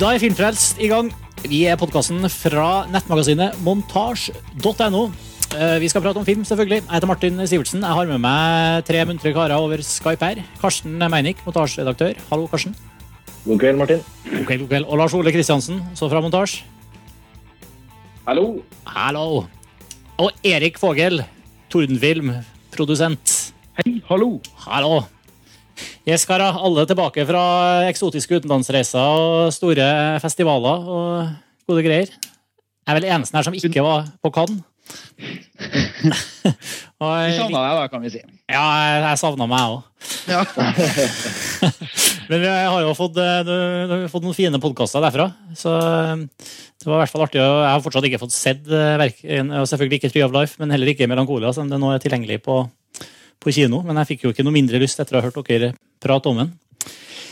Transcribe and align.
Da 0.00 0.14
er 0.14 0.20
Filmfrelst 0.22 0.78
i 0.80 0.88
gang. 0.88 1.10
Vi 1.44 1.62
er 1.68 1.76
podkasten 1.80 2.24
fra 2.32 2.86
nettmagasinet 2.92 3.58
montasj.no. 3.64 5.02
Eh, 5.56 5.76
Vi 5.82 5.88
skal 5.92 6.02
prate 6.04 6.20
om 6.20 6.24
film, 6.24 6.44
selvfølgelig. 6.46 6.80
Jeg 6.86 6.94
heter 6.94 7.10
Martin 7.10 7.40
Sivertsen. 7.46 7.82
Jeg 7.84 7.96
har 7.98 8.08
med 8.08 8.20
meg 8.22 8.84
tre 8.88 9.02
muntre 9.04 9.32
karer 9.36 9.56
over 9.58 9.82
Skype 9.84 10.24
her. 10.24 10.40
Karsten 10.60 10.96
Meinik, 11.00 11.42
montasjeredaktør. 11.44 12.16
Hallo, 12.30 12.46
Karsten. 12.48 12.76
God 13.44 13.60
kveld, 13.60 13.76
Martin. 13.80 14.00
God 14.24 14.46
kveld, 14.48 14.64
god 14.64 14.68
kveld. 14.72 14.88
Og 14.88 14.98
Lars 15.02 15.14
Ole 15.16 15.32
Kristiansen, 15.36 15.82
så 15.96 16.08
fra 16.12 16.20
montasj. 16.24 16.62
Hallo. 18.28 18.62
Hallo. 18.86 19.44
Og 20.20 20.30
Erik 20.44 20.78
Fogel, 20.80 21.24
Tordenfilm, 21.72 22.32
produsent. 22.72 23.52
Hei, 23.80 24.00
hallo. 24.08 24.38
Hallo. 24.64 25.02
Yes, 26.08 26.24
karer. 26.28 26.56
Alle 26.60 26.86
tilbake 26.88 27.26
fra 27.28 27.42
eksotiske 27.90 28.40
utenlandsreiser 28.40 28.98
og 29.00 29.52
store 29.54 29.86
festivaler 30.22 30.88
og 30.90 31.30
gode 31.70 31.84
greier. 31.86 32.10
Jeg 32.10 32.90
er 32.94 32.98
vel 32.98 33.10
eneste 33.12 33.36
her 33.38 33.46
som 33.46 33.54
ikke 33.56 33.84
var 33.84 34.08
på 34.24 34.32
Cannes. 34.34 34.64
Du 37.00 37.06
jeg- 37.06 37.36
savna 37.38 37.60
deg, 37.64 37.76
da, 37.78 37.84
kan 37.88 38.02
vi 38.04 38.10
si. 38.12 38.18
Ja, 38.50 38.60
jeg, 38.60 38.96
jeg 39.06 39.18
savna 39.22 39.46
meg 39.48 39.60
òg. 39.72 39.84
Ja. 40.28 40.42
Men 42.30 42.42
vi 42.42 42.48
har 42.50 42.82
jo 42.84 42.90
fått, 42.98 43.16
eh, 43.22 43.48
har 43.88 44.02
fått 44.12 44.26
noen 44.26 44.36
fine 44.36 44.60
podkaster 44.60 45.00
derfra. 45.04 45.30
Så 45.56 45.72
eh, 45.80 46.26
det 46.36 46.88
var 46.90 46.98
i 46.98 47.00
hvert 47.04 47.12
fall 47.14 47.24
artig. 47.24 47.40
Jeg 47.40 47.70
har 47.70 47.80
fortsatt 47.86 48.08
ikke 48.10 48.20
fått 48.20 48.34
sett 48.36 48.68
eh, 48.68 48.98
verken, 49.00 49.54
selvfølgelig 49.64 50.00
ikke 50.02 50.12
Tree 50.12 50.26
of 50.26 50.34
Life, 50.36 50.60
men 50.60 50.74
heller 50.74 50.92
ikke 50.92 51.08
Melankolia, 51.10 51.54
som 51.56 51.70
det 51.72 51.80
nå 51.80 51.94
er 51.94 52.02
tilgjengelig 52.04 52.42
på, 52.44 52.58
på 53.40 53.54
kino. 53.56 53.82
Men 53.86 54.00
jeg 54.02 54.14
fikk 54.14 54.26
jo 54.26 54.34
ikke 54.34 54.44
noe 54.46 54.56
mindre 54.56 54.80
lyst 54.82 55.00
etter 55.00 55.16
å 55.16 55.22
ha 55.22 55.28
hørt 55.28 55.40
dere 55.48 55.72
prate 56.02 56.30
om 56.30 56.42
den. 56.42 56.54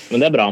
Men 0.08 0.24
det 0.24 0.30
er 0.30 0.34
bra. 0.34 0.48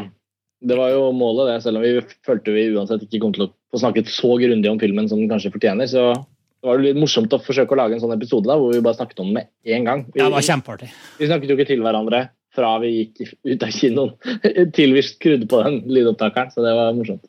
Det 0.67 0.77
var 0.79 0.91
jo 0.95 1.11
målet, 1.13 1.51
det, 1.51 1.57
selv 1.65 1.79
om 1.79 1.85
vi 1.85 2.01
følte 2.25 2.55
vi 2.55 2.71
uansett 2.73 3.05
ikke 3.05 3.21
kom 3.23 3.35
til 3.37 3.47
å 3.47 3.51
få 3.73 3.81
snakket 3.83 4.09
så 4.13 4.31
grundig 4.41 4.71
om 4.71 4.81
filmen 4.81 5.09
som 5.09 5.21
den 5.21 5.29
kanskje 5.31 5.53
fortjener. 5.53 5.89
Så 5.91 6.09
det 6.17 6.71
var 6.71 6.81
jo 6.81 6.87
litt 6.87 6.99
morsomt 6.99 7.35
å 7.37 7.41
forsøke 7.45 7.77
å 7.77 7.79
lage 7.79 7.97
en 7.97 8.03
sånn 8.03 8.15
episode 8.17 8.49
da, 8.49 8.57
hvor 8.59 8.73
vi 8.73 8.81
bare 8.85 8.97
snakket 8.97 9.21
om 9.23 9.29
den 9.29 9.37
med 9.37 9.51
én 9.69 9.85
gang. 9.87 10.07
Vi, 10.09 10.21
Ja, 10.21 10.31
det 10.31 10.37
var 10.39 10.47
kjempeartig. 10.49 10.89
vi 11.21 11.29
snakket 11.29 11.53
jo 11.53 11.57
ikke 11.59 11.69
til 11.69 11.85
hverandre 11.85 12.23
fra 12.57 12.71
vi 12.81 12.93
gikk 12.95 13.35
ut 13.45 13.67
av 13.67 13.75
kinoen 13.77 14.15
til 14.77 14.97
vi 14.97 15.03
skrudde 15.05 15.49
på 15.51 15.61
den 15.67 15.83
lydopptakeren, 15.93 16.55
så 16.55 16.65
det 16.65 16.73
var 16.79 16.97
morsomt. 16.97 17.29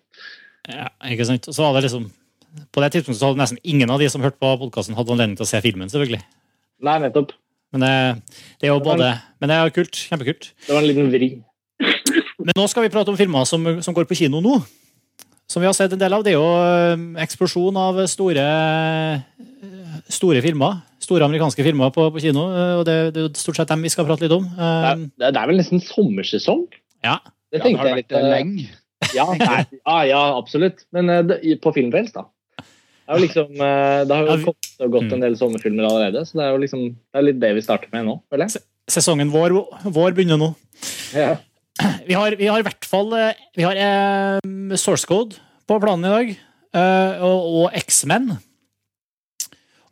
Ja, 0.72 0.88
ikke 1.12 1.28
sant? 1.28 1.47
Så 1.52 1.64
var 1.64 1.75
det 1.75 1.86
liksom 1.88 2.08
På 2.73 2.81
det 2.81 2.89
tidspunktet 2.95 3.19
så 3.19 3.30
hadde 3.30 3.39
nesten 3.44 3.59
ingen 3.64 3.91
av 3.94 4.00
de 4.02 4.08
som 4.09 4.23
hørte 4.23 4.39
på 4.41 4.50
podkasten, 4.64 4.95
hadde 4.97 5.14
anledning 5.14 5.36
til 5.38 5.45
å 5.45 5.50
se 5.52 5.59
filmen, 5.62 5.91
selvfølgelig. 5.91 6.23
Nei, 6.88 6.95
nettopp. 7.03 7.36
Men 7.75 7.83
det, 7.83 7.93
det 8.61 8.67
er 8.69 8.73
jo 8.73 8.79
både 8.83 9.09
Men 9.41 9.51
det 9.51 9.57
er 9.59 9.73
kult. 9.75 9.97
Kjempekult. 10.07 10.51
Det 10.65 10.73
var 10.73 10.81
en 10.81 10.87
liten 10.87 11.09
vri. 11.11 11.29
Men 12.39 12.55
nå 12.55 12.65
skal 12.71 12.85
vi 12.85 12.91
prate 12.93 13.11
om 13.11 13.17
filmer 13.19 13.43
som, 13.49 13.65
som 13.83 13.93
går 13.97 14.07
på 14.09 14.15
kino 14.17 14.39
nå. 14.43 14.57
Som 15.47 15.63
vi 15.63 15.67
har 15.69 15.75
sett 15.75 15.93
en 15.95 15.99
del 16.01 16.15
av. 16.15 16.23
Det 16.25 16.33
er 16.33 16.38
jo 16.39 16.47
eh, 16.47 17.23
eksplosjon 17.23 17.77
av 17.79 17.99
store, 18.11 18.43
eh, 18.43 20.07
store 20.11 20.41
filmer. 20.43 20.79
Store 21.03 21.27
amerikanske 21.27 21.63
filmer 21.63 21.91
på, 21.95 22.07
på 22.11 22.23
kino. 22.23 22.47
eh, 22.51 22.73
Og 22.79 22.83
det, 22.88 22.97
det 23.15 23.21
er 23.21 23.27
jo 23.29 23.33
stort 23.39 23.59
sett 23.61 23.71
dem 23.71 23.83
vi 23.85 23.91
skal 23.93 24.07
prate 24.09 24.25
litt 24.25 24.35
om. 24.35 24.47
Det 24.57 24.91
er, 24.91 25.05
det 25.27 25.31
er 25.43 25.51
vel 25.51 25.59
nesten 25.61 25.83
sommersesong? 25.83 26.65
Ja. 27.05 27.19
Det 27.51 27.61
Ja, 27.61 27.63
det 27.63 27.77
har 27.79 27.88
jeg 27.91 27.99
vært 28.01 28.15
litt. 28.15 28.31
lenge. 28.33 28.67
Ja, 29.15 29.27
nei, 29.39 29.61
ja, 29.77 29.97
ja, 30.09 30.21
absolutt. 30.35 30.81
Men 30.91 31.11
på 31.63 31.71
Filmfrelst, 31.75 32.15
da. 32.17 32.25
Det, 33.08 33.13
er 33.13 33.19
jo 33.22 33.23
liksom, 33.23 33.52
eh, 33.63 34.00
det 34.03 34.16
har 34.17 34.25
jo 34.27 34.38
kommet 34.50 34.81
og 34.83 34.91
gått 34.97 35.13
en 35.16 35.22
del 35.23 35.36
sommerfilmer 35.39 35.86
allerede, 35.88 36.25
så 36.27 36.36
det 36.41 36.44
er 36.44 36.50
jo 36.52 36.58
liksom, 36.66 36.81
det 36.91 37.19
er 37.22 37.23
litt 37.30 37.39
det 37.39 37.52
vi 37.55 37.61
starter 37.63 37.88
med 37.94 38.03
nå. 38.09 38.17
føler 38.30 38.50
jeg. 38.50 38.61
Sesongen 38.91 39.31
vår, 39.31 39.55
vår 39.95 40.11
begynner 40.17 40.38
nå. 40.41 40.50
Ja. 41.16 41.38
Vi 42.07 42.13
har, 42.18 42.35
vi 42.35 42.47
har 42.50 42.59
i 42.59 42.66
hvert 42.66 42.85
fall 42.90 43.12
eh, 43.13 43.38
Vi 43.56 43.63
har 43.63 43.78
eh, 43.78 44.75
Source 44.79 45.06
Code 45.07 45.38
på 45.69 45.78
planen 45.84 46.06
i 46.07 46.13
dag. 46.13 46.31
eh, 46.75 47.23
og 47.23 47.63
og 47.63 47.75
X-Men. 47.79 48.31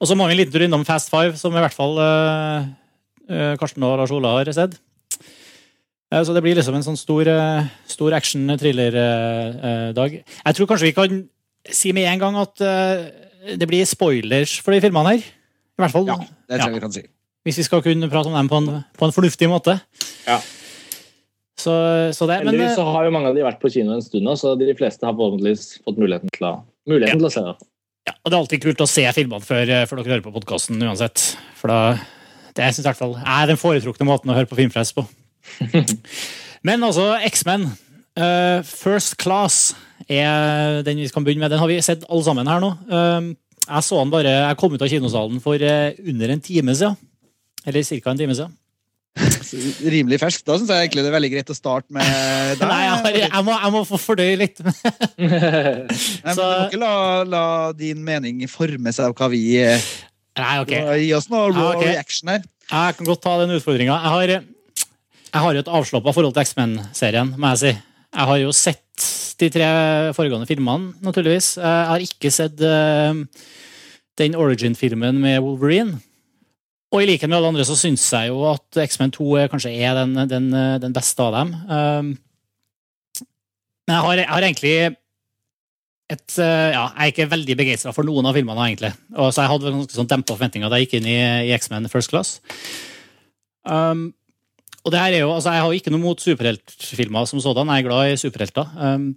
Og 0.01 0.07
så 0.09 0.15
må 0.17 0.25
vi 0.27 0.33
en 0.35 0.39
liten 0.41 0.51
tur 0.53 0.65
innom 0.65 0.83
Fast 0.87 1.09
Five, 1.13 1.37
som 1.39 1.53
i 1.55 1.61
hvert 1.63 1.75
fall 1.75 1.95
eh, 2.03 2.65
eh, 3.31 3.53
Karsten 3.61 3.83
og 3.87 3.95
Lars 4.01 4.11
Ola 4.11 4.33
har 4.39 4.51
sett. 4.51 4.75
Eh, 6.11 6.23
Så 6.23 6.33
det 6.35 6.43
blir 6.43 6.55
liksom 6.57 6.75
en 6.75 6.83
sånn 6.83 6.97
stor, 6.99 7.27
eh, 7.31 7.63
stor 7.87 8.11
action-thriller-dag. 8.17 10.11
Jeg 10.45 10.55
tror 10.57 10.67
kanskje 10.69 10.89
vi 10.89 10.95
kan 10.97 11.29
si 11.73 11.91
med 11.95 12.05
en 12.11 12.19
gang 12.21 12.35
at 12.41 12.61
eh, 12.61 13.55
det 13.57 13.67
blir 13.69 13.85
spoilers 13.87 14.57
for 14.65 14.75
de 14.75 14.81
filmene 14.83 15.15
her. 15.15 15.25
I 15.75 15.83
hvert 15.83 15.91
fall 15.93 16.07
Ja, 16.07 16.15
det 16.21 16.59
tror 16.61 16.69
jeg 16.71 16.77
vi 16.77 16.83
kan 16.85 16.93
si. 16.95 17.03
hvis 17.45 17.57
vi 17.61 17.65
skal 17.67 17.81
kunne 17.85 18.09
prate 18.09 18.29
om 18.31 18.35
dem 18.37 18.47
på 18.49 18.57
en, 18.61 18.69
på 18.97 19.05
en 19.07 19.13
fornuftig 19.15 19.49
måte. 19.51 19.77
Ja. 20.27 20.39
Så, 21.55 21.71
så 22.13 22.27
det, 22.27 22.41
men 22.43 22.51
Heldigvis 22.51 22.73
eh, 22.73 22.79
så 22.81 22.85
har 22.91 23.05
jo 23.07 23.13
mange 23.15 23.29
av 23.31 23.37
de 23.37 23.43
vært 23.45 23.61
på 23.61 23.69
kino 23.71 23.93
en 23.95 24.03
stund 24.03 24.27
så 24.37 24.55
de 24.59 24.73
fleste 24.75 25.05
har 25.07 25.15
forhåpentligvis 25.15 25.79
fått 25.85 26.01
muligheten 26.01 26.33
til 26.35 26.47
å, 26.49 26.57
muligheten 26.91 27.21
til 27.21 27.29
å 27.29 27.31
se 27.31 27.43
det. 27.45 27.53
ja, 28.09 28.13
og 28.19 28.27
det 28.31 28.35
er 28.35 28.41
alltid 28.41 28.65
kult 28.65 28.83
å 28.83 28.89
se 28.91 29.05
filmene 29.15 29.45
før, 29.45 29.71
eh, 29.71 29.85
før 29.87 30.01
dere 30.01 30.13
hører 30.17 30.25
på 30.25 30.33
podkasten 30.35 30.83
uansett. 30.83 31.23
For 31.57 31.71
da 31.71 31.79
det 32.55 32.67
synes 32.71 32.81
jeg 32.81 32.85
i 32.85 32.89
hvert 32.91 33.01
fall 33.01 33.15
er 33.19 33.49
den 33.51 33.59
foretrukne 33.59 34.07
måten 34.07 34.31
å 34.31 34.35
høre 34.37 34.47
på 34.51 34.55
Filmfrelst 34.59 34.95
på. 34.95 35.03
Men 36.67 36.83
altså, 36.87 37.11
X-Men. 37.27 37.65
eh, 38.19 38.59
First 38.67 39.17
Class 39.21 39.73
er 40.09 40.81
den 40.85 40.97
vi 41.01 41.07
skal 41.09 41.23
begynne 41.25 41.45
med. 41.45 41.51
Den 41.55 41.61
har 41.63 41.69
vi 41.71 41.79
sett 41.85 42.03
alle 42.09 42.23
sammen 42.27 42.47
her 42.51 42.61
nå. 42.63 42.73
Eh, 42.89 43.31
jeg 43.65 43.81
så 43.87 43.97
den 44.03 44.11
bare, 44.13 44.35
jeg 44.49 44.57
kom 44.61 44.75
ut 44.75 44.83
av 44.85 44.91
kinosalen 44.91 45.39
for 45.41 45.55
eh, 45.61 45.95
under 46.05 46.29
en 46.35 46.41
time 46.45 46.75
siden. 46.77 46.97
Eller 47.65 47.81
ca. 47.87 48.11
en 48.11 48.17
time 48.19 48.35
siden. 48.37 48.53
Rimelig 49.95 50.19
fersk. 50.19 50.43
Da 50.45 50.57
syns 50.59 50.69
jeg 50.73 50.85
egentlig 50.89 51.05
det 51.05 51.09
er 51.09 51.15
veldig 51.15 51.31
greit 51.31 51.49
å 51.53 51.55
starte 51.57 51.93
med 51.95 52.03
deg. 52.59 52.65
Nei, 52.67 52.81
jeg, 52.83 52.97
har- 52.99 53.19
jeg, 53.23 53.43
må, 53.47 53.55
jeg 53.63 53.73
må 53.77 53.83
få 53.87 53.99
fordøye 54.01 54.35
litt. 54.41 54.59
Nei, 55.17 55.29
men 56.25 56.35
så- 56.35 56.49
Du 56.49 56.59
må 56.59 56.65
ikke 56.67 56.81
la, 56.81 56.95
la 57.23 57.45
din 57.77 58.03
mening 58.05 58.43
forme 58.51 58.91
seg 58.93 59.07
av 59.09 59.15
hva 59.17 59.29
vi 59.33 59.41
Nei, 60.35 60.55
ok. 60.59 60.73
Gi 60.99 61.11
oss 61.15 61.29
noe 61.31 61.47
Ja, 61.47 61.69
okay. 61.77 61.93
reaction 61.95 62.27
her. 62.33 62.41
Jeg 62.67 62.95
kan 62.97 63.07
godt 63.07 63.21
ta 63.23 63.37
den 63.39 63.53
utfordringa. 63.55 63.95
Jeg 64.03 64.11
har, 64.11 64.33
jeg 65.31 65.41
har 65.45 65.53
jo 65.55 65.61
et 65.63 65.69
avslappa 65.79 66.11
forhold 66.15 66.33
til 66.35 66.43
X-Men-serien, 66.43 67.31
må 67.39 67.53
jeg 67.53 67.61
si. 67.61 67.71
Jeg 68.15 68.27
har 68.31 68.41
jo 68.41 68.51
sett 68.55 69.05
de 69.41 69.49
tre 69.53 69.67
foregående 70.15 70.47
filmene, 70.49 70.93
naturligvis. 71.05 71.55
Jeg 71.59 71.87
har 71.91 72.03
ikke 72.03 72.31
sett 72.33 72.61
eh, 72.63 73.21
den 74.21 74.35
origin-filmen 74.39 75.17
med 75.21 75.41
Wolverine. 75.43 75.99
Og 76.93 77.01
i 77.03 77.07
likhet 77.09 77.27
med 77.27 77.37
alle 77.39 77.49
andre 77.51 77.65
så 77.67 77.75
syns 77.75 78.03
jeg 78.13 78.29
jo 78.31 78.43
at 78.47 78.77
X-Men 78.85 79.11
2 79.11 79.25
er- 79.41 79.49
kanskje 79.51 79.73
er 79.83 79.97
den, 79.97 80.13
den, 80.31 80.51
den 80.79 80.93
beste 80.95 81.19
av 81.25 81.33
dem. 81.35 81.49
Um, 81.67 82.13
men 83.85 83.95
jeg 83.97 84.05
har, 84.05 84.21
jeg 84.21 84.29
har 84.31 84.45
egentlig 84.47 84.75
et, 86.05 86.37
eh, 86.37 86.69
ja, 86.71 86.83
jeg 86.93 87.01
er 87.01 87.11
ikke 87.11 87.29
veldig 87.31 87.55
begeistra 87.57 87.91
for 87.93 88.05
noen 88.07 88.29
av 88.29 88.37
filmene, 88.37 88.67
egentlig. 88.69 88.93
Og 89.17 89.31
så 89.33 89.43
jeg 89.43 89.51
hadde 89.51 89.73
ganske 89.73 89.97
sånn 89.97 90.09
dempa 90.11 90.35
forventninger 90.37 90.69
da 90.71 90.77
jeg 90.79 90.87
gikk 90.87 90.99
inn 90.99 91.09
i, 91.09 91.17
i 91.49 91.53
X-Men 91.57 91.89
First 91.91 92.13
Class. 92.13 92.35
Um, 93.65 94.11
og 94.85 94.93
det 94.93 95.01
her 95.01 95.15
er 95.17 95.23
jo, 95.23 95.31
altså 95.33 95.49
Jeg 95.55 95.63
har 95.63 95.71
jo 95.73 95.79
ikke 95.79 95.89
noe 95.89 96.03
mot 96.03 96.21
superheltfilmer 96.21 97.25
som 97.25 97.41
sådan. 97.41 97.71
Jeg 97.73 97.81
er 97.83 97.87
glad 97.87 98.11
i 98.13 98.19
superhelter. 98.21 98.69
Um, 98.77 99.07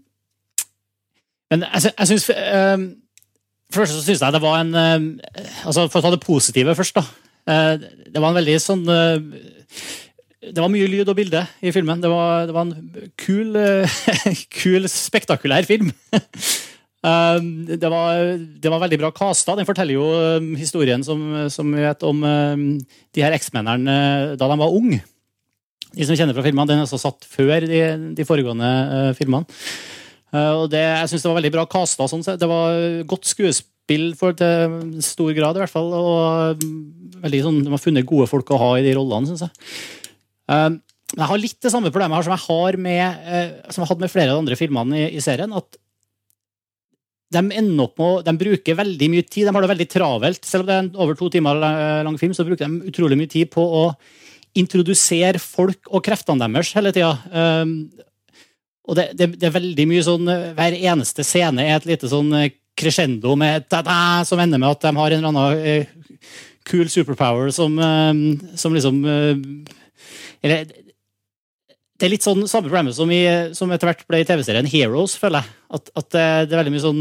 men 1.52 1.64
jeg, 1.64 1.84
sy- 1.86 1.94
jeg 1.94 2.10
syns 2.10 2.26
um, 2.34 2.82
For 3.68 3.80
det 3.80 3.84
første 3.84 3.96
så 3.96 4.04
syns 4.06 4.24
jeg 4.24 4.34
det 4.36 4.42
var 4.44 4.58
en 4.60 4.74
um, 4.76 5.08
altså 5.68 5.86
For 5.88 6.00
å 6.00 6.04
ta 6.04 6.12
det 6.14 6.24
positive 6.24 6.76
først, 6.78 6.98
da. 7.00 7.04
Uh, 7.48 8.04
det 8.12 8.20
var 8.20 8.32
en 8.32 8.38
veldig 8.40 8.56
sånn 8.60 8.84
uh, 8.84 9.16
Det 10.44 10.60
var 10.60 10.72
mye 10.72 10.90
lyd 10.92 11.08
og 11.08 11.16
bilde 11.18 11.42
i 11.64 11.72
filmen. 11.74 12.02
Det 12.04 12.10
var, 12.12 12.46
det 12.48 12.56
var 12.56 12.68
en 12.68 13.10
kul, 13.20 13.56
uh, 13.56 14.00
kul, 14.60 14.88
spektakulær 14.92 15.68
film. 15.68 15.90
Um, 17.00 17.50
det, 17.70 17.88
var, 17.88 18.36
det 18.36 18.72
var 18.72 18.84
veldig 18.84 19.00
bra 19.00 19.12
kasta. 19.16 19.56
Den 19.58 19.68
forteller 19.68 19.96
jo 19.96 20.08
historien 20.60 21.04
som, 21.06 21.24
som 21.52 21.72
vi 21.72 21.84
vet 21.84 22.04
om 22.08 22.24
de 22.24 23.24
her 23.24 23.36
uh, 23.36 24.34
da 24.36 24.50
de 24.52 24.60
var 24.60 24.76
unge. 24.76 25.00
De 25.96 26.04
som 26.04 26.16
kjenner 26.18 26.36
fra 26.36 26.44
filmene, 26.44 26.68
Den 26.68 26.82
er 26.82 26.84
også 26.84 27.00
satt 27.00 27.24
før 27.24 27.64
de, 27.64 27.80
de 28.14 28.26
foregående 28.28 29.14
filmene. 29.16 29.48
Uh, 30.34 30.64
og 30.64 30.66
det, 30.72 30.82
jeg 30.82 31.10
synes 31.12 31.24
det 31.24 31.30
var 31.30 31.38
veldig 31.38 31.54
bra 31.54 31.64
kasta. 31.70 32.08
Sånn, 32.10 32.24
det 32.26 32.50
var 32.50 32.82
godt 33.08 33.30
skuespill 33.30 34.10
for, 34.18 34.36
til 34.36 35.00
stor 35.04 35.32
grad, 35.36 35.56
i 35.56 35.64
hvert 35.64 35.72
fall. 35.72 35.88
Og 35.96 36.60
um, 36.60 36.76
veldig 37.24 37.42
sånn, 37.46 37.62
de 37.64 37.72
har 37.72 37.82
funnet 37.82 38.08
gode 38.08 38.28
folk 38.30 38.52
å 38.52 38.60
ha 38.60 38.70
i 38.78 38.84
de 38.86 38.94
rollene, 38.98 39.30
syns 39.30 39.46
jeg. 39.46 39.74
Um, 40.48 40.80
jeg 41.16 41.28
har 41.30 41.40
litt 41.40 41.56
det 41.64 41.72
samme 41.72 41.90
problemet 41.92 42.18
her 42.18 42.26
som 42.26 42.34
jeg 42.36 42.44
har 42.44 42.80
med, 42.84 43.28
uh, 43.28 43.72
som 43.72 43.84
jeg 43.84 43.92
hadde 43.92 44.04
med 44.04 44.12
flere 44.12 44.32
av 44.32 44.36
de 44.36 44.44
andre 44.44 44.58
filmene 44.60 45.00
i, 45.00 45.06
i 45.16 45.24
serien. 45.24 45.54
at 45.56 45.80
de 47.28 47.42
ender 47.44 47.84
opp 47.84 48.00
med 48.00 48.24
de 48.24 48.32
bruker 48.40 48.76
veldig 48.78 49.08
mye 49.12 49.24
tid. 49.26 49.48
De 49.48 49.52
har 49.52 49.64
det 49.64 49.72
veldig 49.72 49.88
travelt. 49.92 50.46
Selv 50.48 50.64
om 50.64 50.68
det 50.68 50.76
er 50.76 50.84
en 50.86 50.94
over 50.96 51.16
to 51.16 51.28
timer 51.32 51.60
lang 51.60 52.16
film, 52.20 52.32
så 52.32 52.46
bruker 52.48 52.64
de 52.64 52.88
utrolig 52.88 53.18
mye 53.20 53.28
tid 53.28 53.50
på 53.52 53.60
å 53.60 53.82
introdusere 54.56 55.40
folk 55.42 55.90
og 55.92 56.04
kreftene 56.06 56.48
deres 56.48 56.72
hele 56.76 56.92
tida. 56.96 57.12
Og 58.88 58.96
det, 58.96 59.10
det, 59.18 59.34
det 59.36 59.48
er 59.48 59.58
veldig 59.58 59.84
mye 59.90 60.04
sånn 60.06 60.30
Hver 60.56 60.74
eneste 60.78 61.24
scene 61.26 61.66
er 61.66 61.76
et 61.76 61.88
lite 61.90 62.08
sånn 62.08 62.32
eh, 62.38 62.52
crescendo 62.78 63.34
med 63.38 63.66
ta-da, 63.70 64.24
som 64.26 64.40
ender 64.40 64.60
med 64.60 64.70
at 64.70 64.84
de 64.86 64.92
har 64.96 65.14
en 65.14 65.24
eller 65.24 65.32
annen 65.32 65.64
eh, 65.66 65.86
cool 66.70 66.90
superpower 66.92 67.50
som, 67.54 67.78
eh, 67.78 68.14
som 68.58 68.76
liksom 68.76 69.00
eh, 69.04 69.34
Eller 70.44 70.68
det 71.98 72.06
er 72.06 72.12
litt 72.12 72.22
sånn 72.22 72.44
samme 72.46 72.68
problemet 72.68 72.94
som, 72.94 73.10
som 73.58 73.72
etter 73.74 73.88
hvert 73.88 74.04
ble 74.06 74.20
i 74.22 74.26
TV-serien 74.26 74.68
Heroes, 74.70 75.16
føler 75.18 75.42
jeg. 75.42 75.56
At, 75.74 75.88
at 75.98 76.06
det, 76.14 76.26
det 76.46 76.54
er 76.54 76.60
veldig 76.60 76.74
mye 76.76 76.84
sånn 76.84 77.00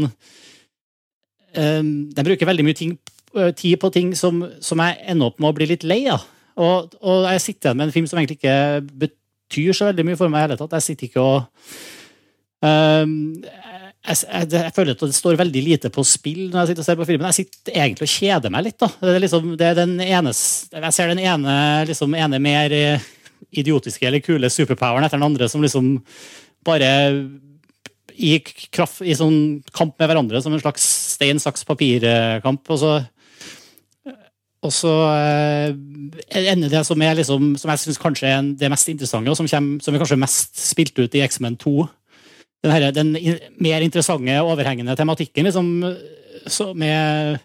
De 2.18 2.24
bruker 2.26 2.48
veldig 2.48 2.64
mye 2.66 2.78
ting, 2.80 2.96
eh, 3.38 3.52
tid 3.54 3.78
på 3.78 3.92
ting 3.94 4.10
som, 4.18 4.42
som 4.58 4.82
jeg 4.82 4.98
ender 5.14 5.30
opp 5.30 5.38
med 5.38 5.52
å 5.52 5.54
bli 5.54 5.70
litt 5.70 5.86
lei 5.86 6.00
av. 6.10 6.26
Og, 6.58 6.98
og 6.98 7.28
jeg 7.30 7.44
sitter 7.44 7.68
igjen 7.68 7.78
med 7.78 7.86
en 7.86 7.94
film 7.94 8.08
som 8.10 8.18
egentlig 8.18 8.40
ikke 8.40 8.58
betyr 9.48 9.76
så 9.76 9.88
veldig 9.88 10.04
mye 10.06 10.20
for 10.20 10.32
meg 10.32 10.44
i 10.44 10.46
hele 10.48 10.58
tatt. 10.60 10.76
Jeg 10.78 10.86
sitter 10.86 11.08
ikke 11.08 11.24
og 11.24 11.38
um, 12.62 13.12
jeg, 14.08 14.20
jeg, 14.22 14.48
jeg, 14.52 14.72
føler 14.76 14.94
at 14.94 15.02
det 15.02 15.16
står 15.16 15.40
veldig 15.40 15.62
lite 15.64 15.90
på 15.92 16.04
spill 16.06 16.44
når 16.52 16.60
jeg 16.60 16.70
sitter 16.70 16.84
og 16.84 16.88
ser 16.88 17.00
på 17.00 17.08
filmen. 17.08 17.28
Jeg 17.32 17.40
sitter 17.40 17.80
egentlig 17.82 18.08
og 18.08 18.14
kjeder 18.14 18.54
meg 18.54 18.68
litt. 18.68 18.78
da. 18.80 18.90
Det 19.00 19.14
er 19.14 19.24
liksom, 19.24 19.50
det 19.58 19.68
er 19.68 19.78
den 19.80 19.96
ene, 20.04 20.34
jeg 20.36 20.94
ser 20.96 21.12
den 21.12 21.24
ene, 21.24 21.56
liksom, 21.88 22.14
ene 22.16 22.40
mer 22.42 22.76
idiotiske 23.48 24.06
eller 24.06 24.24
kule 24.24 24.50
superpoweren 24.52 25.06
etter 25.06 25.20
den 25.20 25.28
andre 25.28 25.48
som 25.50 25.62
liksom 25.64 25.96
bare 26.66 26.90
i, 28.18 28.38
kraft, 28.74 29.02
i 29.06 29.14
sånn 29.16 29.60
kamp 29.74 29.94
med 30.00 30.10
hverandre 30.10 30.40
som 30.42 30.54
en 30.54 30.62
slags 30.62 30.84
stein, 31.14 31.38
saks, 31.42 31.64
papir-kamp. 31.68 32.64
Og 32.74 32.80
så, 32.80 32.96
og 34.64 34.72
så 34.74 34.92
eh, 35.14 35.70
ender 36.50 36.72
det 36.72 36.82
som, 36.86 37.02
er 37.02 37.14
liksom, 37.18 37.52
som 37.60 37.70
jeg 37.72 37.82
syns 37.84 38.00
kanskje 38.02 38.30
er 38.32 38.52
det 38.58 38.70
mest 38.72 38.90
interessante, 38.90 39.30
og 39.30 39.38
som, 39.38 39.46
kommer, 39.46 39.84
som 39.84 39.94
er 39.94 40.02
kanskje 40.02 40.20
mest 40.20 40.62
spilt 40.62 40.98
ut 40.98 41.14
i 41.14 41.22
X-Men 41.26 41.58
2. 41.60 41.74
Den, 42.66 42.74
her, 42.74 42.88
den 42.90 43.12
mer 43.62 43.84
interessante, 43.86 44.40
overhengende 44.42 44.96
tematikken 44.98 45.46
liksom, 45.46 45.74
med 46.74 47.42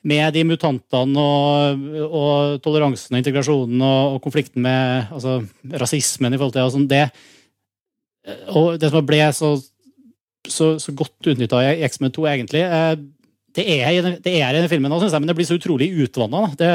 med 0.00 0.32
de 0.32 0.44
mutantene 0.48 1.20
og, 1.20 1.82
og, 2.06 2.60
toleransen 2.64 3.12
og 3.12 3.20
integrasjonen 3.20 3.82
og, 3.84 4.14
og 4.14 4.22
konflikten 4.24 4.64
med 4.64 5.10
altså, 5.12 5.42
rasismen 5.82 6.32
i 6.32 6.40
forhold 6.40 6.54
til 6.56 6.68
og 6.68 6.72
sånn, 6.72 6.88
det 6.88 7.04
og 8.52 8.78
det 8.80 8.90
som 8.92 9.06
ble 9.06 9.20
så, 9.36 9.54
så, 10.48 10.74
så 10.80 10.94
godt 10.96 11.30
utnytta 11.32 11.62
i 11.64 11.84
X-Men 11.88 12.12
2, 12.16 12.26
egentlig, 12.28 12.64
eh, 12.64 12.94
det 13.56 13.64
er, 13.80 14.10
det 14.22 14.34
i 14.34 14.42
denne 14.42 14.70
filmen, 14.70 14.92
synes 14.98 15.14
jeg, 15.14 15.22
men 15.22 15.30
det 15.30 15.36
blir 15.38 15.48
så 15.48 15.58
utrolig 15.58 15.90
utvanna. 16.04 16.42
Det, 16.58 16.70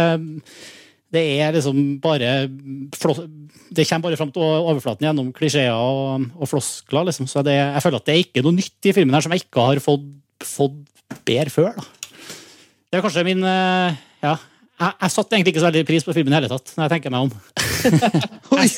det, 1.16 1.24
er 1.39 1.56
liksom 1.56 1.77
bare 2.04 2.33
Det 2.50 3.86
kommer 3.88 4.10
bare 4.10 4.19
fram 4.19 4.33
til 4.36 4.44
overflaten 4.44 5.07
gjennom 5.07 5.31
klisjeer 5.36 5.75
og, 5.75 6.27
og 6.36 6.51
floskler. 6.51 7.07
Liksom. 7.10 7.30
Så 7.31 7.45
det, 7.48 7.56
jeg 7.60 7.86
føler 7.86 8.01
at 8.01 8.10
det 8.10 8.16
er 8.16 8.25
ikke 8.25 8.44
noe 8.45 8.57
nytt 8.57 8.89
i 8.89 8.95
filmen 8.95 9.16
her 9.16 9.25
som 9.25 9.36
jeg 9.36 9.45
ikke 9.45 9.69
har 9.69 9.83
fått, 9.83 10.10
fått 10.44 10.81
bedre 11.27 11.54
før. 11.54 11.80
da. 11.80 11.88
Det 12.89 13.00
er 13.00 13.06
kanskje 13.06 13.27
min 13.27 13.44
eh, 13.44 14.04
Ja. 14.25 14.36
Jeg, 14.75 14.92
jeg 15.00 15.12
satte 15.13 15.38
egentlig 15.38 15.54
ikke 15.54 15.62
så 15.63 15.69
veldig 15.69 15.81
pris 15.88 16.04
på 16.04 16.13
filmen 16.18 16.33
i 16.33 16.36
hele 16.36 16.50
tatt, 16.51 16.74
når 16.75 16.83
jeg 16.83 16.92
tenker 16.92 17.13
meg 17.13 17.27
om. 17.27 17.30
jeg, 18.60 18.72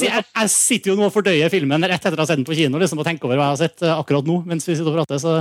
jeg, 0.00 0.22
jeg, 0.24 0.52
sitter 0.54 0.90
jo 0.90 0.94
nå 0.96 1.08
og 1.10 1.12
fordøyer 1.12 1.52
filmen 1.52 1.84
rett 1.84 2.00
etter 2.00 2.16
å 2.16 2.24
ha 2.24 2.28
sett 2.30 2.40
den 2.40 2.46
på 2.48 2.56
kino 2.56 2.80
liksom, 2.80 3.02
og 3.02 3.08
tenker 3.08 3.28
over 3.28 3.40
hva 3.40 3.50
jeg 3.50 3.56
har 3.58 3.60
sett 3.60 3.84
eh, 3.84 3.92
akkurat 3.92 4.30
nå. 4.30 4.38
mens 4.48 4.64
vi 4.64 4.78
sitter 4.78 4.88
og 4.88 5.02
prater, 5.02 5.20
så 5.20 5.34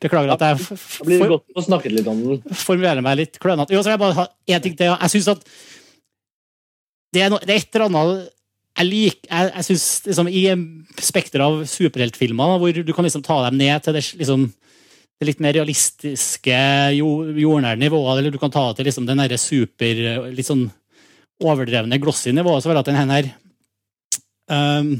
beklager 0.00 0.32
at 0.32 0.46
jeg 0.46 0.62
for, 0.62 1.04
blir 1.04 1.20
det 1.20 1.28
godt 1.34 1.60
å 1.60 1.66
snakke 1.66 1.92
litt 1.92 2.08
om 2.08 2.22
den. 2.24 2.40
formulerer 2.62 3.04
meg 3.04 3.20
litt 3.20 3.36
klønete. 3.42 3.76
Jeg 3.76 4.00
bare 4.00 4.30
én 4.48 4.64
ting 4.64 4.78
til. 4.78 4.94
Jeg 4.94 5.14
syns 5.16 5.28
at 5.34 5.44
det 7.12 7.26
er, 7.26 7.32
no, 7.34 7.40
det 7.42 7.52
er, 7.52 7.60
et 7.60 7.76
eller 7.76 7.90
annet 7.90 8.28
jeg 8.78 8.86
liker 8.86 9.26
Jeg, 9.26 9.48
jeg 9.50 9.66
syns 9.66 9.86
liksom, 10.06 10.28
i 10.30 11.02
spekteret 11.02 11.42
av 11.44 11.62
superheltfilmer 11.68 12.60
hvor 12.62 12.80
du 12.86 12.92
kan 12.96 13.04
liksom 13.04 13.24
ta 13.26 13.42
dem 13.48 13.58
ned 13.60 13.82
til 13.84 13.98
det 13.98 14.04
liksom 14.22 14.46
det 15.20 15.28
litt 15.28 15.42
mer 15.44 15.52
realistiske, 15.58 16.56
jordnære 16.96 17.76
nivået. 17.80 18.18
Eller 18.18 18.32
du 18.32 18.40
kan 18.40 18.52
ta 18.52 18.70
til 18.72 18.88
liksom 18.88 19.04
den 19.08 19.20
super, 19.36 20.02
litt 20.32 20.48
sånn 20.48 20.70
overdrevne, 21.44 22.00
glossy 22.00 22.32
nivået. 22.32 22.64
Så 22.64 22.72
jeg 22.72 22.80
at 22.80 22.88
den 22.88 23.00
her 23.00 23.30
um, 24.50 24.94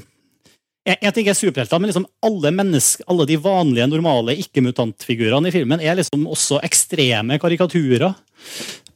jeg, 0.89 0.97
jeg 1.05 1.15
tenker 1.17 1.37
superhelter, 1.37 1.81
men 1.81 1.91
liksom 1.91 2.07
alle 2.25 2.53
menneske, 2.57 3.05
alle 3.11 3.27
de 3.29 3.37
vanlige, 3.41 3.89
normale 3.91 4.37
ikke-mutantfigurene 4.41 5.51
i 5.51 5.55
filmen 5.55 5.83
er 5.85 5.99
liksom 5.99 6.25
også 6.31 6.61
ekstreme 6.67 7.37
karikaturer. 7.41 8.17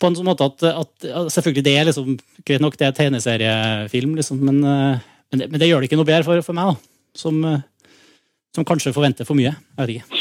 På 0.01 0.09
en 0.09 0.17
sånn 0.17 0.27
måte 0.27 0.49
at, 0.49 0.65
at 0.71 1.05
Selvfølgelig, 1.33 1.65
det 1.67 1.75
er 1.77 1.89
liksom 1.91 2.17
greit 2.47 2.65
nok, 2.65 2.79
det 2.81 2.89
er 2.89 2.97
tegneseriefilm, 2.97 4.17
liksom, 4.19 4.41
men, 4.49 4.63
eh, 4.65 5.05
men, 5.31 5.43
det, 5.43 5.51
men, 5.53 5.61
det, 5.61 5.69
gjør 5.69 5.85
det 5.85 5.91
ikke 5.91 6.01
noe 6.01 6.09
bedre 6.09 6.27
for, 6.27 6.45
for 6.47 6.57
meg, 6.57 6.73
da. 6.73 7.11
Som, 7.21 7.45
eh, 7.49 7.63
som 8.57 8.67
kanskje 8.67 8.95
forventer 8.97 9.29
for 9.29 9.39
mye. 9.39 9.53
Jeg 9.53 9.81
vet 9.85 9.97
ikke. 9.99 10.14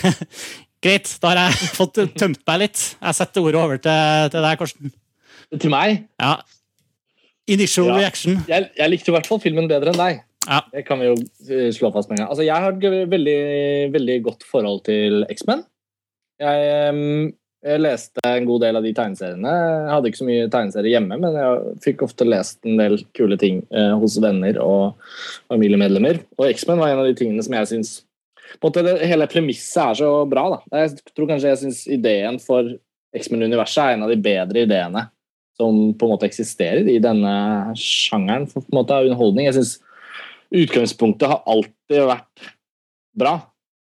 Greit, 0.84 1.10
da 1.20 1.34
har 1.34 1.42
jeg 1.42 1.68
fått 1.80 2.00
tømt 2.16 2.40
meg 2.48 2.62
litt. 2.64 2.86
Jeg 2.96 3.18
setter 3.18 3.44
ordet 3.44 3.60
over 3.60 3.82
til, 3.82 4.30
til 4.32 4.46
deg, 4.46 4.56
Karsten. 4.60 4.94
Til 5.60 5.72
meg? 5.72 6.04
Ja. 6.22 6.38
Initial 7.50 7.90
ja. 7.90 7.98
reaction. 8.00 8.38
Jeg, 8.48 8.70
jeg, 8.78 8.92
likte 8.92 9.10
i 9.10 9.16
hvert 9.16 9.28
fall 9.28 9.42
filmen 9.42 9.68
bedre 9.70 9.92
enn 9.92 10.00
deg. 10.00 10.22
Ja. 10.46 10.62
Det 10.72 10.86
kan 10.86 11.02
vi 11.02 11.10
jo 11.10 11.18
eh, 11.18 11.68
slå 11.74 11.90
fast 11.92 12.08
med 12.08 12.18
en 12.18 12.24
gang. 12.24 12.30
Altså, 12.32 12.46
jeg 12.46 12.64
har 12.64 12.72
et 12.72 13.10
veldig, 13.12 13.42
veldig 13.92 14.16
godt 14.24 14.46
forhold 14.48 14.80
til 14.88 15.26
X-Men. 15.34 15.66
Jeg, 16.40 17.32
jeg, 17.66 17.80
leste 17.84 18.24
en 18.24 18.46
god 18.48 18.64
del 18.64 18.80
av 18.80 18.86
de 18.86 18.94
tegneseriene. 18.96 19.52
Jeg 19.52 19.90
hadde 19.92 20.10
ikke 20.10 20.22
så 20.22 20.28
mye 20.30 20.46
tegneserier 20.54 20.96
hjemme, 20.96 21.18
men 21.20 21.36
jeg 21.36 21.74
fikk 21.84 22.06
ofte 22.06 22.28
lest 22.28 22.62
en 22.64 22.80
del 22.80 23.02
kule 23.18 23.36
ting 23.40 23.60
eh, 23.68 23.92
hos 24.00 24.16
venner 24.24 24.62
og 24.64 25.10
familiemedlemmer. 25.52 26.22
Og 26.40 26.54
X-Men 26.54 26.80
var 26.80 26.94
en 26.94 27.02
av 27.02 27.10
de 27.10 27.18
tingene 27.18 27.44
som 27.44 27.58
jeg 27.58 27.72
syns 27.74 27.98
måte 28.62 28.84
det, 28.86 28.96
Hele 29.06 29.28
premisset 29.30 29.82
er 29.84 29.98
så 30.02 30.10
bra. 30.30 30.46
da. 30.56 30.82
Jeg 30.82 31.14
tror 31.14 31.30
kanskje 31.30 31.52
jeg 31.52 31.62
syns 31.62 31.84
ideen 31.90 32.40
for 32.42 32.68
X-Men-universet 33.16 33.82
er 33.82 33.96
en 33.96 34.06
av 34.06 34.12
de 34.12 34.18
bedre 34.22 34.64
ideene 34.66 35.08
som 35.60 35.76
på 35.98 36.06
en 36.06 36.14
måte 36.14 36.28
eksisterer 36.28 36.88
i 36.88 36.98
denne 37.02 37.34
sjangeren 37.76 38.46
for, 38.48 38.64
på 38.64 38.72
en 38.72 38.80
måte, 38.80 38.98
underholdning. 39.04 39.48
Jeg 39.50 39.58
syns 39.58 39.76
utgangspunktet 40.50 41.30
har 41.30 41.42
alltid 41.50 42.06
vært 42.08 42.50
bra, 43.20 43.34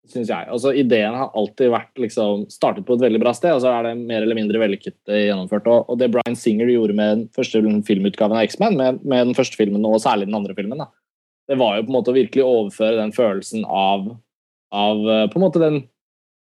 syns 0.08 0.31
jeg. 0.31 0.49
Altså, 0.52 0.75
ideen 0.76 1.16
har 1.19 1.32
alltid 1.37 1.72
vært 1.72 2.00
liksom, 2.00 2.44
startet 2.52 2.87
på 2.87 2.96
et 2.96 3.05
veldig 3.06 3.20
bra 3.25 3.32
sted, 3.37 3.56
og 3.56 3.64
så 3.64 3.72
er 3.72 3.88
det 3.88 3.94
mer 4.00 4.22
eller 4.22 4.38
mindre 4.38 4.61
vellykket 4.62 5.00
gjennomført. 5.11 5.66
Og, 5.70 5.88
og, 5.88 5.99
det 6.00 6.12
Bryan 6.14 6.38
Singer 6.38 6.70
gjorde 6.70 6.96
med 6.96 7.16
den 7.16 7.25
første 7.34 7.62
filmutgaven 7.88 8.38
av 8.38 8.46
X-Men, 8.46 8.78
med, 8.81 9.02
med, 9.02 9.31
den 9.31 9.38
første 9.38 9.58
filmen 9.61 9.88
og 9.88 9.99
særlig 10.05 10.28
den 10.31 10.38
andre 10.38 10.56
filmen, 10.56 10.84
da, 10.84 10.90
det 11.50 11.58
var 11.61 11.76
jo 11.76 11.87
på 11.87 11.93
en 11.93 11.99
måte 11.99 12.12
å 12.12 12.16
virkelig 12.16 12.44
overføre 12.44 13.00
den 13.02 13.12
følelsen 13.12 13.66
av 13.69 14.14
av 14.75 15.06
eh, 15.11 15.25
på 15.31 15.38
en 15.38 15.47
måte 15.47 15.62
den, 15.62 15.81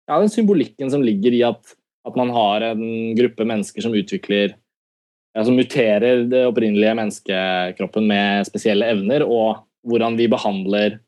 ja, 0.09 0.19
den 0.19 0.33
symbolikken 0.33 0.91
som 0.93 1.05
ligger 1.05 1.37
i 1.37 1.45
at, 1.47 1.77
at, 2.09 2.19
man 2.19 2.33
har 2.35 2.65
en 2.73 2.85
gruppe 3.19 3.47
mennesker 3.49 3.85
som 3.85 3.95
utvikler 3.95 4.57
ja, 5.33 5.45
Som 5.45 5.57
muterer 5.57 6.27
det 6.29 6.43
opprinnelige 6.45 6.97
menneskekroppen 6.99 8.05
med 8.05 8.45
spesielle 8.45 8.91
evner, 8.93 9.23
og 9.25 9.63
hvordan 9.89 10.19
vi 10.19 10.27
behandler 10.29 10.99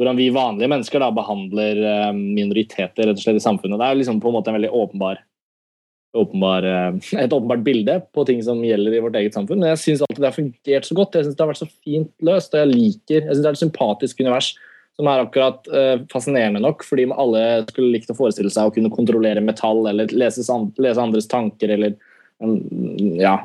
hvordan 0.00 0.16
vi 0.16 0.30
vanlige 0.32 0.70
mennesker 0.72 1.02
da 1.02 1.10
behandler 1.12 1.80
eh, 1.84 2.12
minoriteter 2.16 3.10
rett 3.10 3.18
og 3.18 3.20
slett 3.20 3.36
i 3.36 3.44
samfunnet. 3.44 3.76
Det 3.76 3.88
er 3.88 3.98
liksom 3.98 4.22
på 4.22 4.30
en 4.30 4.36
måte 4.38 4.48
en 4.48 4.56
veldig 4.56 4.70
åpenbar, 4.72 5.20
åpenbar, 6.16 6.64
eh, 6.64 7.10
et 7.20 7.34
åpenbart 7.36 7.64
bilde 7.66 7.98
på 8.14 8.24
ting 8.28 8.40
som 8.46 8.62
gjelder 8.64 8.96
i 8.96 9.02
vårt 9.04 9.18
eget 9.20 9.36
samfunn. 9.36 9.60
Men 9.60 9.74
jeg 9.74 9.82
syns 9.84 10.04
alltid 10.06 10.22
det 10.22 10.30
har 10.30 10.38
fungert 10.38 10.88
så 10.88 10.96
godt. 10.96 11.18
Jeg 11.18 11.28
synes 11.28 11.36
det 11.36 11.44
har 11.44 11.52
vært 11.52 11.62
så 11.62 11.70
fint 11.84 12.10
løst, 12.30 12.54
og 12.54 12.62
jeg 12.62 12.72
liker 12.72 13.20
Jeg 13.20 13.28
syns 13.28 13.42
det 13.44 13.50
er 13.50 13.58
et 13.58 13.64
sympatisk 13.66 14.24
univers 14.24 14.50
som 14.98 15.08
er 15.08 15.24
akkurat 15.24 15.68
uh, 15.72 16.02
fascinerende 16.12 16.62
nok, 16.62 16.84
fordi 16.86 17.08
alle 17.10 17.42
skulle 17.70 17.94
likt 17.94 18.12
å 18.12 18.16
forestille 18.18 18.52
seg 18.52 18.68
å 18.68 18.74
kunne 18.74 18.92
kontrollere 18.92 19.42
metall 19.44 19.84
eller 19.90 20.12
lese, 20.12 20.44
andres 20.50 21.30
tanker 21.30 21.72
eller 21.76 21.94
um, 22.42 22.58
ja, 23.20 23.36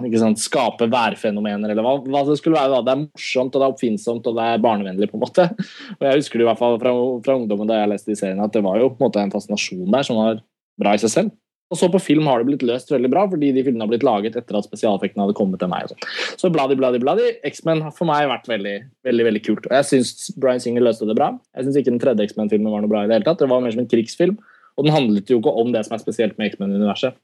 skape 0.41 0.89
værfenomener 0.91 1.71
eller 1.71 1.85
hva, 1.85 1.95
hva, 2.03 2.25
det 2.27 2.39
skulle 2.41 2.59
være. 2.59 2.73
Da. 2.75 2.81
Det 2.83 2.95
er 2.95 3.03
morsomt 3.05 3.55
og 3.55 3.61
det 3.61 3.69
er 3.69 3.77
oppfinnsomt 3.77 4.27
og 4.31 4.37
det 4.39 4.49
er 4.49 4.65
barnevennlig. 4.65 5.11
på 5.11 5.19
en 5.19 5.25
måte. 5.27 5.47
Og 5.99 6.05
Jeg 6.09 6.21
husker 6.21 6.41
det 6.41 6.47
i 6.47 6.49
hvert 6.51 6.61
fall 6.61 6.77
fra, 6.81 6.93
fra 7.25 7.39
ungdommen 7.39 7.71
da 7.71 7.79
jeg 7.81 7.93
leste 7.93 8.11
de 8.11 8.19
seriene, 8.19 8.45
at 8.45 8.55
det 8.55 8.65
var 8.65 8.81
jo 8.81 8.91
på 8.91 8.99
en 8.99 9.07
måte 9.07 9.23
en 9.23 9.33
fascinasjon 9.33 9.89
der 9.93 10.07
som 10.07 10.19
var 10.19 10.43
bra 10.81 10.95
i 10.95 11.01
seg 11.05 11.13
selv. 11.13 11.35
Og 11.73 11.79
så 11.79 11.87
på 11.89 12.01
film 12.01 12.27
har 12.29 12.39
det 12.39 12.45
blitt 12.51 12.63
løst 12.67 12.91
veldig 12.93 13.09
bra, 13.09 13.23
fordi 13.29 13.49
de 13.55 13.63
filmene 13.65 13.81
har 13.87 13.89
blitt 13.89 14.05
laget 14.05 14.35
etter 14.37 14.57
at 14.57 14.67
spesialeffektene 14.67 15.23
hadde 15.25 15.37
kommet 15.37 15.61
til 15.61 15.71
meg. 15.71 15.89
Så, 15.89 15.97
så 16.43 16.51
bladi, 16.53 16.77
bladi, 16.77 16.99
bladi. 17.01 17.31
X-Men 17.49 17.81
har 17.87 17.95
for 17.95 18.05
meg 18.09 18.27
vært 18.29 18.45
veldig 18.51 18.75
veldig, 19.07 19.25
veldig 19.29 19.43
kult. 19.47 19.69
Og 19.71 19.73
jeg 19.79 19.89
syns 19.89 20.29
Bryan 20.41 20.61
Singer 20.61 20.85
løste 20.85 21.09
det 21.09 21.17
bra. 21.17 21.31
Jeg 21.57 21.65
syns 21.65 21.79
ikke 21.81 21.95
den 21.95 22.03
tredje 22.03 22.29
X-Men-filmen 22.29 22.69
var 22.69 22.85
noe 22.85 22.91
bra 22.91 23.01
i 23.05 23.09
det 23.09 23.17
hele 23.17 23.27
tatt. 23.27 23.41
Det 23.41 23.49
var 23.49 23.65
mer 23.65 23.73
som 23.73 23.81
en 23.81 23.89
krigsfilm, 23.89 24.37
og 24.77 24.85
den 24.85 24.93
handlet 24.93 25.31
jo 25.31 25.41
ikke 25.41 25.55
om 25.63 25.73
det 25.73 25.85
som 25.87 25.97
er 25.97 26.03
spesielt 26.05 26.37
med 26.37 26.53
X-Men-universet. 26.53 27.17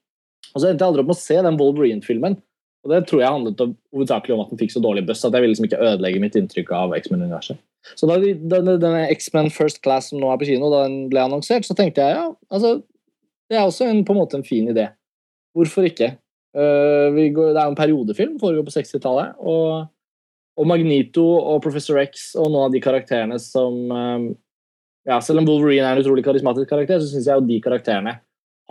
Og 0.52 0.64
så 0.64 0.72
endte 0.72 0.82
jeg 0.82 0.90
aldri 0.90 1.06
opp 1.06 1.12
med 1.12 1.20
å 1.20 1.22
se 1.22 1.38
den 1.46 1.62
Wolverine-filmen. 1.62 2.42
Og 2.82 2.90
det 2.90 3.04
tror 3.06 3.22
jeg 3.22 3.34
handlet 3.36 3.60
hovedsakelig 3.94 4.34
om 4.34 4.42
at 4.42 4.50
den 4.50 4.58
fikk 4.58 4.72
så 4.74 4.82
dårlig 4.82 5.04
buss 5.06 5.22
at 5.28 5.36
jeg 5.38 5.44
ville 5.44 5.54
liksom 5.54 5.68
ikke 5.68 5.84
ødelegge 5.86 6.22
mitt 6.24 6.38
inntrykk 6.40 6.72
av 6.74 6.96
X-Men-universet. 6.98 7.60
Så 7.98 8.10
da 8.10 8.18
denne 8.18 9.04
X-Men 9.14 9.52
First 9.54 9.84
Class 9.86 10.10
som 10.10 10.22
nå 10.22 10.32
er 10.32 10.40
på 10.42 10.48
kino, 10.50 10.70
da 10.74 10.88
den 10.88 11.04
ble 11.12 11.22
annonsert, 11.22 11.66
så 11.68 11.78
tenkte 11.78 12.02
jeg 12.02 12.18
ja, 12.18 12.26
altså 12.50 12.80
det 13.52 13.60
er 13.60 13.68
også 13.68 13.90
en, 13.92 14.04
på 14.08 14.16
en 14.16 14.22
måte 14.22 14.40
en 14.40 14.48
fin 14.48 14.70
idé. 14.72 14.88
Hvorfor 15.56 15.84
ikke? 15.88 16.14
Uh, 16.56 17.12
går, 17.36 17.52
det 17.52 17.60
er 17.60 17.66
en 17.66 17.78
periodefilm, 17.80 18.38
foregår 18.40 18.64
på 18.68 18.74
60-tallet. 18.78 19.36
Og, 19.40 19.90
og, 20.56 20.68
Magnito 20.68 21.26
og 21.38 21.62
Professor 21.64 22.00
X 22.04 22.32
og 22.40 22.48
noen 22.48 22.70
av 22.70 22.76
de 22.76 22.84
karakterene 22.84 23.40
som 23.44 23.78
um, 23.92 24.32
ja, 25.08 25.18
Selv 25.24 25.42
om 25.42 25.48
Wolverine 25.50 25.88
er 25.88 25.98
en 25.98 26.04
utrolig 26.04 26.24
karismatisk 26.24 26.70
karakter, 26.70 27.02
så 27.02 27.10
syns 27.10 27.28
jeg 27.28 27.40
jo 27.40 27.48
de 27.48 27.58
karakterene 27.64 28.20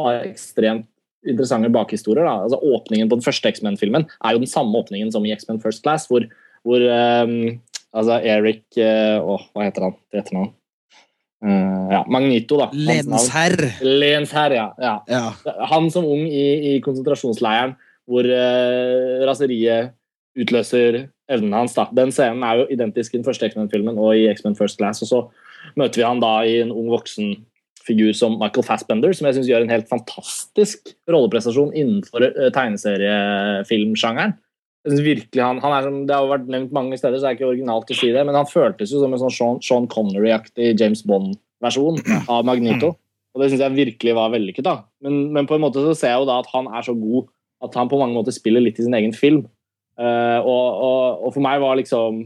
har 0.01 0.21
ekstremt 0.29 0.87
interessante 1.29 1.69
bakhistorier. 1.75 2.25
Da. 2.25 2.47
Altså, 2.47 2.61
åpningen 2.63 3.11
på 3.11 3.19
den 3.19 3.27
første 3.27 3.51
X-Men-filmen 3.51 4.07
er 4.07 4.37
jo 4.37 4.41
den 4.41 4.49
samme 4.49 4.79
åpningen 4.79 5.11
som 5.13 5.27
i 5.27 5.35
X-Men 5.35 5.61
First 5.61 5.83
Class, 5.85 6.07
hvor, 6.09 6.25
hvor 6.65 6.87
um, 6.87 7.59
Altså 7.91 8.21
Eric 8.23 8.63
uh, 8.79 9.19
å, 9.19 9.35
hva 9.51 9.65
heter 9.67 9.89
han 9.89 9.97
til 9.99 10.21
etternavn? 10.21 10.53
Eh, 11.41 11.93
ja, 11.95 12.03
Magnito, 12.09 12.59
da. 12.61 12.69
Lensherr. 12.73 13.63
Lensherr, 13.81 14.55
ja. 14.59 14.67
ja. 14.79 14.97
Ja. 15.09 15.23
Han 15.73 15.89
som 15.93 16.05
ung 16.05 16.27
i, 16.29 16.75
i 16.75 16.81
konsentrasjonsleiren, 16.85 17.77
hvor 18.11 18.27
uh, 18.27 19.23
raseriet 19.29 19.95
utløser 20.39 21.07
evnen 21.31 21.55
hans. 21.55 21.77
da. 21.77 21.87
Den 21.97 22.13
scenen 22.15 22.45
er 22.47 22.61
jo 22.61 22.67
identisk 22.75 23.15
i 23.15 23.21
den 23.21 23.27
første 23.27 23.49
X-Men-filmen 23.51 23.99
og 24.01 24.19
i 24.19 24.27
X-Men 24.33 24.59
First 24.59 24.81
Class. 24.81 25.03
og 25.05 25.09
Så 25.11 25.23
møter 25.79 26.03
vi 26.03 26.09
han 26.09 26.23
da 26.23 26.35
i 26.45 26.59
en 26.65 26.75
ung 26.75 26.91
voksen 26.93 27.39
figur 27.87 28.13
som 28.17 28.37
Michael 28.41 28.67
Fassbender, 28.67 29.15
som 29.17 29.29
jeg 29.29 29.39
syns 29.39 29.49
gjør 29.49 29.65
en 29.65 29.73
helt 29.73 29.89
fantastisk 29.89 30.93
rolleprestasjon 31.11 31.73
innenfor 31.73 32.27
uh, 32.29 32.49
tegneseriefilmsjangeren. 32.53 34.37
Virkelig 34.89 35.43
han, 35.45 35.59
han 35.61 35.75
er 35.77 35.85
som, 35.85 35.97
Det 36.09 36.17
har 36.17 36.29
vært 36.31 36.47
nevnt 36.49 36.71
mange 36.73 36.97
steder, 36.97 37.19
så 37.19 37.27
det 37.27 37.31
er 37.31 37.37
ikke 37.37 37.51
originalt 37.51 37.91
å 37.93 37.97
si 37.99 38.09
det, 38.15 38.23
men 38.25 38.39
han 38.39 38.49
føltes 38.49 38.95
jo 38.95 39.03
som 39.03 39.13
en 39.13 39.21
sånn 39.21 39.35
Sean, 39.35 39.61
Sean 39.65 39.89
Connery-aktig 39.93 40.73
James 40.81 41.03
Bond-versjon 41.09 42.01
av 42.33 42.47
Magnito. 42.49 42.95
Og 43.31 43.43
det 43.43 43.51
syns 43.53 43.63
jeg 43.63 43.77
virkelig 43.77 44.17
var 44.17 44.33
vellykket. 44.33 44.67
da. 44.67 44.81
Men, 45.05 45.29
men 45.37 45.47
på 45.47 45.59
en 45.59 45.65
måte 45.67 45.85
så 45.85 45.93
ser 45.95 46.15
jeg 46.15 46.25
jo 46.25 46.31
da 46.31 46.41
at 46.43 46.49
han 46.55 46.71
er 46.73 46.87
så 46.87 46.97
god 46.97 47.29
at 47.61 47.77
han 47.77 47.91
på 47.91 47.99
mange 48.01 48.17
måter 48.17 48.35
spiller 48.35 48.65
litt 48.65 48.81
i 48.81 48.87
sin 48.87 48.97
egen 48.97 49.13
film. 49.17 49.45
Uh, 50.01 50.41
og, 50.41 50.67
og, 50.81 51.27
og 51.27 51.35
for 51.35 51.45
meg 51.45 51.61
var 51.61 51.77
liksom 51.77 52.25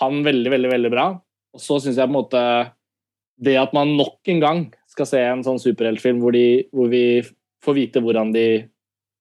han 0.00 0.22
veldig, 0.24 0.52
veldig, 0.52 0.70
veldig 0.72 0.92
bra. 0.92 1.06
Og 1.56 1.62
så 1.62 1.78
syns 1.80 2.00
jeg 2.00 2.08
på 2.08 2.14
en 2.14 2.18
måte 2.18 2.42
det 3.36 3.56
at 3.60 3.74
man 3.76 3.92
nok 3.98 4.32
en 4.32 4.40
gang 4.40 4.62
skal 4.88 5.08
se 5.08 5.20
en 5.20 5.44
sånn 5.44 5.60
superheltfilm 5.60 6.22
hvor, 6.22 6.36
hvor 6.72 6.88
vi 6.88 7.04
får 7.64 7.76
vite 7.76 8.00
hvordan 8.00 8.32
de 8.32 8.46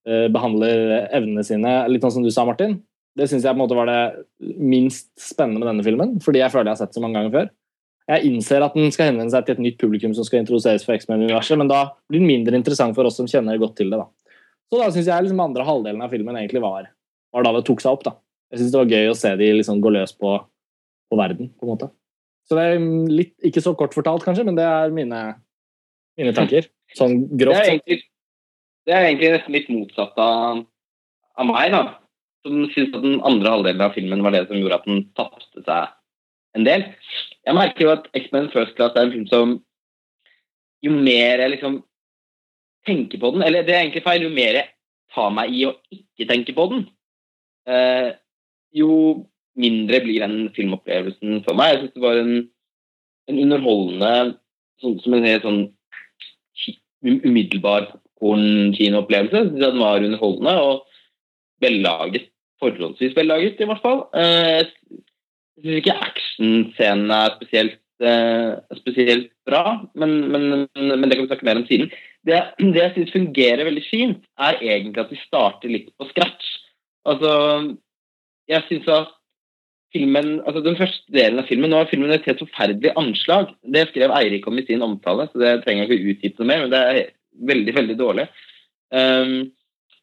behandler 0.05 1.07
evnene 1.15 1.43
sine, 1.45 1.71
litt 1.89 2.03
sånn 2.05 2.19
som 2.19 2.25
du 2.25 2.29
sa, 2.33 2.43
Martin, 2.45 2.75
det 3.15 3.29
syns 3.31 3.45
jeg 3.45 3.55
på 3.55 3.57
en 3.57 3.63
måte 3.63 3.77
var 3.77 3.89
det 3.89 4.01
minst 4.59 5.07
spennende 5.21 5.61
med 5.61 5.69
denne 5.71 5.85
filmen. 5.85 6.17
Fordi 6.23 6.41
jeg 6.41 6.51
føler 6.51 6.69
jeg 6.69 6.75
har 6.75 6.81
sett 6.83 6.97
så 6.97 7.03
mange 7.03 7.19
ganger 7.19 7.35
før. 7.35 7.53
Jeg 8.11 8.29
innser 8.29 8.61
at 8.61 8.75
den 8.77 8.91
skal 8.93 9.09
henvende 9.09 9.33
seg 9.33 9.47
til 9.47 9.55
et 9.55 9.63
nytt 9.65 9.77
publikum 9.81 10.11
som 10.13 10.27
skal 10.27 10.43
introduseres 10.43 10.83
for 10.85 10.93
X-Men-universet, 10.93 11.57
men 11.57 11.71
da 11.71 11.87
blir 12.11 12.21
den 12.21 12.29
mindre 12.29 12.59
interessant 12.59 12.93
for 12.97 13.07
oss 13.07 13.17
som 13.17 13.29
kjenner 13.29 13.57
godt 13.61 13.79
til 13.79 13.89
det. 13.89 13.97
da. 14.03 14.35
Så 14.69 14.81
da 14.81 14.89
syns 14.91 15.09
jeg 15.09 15.25
liksom 15.25 15.41
andre 15.41 15.65
halvdelen 15.65 16.03
av 16.05 16.11
filmen 16.13 16.37
egentlig 16.37 16.61
var, 16.61 16.91
var 17.33 17.47
da 17.47 17.53
det 17.55 17.63
tok 17.65 17.81
seg 17.81 17.95
opp. 17.95 18.03
da. 18.05 18.13
Jeg 18.51 18.61
syns 18.61 18.75
det 18.75 18.81
var 18.81 18.93
gøy 18.93 19.09
å 19.09 19.17
se 19.17 19.31
de 19.39 19.47
liksom 19.57 19.81
gå 19.81 19.93
løs 19.95 20.13
på, 20.19 20.35
på 21.09 21.19
verden, 21.19 21.49
på 21.55 21.65
en 21.65 21.71
måte. 21.71 21.89
Så 22.45 22.59
det 22.59 22.65
er 22.67 22.83
litt, 23.09 23.33
ikke 23.47 23.63
så 23.63 23.73
kort 23.79 23.95
fortalt, 23.97 24.25
kanskje, 24.27 24.45
men 24.45 24.59
det 24.59 24.67
er 24.69 24.93
mine, 24.93 25.21
mine 26.19 26.35
tanker. 26.37 26.67
Sånn 26.93 27.23
Det 27.31 27.47
er 27.49 27.71
egentlig, 27.71 28.03
det 28.85 28.93
er 28.93 29.07
egentlig 29.07 29.31
nesten 29.33 29.55
litt 29.55 29.69
motsatt 29.73 30.17
av, 30.21 30.63
av 31.39 31.47
meg, 31.49 31.73
da. 31.73 31.83
Som 32.45 32.67
syns 32.73 32.93
at 32.93 33.01
den 33.01 33.21
andre 33.25 33.53
halvdelen 33.55 33.81
av 33.81 33.95
filmen 33.95 34.21
var 34.21 34.35
det 34.35 34.43
som 34.45 34.59
gjorde 34.59 34.77
at 34.77 34.85
den 34.89 35.05
tapte 35.17 35.63
seg 35.65 35.93
en 36.55 36.67
del. 36.67 36.85
Jeg 37.45 37.57
merker 37.57 37.85
jo 37.85 37.93
at 37.95 38.07
X-Men 38.15 38.51
First 38.53 38.75
Class 38.77 38.95
er 38.95 39.07
en 39.07 39.15
film 39.15 39.29
som 39.31 39.55
Jo 40.85 40.91
mer 40.93 41.41
jeg 41.41 41.49
liksom 41.55 41.79
tenker 42.85 43.17
på 43.17 43.31
den 43.33 43.41
Eller 43.41 43.65
det 43.65 43.73
er 43.73 43.81
egentlig 43.81 44.03
feil. 44.05 44.27
Jo 44.27 44.33
mer 44.33 44.59
jeg 44.59 44.69
tar 45.15 45.31
meg 45.33 45.53
i 45.55 45.63
å 45.65 45.73
ikke 45.95 46.27
tenke 46.29 46.53
på 46.53 46.65
den, 46.73 46.81
eh, 47.71 48.09
jo 48.75 48.89
mindre 49.55 50.01
blir 50.03 50.19
den 50.19 50.49
filmopplevelsen 50.55 51.39
for 51.45 51.55
meg. 51.55 51.71
Jeg 51.71 51.79
syns 51.79 51.93
det 51.95 52.03
var 52.03 52.19
en, 52.19 52.33
en 53.31 53.39
underholdende 53.45 54.11
sånn, 54.83 54.99
Som 54.99 55.15
en 55.15 55.27
helt 55.29 55.47
sånn 55.47 55.61
um- 57.05 57.21
umiddelbar 57.23 57.87
popkorn-kinoopplevelse. 58.19 59.37
Jeg 59.37 59.71
Den 59.71 59.79
var 59.79 60.03
underholdende 60.03 60.61
og 60.61 60.87
vellaget. 61.61 62.29
Forholdsvis 62.59 63.15
vellaget, 63.15 63.59
i 63.59 63.65
hvert 63.65 63.81
fall. 63.81 64.05
Eh, 64.15 64.65
Jeg 65.55 65.63
syns 65.63 65.77
ikke 65.79 66.01
actionscenen 66.03 67.11
er 67.11 67.29
spesielt, 67.37 67.79
eh, 68.03 68.75
spesielt 68.75 69.31
bra, 69.47 69.87
men, 69.95 70.27
men, 70.31 70.67
men, 70.75 70.99
men 70.99 71.09
det 71.09 71.15
kan 71.15 71.23
vi 71.23 71.27
snakke 71.27 71.45
mer 71.45 71.55
om 71.61 71.67
siden. 71.67 71.91
Det, 72.27 72.41
det 72.59 72.75
jeg 72.75 72.91
syns 72.95 73.13
fungerer 73.13 73.63
veldig 73.63 73.83
fint, 73.89 74.25
er 74.37 74.59
egentlig 74.59 74.99
at 74.99 75.11
vi 75.11 75.21
starter 75.23 75.71
litt 75.71 75.93
på 75.95 76.09
scratch. 76.09 76.57
Altså, 77.07 77.77
jeg 78.51 78.63
syns 78.67 78.87
at 78.87 79.13
filmen, 79.95 80.41
altså 80.43 80.59
den 80.65 80.75
første 80.75 81.07
delen 81.15 81.39
av 81.39 81.47
filmen 81.47 81.71
Nå 81.71 81.79
har 81.79 81.87
filmen 81.87 82.11
et 82.11 82.25
helt 82.27 82.41
forferdelig 82.43 82.91
anslag. 82.99 83.53
Det 83.63 83.87
skrev 83.93 84.11
Eirik 84.11 84.47
om 84.47 84.59
i 84.59 84.65
sin 84.67 84.83
omtale, 84.83 85.29
så 85.31 85.39
det 85.39 85.61
trenger 85.63 85.85
jeg 85.85 86.01
ikke 86.01 86.15
utdype 86.15 86.43
noe 86.43 86.51
mer, 86.51 86.65
men 86.65 86.73
det 86.73 86.81
er 86.83 86.99
veldig, 87.49 87.75
veldig 87.75 87.97
dårlig. 87.99 88.27
Um, 88.93 89.51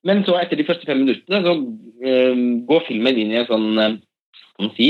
men 0.06 0.24
så 0.26 0.36
etter 0.40 0.58
de 0.58 0.66
første 0.66 0.88
fem 0.88 1.04
minuttene 1.04 1.42
så 1.44 1.54
um, 1.56 2.46
går 2.68 2.86
filmen 2.88 3.20
inn 3.22 3.34
i 3.34 3.38
en 3.40 3.48
sånn 3.48 3.68
um, 3.78 3.98
skal 4.34 4.66
man 4.66 4.72
si, 4.76 4.88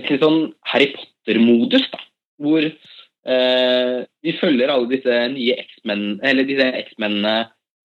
en 0.00 0.20
sånn 0.20 0.40
Harry 0.72 0.90
Potter-modus, 0.92 1.86
da, 1.92 2.02
hvor 2.42 2.66
uh, 2.68 3.98
vi 4.24 4.36
følger 4.40 4.72
alle 4.72 4.90
disse 4.92 5.18
nye 5.32 5.56
X-Men, 5.64 6.06
eller 6.26 6.48
disse 6.48 6.68
X-mennene 6.84 7.36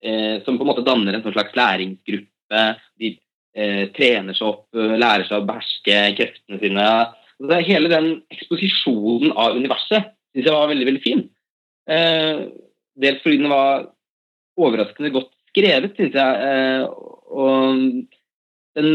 eh, 0.04 0.42
som 0.46 0.58
på 0.58 0.64
en 0.64 0.70
måte 0.72 0.86
danner 0.88 1.16
en 1.16 1.24
sånn 1.24 1.36
slags 1.36 1.56
læringsgruppe. 1.58 2.64
De 3.02 3.14
uh, 3.60 3.86
trener 3.96 4.38
seg 4.38 4.48
opp, 4.48 4.66
eh, 4.78 4.96
lærer 5.00 5.28
seg 5.28 5.42
å 5.42 5.48
beherske 5.48 6.00
kreftene 6.20 6.62
sine. 6.62 6.88
Hele 7.68 7.92
den 7.92 8.10
eksposisjonen 8.34 9.34
av 9.36 9.58
universet 9.60 10.14
syns 10.34 10.48
jeg 10.48 10.56
var 10.56 10.72
veldig 10.72 10.88
veldig 10.90 11.04
fin. 11.04 11.24
Eh, 11.90 12.48
dels 13.02 13.22
fordi 13.24 13.42
den 13.42 13.52
var 13.52 13.88
overraskende 14.60 15.14
godt 15.14 15.32
skrevet, 15.52 15.96
syns 15.98 16.18
jeg. 16.18 16.50
Eh, 16.50 16.86
og 17.30 17.80
den, 18.78 18.90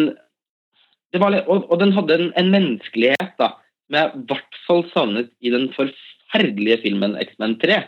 litt- 1.15 1.49
og, 1.49 1.67
og 1.71 1.81
den 1.81 1.95
hadde 1.97 2.19
en, 2.19 2.29
en 2.41 2.53
menneskelighet 2.53 3.35
da, 3.41 3.55
som 3.87 3.99
jeg 3.99 4.13
i 4.13 4.25
hvert 4.31 4.61
fall 4.67 4.85
savnet 4.93 5.33
i 5.41 5.53
den 5.55 5.69
forferdelige 5.77 6.83
filmen 6.85 7.17
X-Men 7.23 7.57
3. 7.63 7.81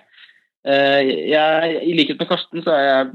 Eh, 0.66 1.12
jeg, 1.32 1.76
I 1.82 1.96
likhet 1.99 2.20
med 2.20 2.30
Karsten 2.30 2.64
så 2.64 2.75
er 2.75 2.87
jeg 2.87 3.12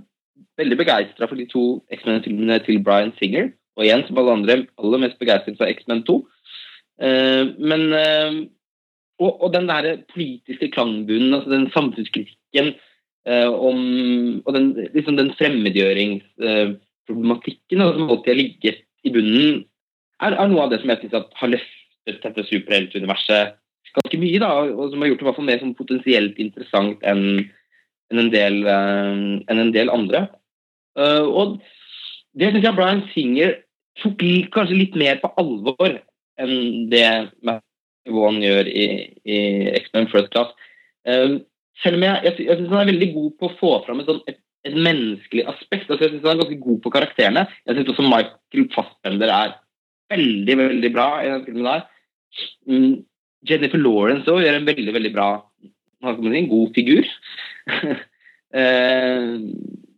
veldig 0.62 0.78
begeistra 0.80 1.28
for 1.28 1.40
de 1.40 1.48
to 1.50 1.66
X-Men-filmene 1.94 2.62
til 2.66 2.82
Bryan 2.84 3.14
Singer. 3.20 3.52
Og 3.80 3.86
igjen, 3.86 4.04
som 4.06 4.20
alle 4.20 4.38
andre, 4.40 4.58
aller 4.82 5.06
mest 5.06 5.20
begeistret 5.22 5.60
for 5.60 5.70
X-Men 5.72 6.04
2. 6.08 6.18
Eh, 7.02 7.46
men 7.58 7.88
og, 9.22 9.36
og 9.46 9.52
den 9.54 9.68
der 9.70 10.00
politiske 10.10 10.72
klangbunnen, 10.74 11.36
altså 11.38 11.52
den 11.54 11.68
samfunnskritikken 11.74 12.74
om 13.30 14.42
Og 14.46 14.54
den, 14.56 14.66
liksom 14.96 15.16
den 15.18 15.34
fremmedgjøringsproblematikken 15.38 17.78
som 17.78 18.10
alltid 18.10 18.32
har 18.32 18.40
ligget 18.40 18.78
i 19.06 19.10
bunnen, 19.14 19.66
er, 20.22 20.32
er 20.34 20.48
noe 20.50 20.64
av 20.64 20.70
det 20.72 20.80
som 20.82 20.90
jeg 20.90 21.00
synes 21.04 21.30
har 21.38 21.54
løftet 21.54 22.24
dette 22.24 22.50
superheltuniverset 22.50 23.42
ganske 23.96 24.20
mye, 24.22 24.40
da, 24.42 24.52
og 24.72 24.92
som 24.92 25.04
har 25.04 25.12
gjort 25.12 25.22
det 25.22 25.28
hvert 25.28 25.42
mer 25.48 25.62
sånn 25.62 25.76
potensielt 25.78 26.40
interessant 26.42 27.04
enn 27.08 27.26
en, 28.12 28.20
en, 28.20 28.32
eh, 28.36 29.20
enn 29.52 29.64
en 29.66 29.74
del 29.76 29.92
andre. 29.94 30.26
Eh, 31.00 31.26
og 31.26 31.60
det 32.38 32.52
syns 32.52 32.68
jeg 32.68 32.78
Brian 32.78 33.04
Singer 33.16 33.58
tok 34.02 34.24
kanskje 34.56 34.80
litt 34.80 34.98
mer 35.00 35.20
på 35.22 35.32
alvor 35.40 36.00
enn 36.42 36.88
det 36.92 37.06
Matt 37.46 37.66
Vaughan 38.08 38.42
gjør 38.44 38.70
i, 38.72 38.86
i 39.28 39.40
X-Men 39.82 40.10
First 40.12 40.32
Class. 40.34 40.54
Eh, 41.08 41.40
selv 41.84 41.98
om 41.98 42.06
jeg, 42.06 42.24
jeg, 42.28 42.48
jeg 42.48 42.60
syns 42.60 42.72
han 42.72 42.84
er 42.84 42.92
veldig 42.92 43.10
god 43.16 43.30
på 43.40 43.50
å 43.50 43.58
få 43.60 43.74
fram 43.86 44.02
et, 44.02 44.10
sånn, 44.10 44.22
et, 44.30 44.40
et 44.68 44.78
menneskelig 44.78 45.46
aspekt. 45.50 45.90
Altså, 45.90 46.06
jeg 46.06 46.14
syns 46.16 46.28
han 46.28 46.36
er 46.36 46.44
ganske 46.44 46.60
god 46.66 46.82
på 46.84 46.94
karakterene. 46.94 47.46
Jeg 47.66 47.78
syns 47.78 47.94
også 47.94 48.08
Michael 48.08 48.68
Fassbender 48.76 49.34
er 49.36 49.56
veldig, 50.12 50.58
veldig 50.66 50.92
bra 50.94 51.08
i 51.24 51.32
den 51.32 51.46
filmen 51.48 51.70
der. 51.70 51.88
Mm, 52.70 52.94
Jennifer 53.50 53.82
Lawrence 53.82 54.30
også 54.30 54.46
gjør 54.46 54.60
en 54.60 54.70
veldig, 54.70 54.94
veldig 54.98 55.14
bra 55.16 55.30
en 56.06 56.50
god 56.54 56.74
figur. 56.78 57.12
Eh, 58.52 59.28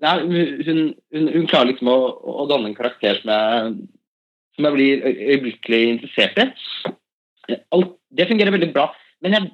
nei, 0.06 0.12
hun, 0.22 0.92
hun, 1.10 1.30
hun 1.34 1.48
klarer 1.50 1.72
liksom 1.72 1.88
å, 1.90 1.96
å 2.22 2.44
danne 2.46 2.70
en 2.70 2.76
karakter 2.78 3.18
som 3.18 3.32
jeg, 3.34 3.72
som 4.54 4.68
jeg 4.68 4.76
blir 4.76 5.08
øyeblikkelig 5.10 5.80
interessert 5.96 6.38
i. 6.38 6.46
Alt, 7.74 7.96
det 8.14 8.28
fungerer 8.30 8.54
veldig 8.54 8.70
bra, 8.76 8.92
men 9.26 9.34
jeg, 9.34 9.50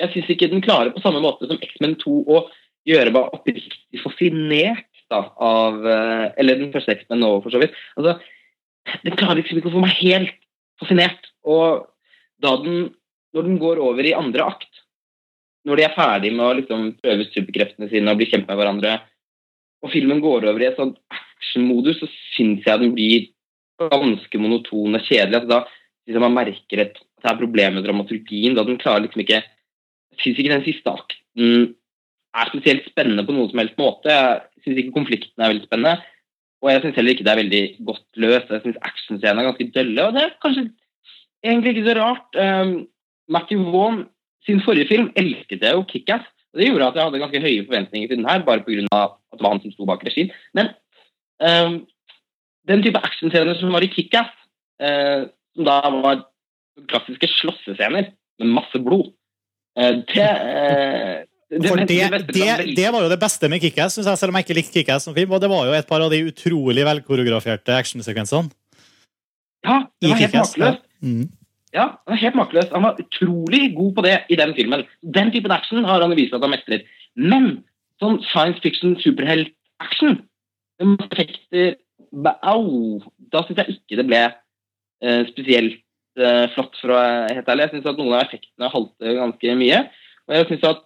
jeg 0.00 0.12
syns 0.12 0.30
ikke 0.34 0.50
den 0.50 0.64
klarer 0.64 0.92
på 0.94 1.02
samme 1.04 1.22
måte 1.22 1.48
som 1.48 1.60
X-Men 1.62 1.96
2 2.00 2.14
å 2.34 2.40
gjøre 2.88 3.12
meg 3.14 3.36
oppriktig 3.36 4.00
fascinert 4.02 4.88
da, 5.12 5.20
av 5.38 5.84
eh, 5.86 6.26
Eller 6.40 6.58
den 6.60 6.72
første 6.74 6.96
X-Men 6.96 7.22
nå, 7.22 7.30
for 7.44 7.54
så 7.54 7.60
vidt. 7.62 7.76
Altså, 7.98 8.16
den 9.04 9.16
klarer 9.18 9.40
liksom 9.40 9.60
ikke 9.60 9.70
å 9.70 9.76
få 9.76 9.84
meg 9.84 9.96
helt 10.00 10.38
fascinert. 10.80 11.30
Og 11.46 11.84
da 12.42 12.56
den, 12.64 12.88
når 13.36 13.48
den 13.48 13.60
går 13.62 13.82
over 13.84 14.06
i 14.06 14.16
andre 14.16 14.48
akt, 14.54 14.82
når 15.64 15.80
de 15.80 15.86
er 15.86 15.96
ferdig 15.96 16.32
med 16.34 16.44
å 16.44 16.56
liksom 16.58 16.88
prøve 17.00 17.28
superkreftene 17.30 17.88
sine 17.92 18.12
og 18.12 18.20
bli 18.20 18.28
kjent 18.28 18.48
med 18.48 18.58
hverandre, 18.58 18.98
og 19.84 19.92
filmen 19.92 20.20
går 20.24 20.48
over 20.48 20.64
i 20.64 20.68
et 20.70 20.80
sånt 20.80 20.98
actionmodus, 21.12 22.00
så 22.00 22.08
syns 22.34 22.66
jeg 22.66 22.80
den 22.80 22.92
blir 22.96 23.30
ganske 23.80 24.40
monoton 24.40 24.96
og 24.96 25.04
kjedelig. 25.04 25.40
Altså, 25.40 25.50
da 25.52 26.08
liksom 26.08 26.24
man 26.26 26.36
merker 26.36 26.84
et, 26.84 26.96
at 26.98 27.24
det 27.24 27.32
er 27.32 27.40
problemer 27.40 27.78
med 27.78 27.86
dramaturgien. 27.86 28.56
da 28.56 28.64
den 28.64 28.80
klarer 28.80 29.04
liksom 29.04 29.24
ikke 29.24 29.42
syns 30.22 30.38
ikke 30.38 30.52
den 30.52 30.66
siste 30.66 30.92
akten 30.92 31.74
er 32.34 32.50
spesielt 32.50 32.88
spennende 32.90 33.24
på 33.26 33.34
noen 33.34 33.50
som 33.50 33.60
helst 33.62 33.78
måte. 33.78 34.10
Jeg 34.10 34.64
syns 34.64 34.80
ikke 34.82 34.96
konflikten 34.96 35.42
er 35.42 35.52
veldig 35.52 35.68
spennende. 35.68 36.02
Og 36.64 36.70
jeg 36.72 36.82
syns 36.82 36.98
heller 36.98 37.14
ikke 37.14 37.26
det 37.26 37.32
er 37.32 37.42
veldig 37.42 37.62
godt 37.90 38.20
løst. 38.24 38.50
Jeg 38.50 38.64
syns 38.64 38.80
actionscenene 38.88 39.42
er 39.42 39.48
ganske 39.50 39.70
dølle. 39.76 40.06
Og 40.06 40.16
det 40.16 40.22
er 40.24 40.36
kanskje 40.42 40.64
egentlig 41.44 41.74
ikke 41.74 41.86
så 41.88 41.96
rart. 42.00 42.38
Um, 42.40 42.74
Matthew 43.28 43.66
Vaughn 43.74 44.06
sin 44.46 44.62
forrige 44.64 44.88
film 44.88 45.10
elsket 45.16 45.62
jeg 45.62 45.76
jo 45.76 45.84
Kickass. 45.88 46.26
Og 46.52 46.60
det 46.60 46.68
gjorde 46.68 46.88
at 46.88 46.98
jeg 46.98 47.08
hadde 47.08 47.22
ganske 47.22 47.42
høye 47.44 47.66
forventninger 47.66 48.08
til 48.08 48.20
den 48.20 48.28
her, 48.28 48.44
bare 48.46 48.62
pga. 48.62 48.86
at 49.02 49.38
det 49.38 49.42
var 49.42 49.54
han 49.54 49.62
som 49.62 49.72
sto 49.74 49.86
bak 49.88 50.04
regien. 50.06 50.30
Men 50.54 50.70
um, 51.42 51.80
den 52.68 52.82
type 52.82 52.98
actionscener 52.98 53.58
som 53.58 53.74
var 53.74 53.82
i 53.82 53.90
Kickass, 53.90 54.30
uh, 54.82 55.26
som 55.54 55.66
da 55.68 55.80
var 55.98 56.24
klassiske 56.90 57.28
slåssescener 57.38 58.10
med 58.40 58.54
masse 58.54 58.78
blod, 58.82 59.12
det, 59.74 60.26
uh, 60.30 61.22
det, 61.50 61.58
det, 61.58 61.98
det, 62.74 62.88
var 62.90 63.00
det 63.00 63.06
jo 63.06 63.12
det 63.12 63.20
beste 63.20 63.48
med 63.50 63.62
Kickass, 63.62 63.98
jeg, 63.98 64.18
selv 64.18 64.32
om 64.32 64.38
jeg 64.38 64.46
ikke 64.46 64.58
likte 64.58 64.78
Kickass 64.80 65.06
som 65.08 65.14
film. 65.16 65.34
Og 65.34 65.42
det 65.42 65.50
var 65.50 65.68
jo 65.68 65.76
et 65.76 65.88
par 65.88 66.02
av 66.04 66.12
de 66.12 66.22
utrolig 66.28 66.86
velkoreograferte 66.86 67.74
actionsekvensene. 67.76 68.52
Ja, 69.64 69.84
det 70.00 70.10
var 70.10 70.20
helt 70.20 70.36
makeløst. 70.36 70.84
Mm. 71.04 71.24
Ja, 71.74 71.86
han 72.06 72.14
var 72.14 72.20
helt 72.20 72.38
makeløst. 72.38 72.74
Han 72.74 72.86
var 72.86 73.00
utrolig 73.02 73.62
god 73.76 73.94
på 73.96 74.04
det 74.06 74.18
i 74.30 74.38
den 74.38 74.54
filmen. 74.54 74.84
Den 75.02 75.32
typen 75.34 75.54
action 75.54 75.84
har 75.84 76.02
han 76.04 76.16
vist 76.16 76.34
at 76.36 76.44
han 76.44 76.52
mestrer. 76.54 76.84
Men 77.16 77.64
sånn 78.02 78.20
science 78.30 78.62
fiction 78.62 78.98
superhelt-action 79.02 80.20
med 80.82 81.08
effekter 81.10 81.74
Au! 82.46 83.00
Da 83.32 83.42
syns 83.42 83.58
jeg 83.58 83.76
ikke 83.78 83.98
det 83.98 84.06
ble 84.06 84.20
eh, 84.28 85.22
spesielt 85.30 85.74
eh, 85.74 85.83
flott, 86.54 86.76
for 86.80 86.92
å 86.94 86.98
være 86.98 87.36
helt 87.38 87.48
ærlig. 87.50 87.66
Jeg 87.66 87.72
syns 87.74 87.88
at 87.90 88.00
noen 88.00 88.14
av 88.14 88.24
effektene 88.24 88.70
halter 88.72 89.16
ganske 89.18 89.56
mye. 89.60 89.80
Og 90.28 90.36
jeg 90.38 90.48
syns 90.50 90.68
at 90.70 90.84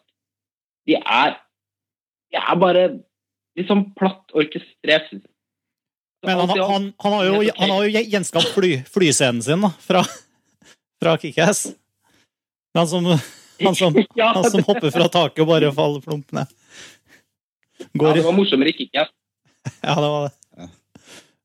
de 0.89 0.97
er 0.99 1.37
De 2.29 2.37
er 2.37 2.57
bare 2.61 2.85
litt 3.57 3.69
sånn 3.71 3.87
platt 3.97 4.35
orkestrert. 4.37 5.11
Men 6.27 6.41
han, 6.43 6.51
han, 6.51 6.87
han, 7.01 7.15
har 7.15 7.25
jo, 7.25 7.39
han 7.57 7.73
har 7.73 7.85
jo 7.87 8.03
gjenskapt 8.13 8.51
fly, 8.53 8.73
flyscenen 8.91 9.41
sin 9.45 9.63
da, 9.65 9.71
fra, 9.81 10.03
fra 11.01 11.15
Kickass. 11.23 11.69
Han 12.77 12.91
som, 12.91 13.07
han, 13.07 13.79
som, 13.79 13.97
han 14.37 14.51
som 14.51 14.65
hopper 14.67 14.93
fra 14.95 15.09
taket 15.15 15.45
og 15.45 15.51
bare 15.53 15.71
faller 15.75 16.05
plump 16.05 16.35
ned. 16.37 16.53
ja, 17.79 18.13
det 18.13 18.27
var 18.27 18.37
morsommere 18.37 18.75
i 18.75 18.77
Kickass. 18.77 19.15
ja, 19.81 19.95
det 19.95 20.11
var 20.11 20.29
det. 20.29 20.35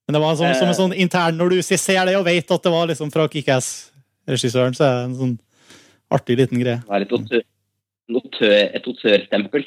Men 0.08 0.18
det 0.18 0.22
var 0.24 0.36
sånn, 0.36 0.56
som 0.60 0.68
en 0.68 0.76
sånn 0.76 0.96
intern 1.00 1.38
Når 1.40 1.54
du 1.54 1.62
ser 1.64 2.06
det 2.10 2.18
og 2.20 2.26
vet 2.28 2.52
at 2.52 2.66
det 2.66 2.72
var 2.74 2.90
liksom 2.90 3.12
fra 3.14 3.28
Kickass-regissøren, 3.32 4.76
så 4.76 4.84
er 4.84 4.98
det 4.98 5.06
en 5.06 5.16
sånn 5.22 5.38
artig 6.14 6.38
liten 6.42 6.60
greie. 6.60 6.82
Det 6.84 6.98
er 6.98 7.06
autør- 7.16 7.46
en 8.10 8.20
et 8.76 8.90
autørstempel. 8.90 9.66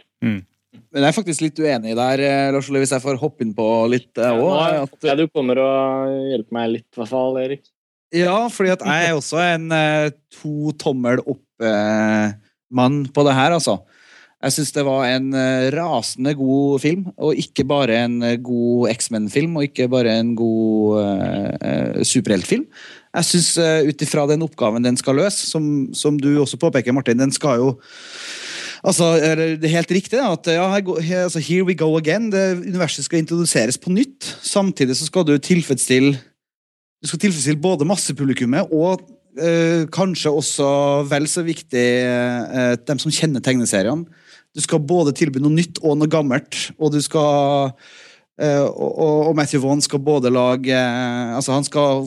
Men 0.93 1.03
jeg 1.05 1.09
er 1.09 1.17
faktisk 1.17 1.41
litt 1.41 1.59
uenig 1.59 1.97
der, 1.97 2.21
eh, 2.21 2.51
Lars 2.53 2.69
Ole, 2.71 2.81
hvis 2.81 2.93
jeg 2.93 3.03
får 3.03 3.19
hoppe 3.19 3.43
inn 3.43 3.55
på 3.55 3.89
litt 3.91 4.13
òg. 4.15 4.87
håper 4.87 5.09
jeg 5.09 5.17
du 5.17 5.29
kommer 5.29 5.59
og 5.59 6.31
hjelper 6.31 6.53
meg 6.53 6.71
litt, 6.71 6.87
i 6.93 7.01
hvert 7.01 7.09
fall, 7.09 7.39
Erik. 7.39 7.63
Ja, 8.13 8.49
fordi 8.49 8.71
at 8.73 8.85
jeg 8.87 9.09
er 9.11 9.17
også 9.17 9.41
en 9.43 9.73
eh, 9.73 10.11
to 10.31 10.73
tommel 10.79 11.19
opp-mann 11.27 13.07
på 13.13 13.25
det 13.27 13.35
her, 13.35 13.57
altså. 13.57 13.81
Jeg 14.45 14.53
syns 14.53 14.75
det 14.77 14.85
var 14.85 15.07
en 15.09 15.31
eh, 15.33 15.71
rasende 15.73 16.35
god 16.37 16.83
film, 16.83 17.07
og 17.17 17.39
ikke 17.41 17.65
bare 17.65 18.03
en 18.05 18.19
eh, 18.23 18.37
god 18.37 18.91
X-Men-film, 18.93 19.57
og 19.57 19.65
ikke 19.65 19.89
bare 19.89 20.19
en 20.21 20.35
god 20.37 21.01
uh, 21.01 22.03
superheltfilm. 22.05 22.67
Jeg 23.17 23.29
syns 23.31 23.55
uh, 23.57 23.81
ut 23.89 24.05
ifra 24.05 24.27
den 24.29 24.45
oppgaven 24.45 24.85
den 24.85 25.01
skal 25.01 25.17
løse, 25.23 25.49
som, 25.49 25.89
som 25.97 26.21
du 26.21 26.35
også 26.43 26.61
påpeker, 26.61 26.93
Martin, 26.93 27.23
den 27.23 27.33
skal 27.33 27.63
jo 27.65 27.73
Altså, 28.87 29.17
Det 29.59 29.65
er 29.65 29.73
helt 29.73 29.91
riktig 29.91 30.19
at 30.21 30.47
ja, 30.47 30.67
her, 30.71 31.23
altså, 31.25 31.41
here 31.41 31.65
we 31.65 31.75
go 31.75 31.97
again. 31.97 32.29
Det 32.31 32.61
Universet 32.69 33.05
skal 33.05 33.19
introduseres 33.19 33.79
på 33.79 33.91
nytt. 33.91 34.23
Samtidig 34.43 34.95
så 34.97 35.09
skal 35.09 35.25
du 35.27 35.39
tilfredsstille 35.43 36.21
du 37.03 37.11
skal 37.11 37.21
tilfredsstille 37.23 37.61
både 37.61 37.87
massepublikummet 37.89 38.73
og 38.75 39.03
eh, 39.39 39.85
kanskje 39.93 40.33
også 40.33 40.69
vel 41.11 41.29
så 41.29 41.45
viktig 41.47 41.85
eh, 42.03 42.73
dem 42.89 42.99
som 43.03 43.13
kjenner 43.13 43.45
tegneseriene. 43.45 44.09
Du 44.57 44.65
skal 44.65 44.81
både 44.89 45.13
tilby 45.17 45.43
noe 45.45 45.53
nytt 45.53 45.83
og 45.85 45.99
noe 46.01 46.11
gammelt, 46.11 46.71
og 46.81 46.95
du 46.97 47.01
skal 47.05 47.75
Uh, 48.37 48.69
og, 48.69 48.99
og- 49.31 49.37
Matthew 49.39 49.63
Vaughn 49.63 49.81
skal 49.81 49.97
både 50.05 50.29
lage 50.29 50.69
uh, 50.77 51.37
Altså, 51.39 51.55
han 51.55 51.65
skal 51.65 52.03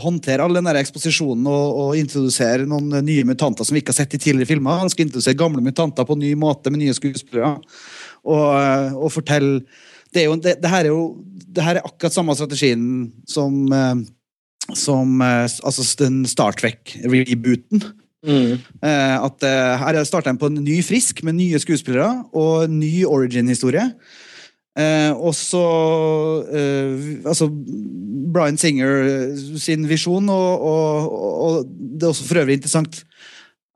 håndtere 0.00 0.40
all 0.40 0.56
den 0.56 0.64
der 0.64 0.78
eksposisjonen 0.80 1.44
og, 1.44 1.80
og 1.82 1.98
introdusere 2.00 2.64
noen 2.64 3.02
nye 3.04 3.26
mutanter 3.28 3.68
som 3.68 3.76
vi 3.76 3.82
ikke 3.82 3.92
har 3.92 3.98
sett 3.98 4.16
i 4.16 4.20
tidligere 4.22 4.48
filmer. 4.48 4.78
Han 4.80 4.88
skal 4.88 5.04
introdusere 5.04 5.36
gamle 5.36 5.60
mutanter 5.60 6.08
på 6.08 6.16
en 6.16 6.22
ny 6.24 6.30
måte 6.40 6.72
med 6.72 6.80
nye 6.80 6.96
skuespillere. 6.96 7.58
Og, 8.24 8.46
uh, 8.56 8.96
og 8.96 9.12
fortelle 9.12 9.60
det, 10.08 10.22
er 10.22 10.24
jo, 10.30 10.38
det, 10.40 10.56
det 10.64 10.72
her 10.72 10.88
er 10.88 10.94
jo 10.94 11.04
det 11.28 11.68
her 11.68 11.82
er 11.82 11.84
akkurat 11.90 12.16
samme 12.16 12.38
strategien 12.40 13.12
som 13.28 13.68
som 14.72 15.20
altså 15.20 15.84
den 16.00 16.22
Star 16.24 16.56
Trek-rebooten. 16.56 17.84
Mm. 18.24 18.56
Eh, 18.80 19.16
at 19.20 19.44
eh, 19.44 19.78
Her 19.80 20.04
starter 20.08 20.32
en 20.32 20.40
på 20.40 20.48
en 20.48 20.62
ny 20.64 20.80
frisk 20.84 21.22
med 21.26 21.36
nye 21.36 21.60
skuespillere 21.60 22.24
og 22.32 22.70
ny 22.72 23.04
origin-historie. 23.04 23.90
Eh, 24.74 25.12
og 25.14 25.34
så 25.38 25.64
eh, 26.50 27.20
altså 27.22 27.46
Bryan 28.34 28.58
Singer 28.58 29.04
eh, 29.06 29.42
sin 29.60 29.84
visjon, 29.86 30.26
og, 30.28 30.64
og, 30.66 31.12
og 31.46 31.68
det 31.68 32.02
er 32.02 32.10
også 32.10 32.26
for 32.26 32.40
øvrig 32.42 32.56
interessant 32.58 32.98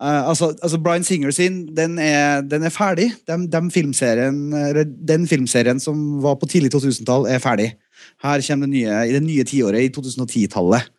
eh, 0.02 0.24
altså, 0.26 0.50
altså 0.58 0.80
Bryan 0.82 1.06
Singer 1.06 1.30
sin, 1.30 1.60
den 1.76 2.00
er, 2.02 2.40
den 2.42 2.66
er 2.66 2.74
ferdig. 2.74 3.12
Den, 3.30 3.46
den, 3.52 3.70
filmserien, 3.70 4.50
den 5.08 5.28
filmserien 5.30 5.78
som 5.80 6.18
var 6.24 6.40
på 6.40 6.50
tidlig 6.50 6.74
2000-tall, 6.74 7.28
er 7.30 7.38
ferdig. 7.38 7.70
Her 8.24 8.42
kommer 8.48 8.66
det 8.66 8.74
nye, 8.74 8.98
I 9.06 9.14
det 9.14 9.22
nye 9.22 9.46
tiåret, 9.46 9.86
i 9.86 9.94
2010-tallet, 9.94 10.90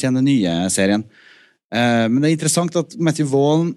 kommer 0.00 0.22
den 0.22 0.30
nye 0.30 0.58
serien. 0.72 1.04
Eh, 1.76 2.06
men 2.08 2.22
det 2.22 2.30
er 2.30 2.36
interessant 2.38 2.78
at 2.78 2.94
Matthew 2.98 3.28
Vaughan, 3.32 3.72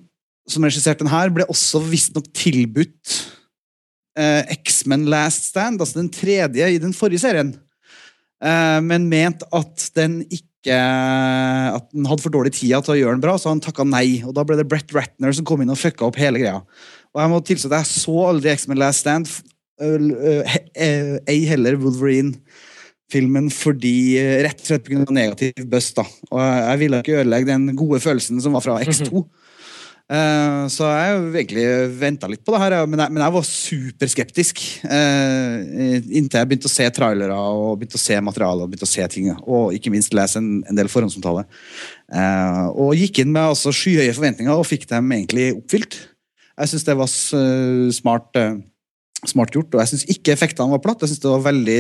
som 0.50 0.66
regisserte 0.66 1.04
den 1.04 1.12
her, 1.12 1.32
ble 1.34 1.48
også 1.52 1.82
visstnok 1.86 2.30
tilbudt 2.38 3.16
eh, 4.20 4.54
X-Men 4.60 5.08
Last 5.12 5.50
Stand, 5.52 5.82
altså 5.82 6.00
den 6.00 6.12
tredje 6.14 6.70
i 6.70 6.80
den 6.82 6.96
forrige 6.96 7.24
serien, 7.26 7.54
eh, 8.44 8.80
men 8.86 9.10
ment 9.12 9.46
at 9.50 9.90
den 10.00 10.22
ikke 10.28 10.46
At 10.70 11.86
den 11.96 12.04
hadde 12.04 12.20
for 12.20 12.34
dårlig 12.36 12.52
tid 12.52 12.74
til 12.84 12.92
å 12.92 12.98
gjøre 12.98 13.16
den 13.16 13.22
bra, 13.24 13.38
så 13.40 13.48
han 13.48 13.62
takka 13.64 13.86
nei. 13.88 14.20
Og 14.28 14.34
da 14.36 14.44
ble 14.44 14.58
det 14.60 14.66
Brett 14.68 14.92
Ratner 14.92 15.32
som 15.32 15.46
kom 15.48 15.62
inn 15.64 15.72
og 15.72 15.80
fucka 15.80 16.04
opp 16.10 16.20
hele 16.20 16.42
greia. 16.42 16.60
Og 17.16 17.22
jeg 17.24 17.32
må 17.32 17.40
tilstå 17.48 17.70
at 17.72 17.78
jeg 17.78 17.88
så 18.04 18.16
aldri 18.28 18.52
X-Men 18.52 18.82
Last 18.82 19.06
Stand, 19.06 19.32
ei 19.80 21.38
heller 21.48 21.80
Wolverine-filmen 23.10 23.50
fordi 23.50 24.18
eh, 24.20 24.44
rett 24.44 24.62
og 24.62 24.68
slett 24.70 24.86
pga. 24.86 25.06
negativ 25.12 25.66
buzz. 25.68 25.94
da. 25.94 26.06
Og 26.32 26.40
jeg 26.40 26.80
ville 26.80 27.02
ikke 27.02 27.20
ødelegge 27.22 27.50
den 27.50 27.76
gode 27.76 28.00
følelsen 28.00 28.42
som 28.42 28.54
var 28.54 28.62
fra 28.62 28.80
X2. 28.82 29.26
Eh, 30.10 30.68
så 30.70 30.86
jeg 30.90 31.18
egentlig 31.36 31.66
venta 32.00 32.28
litt 32.28 32.44
på 32.44 32.54
det 32.54 32.62
her, 32.62 32.86
men 32.88 33.00
jeg, 33.00 33.12
men 33.12 33.24
jeg 33.24 33.34
var 33.34 33.44
superskeptisk 33.46 34.62
uh, 34.90 36.00
inntil 36.10 36.40
jeg 36.40 36.48
begynte 36.50 36.66
å 36.66 36.72
se 36.74 36.88
trailere 36.90 37.36
og 37.38 37.78
begynte 37.78 38.00
å 38.00 38.02
se 38.02 38.18
materiale 38.18 38.64
og 38.64 38.72
begynte 38.72 38.88
å 38.88 38.90
se 38.90 39.06
ting. 39.14 39.30
Og 39.46 39.76
ikke 39.78 39.94
minst 39.94 40.14
lese 40.14 40.42
en, 40.42 40.64
en 40.66 40.80
del 40.80 40.90
forhåndsomtale. 40.90 41.46
Uh, 42.10 42.70
og 42.74 42.98
gikk 42.98 43.22
inn 43.22 43.34
med 43.34 43.52
altså, 43.52 43.74
skyhøye 43.74 44.16
forventninger 44.18 44.54
og 44.54 44.66
fikk 44.66 44.90
dem 44.90 45.14
egentlig 45.14 45.52
oppfylt. 45.60 46.02
Jeg 46.60 46.74
syns 46.74 46.84
det 46.84 46.98
var 47.00 47.08
smart, 47.96 48.36
smart 49.32 49.54
gjort, 49.56 49.78
og 49.78 49.80
jeg 49.80 49.94
syns 49.94 50.10
ikke 50.12 50.34
effektene 50.34 50.74
var 50.74 50.82
platt. 50.84 51.06
Jeg 51.06 51.14
synes 51.14 51.22
det 51.24 51.30
var 51.32 51.46
veldig 51.46 51.78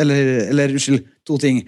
eller, 0.00 0.34
eller 0.48 0.76
unnskyld, 0.76 1.06
to 1.28 1.38
ting. 1.42 1.62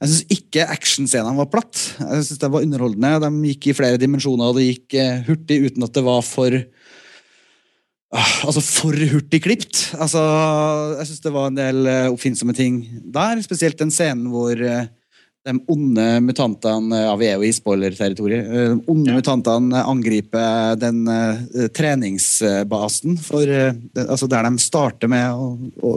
Jeg 0.00 0.08
syns 0.08 0.32
ikke 0.32 0.68
actionscenene 0.72 1.36
var 1.36 1.48
platt. 1.52 1.76
Jeg 2.00 2.24
synes 2.24 2.40
det 2.40 2.52
var 2.54 2.64
underholdende. 2.64 3.16
De 3.20 3.50
gikk 3.50 3.68
i 3.68 3.76
flere 3.76 4.00
dimensjoner, 4.00 4.48
og 4.48 4.56
det 4.56 4.68
gikk 4.70 4.96
eh, 5.00 5.18
hurtig 5.26 5.58
uten 5.66 5.84
at 5.84 5.96
det 5.96 6.04
var 6.06 6.22
for 6.24 6.56
ah, 8.16 8.30
Altså 8.48 8.62
for 8.64 8.96
hurtig 9.12 9.42
klipt. 9.44 9.82
Altså, 10.00 10.22
jeg 11.02 11.10
syns 11.10 11.26
det 11.26 11.34
var 11.34 11.50
en 11.50 11.60
del 11.60 11.90
eh, 11.90 12.08
oppfinnsomme 12.14 12.56
ting 12.56 12.80
der. 13.12 13.44
Spesielt 13.44 13.76
den 13.82 13.92
scenen 13.92 14.30
hvor 14.32 14.56
eh, 14.56 14.88
de 15.44 15.54
onde 15.72 16.06
mutantene 16.24 16.98
Ja, 17.00 17.12
vi 17.16 17.28
er 17.28 17.36
jo 17.36 17.44
i 17.48 17.52
spoiler-territoriet. 17.56 18.48
De 18.48 18.92
onde 18.92 19.14
mutantene 19.16 19.84
angriper 19.88 20.76
den 20.80 21.04
treningsbasen 21.76 23.16
for 23.24 23.48
Altså 23.48 24.28
der 24.28 24.48
de 24.48 24.64
starter 24.64 25.12
med 25.12 25.32
å, 25.32 25.54
å, 25.80 25.94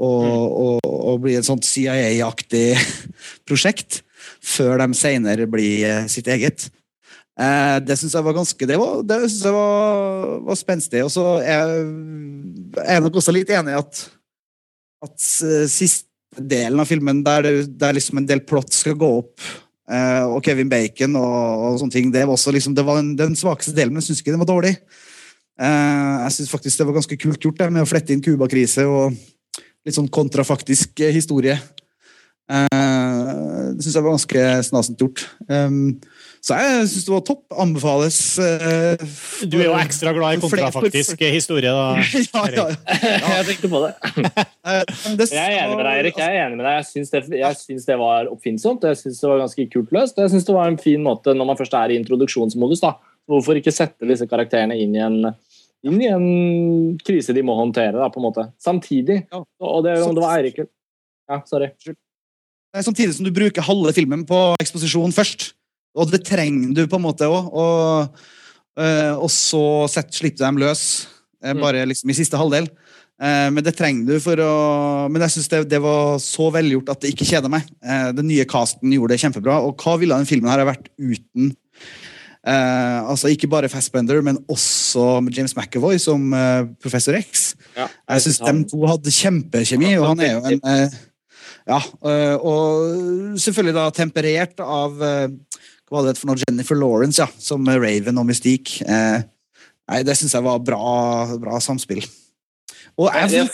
å, 0.00 0.10
og, 0.64 0.90
og 0.90 1.22
bli 1.24 1.36
et 1.38 1.46
sånt 1.46 1.66
CIA-aktig 1.66 2.66
prosjekt, 3.48 4.02
før 4.40 4.80
de 4.80 4.92
senere 4.96 5.48
blir 5.50 5.84
eh, 5.88 6.04
sitt 6.12 6.28
eget. 6.32 6.68
Eh, 7.40 7.76
det 7.84 7.96
syns 7.96 8.14
jeg 8.16 8.26
var 8.26 8.36
ganske 8.36 8.66
Det, 8.68 8.76
var, 8.76 9.00
det 9.06 9.18
synes 9.22 9.44
jeg 9.48 9.56
var, 9.56 10.36
var 10.48 10.58
spenstig. 10.60 11.04
Og 11.06 11.12
så 11.14 11.26
er 11.40 11.74
jeg 11.80 13.04
nok 13.04 13.20
også 13.20 13.34
litt 13.34 13.52
enig 13.54 13.74
i 13.74 13.80
at, 13.80 14.04
at 15.06 15.16
siste 15.20 16.08
delen 16.36 16.80
av 16.80 16.88
filmen, 16.88 17.24
der, 17.26 17.42
det, 17.46 17.66
der 17.80 17.96
liksom 17.96 18.20
en 18.20 18.28
del 18.28 18.44
plott 18.46 18.72
skal 18.76 18.94
gå 18.98 19.08
opp, 19.22 19.42
eh, 19.90 20.24
og 20.28 20.44
Kevin 20.46 20.70
Bacon 20.70 21.16
og, 21.18 21.64
og 21.66 21.80
sånne 21.80 21.96
ting, 21.96 22.12
det 22.14 22.22
var 22.26 22.36
også 22.36 22.54
liksom, 22.54 22.76
det 22.76 22.84
var 22.86 23.00
den, 23.00 23.16
den 23.18 23.34
svakeste 23.38 23.74
delen, 23.76 23.94
men 23.94 24.04
jeg 24.04 24.12
syns 24.12 24.22
ikke 24.22 24.34
den 24.36 24.42
var 24.44 24.52
dårlig. 24.52 24.76
Eh, 25.60 26.14
jeg 26.26 26.36
syns 26.36 26.52
faktisk 26.52 26.80
det 26.80 26.86
var 26.88 27.00
ganske 27.00 27.18
kult 27.20 27.42
gjort 27.44 27.58
det, 27.60 27.70
med 27.74 27.84
å 27.84 27.90
flette 27.90 28.14
inn 28.14 28.22
Cuba-krise 28.24 28.86
og 28.88 29.18
litt 29.86 29.96
sånn 29.96 30.10
kontrafaktisk 30.12 31.00
eh, 31.00 31.12
historie. 31.14 31.58
Eh, 32.50 33.74
det 33.76 33.84
syns 33.84 33.94
jeg 33.96 34.02
var 34.04 34.16
ganske 34.16 34.46
snasent 34.66 34.98
gjort. 35.02 35.22
Um, 35.46 36.00
så 36.42 36.56
jeg 36.58 36.86
syns 36.90 37.04
det 37.06 37.12
var 37.12 37.22
topp. 37.28 37.42
Anbefales. 37.62 38.16
eh, 38.42 38.96
Du 39.46 39.58
er 39.60 39.66
jo 39.68 39.76
ekstra 39.78 40.12
glad 40.16 40.38
i 40.38 40.40
kontrafaktisk 40.42 41.20
historie, 41.30 41.70
da. 41.70 42.00
ja, 42.34 42.44
ja, 42.56 42.64
ja. 43.04 43.34
Jeg 43.38 43.46
tenkte 43.52 43.70
på 43.70 43.82
det. 43.84 43.92
Eh, 44.18 44.82
men 45.04 45.16
det- 45.20 45.28
Jeg 45.30 45.44
er 45.52 45.58
enig 45.66 45.76
med 45.78 45.86
deg, 45.86 46.00
Erik. 46.02 46.18
Jeg 46.18 46.36
er 46.40 46.46
enig 46.48 46.58
med 46.58 46.66
deg. 46.66 46.78
Jeg 46.80 46.88
syns 46.90 47.12
det, 47.14 47.22
jeg 47.38 47.60
syns 47.62 47.86
det 47.92 47.98
var 48.02 48.32
oppfinnsomt. 48.32 48.88
Jeg 48.88 48.98
syns 49.04 49.20
det 49.22 49.30
var 49.30 49.44
ganske 49.44 49.68
kult 49.76 49.94
løst. 49.94 50.18
Jeg 50.18 50.32
syns 50.34 50.48
det 50.48 50.56
var 50.58 50.72
en 50.72 50.80
fin 50.80 51.04
måte 51.06 51.36
når 51.36 51.52
man 51.52 51.60
først 51.60 51.76
er 51.78 51.94
i 51.94 52.00
introduksjonsmodus. 52.02 52.82
da. 52.82 52.96
Hvorfor 53.30 53.54
ikke 53.60 53.70
sette 53.72 54.08
disse 54.10 54.26
karakterene 54.26 54.74
inn 54.80 54.96
i 54.96 55.04
en, 55.06 55.20
inn 55.86 56.00
i 56.02 56.08
en 56.10 56.26
krise 57.04 57.32
de 57.36 57.42
må 57.46 57.54
håndtere, 57.58 57.96
da, 57.96 58.08
på 58.12 58.20
en 58.20 58.26
måte. 58.28 58.46
Samtidig. 58.60 59.22
Ja. 59.32 59.42
Og 59.64 59.84
det, 59.86 59.96
om 60.04 60.14
det 60.16 60.24
var 60.24 60.36
Eirik 60.38 60.60
Ja, 60.60 61.40
sorry. 61.46 61.70
Samtidig 62.76 63.14
som 63.16 63.26
du 63.26 63.32
bruker 63.34 63.64
halve 63.66 63.92
filmen 63.96 64.22
på 64.28 64.38
eksposisjon 64.62 65.14
først. 65.14 65.52
Og 65.98 66.10
det 66.12 66.22
trenger 66.28 66.74
du 66.76 66.84
på 66.86 67.00
en 67.00 67.06
måte 67.06 67.26
òg. 67.26 67.48
Og, 67.50 68.20
eh, 68.78 69.14
og 69.16 69.30
så 69.34 69.62
sett, 69.90 70.12
slipper 70.14 70.38
du 70.38 70.44
dem 70.44 70.60
løs 70.62 70.84
eh, 71.42 71.54
Mm. 71.54 71.60
bare 71.64 71.86
liksom 71.88 72.10
i 72.10 72.14
siste 72.18 72.38
halvdel. 72.38 72.68
Eh, 73.20 73.48
men 73.50 73.64
det 73.64 73.74
trenger 73.76 74.06
du 74.06 74.20
for 74.20 74.36
å 74.36 75.10
Men 75.10 75.22
jeg 75.22 75.30
syns 75.34 75.48
det, 75.48 75.68
det 75.68 75.80
var 75.82 76.18
så 76.22 76.50
velgjort 76.52 76.90
at 76.90 77.00
det 77.00 77.10
ikke 77.14 77.26
kjeder 77.26 77.50
meg. 77.50 77.66
Den 78.14 78.28
nye 78.28 78.44
casten 78.44 78.92
gjorde 78.92 79.16
det 79.16 79.20
kjempebra. 79.24 79.58
Og 79.66 79.76
hva 79.82 79.98
ville 79.98 80.14
den 80.16 80.28
filmen 80.28 80.50
her 80.50 80.62
ha 80.62 80.70
vært 80.70 80.88
uten 80.98 81.56
eh, 82.46 82.98
altså 83.10 83.30
Ikke 83.32 83.48
bare 83.50 83.68
Fassbender, 83.68 84.22
men 84.22 84.38
også 84.48 85.20
James 85.36 85.56
McAvoy 85.56 85.98
som 85.98 86.32
uh, 86.32 86.66
professor 86.82 87.16
X. 87.18 87.54
Ja, 87.76 87.88
Jeg 88.14 88.26
syns 88.26 88.40
de 88.44 88.64
to 88.70 88.86
hadde 88.88 89.14
kjempekjemi, 89.14 89.94
og 89.98 90.06
han 90.12 90.20
er 90.24 90.32
jo 90.32 90.40
en 90.54 90.60
uh, 90.64 90.88
Ja, 91.70 91.80
og 92.40 93.36
selvfølgelig 93.38 93.74
da 93.76 93.90
temperert 93.94 94.62
av 94.64 94.96
Hva 94.96 95.92
var 95.92 96.08
det 96.08 96.18
for 96.18 96.30
noe? 96.30 96.40
Jennifer 96.40 96.78
Lawrence, 96.78 97.20
ja, 97.20 97.28
som 97.38 97.68
Raven 97.68 98.18
og 98.18 98.26
Mystique. 98.26 98.80
Nei, 98.88 100.00
det 100.06 100.16
syns 100.18 100.34
jeg 100.34 100.46
var 100.46 100.58
bra, 100.62 100.80
bra 101.42 101.60
samspill. 101.62 102.02
Og 102.98 103.10
jeg, 103.14 103.48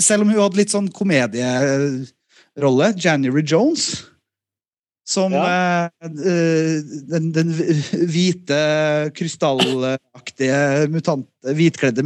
selv 0.00 0.22
om 0.24 0.30
hun 0.30 0.40
hadde 0.40 0.58
litt 0.58 0.72
sånn 0.74 0.88
komedierolle, 0.94 2.90
January 2.96 3.44
Jones 3.46 4.15
som 5.06 5.32
ja. 5.34 5.88
eh, 6.02 6.80
den, 7.10 7.28
den 7.34 7.52
hvite, 8.10 8.58
krystallaktige 9.14 10.88
mutant, 10.92 11.28
hvitkledde 11.46 12.02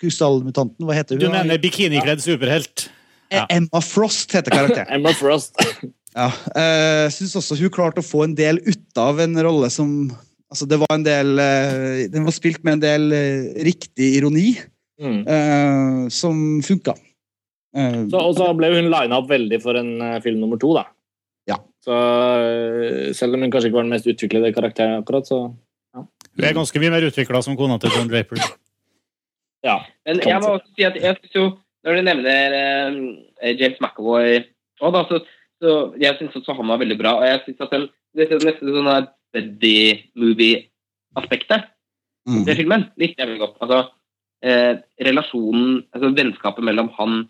krystallmutanten, 0.00 0.86
hva 0.88 0.96
heter 0.96 1.16
hun? 1.18 1.24
Du 1.26 1.32
mener 1.32 1.60
bikinikledd 1.62 2.22
superhelt? 2.24 2.88
ja. 3.34 3.44
Emma 3.50 3.80
Frost 3.82 4.32
heter 4.36 4.52
karakteren. 4.54 4.90
Emma 4.98 5.12
Frost. 5.16 5.56
Ja, 6.14 6.28
jeg 6.54 7.10
syns 7.10 7.32
også 7.40 7.56
hun 7.58 7.72
klarte 7.74 7.98
å 7.98 8.06
få 8.06 8.20
en 8.22 8.36
del 8.38 8.60
ut 8.62 8.98
av 9.02 9.18
en 9.24 9.32
rolle 9.42 9.66
som 9.74 10.12
Altså, 10.46 10.68
det 10.70 10.76
var 10.78 10.92
en 10.94 11.02
del 11.02 11.32
eh, 11.42 12.04
Den 12.12 12.22
var 12.28 12.34
spilt 12.36 12.60
med 12.62 12.76
en 12.76 12.82
del 12.84 13.06
eh, 13.16 13.48
riktig 13.66 14.12
ironi, 14.20 14.52
Mm. 15.02 15.24
eh, 15.26 16.04
som 16.14 16.38
funka. 16.62 16.92
Eh, 17.74 18.04
Så, 18.12 18.20
og 18.20 18.36
så 18.38 18.46
ble 18.54 18.68
hun 18.76 18.86
lina 18.92 19.16
opp 19.18 19.26
veldig 19.32 19.58
for 19.64 19.74
en 19.80 19.88
eh, 20.06 20.20
film 20.22 20.38
nummer 20.44 20.60
to, 20.62 20.70
da. 20.76 20.84
Ja. 21.50 21.58
Så 21.84 21.94
eh, 21.94 23.12
selv 23.16 23.36
om 23.36 23.44
hun 23.44 23.52
kanskje 23.52 23.70
ikke 23.70 23.78
var 23.80 23.86
den 23.86 23.94
mest 23.94 24.08
utviklede 24.08 24.54
karakteren 24.56 25.02
akkurat, 25.02 25.28
så 25.28 25.54
Hun 25.94 26.44
er 26.44 26.56
ganske 26.56 26.80
mye 26.82 26.90
mer 26.90 27.06
utvikla 27.06 27.42
som 27.44 27.56
kona 27.56 27.78
til 27.78 27.92
John 27.94 28.08
Draper. 28.10 28.40
ja. 29.68 29.76
Men 30.06 30.22
jeg 30.24 30.40
må 30.42 30.56
også 30.56 30.72
si 30.74 30.86
at 30.88 30.96
jeg 30.98 31.18
syns 31.20 31.36
jo, 31.36 31.44
når 31.84 31.98
du 31.98 32.06
nevner 32.08 32.56
eh, 32.58 33.54
James 33.60 33.78
McAvoy 33.80 34.42
og 34.82 34.94
da, 34.94 35.04
så, 35.08 35.20
så 35.62 35.74
Jeg 36.00 36.18
syns 36.18 36.34
også 36.36 36.56
han 36.58 36.68
var 36.72 36.80
veldig 36.82 36.96
bra. 36.98 37.18
Og 37.20 37.28
jeg 37.28 37.42
synes 37.44 37.62
at 37.62 37.74
den, 37.74 37.86
det 38.16 38.26
er 38.26 38.42
nesten 38.42 38.72
sånn 38.74 38.90
her 38.90 39.06
buddy 39.34 39.76
movie-aspektet 40.18 41.68
mm. 42.28 42.42
ved 42.46 42.58
filmen 42.58 42.88
likte 43.00 43.22
jeg 43.22 43.30
veldig 43.30 43.42
godt. 43.44 43.60
Altså, 43.64 43.78
eh, 44.46 44.72
relasjonen, 45.08 45.84
altså 45.94 46.10
vennskapet 46.16 46.66
mellom 46.66 46.90
han 46.98 47.24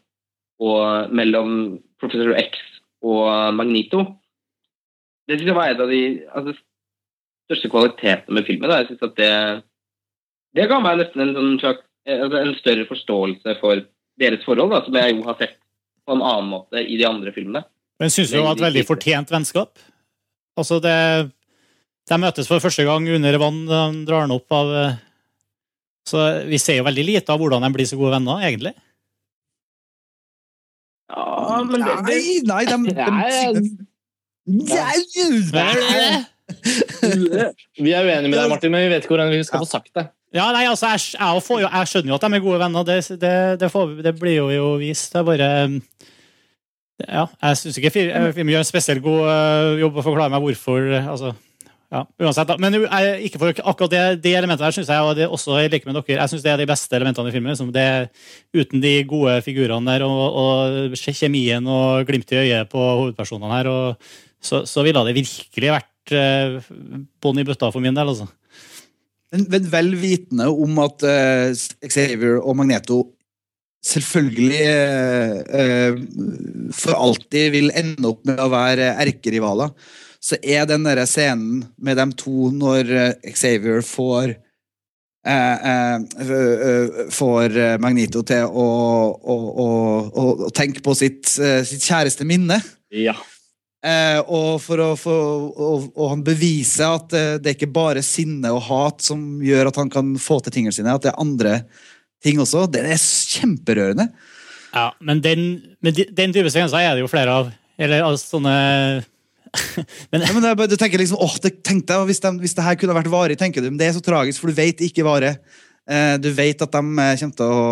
og 0.62 1.12
mellom 1.12 1.78
Professor 2.00 2.36
X 2.38 2.60
og 3.04 3.54
Magnito 3.56 4.00
Det 5.28 5.36
syns 5.36 5.50
jeg 5.50 5.56
var 5.56 5.70
en 5.70 5.82
av 5.84 5.92
de 5.92 6.02
altså, 6.32 6.54
største 7.48 7.70
kvalitetene 7.72 8.38
med 8.38 8.46
filmen. 8.48 8.70
Da. 8.70 8.80
Jeg 8.80 8.92
synes 8.92 9.06
at 9.08 9.16
det 9.20 9.32
det 10.54 10.68
ga 10.70 10.78
meg 10.82 11.00
nesten 11.00 11.24
en, 11.24 11.34
sånn 11.34 11.60
slags, 11.62 11.82
eh, 12.06 12.20
altså 12.20 12.40
en 12.40 12.56
større 12.60 12.86
forståelse 12.90 13.56
for 13.60 13.82
deres 14.22 14.44
forhold, 14.46 14.70
da, 14.70 14.82
som 14.86 14.98
jeg 14.98 15.16
jo 15.16 15.24
har 15.26 15.38
sett 15.40 15.56
på 16.04 16.14
en 16.14 16.22
annen 16.22 16.50
måte 16.52 16.82
i 16.82 16.98
de 17.00 17.06
andre 17.08 17.32
filmene. 17.34 17.64
Men 18.02 18.12
syns 18.12 18.30
du 18.30 18.36
det 18.38 18.44
var 18.44 18.58
et 18.58 18.66
veldig 18.68 18.84
fortjent 18.86 19.32
vennskap? 19.32 19.80
Altså, 20.58 20.78
det 20.82 21.32
De 22.04 22.18
møtes 22.20 22.46
for 22.50 22.60
første 22.60 22.84
gang 22.84 23.06
under 23.08 23.38
vann. 23.40 23.62
De 23.64 24.04
drar 24.04 24.26
den 24.26 24.34
opp 24.34 24.52
av 24.52 24.72
eh, 24.76 24.96
Så 26.04 26.20
vi 26.44 26.58
ser 26.60 26.76
jo 26.76 26.84
veldig 26.84 27.04
lite 27.06 27.32
av 27.32 27.40
hvordan 27.40 27.64
de 27.64 27.70
blir 27.72 27.88
så 27.88 27.96
gode 27.96 28.12
venner, 28.12 28.42
egentlig. 28.44 28.74
Ja, 31.12 31.60
men 31.68 31.82
det, 31.84 31.96
det, 32.06 32.18
Nei, 32.48 32.64
nei, 32.64 32.64
de, 32.64 32.78
de, 35.52 36.24
Vi 37.84 37.92
er 37.92 38.04
uenige 38.04 38.28
med 38.28 38.38
deg, 38.38 38.50
Martin, 38.50 38.72
men 38.72 38.84
vi 38.84 38.92
vet 38.92 39.04
ikke 39.04 39.14
hvordan 39.14 39.32
vi 39.32 39.44
skal 39.46 39.64
få 39.64 39.68
sagt 39.68 39.92
det. 39.96 40.06
Ja, 40.34 40.48
nei, 40.54 40.64
altså, 40.66 40.90
jeg, 40.94 41.14
jeg, 41.14 41.42
får 41.46 41.60
jo, 41.62 41.68
jeg 41.68 41.90
skjønner 41.90 42.10
jo 42.10 42.16
at 42.16 42.24
de 42.26 42.36
er 42.36 42.42
gode 42.42 42.60
venner. 42.60 42.86
Det, 42.88 42.98
det, 43.22 43.34
det, 43.60 43.70
får, 43.70 43.94
det 44.02 44.14
blir 44.18 44.36
jo, 44.40 44.48
jo 44.50 44.68
vist. 44.80 45.12
Det 45.12 45.20
er 45.20 45.28
bare 45.28 45.50
Ja, 47.04 47.26
jeg 47.26 47.58
syns 47.60 47.78
ikke 47.78 47.92
eh, 48.02 48.28
filmen 48.34 48.52
gjør 48.54 48.64
en 48.64 48.68
spesielt 48.68 49.02
god 49.04 49.28
eh, 49.30 49.80
jobb 49.84 50.00
å 50.00 50.06
forklare 50.06 50.34
meg 50.34 50.42
hvorfor. 50.44 50.90
Altså, 51.00 51.34
ja, 51.94 52.00
uansett, 52.24 52.48
da. 52.50 52.56
Men 52.58 52.74
jeg, 52.74 53.14
ikke 53.28 53.38
for 53.38 53.62
akkurat 53.70 53.92
det, 53.92 54.02
de 54.24 54.34
elementene 54.34 54.66
her 54.66 54.74
syns 54.74 54.90
jeg 54.90 55.06
og 55.06 55.14
det 55.18 55.28
også 55.30 55.60
jeg 55.62 55.70
liker 55.70 55.90
med 55.90 56.00
dere. 56.00 56.18
Jeg 56.18 56.32
synes 56.32 56.42
det 56.42 56.50
er 56.50 56.60
de 56.60 56.68
beste 56.68 56.98
elementene 56.98 57.30
i 57.30 57.34
filmen. 57.34 57.54
Liksom. 57.54 57.70
Det, 57.74 57.86
uten 58.56 58.82
de 58.82 58.94
gode 59.08 59.38
figurene 59.46 59.94
der 59.94 60.06
og, 60.06 60.38
og 60.42 60.98
kjemien 60.98 61.66
og 61.70 62.06
glimt 62.08 62.34
i 62.34 62.40
øyet 62.42 62.72
på 62.72 62.82
hovedpersonene 62.82 63.58
her, 63.60 63.70
og, 63.70 64.14
så, 64.44 64.64
så 64.68 64.82
ville 64.84 65.06
det 65.06 65.16
virkelig 65.16 65.70
vært 65.76 66.16
eh, 66.18 66.58
bånn 67.22 67.40
i 67.40 67.46
bøtta 67.46 67.70
for 67.72 67.84
min 67.84 67.96
del, 67.96 68.10
altså. 68.10 68.28
Men, 69.32 69.46
men 69.50 69.68
vel 69.70 69.94
vitende 69.98 70.50
om 70.50 70.80
at 70.84 71.04
eh, 71.08 71.66
Xavier 71.86 72.40
og 72.42 72.58
Magneto 72.58 73.04
selvfølgelig 73.84 74.60
eh, 74.64 75.34
eh, 75.60 75.98
for 76.74 76.96
alltid 76.96 77.52
vil 77.54 77.72
ende 77.76 78.10
opp 78.10 78.22
med 78.28 78.40
å 78.40 78.50
være 78.52 78.94
erkerivaler, 79.04 79.72
så 80.24 80.38
er 80.40 80.64
den 80.68 80.86
der 80.86 81.02
scenen 81.08 81.66
med 81.76 81.98
dem 82.00 82.14
to 82.16 82.48
når 82.54 82.90
eh, 82.96 83.34
Xavier 83.36 83.82
får 83.84 84.32
eh, 84.32 85.68
eh, 85.72 85.98
øh, 86.24 86.64
øh, 86.68 87.04
får 87.12 87.52
Magnito 87.52 87.84
Magneto 87.84 88.24
til 88.30 88.48
å, 88.48 88.66
å, 89.20 89.36
å, 89.36 89.68
å, 90.08 90.26
å 90.48 90.50
tenke 90.56 90.80
på 90.84 90.96
sitt, 90.96 91.28
eh, 91.36 91.60
sitt 91.68 91.84
kjæreste 91.84 92.24
minne. 92.28 92.60
Ja. 92.94 93.16
Eh, 93.84 94.16
og 94.32 94.62
for 94.64 94.80
å 94.80 94.92
få 94.96 95.14
og, 95.52 95.90
og 95.92 96.06
han 96.14 96.22
beviser 96.24 96.94
at 96.96 97.12
eh, 97.12 97.34
det 97.36 97.50
er 97.50 97.58
ikke 97.58 97.74
bare 97.74 98.00
sinne 98.06 98.48
og 98.54 98.64
hat 98.70 99.04
som 99.04 99.42
gjør 99.44 99.68
at 99.68 99.80
han 99.82 99.92
kan 99.92 100.14
få 100.16 100.38
til 100.40 100.54
tingene 100.56 100.72
sine, 100.72 100.94
at 100.94 101.04
det 101.04 101.12
er 101.12 101.20
andre 101.20 101.58
ting 102.24 102.40
også. 102.40 102.64
Det 102.72 102.80
er 102.80 102.96
kjemperørende. 102.96 104.08
Ja, 104.72 104.88
men 105.04 105.20
den, 105.20 105.44
men 105.84 105.94
de- 105.94 106.08
den 106.16 106.32
type 106.32 106.48
sekvenser 106.48 106.80
er 106.80 106.96
det 106.96 107.04
jo 107.04 107.12
flere 107.12 107.36
av. 107.42 107.52
Eller 107.76 108.06
altså, 108.06 108.38
sånne 108.38 108.54
Men 110.12 110.24
Ja, 110.24 110.32
men 110.34 110.44
bare- 110.44 110.68
du 110.70 110.76
tenker 110.80 111.00
liksom, 111.00 111.20
åh, 111.22 111.36
det 111.42 111.62
tenkte 111.66 111.94
jeg, 111.96 112.08
hvis, 112.10 112.20
de, 112.24 112.32
hvis 112.42 112.56
det 112.56 112.66
her 112.66 112.78
kunne 112.80 112.96
vært 112.96 113.12
varig, 113.12 113.38
tenker 113.40 113.62
du, 113.62 113.70
men 113.70 113.78
det 113.80 113.88
er 113.88 113.96
så 113.96 114.02
tragisk, 114.04 114.40
for 114.42 114.50
du 114.50 114.58
vet 114.58 114.78
det 114.78 114.90
ikke 114.90 115.06
varer. 115.06 115.40
Eh, 115.90 116.14
du 116.18 116.30
vet 116.34 116.62
at 116.64 116.72
de 116.72 116.80
eh, 116.80 117.16
kommer 117.20 117.38
til 117.38 117.50
å 117.54 117.64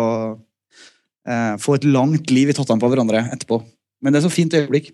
eh, 1.27 1.55
få 1.61 1.77
et 1.77 1.87
langt 1.87 2.33
liv 2.33 2.51
i 2.51 2.55
tottene 2.57 2.81
på 2.81 2.91
hverandre 2.91 3.25
etterpå. 3.33 3.59
Men 4.03 4.13
det 4.13 4.21
er 4.21 4.27
så 4.27 4.33
fint 4.33 4.53
øyeblikk. 4.53 4.91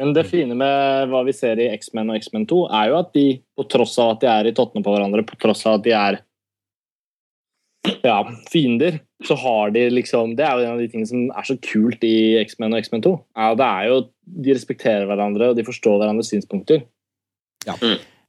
Men 0.00 0.14
det 0.16 0.24
fine 0.26 0.56
med 0.56 1.10
hva 1.12 1.20
vi 1.26 1.34
ser 1.36 1.60
i 1.60 1.68
X-Men 1.76 2.10
og 2.10 2.18
X-Men 2.18 2.46
2, 2.50 2.60
er 2.74 2.90
jo 2.90 2.98
at 2.98 3.10
de, 3.14 3.26
på 3.54 3.66
tross 3.70 3.98
av 4.02 4.14
at 4.14 4.22
de 4.22 4.30
er 4.32 4.48
i 4.48 4.54
tottene 4.56 4.82
på 4.84 4.94
hverandre, 4.94 5.24
på 5.28 5.36
tross 5.40 5.66
av 5.68 5.78
at 5.78 5.84
de 5.84 5.92
er 5.94 6.18
ja, 8.02 8.18
fiender, 8.50 9.00
så 9.26 9.36
har 9.38 9.70
de 9.74 9.88
liksom 9.90 10.36
Det 10.36 10.44
er 10.46 10.56
jo 10.58 10.64
en 10.66 10.74
av 10.76 10.80
de 10.82 10.88
tingene 10.90 11.08
som 11.08 11.26
er 11.30 11.46
så 11.48 11.56
kult 11.62 12.02
i 12.06 12.38
X-Men 12.42 12.74
og 12.74 12.82
X-Men 12.82 13.04
2. 13.04 13.12
Ja, 13.36 13.50
det 13.58 13.66
er 13.68 13.90
jo 13.90 13.98
De 14.24 14.54
respekterer 14.54 15.06
hverandre, 15.10 15.50
og 15.50 15.58
de 15.58 15.66
forstår 15.66 15.98
hverandres 16.00 16.30
synspunkter. 16.32 16.84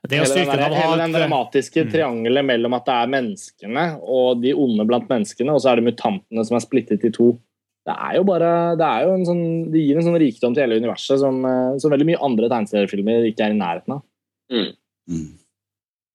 det 0.03 0.17
er 0.17 0.19
jo 0.19 0.25
Hele 0.25 0.27
den, 0.27 0.31
styrken 0.33 0.59
der, 0.59 0.65
av 0.67 0.75
hele 0.75 0.97
den 0.99 1.13
dramatiske 1.15 1.85
Mm. 1.85 1.91
triangelet 1.93 2.45
mellom 2.45 2.73
at 2.75 2.85
det 2.85 2.93
er 2.93 3.11
menneskene 3.13 3.85
og 4.03 4.41
de 4.41 4.51
onde 4.53 4.85
blant 4.85 5.07
menneskene, 5.07 5.53
og 5.53 5.61
så 5.61 5.71
er 5.71 5.75
det 5.79 5.85
mutantene 5.87 6.43
som 6.45 6.57
er 6.57 6.65
splittet 6.65 7.05
i 7.05 7.09
to. 7.09 7.39
Det 7.87 7.95
er 7.95 8.15
jo 8.17 8.23
bare, 8.23 8.75
det 8.79 8.83
er 8.87 9.05
jo 9.07 9.13
en 9.13 9.25
sånn, 9.25 9.71
det 9.71 9.79
gir 9.79 9.97
en 9.97 10.03
sånn 10.03 10.19
rikdom 10.19 10.53
til 10.53 10.63
hele 10.63 10.79
universet 10.79 11.19
som, 11.19 11.39
eh, 11.45 11.77
som 11.79 11.91
veldig 11.91 12.05
mye 12.11 12.21
andre 12.21 12.49
tegneseriefilmer 12.51 13.31
ikke 13.31 13.47
er 13.47 13.51
i 13.55 13.59
nærheten 13.59 13.95
av. 13.95 14.03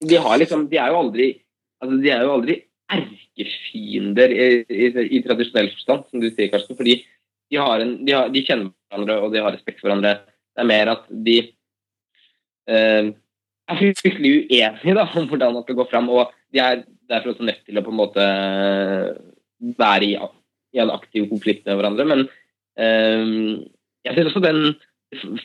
de 0.05 0.17
har 0.17 0.39
liksom 0.39 0.69
De 0.71 0.77
er 0.77 0.89
jo 0.93 1.01
aldri 1.03 1.41
altså 1.83 2.03
de 2.03 2.11
er 2.11 2.23
jo 2.23 2.33
aldri 2.37 2.63
erkefiender 2.89 4.33
i, 4.33 4.49
i, 4.69 4.89
i 5.19 5.23
tradisjonell 5.25 5.71
forstand, 5.75 6.09
som 6.09 6.23
du 6.23 6.29
sier, 6.31 6.51
Karsten. 6.53 6.79
Fordi 6.79 6.99
de, 7.03 7.61
en, 7.61 7.95
de, 8.07 8.15
har, 8.17 8.33
de 8.33 8.45
kjenner 8.45 8.73
hverandre 8.89 9.21
og 9.23 9.33
de 9.35 9.43
har 9.45 9.55
respekt 9.55 9.81
for 9.81 9.91
hverandre. 9.91 10.19
Det 10.57 10.65
er 10.65 10.71
mer 10.71 10.93
at 10.95 11.07
de 11.29 11.39
eh, 12.69 13.11
er 13.69 13.81
fryktelig 13.81 14.35
uenige 14.49 14.97
da, 14.97 15.07
om 15.07 15.29
hvordan 15.31 15.57
man 15.57 15.67
skal 15.67 15.79
gå 15.79 15.89
fram. 15.91 16.11
Og 16.13 16.33
de 16.55 16.63
er 16.65 16.85
derfor 17.11 17.35
også 17.35 17.47
nødt 17.47 17.65
til 17.67 17.81
å 17.81 17.85
på 17.85 17.95
en 17.95 18.01
måte 18.01 18.29
være 19.79 20.09
i, 20.09 20.15
i 20.77 20.83
en 20.83 20.95
aktiv 20.95 21.29
konflikt 21.31 21.67
med 21.69 21.79
hverandre. 21.79 22.09
Men 22.09 22.25
eh, 22.81 23.67
jeg 24.07 24.17
ser 24.17 24.31
også 24.31 24.45
den 24.45 24.63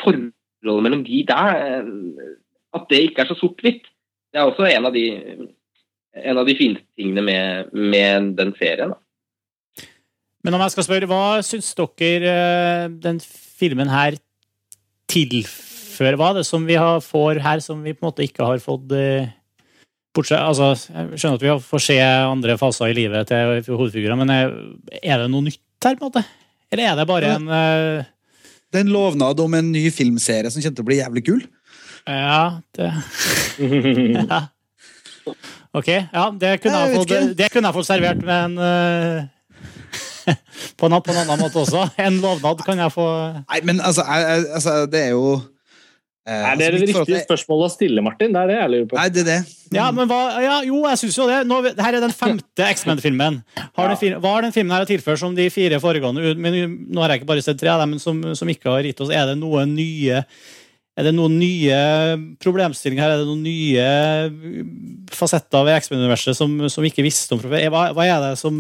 forholdet 0.02 0.86
mellom 0.86 1.04
de 1.08 1.26
der, 1.28 1.60
eh, 1.68 2.32
at 2.74 2.88
det 2.90 3.04
ikke 3.08 3.24
er 3.24 3.32
så 3.32 3.38
sort-hvitt. 3.38 3.86
Det 4.34 4.42
er 4.42 4.50
også 4.50 4.66
en 4.66 4.90
av 4.90 4.96
de, 4.96 5.06
en 6.14 6.38
av 6.38 6.48
de 6.48 6.56
fineste 6.58 6.86
tingene 7.00 7.24
med, 7.26 7.74
med 7.74 8.34
den 8.38 8.54
serien. 8.60 8.94
Da. 8.94 9.88
Men 10.44 10.58
om 10.58 10.64
jeg 10.66 10.76
skal 10.76 10.86
spørre, 10.88 11.10
hva 11.10 11.40
syns 11.46 11.72
dere 11.78 12.34
eh, 12.34 12.88
den 13.04 13.22
filmen 13.24 13.92
her 13.92 14.18
tilfører? 15.12 16.18
Hva 16.20 16.34
er 16.34 16.42
det 16.42 16.48
som 16.50 16.68
vi 16.68 16.78
har, 16.80 17.00
får 17.04 17.40
her 17.44 17.64
som 17.64 17.82
vi 17.86 17.96
på 17.96 18.04
en 18.04 18.10
måte 18.12 18.28
ikke 18.28 18.46
har 18.46 18.62
fått 18.64 18.94
eh, 18.98 19.32
Bortsett, 20.14 20.38
altså, 20.38 20.76
Jeg 20.94 21.18
skjønner 21.18 21.40
at 21.40 21.44
vi 21.44 21.54
får 21.66 21.82
se 21.82 21.96
andre 22.06 22.54
faser 22.62 22.92
i 22.92 22.98
livet 23.00 23.32
til 23.32 23.64
hovedfigurer, 23.74 24.20
men 24.20 24.30
er, 24.30 24.52
er 25.00 25.24
det 25.24 25.32
noe 25.34 25.48
nytt 25.48 25.64
her? 25.82 25.96
på 25.98 26.06
en 26.06 26.12
måte? 26.12 26.22
Eller 26.70 26.92
er 26.92 27.00
det 27.00 27.08
bare 27.10 27.32
en 27.40 27.48
Det 27.50 28.78
er 28.78 28.84
en 28.86 28.94
lovnad 28.94 29.42
om 29.42 29.58
en 29.58 29.72
ny 29.74 29.88
filmserie 29.90 30.54
som 30.54 30.62
kommer 30.62 30.78
til 30.78 30.86
å 30.86 30.90
bli 30.92 31.00
jævlig 31.00 31.26
kul. 31.26 31.42
Ja, 32.06 32.62
det 32.78 32.92
ja. 34.30 34.44
Ok, 35.74 35.88
ja, 35.90 36.28
det 36.38 36.58
kunne 36.62 36.84
jeg, 36.84 37.00
fått, 37.00 37.14
det 37.38 37.48
kunne 37.50 37.70
jeg 37.72 37.76
fått 37.80 37.88
servert 37.88 38.20
med 38.22 38.44
en 38.46 38.60
uh, 38.62 40.34
på, 40.78 40.86
en, 40.86 41.00
på 41.02 41.14
en 41.16 41.24
annen 41.24 41.42
måte 41.42 41.64
også. 41.64 41.88
En 41.98 42.20
lovnad 42.22 42.62
kan 42.66 42.78
jeg 42.84 42.94
få 42.94 43.08
Nei, 43.40 43.64
men 43.66 43.82
altså, 43.82 44.06
jeg, 44.06 44.46
altså 44.54 44.76
det 44.92 45.02
er 45.08 45.12
jo 45.16 45.26
eh, 46.30 46.46
er 46.52 46.62
det 46.62 46.70
det 46.76 46.84
riktige 46.92 47.24
spørsmålet 47.26 47.72
å 47.72 47.74
stille, 47.74 48.06
Martin? 48.06 48.36
Det 48.36 48.44
er 48.44 48.52
det 48.52 48.60
jeg 48.60 48.74
lurer 48.76 48.88
på. 48.94 49.02
Nei, 49.02 49.10
det 49.16 49.26
er 49.26 49.30
det. 49.32 49.40
Ja, 49.74 49.90
men 49.98 50.10
hva, 50.12 50.22
ja, 50.46 50.56
jo, 50.68 50.84
jeg 50.92 51.02
syns 51.02 51.20
jo 51.24 51.30
det. 51.32 51.42
Nå, 51.50 51.60
her 51.66 51.98
er 51.98 52.06
den 52.06 52.14
femte 52.16 52.70
X-Men-filmen. 52.78 53.42
Hva 53.74 53.90
har 53.90 54.46
den 54.46 54.54
filmen 54.54 54.78
her 54.78 54.86
tilført 54.90 55.26
som 55.26 55.34
de 55.38 55.50
fire 55.54 55.82
foregående? 55.82 56.36
Men, 56.38 56.78
nå 56.86 57.02
har 57.02 57.16
jeg 57.16 57.24
ikke 57.24 57.34
bare 57.34 57.46
sett 57.46 57.58
tre 57.62 57.74
av 57.74 57.82
dem, 57.82 57.96
men 57.96 58.04
som, 58.04 58.22
som 58.38 58.54
ikke 58.54 58.78
har 58.78 58.86
gitt 58.86 59.02
oss 59.02 59.10
Er 59.10 59.32
det 59.32 59.40
noen 59.42 59.74
nye 59.74 60.22
er 60.94 61.08
det 61.08 61.14
noen 61.16 61.40
nye 61.42 61.78
problemstillinger 62.44 63.02
her? 63.02 63.16
Er 63.16 63.24
det 63.24 63.30
noen 63.30 63.44
nye 63.46 65.10
fasetter 65.14 65.66
ved 65.66 65.80
X-Men-universet 65.82 66.38
som, 66.38 66.56
som 66.70 66.86
vi 66.86 66.92
ikke 66.94 67.06
visste 67.06 67.34
om 67.34 67.42
fra 67.42 67.50
før? 67.50 67.68
Hva, 67.74 67.84
hva, 67.98 68.06
er 68.06 68.26
det 68.28 68.34
som, 68.42 68.60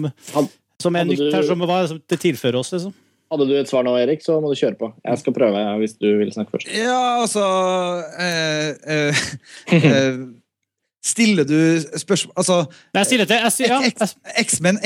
som 0.82 0.98
er 0.98 1.10
nytt 1.10 1.28
her? 1.28 1.46
Som, 1.46 1.62
hva 1.62 1.82
er 1.82 1.86
det 1.86 1.94
som 1.94 2.04
det 2.10 2.22
tilfører 2.26 2.62
oss? 2.64 2.74
liksom? 2.74 2.96
Hadde 3.34 3.50
du 3.50 3.56
et 3.58 3.70
svar 3.70 3.86
nå, 3.86 3.96
Erik, 3.98 4.22
så 4.22 4.38
må 4.42 4.52
du 4.52 4.58
kjøre 4.58 4.78
på. 4.78 4.92
Jeg 5.02 5.22
skal 5.22 5.34
prøve 5.34 5.66
hvis 5.82 5.96
du 5.98 6.08
vil 6.20 6.32
snakke 6.34 6.54
først. 6.54 6.70
Ja, 6.70 7.22
altså 7.24 7.44
øh, 8.22 8.70
øh, 8.94 9.22
øh, 9.74 10.24
Stiller 11.04 11.44
du 11.44 11.58
spørsmål 12.00 12.34
Altså 12.40 12.66
jeg 12.94 13.06
stiller 13.06 13.26
til, 13.26 13.36
ja. 13.68 13.80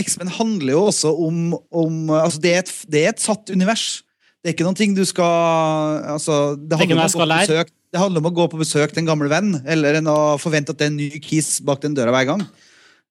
X-Men 0.03 0.27
handler 0.27 0.73
jo 0.73 0.83
også 0.89 1.11
om, 1.13 1.53
om 1.71 2.09
altså 2.09 2.39
det, 2.41 2.55
er 2.55 2.59
et, 2.59 2.71
det 2.91 3.03
er 3.05 3.09
et 3.09 3.21
satt 3.21 3.51
univers. 3.53 4.03
Det 4.47 4.53
er 4.53 4.55
ikke 4.55 4.63
noen 4.63 4.77
ting 4.79 4.93
du 4.95 5.01
skal 5.03 6.05
altså, 6.13 6.55
det, 6.55 6.77
handler 6.79 7.01
om 7.03 7.33
besøk, 7.35 7.71
det, 7.91 7.99
handler 7.99 8.21
om 8.21 8.29
å 8.29 8.35
gå 8.37 8.45
på 8.47 8.59
besøk 8.61 8.93
til 8.93 9.01
en 9.01 9.09
gammel 9.09 9.27
venn, 9.27 9.57
eller 9.67 9.97
enn 9.99 10.07
å 10.07 10.37
forvente 10.39 10.71
at 10.71 10.79
det 10.79 10.85
er 10.85 10.93
en 10.93 11.01
ny 11.01 11.19
kiss 11.19 11.57
bak 11.67 11.81
den 11.83 11.97
døra 11.97 12.13
hver 12.15 12.29
gang. 12.29 12.45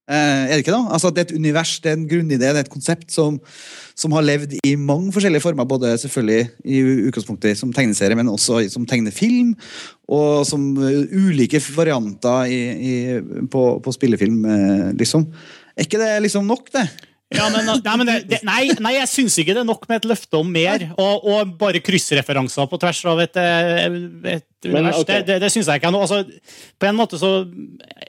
Eh, 0.09 0.47
er 0.47 0.55
det 0.55 0.63
ikke 0.63 0.73
da? 0.73 0.87
Altså, 0.97 1.11
det 1.13 1.21
er 1.21 1.27
et 1.27 1.35
univers, 1.37 1.75
det 1.85 1.91
er 1.91 1.99
en 1.99 2.07
grunnidé, 2.09 2.41
det 2.41 2.49
er 2.55 2.63
et 2.63 2.73
konsept 2.73 3.13
som, 3.13 3.37
som 3.93 4.17
har 4.17 4.25
levd 4.25 4.55
i 4.65 4.73
mange 4.81 5.13
forskjellige 5.13 5.45
former. 5.45 5.69
Både 5.69 5.93
selvfølgelig 6.01 6.47
i 6.65 6.81
utgangspunktet 7.11 7.61
som 7.61 7.77
tegneserie, 7.77 8.17
men 8.17 8.33
også 8.33 8.63
som 8.73 8.89
tegnefilm. 8.89 9.53
Og 10.09 10.41
som 10.49 10.65
ulike 10.81 11.61
varianter 11.77 12.49
i, 12.49 12.63
i, 12.73 12.97
på, 13.53 13.67
på, 13.85 13.97
spillefilm, 13.99 14.41
eh, 14.57 14.89
liksom. 14.97 15.29
Er 15.77 15.85
ikke 15.85 16.01
det 16.01 16.15
liksom 16.25 16.49
nok, 16.49 16.73
det? 16.73 16.87
Ja, 17.35 17.49
men, 17.51 17.67
nei, 17.67 17.95
men 17.99 18.07
det, 18.07 18.15
det, 18.31 18.39
nei, 18.47 18.61
nei, 18.79 18.93
jeg 19.01 19.09
syns 19.11 19.35
ikke 19.43 19.55
det 19.57 19.65
er 19.65 19.67
nok 19.67 19.89
med 19.91 19.99
et 19.99 20.05
løfte 20.07 20.39
om 20.39 20.47
mer. 20.47 20.85
Og, 20.95 21.25
og 21.27 21.57
bare 21.59 21.81
kryssreferanser 21.83 22.69
på 22.71 22.79
tvers 22.79 23.01
av 23.11 23.23
et, 23.25 23.39
eh, 23.43 23.97
et 24.37 24.69
univers. 24.69 25.01
Okay. 25.01 25.25
Det, 25.25 25.25
det, 25.27 25.39
det 25.43 25.51
syns 25.51 25.67
jeg 25.67 25.81
ikke. 25.81 25.91
er 25.91 26.05
Altså, 26.07 26.21
på 26.79 26.87
en 26.87 26.99
måte 26.99 27.19
så 27.19 27.33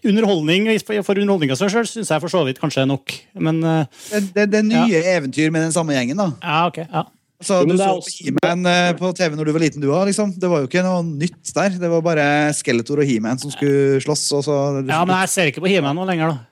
Underholdning 0.07 0.69
for 0.85 1.17
underholdninga 1.17 1.57
seg 1.57 1.73
sjøl 1.73 1.87
syns 1.89 2.11
jeg 2.13 2.21
for 2.21 2.31
så 2.31 2.43
vidt 2.45 2.61
kanskje 2.61 2.83
er 2.85 2.91
nok. 2.91 3.15
Men 3.41 3.63
eh, 3.65 4.03
Det, 4.35 4.45
det 4.53 4.61
er 4.61 4.67
nye 4.67 4.93
ja. 4.93 5.17
eventyr 5.17 5.49
med 5.49 5.65
den 5.65 5.73
samme 5.73 5.97
gjengen, 5.97 6.21
da. 6.21 6.29
Ja, 6.43 6.59
ok, 6.69 6.83
ja. 6.85 7.07
Så 7.41 7.59
du 7.69 7.73
så 7.77 7.89
He-Man 8.01 8.65
eh, 8.69 8.91
på 8.97 9.09
TV 9.17 9.37
når 9.37 9.49
du 9.49 9.53
var 9.53 9.61
liten, 9.61 9.81
du 9.81 9.89
òg? 9.91 10.07
Liksom. 10.09 10.35
Det 10.41 10.49
var 10.49 10.61
jo 10.61 10.69
ikke 10.69 10.85
noe 10.85 11.01
nytt 11.05 11.53
der. 11.57 11.73
Det 11.81 11.89
var 11.89 12.05
bare 12.05 12.27
Skeletor 12.57 13.01
og 13.01 13.09
He-Man 13.09 13.41
som 13.41 13.53
skulle 13.53 13.97
slåss. 14.05 14.27
Så, 14.45 14.59
ja, 14.85 15.01
men 15.05 15.15
jeg 15.23 15.33
ser 15.33 15.51
ikke 15.51 15.65
på 15.65 15.73
He-Man 15.73 15.97
nå 15.97 16.05
lenger, 16.09 16.33
da. 16.33 16.45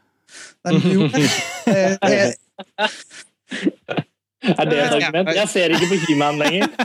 Nei, 0.65 0.81
jo, 0.93 1.05
det, 1.13 2.35
er 4.45 4.69
det 4.69 4.79
et 4.79 4.95
argument? 4.97 5.31
Jeg 5.35 5.51
ser 5.51 5.75
ikke 5.75 5.89
på 5.91 5.97
He-Man 6.05 6.41
lenger. 6.41 6.67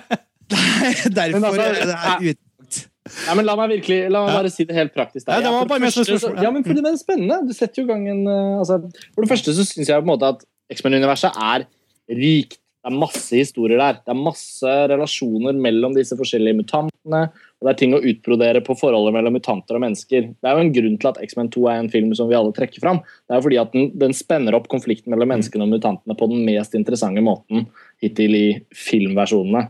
Nei, 0.50 0.92
derfor 1.14 1.44
altså, 1.46 1.62
er 1.62 1.86
det 1.86 1.98
her 2.04 2.16
utvalgt. 2.32 2.78
Nei, 3.10 3.34
men 3.38 3.46
la 3.46 3.54
meg 3.58 3.72
virkelig, 3.72 3.98
la 4.12 4.22
meg 4.26 4.38
bare 4.38 4.52
si 4.52 4.66
det 4.68 4.76
helt 4.76 4.94
praktisk. 4.94 5.24
Der. 5.26 5.38
Ja, 5.38 5.44
det 5.46 5.52
var 5.54 5.68
bare 5.70 5.82
mest 5.82 5.98
spørsmål. 5.98 6.40
ja, 6.44 6.50
men 6.54 6.64
for 6.66 6.76
det 6.76 6.86
er 6.86 6.96
spennende. 7.00 7.36
Du 7.48 7.52
setter 7.56 7.82
jo 7.82 7.90
gang 7.90 8.06
en 8.10 8.24
uh, 8.28 8.60
altså, 8.60 8.80
For 9.14 9.24
det 9.24 9.30
første 9.32 9.54
så 9.56 9.66
syns 9.66 9.90
jeg 9.90 10.02
på 10.02 10.06
en 10.06 10.12
måte 10.12 10.32
at 10.34 10.42
X-Men-universet 10.74 11.38
er 11.38 11.66
rikt. 12.10 12.58
Det 12.80 12.88
er 12.88 12.96
masse 12.96 13.36
historier 13.36 13.80
der. 13.80 13.98
Det 14.00 14.12
er 14.12 14.20
masse 14.20 14.74
relasjoner 14.92 15.56
mellom 15.66 15.96
disse 15.96 16.16
forskjellige 16.16 16.62
mutantene. 16.62 17.22
Og 17.60 17.66
det 17.68 17.72
er 17.74 17.78
ting 17.82 17.92
å 17.92 18.00
utbrodere 18.00 18.62
på 18.64 18.72
forholdet 18.80 19.12
mellom 19.12 19.34
mutanter 19.36 19.76
og 19.76 19.82
mennesker. 19.84 20.30
Det 20.32 20.48
er 20.48 20.56
jo 20.56 20.62
en 20.64 20.72
grunn 20.72 20.94
til 21.00 21.10
at 21.10 21.18
X-Men 21.26 21.50
2 21.52 21.64
er 21.68 21.82
en 21.82 21.90
film 21.92 22.14
som 22.16 22.30
vi 22.30 22.38
alle 22.38 22.54
trekker 22.56 22.80
fram. 22.80 23.02
Det 23.04 23.34
er 23.34 23.40
jo 23.40 23.44
fordi 23.44 23.58
at 23.60 23.74
den, 23.74 23.90
den, 24.00 24.14
spenner 24.16 24.56
opp 24.56 24.70
konflikten 24.72 25.12
mellom 25.12 25.28
menneskene 25.34 25.66
og 25.66 25.74
mutantene 25.74 26.16
på 26.16 26.30
den 26.30 26.40
mest 26.46 26.76
interessante 26.78 27.20
måten 27.24 27.66
hittil 28.00 28.38
i 28.38 28.46
filmversjonene. 28.72 29.66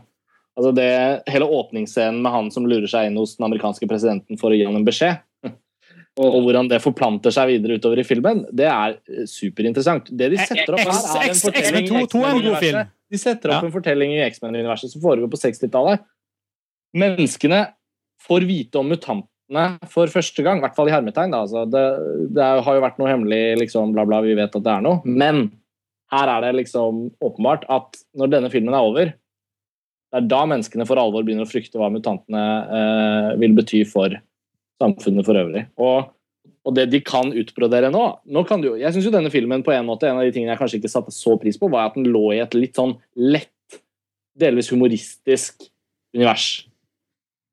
Altså 0.55 0.71
det, 0.75 0.87
hele 1.31 1.49
åpningsscenen 1.59 2.21
med 2.23 2.31
han 2.31 2.47
som 2.55 2.67
lurer 2.67 2.87
seg 2.91 3.09
inn 3.09 3.19
hos 3.19 3.35
den 3.35 3.49
amerikanske 3.49 3.87
presidenten 3.91 4.39
for 4.39 4.51
å 4.51 4.57
gi 4.59 4.63
ham 4.67 4.79
en 4.79 4.87
beskjed, 4.87 5.19
og 6.19 6.41
hvordan 6.43 6.67
det 6.67 6.81
forplanter 6.83 7.31
seg 7.31 7.53
videre 7.53 7.77
utover 7.79 8.01
i 8.01 8.07
filmen, 8.07 8.43
det 8.51 8.67
er 8.67 8.97
superinteressant. 9.31 10.09
Det 10.11 10.27
de 10.33 10.39
setter 10.41 10.75
opp 10.75 10.81
her, 10.83 10.97
er 11.21 11.29
en 11.31 11.39
fortelling 11.39 11.87
i 11.87 12.01
X-Men-universet. 12.03 12.91
De 13.11 13.19
setter 13.19 13.53
opp 13.55 13.67
en 13.67 13.73
fortelling 13.73 14.15
i 14.17 14.23
X-Men-universet 14.25 14.91
som 14.91 15.03
foregår 15.03 15.31
på 15.31 15.39
60-tallet. 15.39 16.03
Menneskene 16.99 17.61
får 18.27 18.47
vite 18.49 18.81
om 18.81 18.91
mutantene 18.91 19.65
for 19.91 20.11
første 20.11 20.43
gang, 20.45 20.59
i 20.59 20.65
hvert 20.65 20.77
fall 20.77 20.89
i 20.89 20.93
hermetegn. 20.93 21.33
Altså. 21.35 21.65
Det, 21.69 21.85
det, 22.35 22.51
har 22.65 22.77
jo 22.77 22.83
vært 22.83 23.01
noe 23.01 23.11
hemmelig, 23.11 23.41
liksom, 23.63 23.95
bla, 23.95 24.05
bla, 24.07 24.21
vi 24.25 24.37
vet 24.37 24.55
at 24.55 24.65
det 24.65 24.75
er 24.75 24.85
noe. 24.85 25.01
Men 25.05 25.49
her 26.11 26.31
er 26.31 26.45
det 26.45 26.55
liksom 26.59 27.05
åpenbart 27.23 27.67
at 27.71 27.99
når 28.19 28.31
denne 28.33 28.51
filmen 28.53 28.75
er 28.75 28.87
over, 28.87 29.13
det 30.11 30.19
er 30.19 30.31
da 30.31 30.41
menneskene 30.43 30.85
for 30.87 30.99
alvor 30.99 31.23
begynner 31.23 31.47
å 31.47 31.51
frykte 31.51 31.79
hva 31.79 31.87
mutantene 31.91 32.41
eh, 32.79 33.29
vil 33.39 33.53
bety 33.55 33.85
for 33.87 34.17
samfunnet 34.81 35.27
for 35.27 35.39
øvrig. 35.39 35.63
Og, 35.79 36.09
og 36.67 36.75
det 36.75 36.89
de 36.91 36.99
kan 37.05 37.31
utbrodere 37.31 37.91
nå, 37.93 38.03
nå 38.27 38.43
kan 38.49 38.63
du, 38.63 38.73
Jeg 38.79 38.91
syns 38.91 39.07
jo 39.07 39.13
denne 39.13 39.31
filmen 39.31 39.63
på 39.63 39.71
en 39.75 39.87
måte, 39.87 40.09
en 40.09 40.19
av 40.19 40.27
de 40.27 40.33
tingene 40.35 40.51
jeg 40.51 40.61
kanskje 40.61 40.81
ikke 40.81 40.91
satte 40.91 41.15
så 41.15 41.37
pris 41.39 41.59
på, 41.59 41.71
var 41.71 41.87
at 41.87 41.95
den 41.99 42.11
lå 42.11 42.25
i 42.35 42.41
et 42.43 42.57
litt 42.57 42.75
sånn 42.79 42.97
lett, 43.15 43.79
delvis 44.35 44.71
humoristisk 44.73 45.69
univers. 46.15 46.65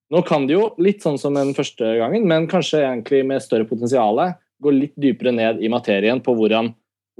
Nå 0.08 0.22
kan 0.24 0.46
det 0.48 0.56
jo, 0.56 0.70
litt 0.80 1.04
sånn 1.04 1.18
som 1.20 1.36
den 1.36 1.52
første 1.56 1.84
gangen, 1.98 2.24
men 2.28 2.46
kanskje 2.48 2.80
egentlig 2.80 3.24
med 3.28 3.44
større 3.44 3.68
potensial, 3.68 4.20
gå 4.58 4.72
litt 4.72 4.94
dypere 4.96 5.34
ned 5.36 5.60
i 5.60 5.68
materien 5.70 6.22
på 6.24 6.32
hvordan, 6.36 6.70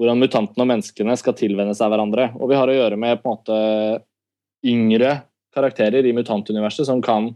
hvordan 0.00 0.22
mutantene 0.22 0.64
og 0.64 0.70
menneskene 0.72 1.16
skal 1.20 1.36
tilvenne 1.36 1.76
seg 1.76 1.92
hverandre. 1.92 2.30
Og 2.40 2.48
vi 2.50 2.56
har 2.58 2.70
å 2.70 2.78
gjøre 2.78 3.00
med 3.00 3.20
på 3.20 3.28
en 3.28 3.36
måte 3.36 3.58
yngre 4.66 5.12
karakterer 5.54 6.06
i 6.06 6.14
mutantuniverset 6.16 6.88
som 6.88 7.02
kan 7.04 7.30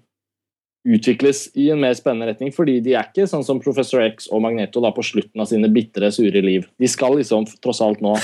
utvikles 0.88 1.44
i 1.54 1.68
en 1.70 1.80
mer 1.80 1.94
spennende 1.94 2.32
retning, 2.32 2.50
fordi 2.54 2.80
de 2.82 2.96
er 2.96 3.06
ikke 3.06 3.28
sånn 3.30 3.44
som 3.46 3.60
Professor 3.62 4.02
X 4.02 4.26
og 4.34 4.42
Magneto 4.42 4.82
da 4.82 4.90
på 4.94 5.04
slutten 5.06 5.44
av 5.44 5.46
sine 5.50 5.70
bitre, 5.70 6.10
sure 6.10 6.42
liv. 6.42 6.66
De 6.80 6.90
skal 6.90 7.14
liksom 7.20 7.46
tross 7.62 7.82
alt 7.84 8.02
nå, 8.02 8.16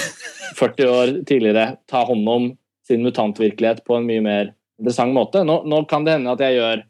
40 0.58 0.90
år 0.90 1.14
tidligere, 1.28 1.76
ta 1.86 2.02
hånd 2.08 2.26
om 2.32 2.50
sin 2.88 3.04
mutantvirkelighet 3.04 3.84
på 3.86 3.98
en 3.98 4.08
mye 4.08 4.24
mer 4.24 4.52
interessant 4.80 5.14
måte. 5.14 5.44
Nå, 5.46 5.60
nå 5.68 5.84
kan 5.90 6.06
det 6.06 6.16
hende 6.16 6.34
at 6.34 6.42
jeg 6.42 6.58
gjør 6.58 6.87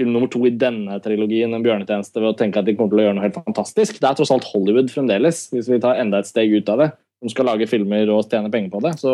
film 0.00 0.12
nummer 0.14 0.30
to 0.32 0.40
i 0.48 0.52
denne 0.56 0.98
trilogien 1.04 1.52
en 1.52 1.64
bjørnetjeneste 1.64 2.20
ved 2.20 2.30
å 2.30 2.36
tenke 2.38 2.60
at 2.60 2.68
de 2.68 2.74
kommer 2.76 2.94
til 2.94 3.02
å 3.02 3.06
gjøre 3.06 3.16
noe 3.18 3.26
helt 3.26 3.38
fantastisk. 3.38 3.98
Det 4.00 4.08
er 4.08 4.18
tross 4.18 4.32
alt 4.34 4.46
Hollywood 4.48 4.92
fremdeles, 4.92 5.44
hvis 5.52 5.68
vi 5.70 5.80
tar 5.82 6.00
enda 6.00 6.22
et 6.22 6.30
steg 6.30 6.54
ut 6.54 6.72
av 6.72 6.84
det. 6.84 6.88
Som 7.22 7.30
skal 7.30 7.46
lage 7.52 7.68
filmer 7.70 8.10
og 8.10 8.24
tjene 8.26 8.50
penger 8.50 8.72
på 8.72 8.80
det. 8.86 8.96
Så 9.02 9.12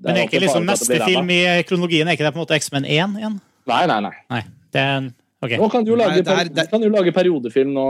det 0.00 0.08
Men 0.08 0.20
er 0.22 0.28
ikke 0.28 0.40
liksom 0.42 0.64
neste 0.68 1.00
film 1.02 1.28
i 1.34 1.42
kronologien 1.68 2.08
er 2.08 2.16
ikke 2.16 2.26
det 2.26 2.32
på 2.34 2.40
en 2.40 2.44
måte 2.46 2.56
X-Men 2.56 2.86
1 2.88 3.20
igjen? 3.20 3.36
Nei, 3.70 3.82
nei, 3.90 4.00
nei. 4.06 4.14
nei 4.32 4.40
det 4.74 4.80
er 4.80 5.04
okay. 5.44 5.58
Nå 5.60 5.68
kan 5.72 5.84
du 5.84 5.92
jo 5.92 5.98
lage, 6.00 6.18
nei, 6.18 6.24
der, 6.26 6.50
der... 6.56 6.70
kan 6.70 6.82
du 6.82 6.88
lage 6.92 7.14
periodefilm. 7.14 7.74
Nå 7.76 7.86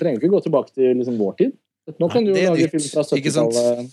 trenger 0.00 0.22
ikke 0.22 0.32
gå 0.32 0.40
tilbake 0.46 0.72
til 0.72 0.96
liksom, 1.00 1.18
vår 1.20 1.36
tid. 1.40 1.52
Nå 1.98 2.08
kan 2.12 2.24
du 2.24 2.32
jo 2.32 2.38
lage 2.38 2.70
film 2.72 2.88
fra 2.88 3.04
70-tallet. 3.10 3.92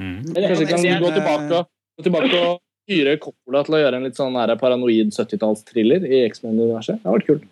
Mm. 0.00 0.18
Kanskje 0.32 0.66
kan 0.70 0.84
du 0.84 0.90
gå 1.04 1.12
tilbake, 1.18 1.62
gå 1.98 2.06
tilbake 2.06 2.40
og 2.40 2.60
styre 2.90 3.16
Coppola 3.22 3.62
til 3.66 3.78
å 3.78 3.80
gjøre 3.84 4.00
en 4.00 4.06
litt 4.08 4.18
sånn 4.18 4.36
paranoid 4.58 5.14
70-tallstriller 5.14 6.04
i 6.08 6.24
X-Men-universet. 6.26 6.98
Det 6.98 7.06
har 7.06 7.18
vært 7.20 7.28
kult. 7.28 7.48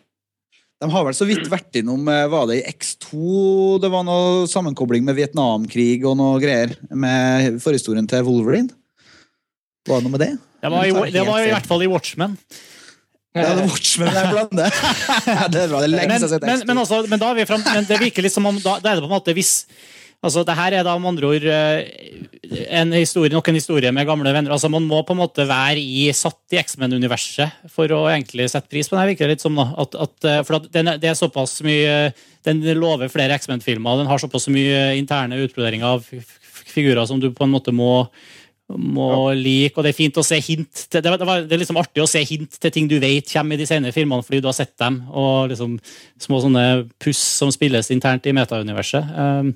De 0.78 0.86
har 0.92 1.06
vel 1.06 1.16
så 1.16 1.26
vidt 1.26 1.48
vært 1.50 1.74
innom 1.80 2.06
eh, 2.06 2.28
Var 2.30 2.44
det 2.46 2.60
i 2.60 2.66
X2 2.70 3.80
det 3.82 3.88
var 3.90 4.04
noe 4.06 4.44
sammenkobling 4.46 5.02
med 5.08 5.16
Vietnamkrig 5.18 6.04
og 6.06 6.14
noe 6.20 6.38
greier? 6.42 6.76
Med 6.94 7.58
forhistorien 7.62 8.06
til 8.06 8.22
Wolverine? 8.26 8.70
Var 9.88 9.98
det 9.98 10.06
noe 10.06 10.14
med 10.14 10.22
det? 10.22 10.32
Det 10.62 10.70
var, 10.70 10.86
i, 10.86 11.14
det 11.14 11.24
var 11.26 11.42
i 11.42 11.50
hvert 11.50 11.66
fall 11.66 11.82
i 11.82 11.90
Watchmen. 11.90 12.38
Ja, 13.34 13.42
det 13.42 13.64
er 13.64 13.70
Watchmen 13.70 14.14
jeg 14.14 14.30
blander. 14.34 14.78
det 15.52 15.60
er 15.64 15.70
bra, 15.70 15.82
det 15.82 15.86
er 15.88 15.92
lenge 15.92 16.10
Men, 16.10 16.22
siden 16.22 16.22
jeg 16.22 16.22
har 16.22 16.32
sett 16.34 16.46
X2. 16.46 16.70
men, 16.70 16.82
altså, 16.84 17.02
men 17.10 17.22
da 17.22 17.30
er 17.30 17.38
vi 17.38 17.46
frem, 17.50 17.66
men 17.66 17.88
det 17.90 18.00
virker 18.02 18.26
litt 18.26 18.34
som 18.34 18.50
om 18.50 18.58
da, 18.62 18.78
da 18.82 18.92
er 18.92 18.98
det 18.98 19.06
på 19.06 19.10
en 19.10 19.16
måte 19.16 19.34
hvis 19.38 19.52
Altså, 20.18 20.42
det 20.42 20.56
her 20.58 20.74
er 20.74 20.82
da 20.82 20.96
med 20.98 21.12
andre 21.12 21.28
ord 21.28 21.44
eh, 21.46 22.64
en 22.74 22.90
historie, 22.96 23.30
nok 23.30 23.50
en 23.52 23.58
historie 23.58 23.92
med 23.94 24.06
gamle 24.08 24.32
venner. 24.34 24.50
Altså, 24.50 24.70
Man 24.72 24.88
må 24.88 25.04
på 25.06 25.14
en 25.14 25.20
måte 25.20 25.46
være 25.46 25.78
i, 25.78 26.08
satt 26.10 26.56
i 26.56 26.58
X-Men-universet 26.58 27.70
for 27.70 27.92
å 27.94 28.00
egentlig 28.10 28.48
sette 28.50 28.66
pris 28.72 28.90
på 28.90 28.96
det. 28.96 29.04
her, 29.04 29.12
virker 29.12 29.30
litt 29.30 29.44
som 29.44 29.54
da. 29.58 29.68
At, 29.78 29.94
at, 29.94 30.16
eh, 30.26 30.40
for 30.48 30.58
at 30.58 30.66
den, 30.74 30.90
det 30.98 31.12
er 31.12 31.18
såpass 31.18 31.60
mye 31.66 32.10
Den 32.48 32.64
lover 32.80 33.10
flere 33.12 33.36
X-Men-filmer, 33.38 34.00
den 34.00 34.10
har 34.10 34.18
såpass 34.18 34.48
mye 34.50 34.98
interne 34.98 35.38
utbroderinger 35.44 35.86
av 35.86 36.10
figurer 36.68 37.06
som 37.06 37.20
du 37.22 37.30
på 37.30 37.46
en 37.46 37.54
måte 37.54 37.74
må 37.74 38.08
må 38.68 39.32
like, 39.32 39.78
og 39.78 39.84
det 39.86 39.94
er 39.94 39.96
fint 39.96 40.18
å 40.20 40.24
se 40.26 40.36
hint 40.44 40.82
til, 40.92 41.00
det, 41.00 41.08
det, 41.08 41.24
var, 41.24 41.40
det 41.48 41.54
er 41.56 41.60
liksom 41.62 41.78
artig 41.80 42.02
å 42.02 42.08
se 42.10 42.20
hint 42.28 42.58
til 42.60 42.72
ting 42.74 42.88
du 42.90 42.98
vet 43.00 43.30
kommer 43.30 43.56
i 43.56 43.62
de 43.62 43.66
senere 43.68 43.96
filmene 43.96 44.24
fordi 44.26 44.42
du 44.44 44.48
har 44.50 44.56
sett 44.58 44.74
dem, 44.80 45.00
og 45.08 45.48
liksom 45.54 45.78
små 46.20 46.42
sånne 46.44 46.64
puss 47.00 47.22
som 47.40 47.52
spilles 47.54 47.88
internt 47.94 48.28
i 48.28 48.34
metauniverset. 48.36 49.08
Um, 49.16 49.54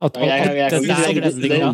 at, 0.00 0.16
at, 0.16 0.22
Jeg- 0.22 0.44
jeg- 0.46 0.56
jeg 0.56 0.64
at 0.66 1.34
det, 1.34 1.42
det- 1.42 1.58
ja. 1.58 1.72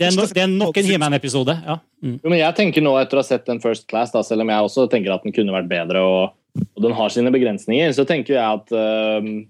Er 0.00 0.10
no, 0.16 0.24
det 0.26 0.42
er 0.42 0.46
nok 0.48 0.76
en 0.76 0.84
He-Man-episode. 0.84 1.54
Ja. 1.66 1.76
Mm. 2.02 2.16
Jo, 2.24 2.28
men 2.30 2.38
jeg 2.38 2.54
tenker 2.56 2.82
nå 2.82 2.94
etter 3.00 3.18
å 3.18 3.22
ha 3.22 3.22
sett 3.28 3.44
den 3.46 3.60
First 3.60 3.86
Class, 3.88 4.10
da, 4.10 4.22
selv 4.22 4.40
om 4.40 4.48
jeg 4.48 4.56
også 4.64 4.88
tenker 4.90 5.12
at 5.14 5.22
den 5.22 5.32
kunne 5.36 5.52
vært 5.52 5.68
bedre 5.68 6.00
og, 6.00 6.32
og 6.76 6.82
den 6.82 6.92
har 6.96 7.08
sine 7.12 7.30
begrensninger, 7.30 7.92
så 7.94 8.06
tenker 8.08 8.34
jeg 8.34 8.42
at, 8.42 8.72
uh, 8.72 9.44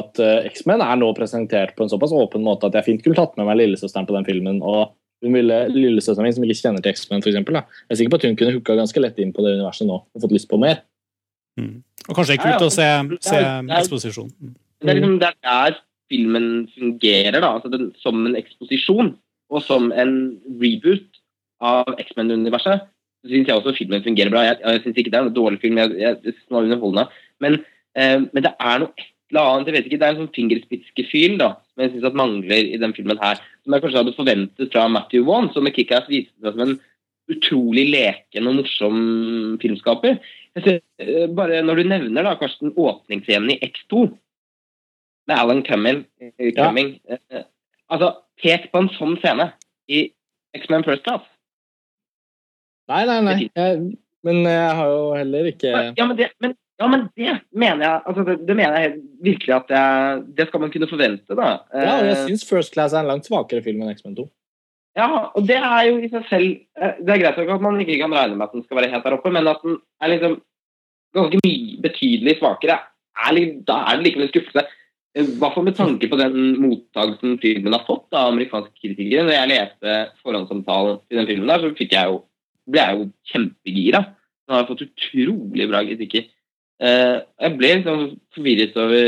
at 0.00 0.18
uh, 0.20 0.42
X-Men 0.50 0.82
er 0.82 0.96
nå 1.00 1.12
presentert 1.16 1.76
på 1.76 1.86
en 1.86 1.88
såpass 1.92 2.12
åpen 2.12 2.42
måte 2.44 2.66
at 2.66 2.74
jeg 2.74 2.84
fint 2.84 3.04
kunne 3.06 3.16
tatt 3.16 3.36
med 3.38 3.46
meg 3.46 3.56
lillesøsteren 3.62 4.06
på 4.06 4.16
den 4.18 4.26
filmen. 4.26 4.60
og 4.62 4.92
hun 5.24 5.32
ville, 5.32 5.68
Lillesøsteren 5.72 6.26
min 6.26 6.34
som 6.36 6.44
ikke 6.44 6.58
kjenner 6.60 6.82
til 6.84 6.92
X-Men, 6.92 7.22
jeg 7.22 7.64
er 7.88 7.94
sikker 7.96 8.10
på 8.12 8.18
at 8.20 8.24
hun 8.28 8.36
kunne 8.36 8.52
hooka 8.58 8.74
ganske 8.76 9.00
lett 9.00 9.18
inn 9.22 9.32
på 9.32 9.40
det 9.46 9.54
universet 9.56 9.86
nå 9.88 9.94
og 10.02 10.20
fått 10.20 10.34
lyst 10.34 10.50
på 10.50 10.58
mer. 10.60 10.82
Og 12.10 12.16
kanskje 12.18 12.34
det 12.34 12.40
er 12.40 12.44
kult 12.58 12.66
å 12.66 12.70
se, 12.74 12.88
se 13.22 13.36
Det 13.38 13.70
er- 13.70 13.84
Mm. 14.42 14.54
Det 14.82 14.90
er 14.90 14.94
liksom 15.00 15.18
det 15.20 15.28
er 15.30 15.70
der 15.70 15.76
filmen 16.12 16.66
fungerer, 16.74 17.40
da. 17.40 17.54
Altså 17.56 17.70
den, 17.72 17.90
som 18.00 18.24
en 18.26 18.36
eksposisjon 18.38 19.14
og 19.52 19.62
som 19.62 19.90
en 19.92 20.14
reboot 20.60 21.20
av 21.64 21.88
X-Men-universet. 22.00 22.84
Så 23.24 23.32
syns 23.32 23.48
jeg 23.48 23.56
også 23.56 23.74
filmen 23.76 24.04
fungerer 24.04 24.32
bra. 24.32 24.44
Jeg, 24.44 24.60
jeg 24.60 24.82
syns 24.84 25.00
ikke 25.00 25.12
det 25.12 25.20
er 25.20 25.28
en 25.28 25.36
dårlig 25.36 25.60
film, 25.62 25.80
jeg, 25.80 25.96
jeg, 26.00 26.20
synes 26.22 26.46
den 26.46 26.56
var 26.56 26.68
underholdende. 26.68 27.04
Men, 27.44 27.58
eh, 27.96 28.16
men 28.26 28.46
det 28.46 28.54
er 28.54 28.82
noe 28.82 28.92
et 28.92 29.10
eller 29.32 29.50
annet 29.50 29.70
jeg 29.70 29.74
vet 29.74 29.86
ikke, 29.88 29.98
Det 29.98 30.06
er 30.06 30.12
en 30.12 30.22
sånn 30.22 30.34
fingerspitzgefühl 30.36 31.38
da, 31.40 31.54
som 31.72 31.84
jeg 31.84 31.94
syns 31.94 32.18
mangler 32.20 32.72
i 32.74 32.80
den 32.80 32.92
filmen 32.96 33.20
her. 33.22 33.40
Som 33.64 33.74
jeg 33.74 33.84
kanskje 33.84 34.02
hadde 34.02 34.18
forventet 34.18 34.74
fra 34.74 34.88
Matthew 34.92 35.24
Wan, 35.28 35.48
som 35.54 35.64
med 35.66 35.74
Kickass 35.76 36.10
viste 36.10 36.36
seg 36.44 36.52
som 36.52 36.66
en 36.66 36.76
utrolig 37.32 37.86
leken 37.88 38.50
og 38.50 38.58
morsom 38.60 38.98
filmskaper. 39.62 40.18
Jeg 40.54 40.66
synes, 40.66 40.84
eh, 41.00 41.26
bare 41.32 41.62
Når 41.64 41.80
du 41.80 41.88
nevner 41.88 42.22
da, 42.22 42.36
Karsten, 42.36 42.74
åpningsscenen 42.76 43.56
i 43.56 43.60
X2 43.64 44.10
med 45.28 45.38
Alan 45.38 45.62
Cumming, 45.66 46.04
eh, 46.20 46.52
Ja. 46.56 46.70
Eh, 47.30 47.42
Altså, 47.90 48.14
pek 48.40 48.70
på 48.72 48.78
en 48.80 48.88
sånn 48.96 49.18
scene 49.20 49.52
i 49.92 50.06
X-Men 50.56 50.82
First 50.86 51.04
Class. 51.04 51.22
Nei, 52.88 53.04
nei, 53.08 53.18
nei. 53.24 53.34
Jeg, 53.56 53.80
men 54.24 54.38
jeg 54.48 54.70
har 54.78 54.86
jo 54.92 55.02
heller 55.16 55.48
ikke 55.50 55.72
Ja, 55.96 56.06
men 56.08 56.16
det, 56.18 56.30
men, 56.42 56.54
ja, 56.80 56.88
men 56.90 57.04
det 57.16 57.34
mener 57.52 57.84
jeg 57.84 58.00
altså 58.10 58.24
det, 58.28 58.36
det 58.48 58.56
mener 58.58 58.80
jeg 58.82 58.94
virkelig 59.24 59.54
at 59.56 59.68
jeg, 59.76 60.22
det 60.36 60.46
skal 60.48 60.60
man 60.64 60.72
kunne 60.74 60.88
forvente, 60.90 61.36
da. 61.38 61.50
Ja, 61.72 61.98
og 62.00 62.08
jeg 62.08 62.16
Eh, 62.16 62.24
syns 62.28 62.46
First 62.48 62.72
Class 62.74 62.92
er 62.96 63.04
en 63.04 63.10
langt 63.12 63.28
svakere 63.28 63.62
film 63.64 63.82
enn 63.84 63.92
X-Men 63.94 64.16
2. 64.18 64.26
Ja, 64.96 65.08
og 65.34 65.46
det 65.48 65.56
er 65.58 65.80
jo 65.88 65.96
i 65.98 66.08
seg 66.08 66.26
selv 66.30 66.50
Det 67.02 67.10
er 67.10 67.18
greit 67.24 67.38
nok 67.40 67.48
at 67.56 67.62
man 67.64 67.80
ikke 67.82 67.96
kan 67.98 68.12
regne 68.14 68.36
med 68.38 68.46
at 68.46 68.52
den 68.54 68.62
skal 68.64 68.78
være 68.78 68.90
helt 68.92 69.04
der 69.04 69.16
oppe, 69.16 69.32
men 69.34 69.48
at 69.50 69.60
den 69.64 69.78
er 70.00 70.12
liksom 70.12 70.36
ganske 71.14 71.40
mye 71.44 71.80
betydelig 71.82 72.36
svakere, 72.40 72.80
er, 73.28 73.38
da 73.68 73.80
er 73.90 73.96
det 74.00 74.04
likevel 74.08 74.30
skuffelse. 74.32 74.64
Eh, 75.14 75.24
I 75.24 75.38
hvert 75.38 75.58
med 75.62 75.76
tanke 75.78 76.08
på 76.10 76.18
den 76.18 76.38
mottakelsen 76.62 77.38
filmen 77.42 77.74
har 77.74 77.86
fått 77.86 78.14
av 78.14 78.32
amerikanske 78.32 78.74
kritikere. 78.82 79.26
Når 79.26 79.36
jeg 79.36 79.52
leste 79.52 79.98
forhåndsomtalen 80.22 81.02
til 81.06 81.20
den 81.20 81.28
filmen, 81.30 81.50
der, 81.50 81.62
så 81.62 81.88
jeg 81.90 82.10
jo, 82.10 82.22
ble 82.70 82.86
jeg 82.86 82.98
jo 82.98 83.10
kjempegira. 83.32 84.00
Den 84.44 84.56
har 84.58 84.66
fått 84.68 84.86
utrolig 84.88 85.68
bra 85.70 85.84
kritikker. 85.86 86.26
Eh, 86.82 87.18
jeg 87.46 87.58
ble 87.60 87.76
liksom 87.78 88.08
forvirret 88.34 88.80
over 88.80 88.98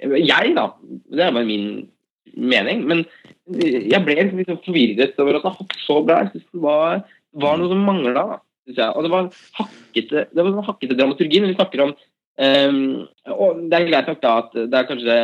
Jeg, 0.00 0.52
da. 0.56 0.66
Det 1.12 1.24
er 1.24 1.32
bare 1.32 1.44
min 1.44 1.88
mening. 2.36 2.86
men 2.88 3.04
jeg 3.50 4.00
ble 4.04 4.14
liksom 4.22 4.60
forvirret 4.64 5.18
over 5.18 5.36
at 5.36 5.42
den 5.42 5.50
har 5.50 5.58
fått 5.58 5.74
så 5.82 5.98
bra. 6.04 6.22
Jeg 6.22 6.30
synes 6.34 6.52
det 6.52 6.62
var, 6.62 7.02
var 7.32 7.58
noe 7.58 7.72
som 7.72 7.84
mangla. 7.84 8.24
Og 8.70 9.02
det 9.02 9.10
var 9.10 9.30
hakkete, 9.58 10.28
det 10.30 10.44
var 10.44 10.52
sånn 10.54 10.68
hakkete 10.68 10.96
dramaturgi 10.96 11.40
når 11.40 11.52
vi 11.52 11.58
snakker 11.58 11.82
om 11.84 11.94
ehm, 12.38 13.06
og 13.26 13.62
Det 13.70 13.78
er 13.78 13.88
greit 13.88 14.10
nok 14.10 14.20
da 14.22 14.34
at 14.44 14.52
det 14.54 14.76
er 14.78 14.88
kanskje, 14.88 15.16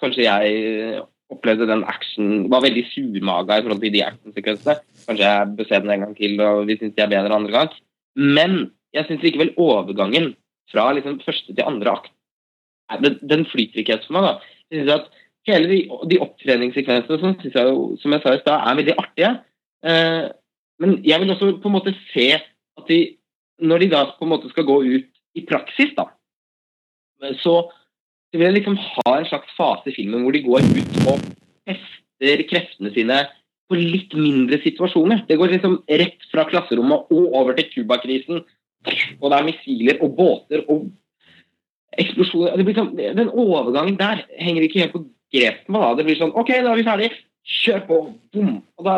kanskje 0.00 0.26
jeg 0.26 1.02
opplevde 1.30 1.68
den 1.70 1.84
action 1.86 2.50
Var 2.50 2.64
veldig 2.64 2.84
surmaga 2.90 3.58
i 3.58 3.62
forhold 3.62 3.82
til 3.82 3.94
de 3.94 4.04
actionsekvensene. 4.04 4.76
Kanskje 5.06 5.26
jeg 5.26 5.56
bør 5.56 5.68
se 5.68 5.82
den 5.82 5.90
en 5.90 6.06
gang 6.06 6.16
til, 6.16 6.40
og 6.42 6.66
vi 6.66 6.78
syns 6.78 6.94
de 6.96 7.02
er 7.02 7.12
bedre 7.12 7.34
andre 7.34 7.52
gang. 7.54 7.74
Men 8.16 8.56
jeg 8.94 9.06
syns 9.06 9.22
likevel 9.22 9.54
overgangen 9.56 10.34
fra 10.70 10.90
liksom 10.94 11.20
første 11.24 11.54
til 11.54 11.66
andre 11.66 11.98
akt 11.98 12.14
den, 12.98 13.18
den 13.30 13.46
flyter 13.46 13.82
ikke 13.82 13.94
helt 13.94 14.06
for 14.06 14.16
meg. 14.16 14.26
da. 14.26 14.32
Jeg 14.70 14.80
synes 14.80 14.92
at 14.96 15.06
hele 15.46 15.70
de, 15.70 15.78
de 16.10 16.20
opptreningssekvensene 16.24 17.18
som, 17.20 17.36
synes 17.40 17.54
jeg, 17.54 17.78
som 18.02 18.14
jeg 18.14 18.22
sa 18.22 18.34
i 18.34 18.42
stad, 18.42 18.56
er 18.56 18.78
veldig 18.80 18.96
artige. 18.98 19.32
Uh, 19.86 20.26
men 20.82 20.96
jeg 21.06 21.20
vil 21.20 21.30
også 21.30 21.52
på 21.62 21.70
en 21.70 21.76
måte 21.76 21.94
se 22.10 22.26
at 22.36 22.88
de, 22.88 23.00
når 23.60 23.84
de 23.84 23.90
da 23.92 24.04
på 24.16 24.26
en 24.26 24.32
måte 24.34 24.50
skal 24.52 24.66
gå 24.68 24.80
ut 24.82 25.10
i 25.38 25.44
praksis, 25.48 25.92
da, 25.96 26.08
så, 27.42 27.56
så 28.30 28.38
vil 28.38 28.48
jeg 28.48 28.58
liksom 28.60 28.78
ha 28.80 29.16
en 29.16 29.28
slags 29.28 29.52
fase 29.58 29.90
i 29.90 29.96
filmen 29.96 30.24
hvor 30.24 30.36
de 30.36 30.44
går 30.46 30.64
ut 30.64 30.96
og 31.10 31.26
tester 31.68 32.44
kreftene 32.50 32.92
sine 32.94 33.20
på 33.70 33.78
litt 33.78 34.14
mindre 34.18 34.58
situasjoner. 34.64 35.24
Det 35.28 35.38
går 35.38 35.54
liksom 35.54 35.78
rett 36.00 36.24
fra 36.32 36.46
klasserommet 36.48 37.12
og 37.14 37.36
over 37.38 37.54
til 37.58 37.68
Cuba-krisen. 37.70 38.42
Og 39.20 39.30
det 39.30 39.36
er 39.36 39.46
missiler 39.46 40.00
og 40.02 40.16
båter 40.18 40.64
og 40.72 40.88
eksplosjoner. 42.00 42.64
Sånn, 42.74 42.94
den 42.98 43.30
overgangen 43.30 43.98
der 44.00 44.24
henger 44.40 44.66
ikke 44.66 44.82
helt 44.82 44.96
på 44.96 45.04
grep 45.34 45.66
med. 45.68 45.84
Da. 45.84 45.92
Det 45.98 46.06
blir 46.08 46.18
sånn 46.18 46.34
OK, 46.34 46.50
da 46.50 46.72
er 46.72 46.80
vi 46.80 46.86
ferdig. 46.88 47.10
Kjør 47.60 47.84
på. 47.86 48.00
Bom. 48.34 48.56
Og 48.80 48.86
da, 48.86 48.96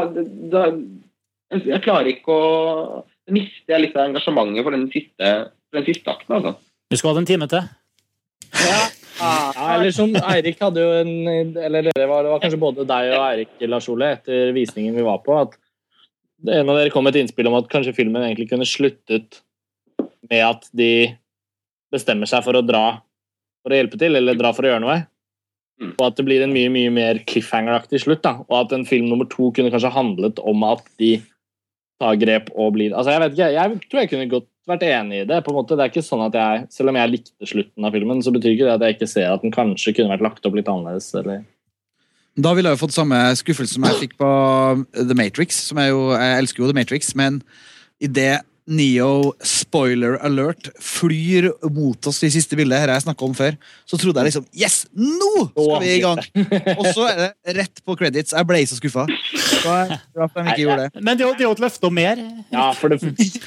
da 0.52 0.64
jeg 1.52 1.84
klarer 1.84 2.08
ikke 2.14 2.32
å 2.32 2.44
Da 3.22 3.34
mister 3.36 3.76
jeg 3.76 3.84
litt 3.84 3.92
av 3.94 4.08
engasjementet 4.08 4.64
for 4.66 4.74
den 4.74 4.88
siste, 4.90 5.28
for 5.70 5.78
den 5.78 5.84
siste 5.86 6.10
akten. 6.10 6.34
Altså. 6.40 6.56
Vi 6.90 6.98
skal 6.98 7.12
ha 7.12 7.20
en 7.20 7.28
time 7.28 7.46
til. 7.52 7.68
Ja, 9.22 9.74
eller 9.76 9.92
som 9.94 10.14
Eirik 10.18 10.58
hadde 10.62 10.82
jo 10.82 10.94
en 10.98 11.56
Eller 11.60 11.86
det 11.86 12.06
var, 12.08 12.24
det 12.24 12.32
var 12.32 12.40
kanskje 12.42 12.58
både 12.58 12.86
deg 12.88 13.10
og 13.12 13.24
Eirik, 13.28 13.52
Lars 13.70 13.86
Ole, 13.92 14.14
etter 14.16 14.50
visningen 14.56 14.96
vi 14.96 15.04
var 15.06 15.20
på, 15.22 15.36
at 15.44 15.54
det 16.42 16.56
en 16.58 16.72
av 16.72 16.78
dere 16.80 16.90
kom 16.90 17.04
med 17.06 17.14
et 17.14 17.22
innspill 17.22 17.46
om 17.46 17.54
at 17.60 17.68
kanskje 17.70 17.94
filmen 17.94 18.24
egentlig 18.24 18.48
kunne 18.50 18.66
sluttet 18.66 19.42
med 20.26 20.42
at 20.42 20.66
de 20.74 21.12
bestemmer 21.92 22.26
seg 22.26 22.42
for 22.42 22.58
å 22.58 22.64
dra 22.66 22.86
for 23.62 23.70
å 23.70 23.78
hjelpe 23.78 23.98
til, 24.00 24.16
eller 24.18 24.38
dra 24.38 24.50
for 24.56 24.66
å 24.66 24.72
gjøre 24.72 24.82
noe. 24.82 24.96
Mm. 25.82 25.92
Og 25.94 26.04
at 26.08 26.18
det 26.18 26.24
blir 26.26 26.42
en 26.42 26.54
mye 26.54 26.70
mye 26.72 26.90
mer 26.94 27.20
cliffhanger-aktig 27.30 28.02
slutt. 28.02 28.24
da, 28.24 28.40
Og 28.48 28.56
at 28.58 28.74
en 28.74 28.86
film 28.88 29.06
nummer 29.10 29.28
to 29.30 29.52
kunne 29.54 29.70
kanskje 29.70 29.94
handlet 29.94 30.42
om 30.42 30.66
at 30.66 30.82
de 30.98 31.14
tar 32.02 32.18
grep 32.20 32.50
og 32.52 32.74
blir 32.76 32.92
Altså, 32.92 33.14
jeg 33.14 33.22
vet 33.22 33.38
ikke, 33.38 33.52
jeg 33.54 33.78
tror 33.86 34.02
jeg 34.02 34.12
kunne 34.12 34.30
godt 34.32 34.48
vært 34.68 34.84
enig 34.86 35.22
i 35.22 35.26
det. 35.28 35.40
på 35.44 35.52
en 35.52 35.58
måte. 35.58 35.78
Det 35.78 35.86
er 35.86 35.94
ikke 35.94 36.04
sånn 36.06 36.26
at 36.26 36.36
jeg, 36.38 36.66
Selv 36.74 36.92
om 36.92 36.98
jeg 37.00 37.14
likte 37.14 37.48
slutten 37.48 37.88
av 37.88 37.96
filmen, 37.96 38.22
så 38.22 38.34
betyr 38.34 38.54
ikke 38.54 38.68
det 38.68 38.76
at 38.76 38.86
jeg 38.86 38.98
ikke 38.98 39.10
ser 39.10 39.32
at 39.32 39.42
den 39.46 39.54
kanskje 39.54 39.94
kunne 39.96 40.12
vært 40.14 40.26
lagt 40.28 40.46
opp 40.46 40.58
litt 40.58 40.70
annerledes. 40.70 41.10
eller... 41.18 41.42
Da 42.32 42.54
ville 42.56 42.70
jeg 42.70 42.78
jo 42.78 42.84
fått 42.86 42.94
samme 42.96 43.18
skuffelse 43.36 43.76
som 43.76 43.84
jeg 43.84 44.06
fikk 44.06 44.14
på 44.20 44.30
The 44.96 45.16
Matrix. 45.18 45.58
Som 45.68 45.80
jeg, 45.82 45.92
jo, 45.92 46.06
jeg 46.16 46.38
elsker 46.40 46.64
jo 46.64 46.70
The 46.70 46.78
Matrix, 46.78 47.12
men 47.18 47.42
i 48.00 48.08
det 48.08 48.40
Neo, 48.70 49.32
spoiler 49.42 50.18
alert, 50.22 50.68
flyr 50.78 51.48
mot 51.74 52.06
oss 52.06 52.20
i 52.22 52.30
siste 52.30 52.54
bildet, 52.58 52.78
her 52.78 52.92
jeg 52.94 53.02
snakket 53.02 53.24
om 53.26 53.32
før, 53.34 53.56
så 53.90 53.98
trodde 53.98 54.22
jeg 54.22 54.30
liksom 54.30 54.44
Yes! 54.54 54.76
Nå 54.94 55.48
skal 55.50 55.80
vi 55.82 55.88
i 55.96 56.02
gang! 56.04 56.20
Og 56.78 56.86
så 56.94 57.08
er 57.10 57.18
det 57.18 57.56
rett 57.58 57.82
på 57.82 57.96
credits. 57.98 58.34
Jeg 58.36 58.46
ble 58.46 58.60
så 58.70 58.78
skuffa. 58.78 59.06
De. 59.10 61.00
Men 61.02 61.18
det 61.18 61.26
er 61.26 61.42
jo- 61.42 61.50
et 61.52 61.60
løfte 61.62 61.88
om 61.90 61.94
mer. 61.94 62.20
Ja, 62.52 62.68
for 62.78 62.88
det, 62.92 63.00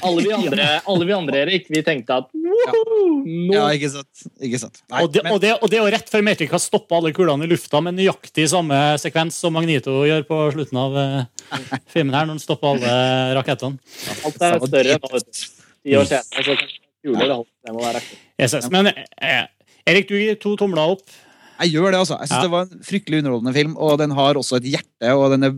alle, 0.04 0.22
vi 0.22 0.32
andre, 0.36 0.66
alle 0.86 1.06
vi 1.08 1.14
andre, 1.16 1.40
Erik, 1.46 1.66
vi 1.72 1.80
tenkte 1.86 2.18
at 2.20 2.28
woho, 2.36 3.24
nå 3.24 3.56
Ja, 3.56 3.64
ikke 3.74 3.90
sant. 3.96 4.26
Ikke 4.42 4.60
sant. 4.60 4.82
Nei, 4.92 5.02
Og 5.02 5.12
det, 5.12 5.24
men- 5.24 5.32
og, 5.32 5.40
det, 5.42 5.54
og 5.62 5.70
det 5.72 5.78
er 5.80 5.84
jo 5.86 5.94
rett 5.96 6.12
før 6.12 6.24
Matrix 6.28 6.52
har 6.52 6.62
stoppa 6.62 7.00
alle 7.00 7.12
kulene 7.16 7.48
i 7.48 7.50
lufta 7.50 7.80
med 7.82 7.96
nøyaktig 7.98 8.46
samme 8.52 8.76
sekvens 9.00 9.40
som 9.40 9.56
Magnito 9.56 9.96
gjør 10.06 10.26
på 10.28 10.42
slutten 10.54 10.78
av 10.84 10.96
eh, 11.00 11.72
filmen 11.92 12.14
her, 12.14 12.28
når 12.28 12.36
han 12.36 12.44
stopper 12.44 12.74
alle 12.76 12.94
rakettene. 13.40 13.80
alt 14.26 14.42
er 14.42 14.60
større 14.66 15.00
nå, 15.06 15.12
vet 15.14 15.30
du. 15.30 15.44
Ti 15.86 15.94
år 16.00 16.08
senere, 16.10 16.44
så 16.46 16.56
kulere 17.06 17.28
det. 17.30 17.38
Det 17.66 17.74
må 17.76 17.82
være. 17.84 18.02
Yes, 18.42 18.54
yes. 18.58 18.68
Men 18.74 18.90
eh, 18.90 19.44
Erik, 19.86 20.08
du 20.10 20.16
gir 20.18 20.36
to 20.42 20.56
tomler 20.58 20.96
opp. 20.96 21.04
Jeg 21.56 21.72
gjør 21.72 21.94
det, 21.94 21.98
altså. 22.02 22.16
Jeg 22.20 22.28
synes 22.28 22.40
Ja. 22.42 22.44
det 22.44 22.52
var 22.52 22.66
en 22.66 22.80
fryktelig 22.84 23.18
underholdende 23.22 23.54
film, 23.56 23.76
og 23.80 23.98
den 24.02 24.10
har 24.12 24.36
også 24.36 24.58
et 24.58 24.66
hjerte, 24.74 25.12
og 25.16 25.30
den 25.32 25.46
er 25.48 25.54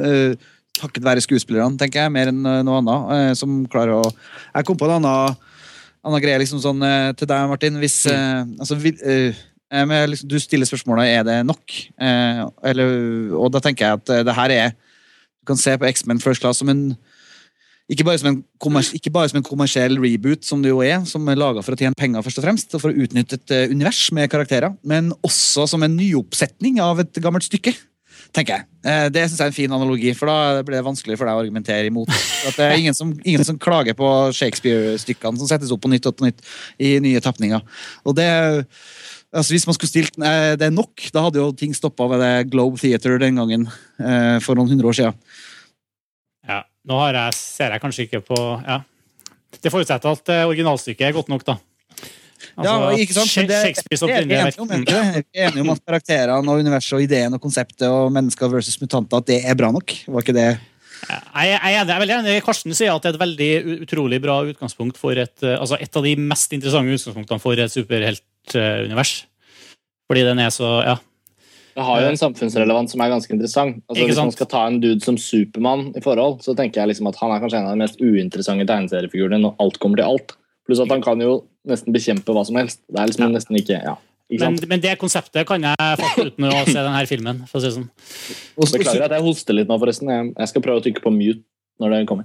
eh, 0.00 0.36
takket 0.78 1.04
være 1.04 1.20
skuespillerne, 1.24 1.76
tenker 1.78 2.04
jeg, 2.06 2.12
mer 2.14 2.30
enn 2.30 2.46
eh, 2.48 2.62
noe 2.66 2.78
annet, 2.80 3.10
eh, 3.18 3.32
som 3.38 3.58
klarer 3.70 3.98
å 3.98 4.04
Jeg 4.54 4.64
kom 4.70 4.78
på 4.80 4.88
en 4.88 4.96
annen, 5.00 5.36
annen 6.04 6.22
greie 6.24 6.38
liksom 6.40 6.62
sånn 6.64 6.80
eh, 6.86 7.10
til 7.18 7.28
deg, 7.28 7.50
Martin. 7.50 7.76
Hvis 7.82 7.98
eh, 8.10 8.40
altså, 8.58 8.78
vi, 8.80 8.94
med, 9.74 10.08
liksom, 10.14 10.28
Du 10.30 10.38
stiller 10.40 10.70
spørsmålet 10.70 11.10
er 11.18 11.26
det 11.28 11.36
nok, 11.50 11.76
eh, 11.98 12.44
eller, 12.70 12.94
og 13.34 13.50
da 13.52 13.60
tenker 13.64 13.84
jeg 13.90 14.00
at 14.00 14.14
eh, 14.14 14.24
det 14.30 14.34
her 14.38 14.54
er 14.54 14.70
Du 14.78 15.50
kan 15.52 15.60
se 15.60 15.74
på 15.76 15.86
X-Men 15.90 16.22
First 16.24 16.40
Class 16.40 16.62
som 16.62 16.70
en 16.72 16.86
ikke 17.90 18.04
bare, 18.06 18.32
ikke 18.96 19.12
bare 19.12 19.28
som 19.28 19.38
en 19.40 19.44
kommersiell 19.44 19.98
reboot, 20.00 20.44
som 20.48 20.62
det 20.64 20.70
jo 20.72 20.78
er, 20.80 21.02
som 21.08 21.26
er 21.28 21.36
laga 21.36 21.60
for 21.64 21.76
å 21.76 21.80
tjene 21.80 21.98
penger, 21.98 22.24
først 22.24 22.40
og 22.40 22.46
fremst, 22.46 22.76
og 22.76 22.80
for 22.80 22.92
å 22.94 23.04
utnytte 23.04 23.36
et 23.36 23.52
eh, 23.52 23.72
univers 23.72 24.06
med 24.16 24.30
karakterer, 24.32 24.72
men 24.88 25.10
også 25.26 25.66
som 25.68 25.84
en 25.84 25.92
nyoppsetning 25.98 26.80
av 26.80 27.02
et 27.04 27.20
gammelt 27.20 27.44
stykke. 27.44 27.74
tenker 28.34 28.56
jeg. 28.56 28.66
Eh, 28.88 29.08
Det 29.12 29.26
synes 29.28 29.38
jeg 29.38 29.44
er 29.44 29.52
en 29.52 29.58
fin 29.58 29.76
analogi, 29.76 30.14
for 30.16 30.32
da 30.32 30.62
blir 30.64 30.78
det 30.78 30.86
vanskelig 30.88 31.18
for 31.20 31.28
deg 31.28 31.36
å 31.36 31.42
argumentere 31.44 31.90
imot. 31.90 32.08
At 32.48 32.56
det 32.56 32.70
er 32.70 32.80
ingen 32.80 32.96
som, 32.96 33.12
ingen 33.22 33.44
som 33.44 33.60
klager 33.60 33.94
på 33.94 34.08
Shakespeare-stykkene 34.32 35.38
som 35.38 35.50
settes 35.50 35.70
opp 35.74 35.84
på 35.84 35.92
nytt 35.92 36.08
og 36.08 36.16
på 36.16 36.30
nytt 36.30 36.40
i 36.80 36.96
nye 37.04 37.20
tapninger. 37.20 37.60
Og 38.08 38.16
det 38.16 38.30
altså 39.34 39.50
Hvis 39.50 39.66
man 39.66 39.74
skulle 39.74 39.90
stilt 39.90 40.16
eh, 40.22 40.54
det 40.56 40.72
nok, 40.72 41.10
da 41.12 41.26
hadde 41.26 41.40
jo 41.42 41.52
ting 41.52 41.74
stoppa 41.74 42.06
ved 42.08 42.20
det 42.22 42.50
Globe 42.52 42.78
Theater 42.78 43.18
den 43.18 43.36
gangen 43.36 43.68
for 44.40 44.54
noen 44.54 44.70
hundre 44.70 44.88
år 44.88 44.94
siden. 44.94 45.16
Nå 46.84 46.98
har 47.00 47.16
jeg, 47.16 47.36
ser 47.38 47.72
jeg 47.72 47.80
kanskje 47.82 48.04
ikke 48.08 48.20
på 48.26 48.36
ja. 48.66 48.80
Det 49.64 49.70
forutsetter 49.72 50.10
at 50.12 50.28
eh, 50.34 50.42
originalstykket 50.50 51.06
er 51.08 51.14
godt 51.16 51.30
nok, 51.32 51.44
da. 51.46 51.54
Altså, 52.58 52.72
Ja, 52.74 52.90
ikke 53.00 53.14
sant? 53.16 53.48
Det- 53.48 53.60
Shakespeares 53.62 54.02
er 54.02 54.06
opprinnelige 54.06 54.38
er 54.38 54.44
verk. 54.50 55.24
Vi 55.32 55.40
er 55.40 55.48
enige 55.48 55.62
om 55.64 55.70
at 55.72 55.80
karakterene 55.86 56.52
og 56.52 56.60
universet 56.60 56.92
og 56.98 57.02
ideen 57.06 57.32
og 57.34 57.40
konseptet 57.40 57.86
og 57.88 58.12
mennesker 58.12 58.50
versus 58.52 58.76
mutanter 58.82 59.22
at 59.22 59.26
det 59.30 59.38
er 59.48 59.56
bra 59.58 59.70
nok. 59.72 59.94
Var 60.06 60.26
ikke 60.26 60.36
det 60.36 60.44
Jeg, 61.08 61.20
jeg, 61.34 61.54
er 61.62 61.70
jeg 61.72 61.88
er 61.94 62.02
veldig 62.02 62.16
enig. 62.18 62.36
Karsten 62.44 62.74
sier 62.76 62.92
at 62.94 63.02
det 63.02 63.10
er 63.12 63.16
et 63.16 63.22
veldig 63.24 63.50
utrolig 63.86 64.20
bra 64.22 64.36
utgangspunkt 64.44 64.96
for 65.00 65.12
et 65.16 65.42
eh, 65.42 65.56
Altså 65.58 65.78
et 65.80 65.96
av 65.96 66.04
de 66.04 66.14
mest 66.20 66.52
interessante 66.52 66.92
utgangspunktene 66.94 67.40
for 67.42 67.52
et 67.64 67.72
superheltunivers. 67.72 69.14
Fordi 70.10 70.22
den 70.28 70.38
er 70.44 70.52
så 70.54 70.70
Ja. 70.84 70.96
Det 71.74 71.82
har 71.82 72.00
jo 72.04 72.08
en 72.12 72.18
samfunnsrelevans 72.20 72.92
som 72.94 73.02
er 73.02 73.10
ganske 73.10 73.32
interessant. 73.34 73.80
Altså, 73.90 74.06
hvis 74.06 74.18
man 74.20 74.30
skal 74.34 74.46
ta 74.52 74.60
en 74.68 74.76
dude 74.82 75.02
som 75.02 75.16
Supermann 75.18 75.88
i 75.98 76.02
forhold, 76.04 76.40
så 76.44 76.54
tenker 76.54 76.80
jeg 76.82 76.92
liksom 76.92 77.08
at 77.10 77.18
han 77.18 77.32
er 77.34 77.40
kanskje 77.42 77.58
en 77.60 77.66
av 77.66 77.74
de 77.74 77.82
mest 77.82 77.98
uinteressante 78.02 78.66
tegneseriefigurene 78.70 79.40
når 79.42 79.56
alt 79.64 79.78
kommer 79.82 79.98
til 79.98 80.06
alt. 80.06 80.36
Pluss 80.68 80.80
at 80.80 80.92
han 80.94 81.02
kan 81.04 81.20
jo 81.20 81.40
nesten 81.68 81.92
bekjempe 81.96 82.32
hva 82.36 82.44
som 82.46 82.56
helst. 82.60 82.80
Det 82.88 83.00
er 83.02 83.10
liksom 83.10 83.26
Ja. 83.26 83.32
nesten 83.34 83.58
ikke 83.58 83.80
ja. 83.82 83.96
Ikke 84.32 84.40
Men, 84.48 84.56
men 84.70 84.80
det 84.80 84.94
konseptet 84.98 85.46
kan 85.46 85.62
jeg 85.66 85.76
fatte 86.00 86.28
uten 86.30 86.46
å 86.48 86.64
se 86.70 86.78
denne 86.78 87.02
filmen. 87.10 87.42
for 87.50 87.58
å 87.58 87.60
si 87.60 87.68
det 87.68 87.74
sånn. 87.74 87.90
Beklager 88.56 89.04
at 89.04 89.16
jeg 89.18 89.26
hoster 89.26 89.58
litt 89.58 89.68
nå, 89.68 89.76
forresten. 89.82 90.08
Jeg, 90.08 90.30
jeg 90.38 90.48
skal 90.48 90.62
prøve 90.64 90.80
å 90.80 90.84
trykke 90.86 91.02
på 91.04 91.12
mute 91.12 91.42
når 91.82 91.90
det 91.90 92.06
kommer. 92.08 92.24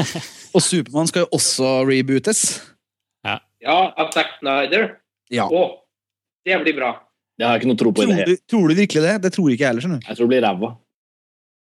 og 0.56 0.62
Supermann 0.64 1.06
skal 1.06 1.26
jo 1.26 1.28
også 1.36 1.84
rebootes. 1.86 2.46
Ja, 3.66 3.92
av 3.98 4.10
Zack 4.14 4.36
Snyder. 4.38 4.96
Ja. 5.32 5.46
Å, 5.50 5.62
det 6.46 6.58
blir 6.62 6.76
bra. 6.76 6.90
Det 7.36 7.44
har 7.44 7.56
jeg 7.56 7.62
ikke 7.62 7.68
noe 7.72 7.80
tro 7.80 7.90
på 7.92 8.02
i 8.02 8.06
Tror 8.06 8.16
det 8.16 8.26
du, 8.26 8.42
tror 8.48 8.68
du 8.70 8.74
virkelig 8.78 9.02
det? 9.04 9.14
Det 9.26 9.32
tror 9.34 9.50
ikke 9.52 9.64
jeg 9.64 9.68
heller. 9.72 9.84
skjønner 9.84 10.00
du. 10.00 10.06
Jeg 10.08 10.16
tror 10.16 10.26
det 10.28 10.32
blir 10.32 10.44
ræva. 10.46 10.70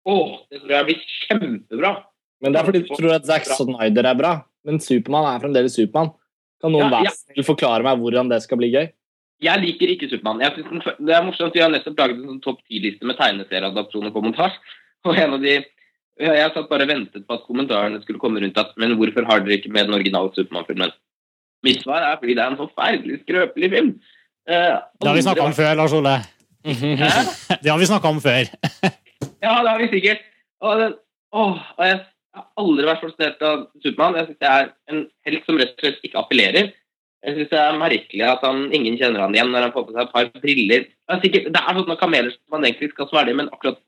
Å, 0.09 0.15
det 0.53 0.61
tror 0.63 0.75
jeg 0.77 0.87
blir 0.89 1.01
kjempebra. 1.27 1.91
Men 2.39 2.55
det 2.55 2.61
er 2.61 2.69
fordi 2.69 2.83
du 2.87 2.93
tror 2.95 3.15
at 3.17 3.27
Zack 3.27 3.49
Snyder 3.51 4.07
er 4.13 4.19
bra. 4.19 4.33
Men 4.69 4.79
Supermann 4.83 5.27
er 5.33 5.43
fremdeles 5.43 5.75
Supermann. 5.75 6.13
Kan 6.63 6.75
noen 6.75 6.95
Ja, 6.95 7.11
ja. 7.35 7.43
forklare 7.47 7.85
meg 7.87 7.99
hvordan 8.03 8.31
det 8.31 8.41
skal 8.45 8.59
bli 8.61 8.71
gøy? 8.75 8.87
Jeg 9.43 9.63
liker 9.63 9.93
ikke 9.95 10.09
Supermann. 10.11 10.41
Det 10.43 11.15
er 11.15 11.27
morsomt, 11.27 11.55
Vi 11.55 11.63
har 11.63 11.71
nettopp 11.71 11.99
laget 11.99 12.17
en 12.19 12.31
sånn 12.33 12.41
topp 12.43 12.63
ti-liste 12.67 13.07
med 13.07 13.19
tegneserieadapsjoner 13.19 14.15
på 14.15 14.23
montasje. 14.25 14.59
Og 15.07 15.15
en 15.19 15.37
av 15.39 15.43
de 15.43 15.57
Jeg 16.19 16.35
jeg 16.35 16.51
satt 16.55 16.67
bare 16.71 16.83
og 16.83 16.91
ventet 16.91 17.23
på 17.29 17.35
at 17.37 17.45
kommentarene 17.47 18.01
skulle 18.03 18.19
komme 18.19 18.41
rundt 18.43 18.57
at 18.59 18.73
Men 18.77 18.97
hvorfor 18.99 19.23
har 19.29 19.45
dere 19.45 19.61
ikke 19.61 19.71
med 19.71 19.87
den 19.87 19.95
originale 19.95 20.33
Supermann-filmen? 20.35 20.91
Mitt 21.67 21.83
svar 21.83 22.03
er 22.07 22.17
fordi 22.19 22.35
det 22.39 22.43
er 22.43 22.51
en 22.55 22.59
forferdelig 22.59 23.21
skrøpelig 23.25 23.71
film. 23.75 23.93
Eh, 24.49 24.77
Det 25.01 25.09
har 25.09 25.15
vi 25.15 25.23
snakka 25.23 25.45
om 25.45 25.53
før, 25.57 25.75
Lars 25.77 25.93
Ole. 25.93 26.15
Det 27.63 27.71
har 27.71 27.79
vi 27.79 27.87
snakka 27.87 28.09
om 28.09 28.21
før. 28.25 28.49
Ja, 29.43 29.63
det 29.63 29.71
har 29.71 29.79
vi 29.79 29.87
sikkert. 29.91 30.23
Og, 30.63 30.79
den, 30.81 30.95
åh, 31.35 31.59
og 31.79 31.83
jeg 31.87 31.95
har 32.35 32.45
aldri 32.59 32.87
vært 32.87 33.03
fascinert 33.05 33.43
av 33.47 33.61
Supermann. 33.83 34.17
Jeg 34.19 34.27
syns 34.29 34.39
det 34.43 34.49
er 34.51 34.69
en 34.91 35.01
helt 35.29 35.47
som 35.47 35.59
rett 35.59 35.75
og 35.77 35.85
slett 35.85 36.07
ikke 36.07 36.19
appellerer. 36.19 36.71
Jeg 37.27 37.35
synes 37.37 37.51
det 37.53 37.59
er 37.59 37.79
merkelig 37.79 38.25
at 38.27 38.43
han, 38.47 38.65
ingen 38.75 38.99
kjenner 38.99 39.23
han 39.25 39.35
igjen 39.35 39.51
når 39.55 39.67
han 39.69 39.75
får 39.75 39.87
på 39.89 39.95
seg 39.95 40.03
et 40.05 40.13
par 40.15 40.31
briller. 40.43 40.87
Det 40.91 41.15
er, 41.15 41.23
sikkert, 41.23 41.49
det 41.55 41.63
er 41.63 41.79
sånne 41.79 41.99
kameler 42.03 42.35
som 42.35 42.55
man 42.57 42.67
egentlig 42.67 42.91
skal 42.95 43.09
svelge, 43.11 43.37
men 43.39 43.51
akkurat 43.55 43.79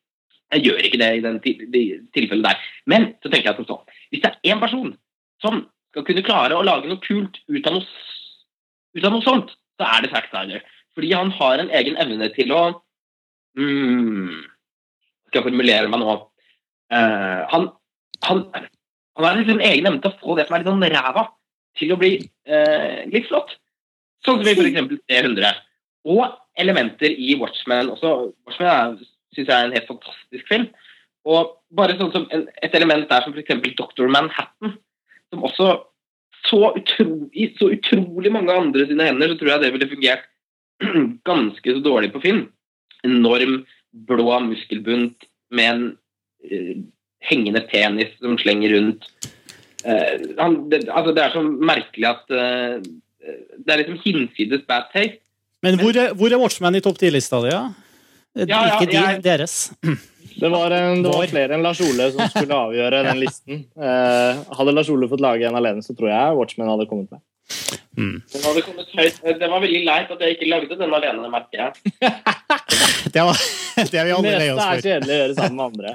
jeg 0.55 0.65
gjør 0.67 0.87
ikke 0.87 1.01
det 1.03 1.11
i 1.15 1.23
den 1.27 1.39
tilfellet 1.47 2.47
der. 2.47 2.65
Men 2.91 3.09
så 3.23 3.31
tenker 3.31 3.51
jeg 3.53 3.61
som 3.61 3.69
sånn 3.69 3.99
Hvis 4.11 4.23
det 4.25 4.33
er 4.33 4.55
én 4.55 4.63
person 4.63 4.93
som 5.43 5.61
skal 5.93 6.07
kunne 6.07 6.27
klare 6.27 6.59
å 6.59 6.67
lage 6.67 6.91
noe 6.91 7.03
kult 7.03 7.39
ut 7.51 7.67
av 7.71 7.79
noe, 7.79 7.87
ut 8.99 9.07
av 9.07 9.15
noe 9.15 9.27
sånt, 9.27 9.55
så 9.81 9.89
er 9.89 10.05
det 10.05 10.13
Zack 10.13 10.29
Snyder. 10.31 10.65
Fordi 10.97 11.13
han 11.17 11.33
har 11.39 11.63
en 11.63 11.73
egen 11.81 11.99
evne 12.03 12.29
til 12.35 12.53
å 12.53 12.63
mm, 13.59 14.41
Skal 15.29 15.41
jeg 15.41 15.47
formulere 15.47 15.91
meg 15.91 16.03
nå 16.03 16.17
uh, 16.17 17.41
han, 17.53 17.69
han, 18.27 18.45
han 19.17 19.27
har 19.27 19.39
liksom 19.39 19.61
en 19.61 19.69
egen 19.71 19.89
evne 19.89 20.03
til 20.03 20.13
å 20.13 20.21
få 20.21 20.37
det 20.39 20.49
som 20.49 20.57
er 20.57 20.65
litt 20.65 20.73
sånn 20.73 20.89
ræva, 20.95 21.27
til 21.79 21.95
å 21.95 21.99
bli 22.01 22.13
uh, 22.51 23.01
litt 23.13 23.29
flott. 23.31 23.55
Sånn 24.27 24.43
som 24.43 24.51
i 24.51 24.55
f.eks. 24.57 24.99
C100. 25.09 25.61
Og 26.11 26.25
elementer 26.61 27.13
i 27.13 27.37
Watchmen 27.41 27.93
også. 27.95 28.33
Watchmen 28.49 28.99
syns 29.35 29.47
jeg 29.47 29.55
er 29.55 29.69
en 29.69 29.77
helt 29.77 29.89
fantastisk 29.89 30.49
film. 30.51 30.67
Og 31.29 31.55
bare 31.77 31.97
sånn 31.99 32.13
som 32.15 32.27
et 32.33 32.75
element 32.77 33.09
der 33.09 33.25
som 33.25 33.37
f.eks. 33.37 33.63
Dr. 33.79 34.11
Manhattan, 34.13 34.75
som 35.31 35.47
også 35.47 35.71
så, 36.49 36.61
utro, 36.77 37.07
i 37.33 37.51
så 37.59 37.71
utrolig 37.75 38.33
mange 38.33 38.55
andre 38.55 38.87
sine 38.89 39.09
hender, 39.09 39.33
så 39.33 39.41
tror 39.41 39.53
jeg 39.55 39.65
det 39.65 39.73
ville 39.75 39.91
fungert 39.91 40.27
ganske 41.31 41.75
så 41.77 41.83
dårlig 41.85 42.13
på 42.15 42.23
Finn. 42.25 42.47
Enorm 43.07 43.61
blå 44.09 44.39
muskelbunt 44.47 45.27
med 45.57 45.71
en 45.71 45.85
uh, 46.47 46.77
hengende 47.27 47.63
penis 47.69 48.13
som 48.21 48.39
slenger 48.41 48.77
rundt. 48.77 49.09
Uh, 49.85 50.37
han, 50.39 50.59
det, 50.73 50.85
altså 50.89 51.15
det 51.17 51.25
er 51.25 51.35
så 51.35 51.45
merkelig 51.45 52.11
at 52.11 52.35
uh, 52.37 52.81
Det 53.21 53.69
er 53.69 53.83
liksom 53.83 53.99
hinsides 54.01 54.63
bad 54.69 54.89
taste. 54.95 55.21
Men 55.61 55.77
hvor 55.77 55.93
er, 55.93 56.15
hvor 56.17 56.33
er 56.33 56.41
Watchman 56.41 56.79
i 56.79 56.81
topp 56.81 56.97
10-lista 57.03 57.43
di? 57.45 57.51
Ja? 57.53 57.67
Ja, 58.39 58.47
ja, 58.47 58.77
Ikke 58.79 58.87
de, 58.91 58.97
jeg- 58.97 59.23
deres. 59.27 59.55
Det 60.41 60.49
var, 60.49 60.71
en, 60.73 61.03
det 61.03 61.11
var 61.13 61.27
flere 61.29 61.57
enn 61.57 61.65
Lars 61.67 61.81
Ole 61.85 62.07
som 62.15 62.23
skulle 62.33 62.55
avgjøre 62.57 63.03
den 63.05 63.19
listen. 63.25 63.65
Eh, 63.77 64.39
hadde 64.57 64.73
Lars 64.77 64.89
Ole 64.93 65.09
fått 65.11 65.21
lage 65.25 65.49
en 65.49 65.59
alene, 65.59 65.83
så 65.85 65.93
tror 65.99 66.09
jeg 66.13 66.39
Watchmen 66.39 66.71
hadde 66.71 66.87
kommet 66.89 67.11
med. 67.13 67.21
Mm. 67.99 68.15
Den 68.33 68.45
hadde 68.47 68.63
kommet 68.63 68.93
høyt. 68.97 69.19
Det 69.41 69.49
var 69.51 69.61
veldig 69.61 69.83
leit 69.85 70.13
at 70.15 70.23
jeg 70.25 70.37
ikke 70.39 70.49
lagde 70.53 70.79
den 70.79 70.95
alene, 70.97 71.31
merker 71.33 71.65
jeg. 71.67 71.73
Det, 73.11 73.23
var, 73.25 73.37
det 73.91 73.97
er 73.99 74.05
vi 74.07 74.11
Det 74.13 74.17
alle 74.17 74.31
lei 74.39 74.49
meste 74.53 74.55
oss 74.55 74.65
er 74.71 74.83
kjedelig 74.85 75.13
å 75.15 75.19
gjøre 75.21 75.35
sammen 75.39 75.57
med 75.57 75.65
andre. 75.73 75.93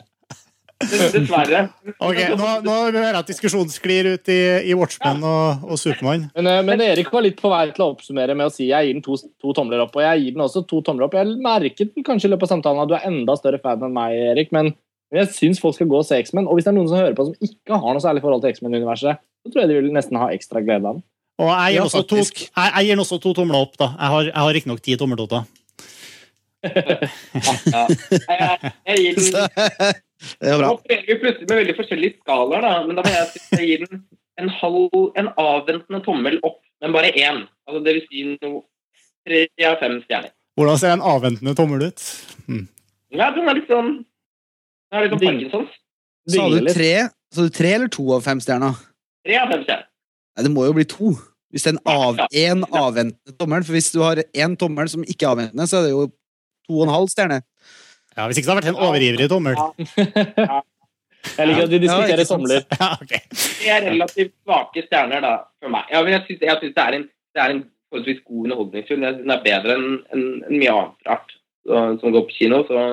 Dessverre. 0.83 1.61
Ok, 2.03 2.17
Nå, 2.35 2.47
nå 2.65 2.73
hører 2.73 2.97
jeg 2.99 3.17
at 3.21 3.29
diskusjonen 3.29 3.71
sklir 3.71 4.09
ut 4.11 4.31
i, 4.31 4.39
i 4.67 4.75
Watchmen 4.75 5.23
og, 5.23 5.63
og 5.63 5.79
Supermann. 5.79 6.25
Men, 6.35 6.49
eh, 6.51 6.63
men 6.67 6.83
Erik 6.83 7.11
var 7.13 7.23
litt 7.23 7.39
på 7.39 7.51
vei 7.51 7.69
til 7.71 7.85
å 7.85 7.93
oppsummere 7.93 8.35
med 8.35 8.49
å 8.49 8.53
si 8.53 8.67
jeg 8.67 8.89
gir 8.89 8.97
den 8.97 9.05
to, 9.05 9.15
to 9.15 9.53
tomler 9.55 9.85
opp. 9.85 9.95
Og 9.95 10.03
jeg 10.03 10.25
gir 10.25 10.35
den 10.35 10.43
også 10.43 10.65
to 10.67 10.81
tomler 10.85 11.07
opp. 11.07 11.15
Jeg 11.15 11.37
merket 11.43 11.95
kanskje 12.05 12.27
i 12.27 12.33
løpet 12.33 12.49
av 12.49 12.53
samtalen 12.57 12.83
at 12.83 12.91
du 12.91 12.97
er 12.99 13.07
enda 13.07 13.37
større 13.39 13.61
fan 13.63 13.87
enn 13.87 13.95
meg, 13.95 14.19
Erik. 14.35 14.51
Men 14.55 14.73
jeg 15.15 15.31
syns 15.31 15.63
folk 15.63 15.77
skal 15.77 15.89
gå 15.91 16.01
og 16.01 16.07
se 16.07 16.19
X-Men. 16.19 16.49
Og 16.49 16.59
hvis 16.59 16.67
det 16.67 16.73
er 16.73 16.77
noen 16.81 16.91
som 16.91 16.99
hører 16.99 17.15
på 17.15 17.29
som 17.29 17.47
ikke 17.47 17.79
har 17.79 17.95
noe 17.95 18.03
særlig 18.03 18.25
forhold 18.25 18.43
til 18.43 18.55
X-Men-universet, 18.57 19.23
så 19.23 19.53
tror 19.53 19.63
jeg 19.63 19.71
de 19.71 19.79
vil 19.79 19.93
nesten 19.95 20.19
ha 20.19 20.31
ekstra 20.35 20.63
glede 20.65 20.83
av 20.83 20.99
den. 20.99 21.05
Og 21.39 21.51
jeg 21.51 21.75
gir, 21.75 21.83
også 21.83 22.03
to, 22.07 22.19
jeg, 22.19 22.49
jeg 22.51 22.83
gir 22.83 22.95
den 22.95 23.03
også 23.03 23.21
to 23.23 23.31
tomler 23.37 23.63
opp. 23.63 23.79
da. 23.79 23.93
Jeg 23.95 24.11
har, 24.15 24.31
jeg 24.31 24.41
har 24.43 24.57
riktignok 24.59 24.83
ti 24.83 24.99
tommeltotter. 24.99 25.47
Ja. 27.75 27.85
Jeg, 28.11 28.73
jeg 28.89 29.03
gir 29.05 29.23
den 29.23 30.01
Det 30.39 30.51
er 30.51 30.59
bra. 30.59 30.69
Nå 30.69 30.77
opererer 30.79 31.09
vi 31.09 31.17
plutselig 31.21 31.49
med 31.49 31.59
veldig 31.61 31.75
forskjellige 31.79 32.17
skalaer, 32.21 32.65
da. 32.65 32.73
Men 32.87 32.99
da 32.99 33.05
må 33.05 33.13
jeg 33.13 33.27
si 33.31 33.41
at 33.41 33.59
jeg 33.59 33.69
gir 33.69 33.83
den 33.85 34.01
en 34.41 34.51
halv, 34.51 34.95
en 35.19 35.29
avventende 35.39 36.01
tommel 36.05 36.39
opp, 36.43 36.59
men 36.83 36.95
bare 36.95 37.11
én. 37.15 37.45
Altså, 37.67 37.81
det 37.85 37.93
vil 37.97 38.07
si 38.09 38.25
noe 38.33 38.63
tre 39.25 39.45
av 39.69 39.77
fem 39.81 39.99
stjerner. 40.03 40.33
Hvordan 40.55 40.79
ser 40.79 40.95
en 40.95 41.03
avventende 41.03 41.55
tommel 41.57 41.87
ut? 41.89 42.03
Ja, 43.15 43.29
den 43.35 43.47
er 43.47 43.57
litt 43.57 43.71
sånn 43.71 43.97
Den 44.91 44.99
er 44.99 45.05
litt 45.05 45.15
sånn. 45.15 45.23
Parkinsons. 45.25 45.77
Sa 46.31 46.45
du 46.49 46.69
tre, 46.73 46.91
sa 47.33 47.45
du 47.45 47.53
tre 47.53 47.71
eller 47.77 47.91
to 47.91 48.05
av 48.15 48.23
fem 48.25 48.41
stjerner? 48.43 48.77
Tre 49.25 49.39
av 49.41 49.51
fem 49.51 49.65
stjerner. 49.65 49.89
Nei, 50.35 50.45
det 50.47 50.51
må 50.51 50.65
jo 50.67 50.75
bli 50.75 50.85
to. 50.89 51.13
Hvis 51.53 51.63
det 51.63 51.71
er 51.71 51.77
en, 51.77 51.81
av, 51.87 52.21
en 52.27 52.63
avventende 52.67 53.35
tommel. 53.39 53.63
For 53.63 53.77
hvis 53.77 53.91
du 53.93 54.01
har 54.03 54.19
én 54.19 54.55
tommel 54.59 54.89
som 54.91 55.05
ikke 55.05 55.27
er 55.27 55.33
avventende, 55.35 55.67
så 55.69 55.79
er 55.79 55.87
det 55.87 55.93
jo 55.93 56.07
to 56.67 56.79
og 56.79 56.87
en 56.87 56.93
halv 56.95 57.11
stjerne. 57.13 57.41
Ja, 58.17 58.25
Hvis 58.27 58.39
ikke 58.39 58.47
så 58.47 58.55
hadde 58.55 58.63
det 58.63 58.71
vært 58.71 58.77
en 58.77 58.87
overivrig 58.87 59.27
tommel. 59.29 59.55
Jeg 61.37 61.47
liker 61.49 61.65
at 61.65 61.71
de 61.71 61.79
diskuterer 61.83 62.23
sant. 62.23 62.43
tomler. 62.43 62.65
Ja, 62.81 62.89
ok. 63.01 63.13
Det 63.35 63.71
er 63.75 63.87
relativt 63.89 64.33
svake 64.43 64.83
stjerner 64.85 65.23
da, 65.25 65.33
for 65.61 65.73
meg. 65.73 65.87
Ja, 65.91 66.03
men 66.05 66.15
jeg 66.15 66.23
syns, 66.27 66.43
jeg 66.45 66.61
det, 66.61 66.83
er 66.83 66.99
en, 66.99 67.07
det 67.35 67.43
er 67.43 67.53
en 67.55 67.63
forholdsvis 67.89 68.21
god 68.27 68.43
underholdningsfilm. 68.45 69.07
Jeg 69.07 69.17
Den 69.21 69.33
er 69.35 69.47
bedre 69.47 69.77
enn 69.77 69.87
en, 70.15 70.25
en 70.49 70.59
mye 70.59 70.75
annet 70.75 71.09
rart 71.09 71.35
som 71.65 72.13
går 72.13 72.27
på 72.27 72.37
kino. 72.37 72.61
Så, 72.69 72.83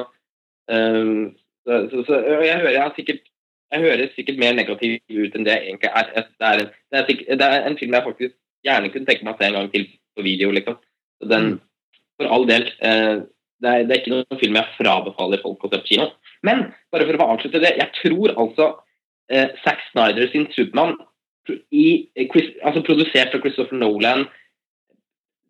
um, 0.73 1.27
så, 1.67 1.83
så, 1.93 2.05
så 2.09 2.21
jeg, 2.23 2.57
hører, 2.63 2.73
jeg, 2.79 2.95
sikkert, 2.97 3.27
jeg 3.75 3.85
hører 3.87 4.15
sikkert 4.17 4.41
mer 4.43 4.57
negativ 4.59 4.97
ut 5.11 5.37
enn 5.37 5.49
det 5.49 5.59
jeg 5.59 5.69
egentlig 5.69 5.93
er. 5.93 6.15
Det 6.17 6.49
er, 6.49 6.65
en, 6.65 6.73
det, 6.73 7.03
er 7.03 7.11
sikkert, 7.11 7.35
det 7.43 7.51
er 7.51 7.69
en 7.69 7.79
film 7.83 7.99
jeg 7.99 8.09
faktisk 8.09 8.39
gjerne 8.67 8.95
kunne 8.95 9.11
tenke 9.11 9.27
meg 9.27 9.37
å 9.37 9.43
se 9.43 9.51
en 9.51 9.61
gang 9.61 9.71
til 9.75 9.87
på 10.17 10.27
video. 10.27 10.51
liksom. 10.57 10.81
Så 11.21 11.29
den, 11.31 11.55
For 12.21 12.29
all 12.33 12.49
del. 12.49 12.67
Eh, 12.85 13.23
det, 13.63 13.71
er, 13.71 13.85
det 13.87 13.95
er 13.95 14.01
ikke 14.03 14.15
noen 14.15 14.41
film 14.41 14.59
jeg 14.59 14.75
frabefaler 14.77 15.43
folk 15.43 15.65
å 15.65 15.71
se 15.71 15.81
på 15.81 15.91
kino. 15.93 16.09
Men 16.47 16.65
bare 16.93 17.07
for 17.09 17.19
å 17.23 17.29
avslutte 17.37 17.63
det, 17.63 17.77
jeg 17.79 17.95
tror 18.01 18.35
altså 18.35 18.69
eh, 19.31 19.53
Zack 19.63 19.85
Snyder 19.91 20.31
sin 20.33 20.49
Supermann 20.55 20.97
eh, 21.49 22.39
altså 22.67 22.83
produsert 22.87 23.35
av 23.35 23.43
Christopher 23.43 23.79
Nolan 23.79 24.27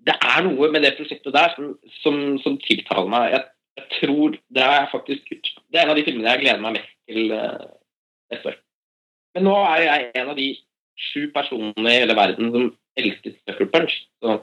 Det 0.02 0.14
er 0.16 0.44
noe 0.46 0.70
med 0.72 0.84
det 0.84 0.96
prosjektet 0.98 1.34
der 1.34 1.52
som, 1.56 1.72
som, 2.02 2.20
som 2.44 2.58
tiltaler 2.64 3.10
meg. 3.12 3.36
Jeg, 3.36 3.44
jeg 3.80 3.88
tror 4.00 4.36
Det 4.52 4.66
er 4.66 4.90
faktisk 4.92 5.32
Det 5.32 5.78
er 5.78 5.86
en 5.86 5.94
av 5.94 6.00
de 6.00 6.04
filmene 6.08 6.34
jeg 6.34 6.44
gleder 6.44 6.62
meg 6.64 6.78
mest 6.78 6.92
til 7.08 7.32
eh, 7.38 8.44
år. 8.52 8.60
Men 9.32 9.48
nå 9.48 9.56
er 9.64 9.86
jeg 9.86 10.12
en 10.20 10.30
av 10.32 10.36
de 10.36 10.50
sju 11.02 11.28
personene 11.32 11.88
i 11.88 12.00
hele 12.02 12.16
verden 12.16 12.52
som 12.52 12.72
elsker 13.00 13.34
Sucker 13.40 13.68
Punch. 13.72 13.94
Så 14.20 14.36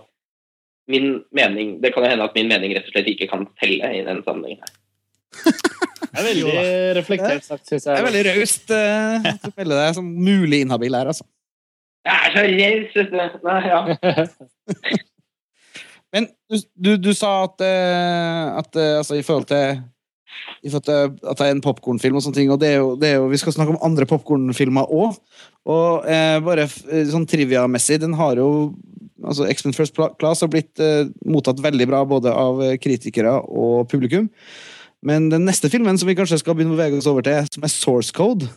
min 0.89 1.19
mening 1.35 1.77
Det 1.83 1.93
kan 1.93 2.03
jo 2.03 2.11
hende 2.11 2.25
at 2.25 2.37
min 2.37 2.49
mening 2.49 2.73
rett 2.75 2.87
og 2.89 2.95
slett 2.95 3.09
ikke 3.11 3.29
kan 3.31 3.45
telle 3.61 3.91
i 3.95 4.05
den 4.07 4.23
sammenhengen. 4.25 4.63
her. 4.63 4.77
Det 6.09 6.17
er 6.17 6.25
veldig 6.25 6.53
reflektert 6.97 7.45
sagt, 7.45 7.67
syns 7.69 7.83
Det 7.85 7.93
er 7.93 8.05
veldig 8.07 8.23
raust 8.25 8.71
uh, 8.73 9.27
å 9.45 9.51
melde 9.53 9.77
deg 9.77 9.91
som 9.99 10.07
mulig 10.09 10.63
inhabil 10.65 10.95
her, 10.97 11.11
altså. 11.11 11.27
Jeg 12.07 12.15
er 12.25 12.33
så 12.33 12.45
raus, 12.49 12.95
vet 12.97 13.11
du. 13.13 13.45
Nei, 13.45 13.59
ja. 13.69 13.79
Men 16.13 16.25
du, 16.49 16.57
du, 16.73 16.91
du 16.97 17.11
sa 17.13 17.31
at, 17.45 17.61
eh, 17.61 18.45
at 18.57 18.79
eh, 18.79 18.95
altså, 18.97 19.19
i 19.19 19.25
forhold 19.25 19.45
til 19.51 19.77
at 20.80 20.89
det 20.89 21.45
er 21.45 21.51
en 21.53 21.63
popkornfilm 21.63 22.17
og 22.19 22.25
sånne 22.25 22.39
ting, 22.39 22.51
og 22.53 22.59
det 22.61 22.73
er 22.73 22.80
jo, 22.82 22.93
det 22.99 23.09
er 23.09 23.19
jo, 23.19 23.27
vi 23.32 23.39
skal 23.41 23.55
snakke 23.55 23.75
om 23.75 23.84
andre 23.86 24.07
popkornfilmer 24.09 24.91
òg. 24.93 25.19
Og 25.69 26.09
eh, 26.09 26.38
bare 26.43 26.65
eh, 26.67 27.05
sånn 27.09 27.27
trivia-messig, 27.30 27.99
den 28.03 28.15
har 28.19 28.39
jo 28.39 28.49
altså 29.19 29.47
X-Men 29.51 29.75
First 29.75 29.97
Class 29.97 30.43
har 30.43 30.51
blitt 30.51 30.80
eh, 30.84 31.09
mottatt 31.27 31.59
veldig 31.63 31.88
bra 31.89 32.03
både 32.07 32.34
av 32.34 32.61
eh, 32.63 32.77
kritikere 32.82 33.36
og 33.43 33.89
publikum. 33.91 34.30
Men 35.05 35.30
den 35.32 35.45
neste 35.47 35.71
filmen 35.71 35.97
som 35.99 36.09
vi 36.09 36.17
kanskje 36.17 36.41
skal 36.41 36.55
begynne 36.57 36.75
å 36.75 36.80
bevege 36.80 36.99
oss 36.99 37.07
over 37.09 37.23
til, 37.25 37.47
som 37.53 37.63
er 37.63 37.73
Source 37.73 38.15
Code, 38.15 38.49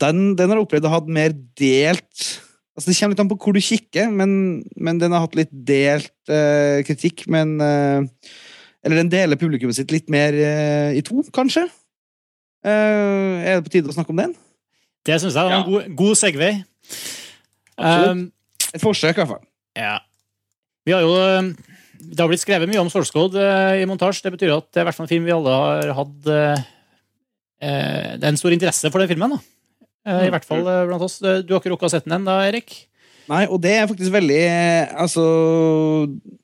den, 0.00 0.32
den 0.38 0.52
har 0.52 0.60
opplevd 0.62 0.88
å 0.88 0.92
ha 0.92 1.02
hatt 1.02 1.12
mer 1.12 1.34
delt 1.58 2.32
Altså 2.72 2.88
Det 2.88 2.94
kommer 2.96 3.12
litt 3.12 3.20
an 3.20 3.28
på 3.28 3.36
hvor 3.36 3.52
du 3.52 3.60
kikker, 3.60 4.06
men, 4.16 4.30
men 4.80 4.96
den 4.96 5.12
har 5.12 5.26
hatt 5.26 5.34
litt 5.36 5.50
delt 5.52 6.30
eh, 6.32 6.80
kritikk. 6.88 7.26
Men 7.28 7.58
eh, 7.60 8.30
Eller 8.82 8.98
den 9.02 9.10
deler 9.12 9.38
publikummet 9.38 9.76
sitt 9.78 9.92
litt 9.94 10.08
mer 10.10 10.34
eh, 10.34 10.96
i 10.98 11.02
to, 11.06 11.22
kanskje. 11.34 11.68
Eh, 12.66 13.42
er 13.46 13.58
det 13.58 13.66
på 13.66 13.72
tide 13.76 13.90
å 13.90 13.94
snakke 13.94 14.10
om 14.14 14.18
den? 14.22 14.32
Det 15.06 15.18
syns 15.22 15.34
jeg 15.34 15.48
var 15.48 15.56
en 15.60 15.66
god, 15.68 15.86
god 15.98 16.18
segway. 16.18 16.60
Absolutt. 17.78 18.10
Um, 18.10 18.24
Et 18.72 18.82
forsøk, 18.82 19.16
i 19.16 19.20
hvert 19.22 19.32
fall. 19.34 19.44
ja. 19.78 19.98
Vi 20.82 20.90
har 20.90 21.04
jo 21.04 21.12
um, 21.14 21.52
Det 22.02 22.18
har 22.18 22.26
blitt 22.26 22.42
skrevet 22.42 22.66
mye 22.66 22.80
om 22.82 22.88
Source 22.90 23.14
Code 23.14 23.38
uh, 23.38 23.76
i 23.78 23.86
montasje. 23.86 24.24
Det 24.24 24.32
betyr 24.34 24.50
at 24.56 24.66
det 24.74 24.80
er 24.80 24.82
i 24.82 24.86
hvert 24.88 24.96
fall 24.98 25.06
en 25.06 25.10
film 25.12 25.28
vi 25.28 25.34
alle 25.34 25.52
har 25.54 25.92
hatt 25.94 26.26
uh, 26.26 26.62
eh, 27.62 28.08
Det 28.18 28.24
er 28.26 28.32
en 28.32 28.40
stor 28.40 28.50
interesse 28.54 28.90
for 28.90 28.98
den 28.98 29.10
filmen. 29.12 29.36
da. 29.36 29.38
Eh, 30.10 30.24
I 30.26 30.32
hvert 30.34 30.48
fall 30.48 30.66
uh, 30.66 30.80
blant 30.90 31.04
oss. 31.06 31.20
Eh, 31.22 31.44
Du 31.46 31.54
har 31.54 31.62
ikke 31.62 31.70
rukket 31.76 31.86
å 31.86 31.92
sette 31.94 32.10
den 32.10 32.16
ennå, 32.18 32.34
Erik? 32.48 32.74
Nei, 33.30 33.44
og 33.46 33.60
det 33.62 33.76
er 33.78 33.86
faktisk 33.86 34.10
veldig 34.10 34.40
eh, 34.42 34.90
Altså, 34.98 35.22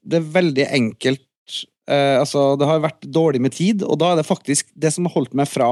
det 0.07 0.21
er 0.21 0.29
veldig 0.39 0.67
enkelt 0.79 1.25
eh, 1.89 2.17
Altså, 2.21 2.53
det 2.61 2.69
har 2.69 2.85
vært 2.85 3.09
dårlig 3.09 3.41
med 3.43 3.57
tid, 3.57 3.83
og 3.83 3.99
da 4.01 4.13
er 4.13 4.21
det 4.21 4.29
faktisk 4.29 4.69
Det 4.77 4.93
som 4.95 5.09
har 5.09 5.17
holdt 5.17 5.35
meg 5.39 5.49
fra 5.51 5.71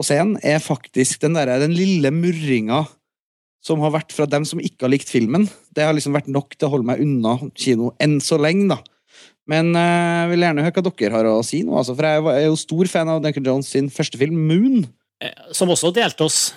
å 0.00 0.06
se 0.06 0.16
den, 0.16 0.38
er 0.46 0.62
faktisk 0.64 1.20
den 1.20 1.36
der, 1.36 1.50
Den 1.60 1.74
lille 1.76 2.12
murringa 2.14 2.86
som 3.60 3.82
har 3.84 3.92
vært 3.92 4.14
fra 4.16 4.24
dem 4.24 4.46
som 4.48 4.56
ikke 4.56 4.86
har 4.86 4.92
likt 4.94 5.10
filmen. 5.12 5.42
Det 5.76 5.84
har 5.84 5.92
liksom 5.92 6.14
vært 6.16 6.30
nok 6.32 6.54
til 6.56 6.64
å 6.64 6.70
holde 6.72 6.88
meg 6.88 7.02
unna 7.04 7.34
kino 7.52 7.90
enn 8.00 8.14
så 8.24 8.38
lenge, 8.40 8.70
da. 8.72 8.78
Men 9.50 9.74
jeg 9.76 10.10
jeg 10.20 10.30
vil 10.30 10.44
gjerne 10.46 10.64
høre 10.64 10.76
hva 10.76 10.84
dere 10.86 11.16
har 11.16 11.28
å 11.28 11.36
si 11.46 11.60
nå, 11.66 11.76
altså, 11.80 11.94
for 11.98 12.06
jeg 12.06 12.24
er 12.32 12.46
jo 12.46 12.58
stor 12.60 12.90
fan 12.92 13.10
av 13.10 13.22
Duncan 13.24 13.46
Jones 13.46 13.70
sin 13.72 13.88
første 13.92 14.20
film, 14.20 14.36
Moon. 14.48 14.84
Eh, 15.20 15.32
Som 15.56 15.72
også 15.72 15.92
delte 15.94 16.26
oss. 16.26 16.52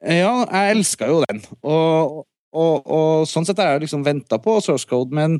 Ja, 0.00 0.44
jeg 0.44 0.76
elska 0.76 1.08
jo 1.10 1.20
den. 1.28 1.40
Og, 1.62 2.24
og, 2.52 2.74
og 2.86 3.28
sånn 3.30 3.46
sett 3.48 3.60
har 3.60 3.74
jeg 3.74 3.86
liksom 3.86 4.04
venta 4.06 4.40
på 4.42 4.58
Source 4.64 4.88
Code, 4.88 5.14
men, 5.16 5.38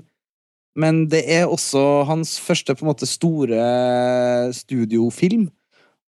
men 0.78 1.06
det 1.10 1.24
er 1.28 1.46
også 1.50 2.04
hans 2.08 2.36
første 2.40 2.74
på 2.76 2.84
en 2.84 2.90
måte 2.92 3.08
store 3.08 3.58
studiofilm. 4.54 5.48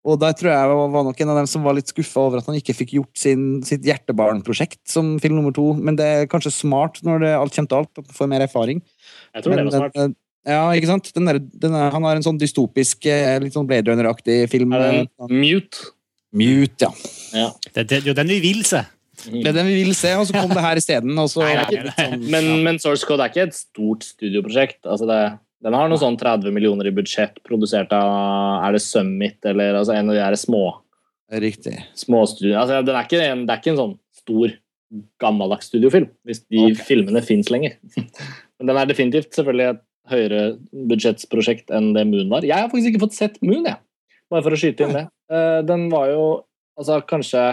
Og 0.02 0.18
der 0.18 0.34
tror 0.34 0.50
jeg 0.50 0.70
var 0.96 1.04
nok 1.06 1.20
en 1.22 1.30
av 1.30 1.38
dem 1.38 1.48
som 1.50 1.62
var 1.66 1.76
litt 1.78 1.92
skuffa 1.92 2.24
over 2.24 2.40
at 2.42 2.48
han 2.50 2.56
ikke 2.58 2.74
fikk 2.74 2.96
gjort 2.96 3.20
sin, 3.22 3.44
sitt 3.68 3.84
hjertebarnprosjekt 3.86 4.80
som 4.90 5.12
film 5.22 5.36
nummer 5.38 5.54
to. 5.54 5.68
Men 5.78 5.98
det 6.00 6.08
er 6.10 6.30
kanskje 6.32 6.50
smart 6.56 6.98
når 7.06 7.22
det 7.22 7.34
alt 7.38 7.54
kommer 7.54 7.70
til 7.70 7.78
alt, 7.84 7.92
at 8.02 8.08
man 8.10 8.18
får 8.18 8.32
mer 8.32 8.46
erfaring. 8.48 8.82
Jeg 9.36 9.44
tror 9.46 9.56
det 9.60 9.66
var 9.68 9.78
smart. 9.78 9.94
den- 10.00 10.16
Ja, 10.44 10.64
ikke 10.74 10.88
sant? 10.90 11.12
Den 11.14 11.28
er, 11.30 11.38
den 11.38 11.76
er, 11.78 11.92
han 11.94 12.02
har 12.02 12.16
en 12.18 12.24
sånn 12.26 12.40
dystopisk, 12.42 13.06
eh, 13.06 13.38
litt 13.44 13.54
sånn 13.54 13.68
Blade 13.70 13.92
Runner-aktig 13.92 14.50
film. 14.50 14.74
Er 14.74 14.80
det 14.80 15.02
eh, 15.04 15.26
en 15.30 15.40
mute? 15.40 15.78
Mute, 16.34 16.82
ja. 16.82 16.90
Ja. 17.38 17.52
Det, 17.76 17.84
det, 17.86 17.88
det 17.90 17.98
er 18.08 18.10
jo 18.10 18.14
den 18.18 18.28
vi 18.34 18.40
vil 18.42 18.64
se. 18.66 18.82
Det 19.28 19.48
er 19.52 19.56
den 19.56 19.70
vi 19.70 19.84
vil 19.84 19.96
se, 19.98 20.14
og 20.18 20.26
så 20.28 20.36
kom 20.36 20.50
det 20.54 20.64
her 20.64 20.80
isteden. 20.80 21.18
og 21.20 21.30
så- 21.30 21.44
Nei, 21.46 21.56
nei, 21.56 21.84
nei, 21.86 22.08
nei. 22.18 22.30
Men, 22.34 22.64
men 22.66 22.80
Source 22.80 23.06
Code 23.08 23.24
er 23.26 23.30
ikke 23.34 23.48
et 23.50 23.58
stort 23.58 24.04
studioprosjekt. 24.08 24.82
Altså 24.86 25.08
det, 25.10 25.20
den 25.64 25.78
har 25.78 25.90
noe 25.92 26.02
sånn 26.02 26.18
30 26.18 26.52
millioner 26.56 26.88
i 26.90 26.96
budsjett, 26.96 27.38
produsert 27.48 27.94
av 27.94 28.66
Er 28.66 28.74
det 28.78 28.82
Summit 28.82 29.38
eller 29.46 29.78
altså 29.82 29.94
en 29.98 30.10
av 30.10 30.16
de 30.18 30.24
her 30.24 30.38
små, 30.40 30.64
Riktig. 31.32 31.78
små. 31.96 32.24
Altså, 32.26 32.82
den 32.86 32.96
er 32.96 33.06
ikke 33.06 33.22
en, 33.22 33.46
det 33.46 33.54
er 33.54 33.62
ikke 33.62 33.74
en 33.76 33.82
sånn 33.84 33.96
stor, 34.22 34.58
gammeldags 35.24 35.70
studiofilm, 35.72 36.10
hvis 36.28 36.42
de 36.52 36.66
okay. 36.66 36.84
filmene 36.84 37.22
fins 37.24 37.48
lenger. 37.54 37.78
Men 38.60 38.68
den 38.68 38.78
er 38.82 38.90
definitivt 38.90 39.32
selvfølgelig 39.38 39.70
et 39.70 39.82
høyere 40.12 40.42
budsjettsprosjekt 40.90 41.72
enn 41.72 41.94
det 41.96 42.04
Moon 42.10 42.28
var. 42.34 42.44
Jeg 42.44 42.58
har 42.58 42.68
faktisk 42.72 42.92
ikke 42.92 43.06
fått 43.06 43.16
sett 43.16 43.38
Moon, 43.46 43.64
jeg. 43.70 43.80
Bare 44.32 44.44
for 44.44 44.56
å 44.56 44.60
skyte 44.60 44.84
inn 44.88 44.98
det. 44.98 45.06
Eh, 45.32 45.62
Den 45.68 45.88
var 45.92 46.10
jo 46.12 46.26
altså 46.80 47.00
kanskje 47.08 47.46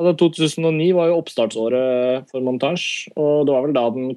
altså 0.00 0.14
2009 0.24 0.90
var 0.96 1.10
jo 1.10 1.18
oppstartsåret 1.20 2.30
for 2.30 2.44
montasje, 2.46 3.12
og 3.16 3.46
det 3.46 3.54
var 3.54 3.66
vel 3.66 3.76
da 3.76 3.84
den 3.94 4.14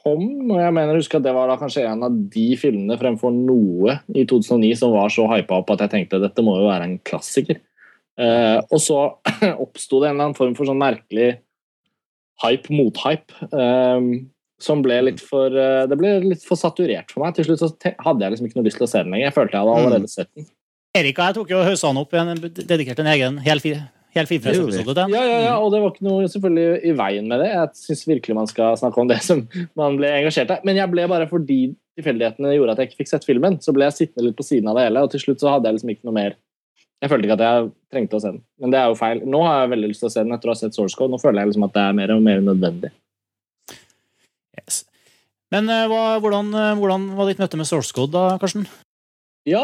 kom. 0.00 0.24
Og 0.50 0.58
jeg 0.60 0.74
mener 0.76 0.94
å 0.94 1.00
huske 1.00 1.20
at 1.20 1.26
det 1.26 1.34
var 1.36 1.50
da 1.50 1.58
kanskje 1.60 1.86
en 1.88 2.06
av 2.06 2.16
de 2.32 2.46
filmene 2.60 2.98
fremfor 3.00 3.34
noe 3.34 3.98
i 4.14 4.24
2009 4.28 4.72
som 4.80 4.94
var 4.94 5.12
så 5.12 5.26
hypa 5.30 5.60
opp 5.60 5.74
at 5.74 5.84
jeg 5.86 5.94
tenkte 5.94 6.22
dette 6.22 6.44
må 6.44 6.56
jo 6.60 6.70
være 6.70 6.88
en 6.88 6.98
klassiker. 7.06 7.60
Eh, 8.20 8.58
og 8.58 8.82
så 8.82 8.98
oppsto 9.64 10.02
det 10.02 10.10
en 10.10 10.16
eller 10.16 10.30
annen 10.30 10.38
form 10.38 10.56
for 10.58 10.68
sånn 10.68 10.80
merkelig 10.80 11.32
hype 12.44 12.72
mot-hype. 12.72 13.48
eh, 13.50 14.12
som 14.60 14.82
ble 14.84 14.98
litt 15.06 15.22
for 15.24 15.54
eh, 15.56 15.86
Det 15.88 15.96
ble 15.96 16.18
litt 16.26 16.42
for 16.44 16.60
saturert 16.60 17.12
for 17.12 17.24
meg. 17.24 17.36
Til 17.36 17.48
slutt 17.48 17.62
så 17.62 17.70
hadde 18.04 18.26
jeg 18.26 18.34
liksom 18.34 18.50
ikke 18.50 18.60
noe 18.60 18.66
lyst 18.68 18.80
til 18.80 18.88
å 18.88 18.90
se 18.92 19.00
den 19.04 19.14
lenger. 19.14 19.30
Jeg 19.30 19.36
følte 19.38 19.56
jeg 19.56 19.64
hadde 19.64 19.78
allerede 19.78 20.12
sett 20.12 20.30
den. 20.36 20.50
Erika 21.00 21.30
jeg 21.30 21.38
tok 21.38 21.54
jo 21.54 21.62
hausa 21.64 21.92
han 21.92 22.00
opp 22.00 22.12
i 22.12 22.20
en 22.20 22.34
dedikert 22.42 23.00
en 23.00 23.10
egen 23.12 23.40
hel, 23.44 23.62
fi, 24.14 24.38
fin 24.42 24.42
til 24.42 24.94
den. 24.96 25.12
Ja, 25.14 25.22
ja, 25.22 25.38
ja, 25.44 25.54
og 25.62 25.70
det 25.74 25.80
var 25.82 25.92
ikke 25.92 26.06
noe 26.06 26.28
selvfølgelig 26.30 26.80
i 26.90 26.94
veien 26.98 27.28
med 27.30 27.42
det. 27.44 27.50
Jeg 27.52 27.70
syns 27.78 28.02
virkelig 28.08 28.36
man 28.36 28.50
skal 28.50 28.78
snakke 28.80 29.02
om 29.02 29.10
det 29.10 29.20
som 29.22 29.44
man 29.78 29.98
ble 30.00 30.10
engasjert 30.18 30.50
av. 30.54 30.66
Men 30.66 30.80
jeg 30.80 30.90
ble 30.90 31.06
bare 31.10 31.28
fordi 31.30 31.60
tilfeldighetene 31.98 32.54
gjorde 32.56 32.74
at 32.74 32.82
jeg 32.82 32.90
ikke 32.90 33.02
fikk 33.02 33.12
sett 33.12 33.26
filmen, 33.28 33.58
så 33.62 33.74
ble 33.76 33.86
jeg 33.88 33.98
sittende 33.98 34.28
litt 34.28 34.38
på 34.38 34.46
siden 34.46 34.70
av 34.70 34.78
det 34.78 34.88
hele, 34.88 35.04
og 35.04 35.12
til 35.12 35.22
slutt 35.22 35.42
så 35.42 35.54
hadde 35.54 35.70
jeg 35.70 35.78
liksom 35.78 35.94
ikke 35.94 36.08
noe 36.08 36.16
mer 36.16 36.38
Jeg 37.00 37.08
følte 37.08 37.28
ikke 37.28 37.36
at 37.38 37.46
jeg 37.46 37.68
trengte 37.94 38.18
å 38.18 38.20
se 38.20 38.30
den. 38.34 38.42
Men 38.60 38.72
det 38.74 38.76
er 38.76 38.90
jo 38.92 38.96
feil. 38.98 39.22
Nå 39.24 39.38
har 39.46 39.62
jeg 39.62 39.70
veldig 39.72 39.88
lyst 39.88 40.02
til 40.04 40.10
å 40.10 40.12
se 40.12 40.20
den 40.20 40.36
etter 40.36 40.50
å 40.50 40.52
ha 40.52 40.58
sett 40.60 40.74
Source 40.76 40.98
Code. 40.98 41.14
Nå 41.14 41.20
føler 41.22 41.40
jeg 41.40 41.48
liksom 41.48 41.64
at 41.64 41.72
det 41.72 41.84
er 41.86 41.94
mer 41.96 42.12
og 42.12 42.20
mer 42.26 42.42
nødvendig. 42.44 42.90
Yes. 44.58 44.82
Men 45.54 45.72
eh, 45.72 45.86
hva, 45.88 46.02
hvordan, 46.20 46.50
eh, 46.52 46.74
hvordan 46.76 47.06
var 47.16 47.30
ditt 47.30 47.40
møte 47.40 47.56
med 47.56 47.70
Source 47.70 47.96
Code, 47.96 48.12
da, 48.12 48.36
Karsten? 48.42 48.66
Ja, 49.48 49.62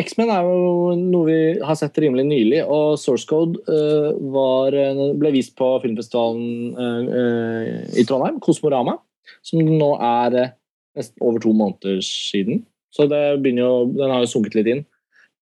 X-Men 0.00 0.30
er 0.32 0.46
jo 0.46 0.94
noe 0.96 1.26
vi 1.26 1.40
har 1.60 1.76
sett 1.76 1.98
rimelig 2.00 2.24
nylig, 2.24 2.62
og 2.64 2.96
Source 3.00 3.28
Code 3.28 3.60
uh, 3.68 4.14
var, 4.32 4.72
eh, 4.72 5.02
ble 5.20 5.32
vist 5.34 5.52
på 5.58 5.68
filmfestivalen 5.82 6.72
uh, 6.72 7.10
uh, 7.10 7.98
i 8.00 8.06
Trondheim, 8.08 8.38
Kosmorama, 8.40 8.96
som 9.44 9.60
nå 9.60 9.90
er 10.00 10.54
nesten 10.96 11.20
over 11.20 11.44
to 11.44 11.52
måneder 11.52 12.00
siden. 12.04 12.64
Så 12.90 13.04
jo, 13.06 13.68
den 13.92 14.10
har 14.10 14.24
jo 14.24 14.32
sunket 14.32 14.56
litt 14.56 14.72
inn. 14.72 14.82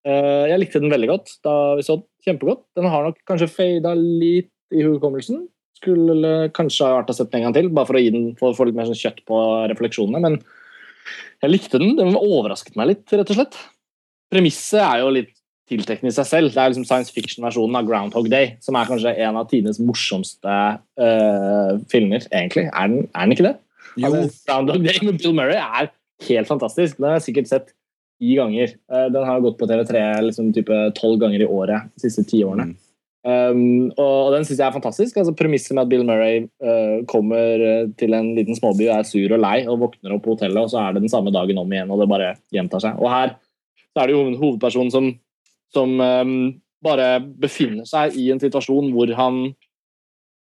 Jeg 0.09 0.61
likte 0.61 0.81
den 0.83 0.93
veldig 0.93 1.09
godt 1.09 1.31
da 1.45 1.55
vi 1.79 1.85
så 1.85 1.97
den. 1.99 2.05
Kjempegodt. 2.29 2.65
Den 2.77 2.89
har 2.91 3.07
nok 3.07 3.19
kanskje 3.29 3.49
fada 3.49 3.95
litt 3.97 4.51
i 4.75 4.83
hukommelsen. 4.85 5.47
Skulle 5.79 6.33
kanskje 6.57 6.85
ha 6.85 6.99
vært 6.99 7.13
å 7.13 7.17
sett 7.17 7.31
den 7.33 7.41
en 7.41 7.49
gang 7.49 7.57
til, 7.57 7.71
bare 7.73 7.89
for 7.89 7.97
å 7.97 8.03
den, 8.13 8.27
for 8.37 8.53
å 8.53 8.57
få 8.59 8.67
litt 8.69 8.77
mer 8.77 8.89
sånn 8.89 8.99
kjøtt 8.99 9.23
på 9.29 9.39
refleksjonene. 9.71 10.21
men 10.25 10.41
jeg 11.43 11.53
likte 11.53 11.81
den. 11.81 11.97
Den 11.99 12.17
overrasket 12.19 12.79
meg 12.79 12.93
litt, 12.93 13.05
rett 13.13 13.35
og 13.35 13.39
slett. 13.39 13.59
Premisset 14.33 14.81
er 14.83 15.03
jo 15.03 15.13
litt 15.15 15.35
tiltrekkende 15.69 16.13
i 16.13 16.17
seg 16.17 16.29
selv. 16.29 16.53
Det 16.55 16.61
er 16.63 16.73
liksom 16.73 16.87
science 16.89 17.13
fiction-versjonen 17.15 17.79
av 17.79 17.89
Groundhog 17.89 18.29
Day, 18.33 18.55
som 18.65 18.77
er 18.79 18.89
kanskje 18.89 19.15
en 19.25 19.39
av 19.41 19.49
tidenes 19.51 19.81
morsomste 19.83 20.59
uh, 20.81 21.73
filmer, 21.93 22.25
egentlig. 22.33 22.69
Er 22.73 22.93
den, 22.93 23.09
er 23.13 23.27
den 23.27 23.37
ikke 23.37 23.49
det? 23.51 23.55
Jo. 23.99 24.09
Altså, 24.09 24.23
Groundhog 24.49 24.87
Day 24.87 25.03
med 25.05 25.21
Bill 25.21 25.37
Murray 25.37 25.61
er 25.61 25.91
helt 26.29 26.51
fantastisk. 26.51 26.97
Den 26.99 27.11
har 27.11 27.19
jeg 27.19 27.29
sikkert 27.29 27.53
sett 27.53 27.73
ti 28.19 28.35
ganger. 28.39 28.75
Uh, 28.91 29.07
Den 29.15 29.29
har 29.29 29.45
gått 29.45 29.59
på 29.61 29.69
TV3 29.71 30.05
liksom 30.29 30.53
type 30.57 30.83
tolv 30.99 31.21
ganger 31.23 31.45
i 31.45 31.51
året 31.61 31.93
de 31.95 32.07
siste 32.07 32.25
ti 32.29 32.43
årene. 32.47 32.73
Mm. 32.73 32.77
Um, 33.29 33.91
og, 33.93 34.13
og 34.29 34.31
den 34.33 34.47
syns 34.47 34.61
jeg 34.63 34.65
er 34.65 34.73
fantastisk. 34.73 35.17
altså 35.21 35.35
Premisset 35.37 35.75
med 35.77 35.83
at 35.83 35.91
Bill 35.91 36.05
Murray 36.07 36.47
uh, 36.65 37.05
kommer 37.11 37.61
uh, 37.61 37.91
til 38.01 38.17
en 38.17 38.31
liten 38.39 38.57
småby 38.57 38.87
og 38.87 38.95
er 38.95 39.09
sur 39.09 39.35
og 39.37 39.43
lei, 39.43 39.59
og 39.69 39.83
våkner 39.83 40.15
opp 40.15 40.25
på 40.25 40.37
hotellet, 40.37 40.63
og 40.63 40.73
så 40.73 40.81
er 40.81 40.97
det 40.97 41.05
den 41.05 41.13
samme 41.13 41.33
dagen 41.35 41.61
om 41.61 41.75
igjen, 41.75 41.93
og 41.93 42.01
det 42.01 42.09
bare 42.09 42.31
gjentar 42.55 42.85
seg. 42.85 42.97
Og 43.03 43.13
her 43.13 43.35
så 43.93 44.01
er 44.01 44.09
det 44.09 44.17
jo 44.17 44.25
en 44.25 44.39
hovedperson 44.41 44.93
som, 44.95 45.11
som 45.77 45.93
um, 46.01 46.37
bare 46.85 47.19
befinner 47.21 47.89
seg 47.89 48.17
i 48.17 48.31
en 48.33 48.41
situasjon 48.41 48.93
hvor 48.95 49.13
han 49.19 49.41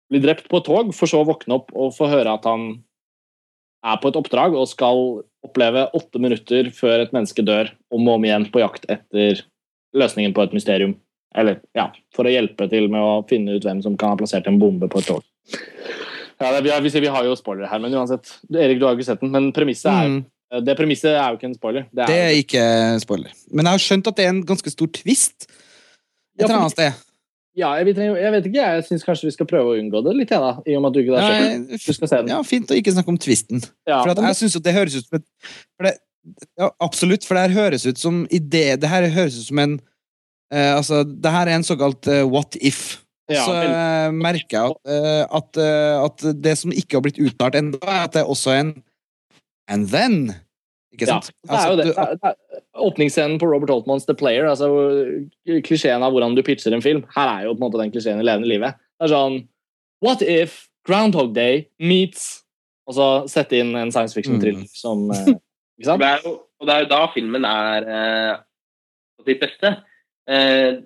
blir 0.08 0.24
drept 0.24 0.48
på 0.48 0.62
et 0.62 0.68
tog, 0.70 0.94
for 0.96 1.10
så 1.10 1.20
å 1.20 1.28
våkne 1.28 1.58
opp 1.58 1.74
og 1.76 1.92
få 1.96 2.08
høre 2.08 2.38
at 2.38 2.46
han 2.48 2.70
er 3.84 3.98
på 4.00 4.10
et 4.10 4.16
oppdrag 4.18 4.56
og 4.56 4.70
skal 4.70 5.02
oppleve 5.44 5.84
åtte 5.94 6.22
minutter 6.22 6.72
før 6.74 7.04
et 7.04 7.12
menneske 7.14 7.44
dør, 7.44 7.68
om 7.92 8.08
og 8.08 8.16
om 8.16 8.24
igjen 8.26 8.48
på 8.54 8.62
jakt 8.62 8.88
etter 8.88 9.44
løsningen 9.96 10.32
på 10.36 10.46
et 10.46 10.56
mysterium. 10.56 10.96
Eller 11.36 11.58
ja, 11.76 11.90
for 12.16 12.24
å 12.24 12.32
hjelpe 12.32 12.68
til 12.72 12.86
med 12.92 13.00
å 13.04 13.18
finne 13.28 13.56
ut 13.58 13.64
hvem 13.66 13.82
som 13.84 13.96
kan 14.00 14.14
ha 14.14 14.16
plassert 14.20 14.46
en 14.48 14.58
bombe 14.60 14.88
på 14.88 15.02
et 15.02 15.06
tog. 15.10 15.24
Ja, 16.38 16.52
det, 16.54 16.62
vi, 16.64 16.70
har, 16.70 16.80
vi, 16.80 16.90
vi 17.02 17.10
har 17.10 17.24
jo 17.26 17.34
spoilere 17.36 17.68
her, 17.68 17.80
men 17.82 17.92
uansett. 17.98 18.30
Erik, 18.54 18.78
du 18.78 18.86
har 18.86 18.94
jo 18.94 19.00
ikke 19.00 19.08
sett 19.10 19.20
den, 19.24 19.32
men 19.34 19.50
premisset 19.52 19.90
er, 19.90 20.08
Mm. 20.08 20.64
det 20.64 20.76
premisset 20.78 21.10
er 21.12 21.32
jo 21.34 21.36
ikke 21.36 21.48
en 21.50 21.56
spoiler. 21.58 21.84
Det 21.92 22.04
er, 22.04 22.06
Det 22.06 22.18
er 22.24 22.36
ikke 22.38 22.62
spoiler. 23.02 23.32
Men 23.52 23.66
jeg 23.68 23.72
har 23.76 23.82
skjønt 23.84 24.06
at 24.08 24.16
det 24.16 24.24
er 24.24 24.32
en 24.32 24.44
ganske 24.48 24.70
stor 24.72 24.88
twist 24.94 25.44
et 25.48 25.50
Ja, 26.38 26.46
eller 26.46 26.54
annet 26.62 26.72
sted. 26.76 26.92
ja, 27.58 27.72
jeg, 27.80 27.86
vet, 27.90 27.96
jeg 28.22 28.32
vet 28.32 28.46
ikke, 28.46 28.62
jeg 28.70 28.84
syns 28.86 29.04
kanskje 29.04 29.26
vi 29.28 29.34
skal 29.34 29.46
prøve 29.50 29.74
å 29.74 29.78
unngå 29.82 30.00
det 30.06 30.14
litt, 30.16 30.30
jeg, 30.30 30.40
da. 30.40 30.52
I 30.64 30.76
og 30.78 30.82
med 30.84 30.88
at 30.88 30.94
du 30.94 31.00
ikke 31.02 31.18
har 31.18 31.76
sett 31.76 32.10
den. 32.14 32.28
Ja, 32.30 32.36
ja, 32.38 32.42
fint 32.46 32.70
å 32.70 32.78
ikke 32.78 32.94
snakke 32.94 33.12
om 33.12 33.18
twisten. 33.18 33.60
Ja, 33.90 34.00
For 34.06 34.14
jeg 34.30 34.38
synes 34.40 34.54
jo 34.56 34.62
det 34.62 34.74
høres 34.78 34.96
ut 34.96 35.04
som 35.10 35.18
et 35.18 35.98
ja, 36.58 36.70
Absolutt, 36.80 37.24
for 37.26 37.34
det 37.34 37.44
her 37.48 37.56
høres 37.58 37.84
ut 37.88 37.98
som 37.98 38.24
idé 38.34 38.76
Det 38.78 38.88
her 38.90 39.06
høres 39.14 39.36
ut 39.40 39.46
som 39.48 39.58
en 39.62 39.78
eh, 40.54 40.72
Altså, 40.76 41.04
det 41.04 41.32
her 41.34 41.46
er 41.46 41.58
en 41.58 41.66
såkalt 41.66 42.08
uh, 42.08 42.24
what 42.28 42.56
if. 42.60 43.02
Ja, 43.28 43.44
så 43.44 43.54
eh, 43.60 44.10
merker 44.16 44.56
jeg 44.56 44.76
at, 45.28 45.58
uh, 45.60 46.04
at, 46.06 46.22
at 46.22 46.22
det 46.40 46.54
som 46.56 46.72
ikke 46.72 46.96
har 46.96 47.04
blitt 47.04 47.18
uttalt 47.20 47.58
ennå, 47.58 47.80
er 47.84 48.06
at 48.06 48.14
det 48.14 48.22
er 48.22 48.30
også 48.32 48.54
en 48.56 48.70
and 49.68 49.90
then. 49.92 50.32
Ikke 50.92 51.04
Ja, 51.10 51.18
det 51.20 51.58
er 51.58 51.68
jo 51.68 51.76
det. 51.76 51.84
Altså, 51.84 52.00
det 52.00 52.06
er, 52.08 52.14
det 52.14 52.30
er, 52.30 52.62
åpningsscenen 52.78 53.36
på 53.42 53.50
Robert 53.50 53.70
Altmans 53.74 54.06
The 54.08 54.16
Player, 54.16 54.48
altså 54.48 54.70
klisjeen 55.66 56.04
av 56.06 56.14
hvordan 56.14 56.36
du 56.38 56.42
pitcher 56.46 56.72
en 56.72 56.84
film, 56.84 57.02
her 57.16 57.28
er 57.34 57.44
jo 57.44 57.52
på 57.52 57.60
en 57.60 57.66
måte 57.66 57.80
den 57.82 57.92
klisjeen 57.92 58.22
i 58.22 58.24
levende 58.24 58.48
livet. 58.48 58.78
Det 58.96 59.08
er 59.08 59.12
sånn 59.12 59.40
What 60.04 60.22
if 60.22 60.68
Groundhog 60.86 61.34
Day 61.34 61.64
meets 61.82 62.44
Og 62.88 62.94
så 62.96 63.06
sette 63.28 63.58
inn 63.58 63.74
en 63.76 63.90
science 63.92 64.14
fiction-trill 64.16 64.62
Mm. 64.62 64.68
som 64.72 65.10
Ikke 65.12 65.90
sant? 65.90 66.00
Det 66.00 66.08
er 66.08 66.22
jo, 66.24 66.30
og 66.58 66.66
det 66.66 66.74
er 66.74 66.84
jo 66.86 66.90
da 66.94 67.00
filmen 67.12 67.44
er 67.44 67.88
på 69.18 69.26
sitt 69.26 69.42
beste. 69.42 69.74
Eh, 70.28 70.78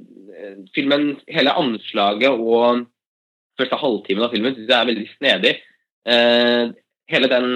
filmen, 0.74 1.16
hele 1.28 1.54
anslaget 1.58 2.30
og 2.30 2.86
første 3.58 3.78
halvtimen 3.78 4.24
av 4.26 4.32
filmen 4.34 4.54
syns 4.54 4.70
jeg 4.70 4.78
er 4.78 4.90
veldig 4.90 5.06
snedig. 5.16 5.54
Eh, 6.06 6.72
hele 7.12 7.30
den 7.30 7.48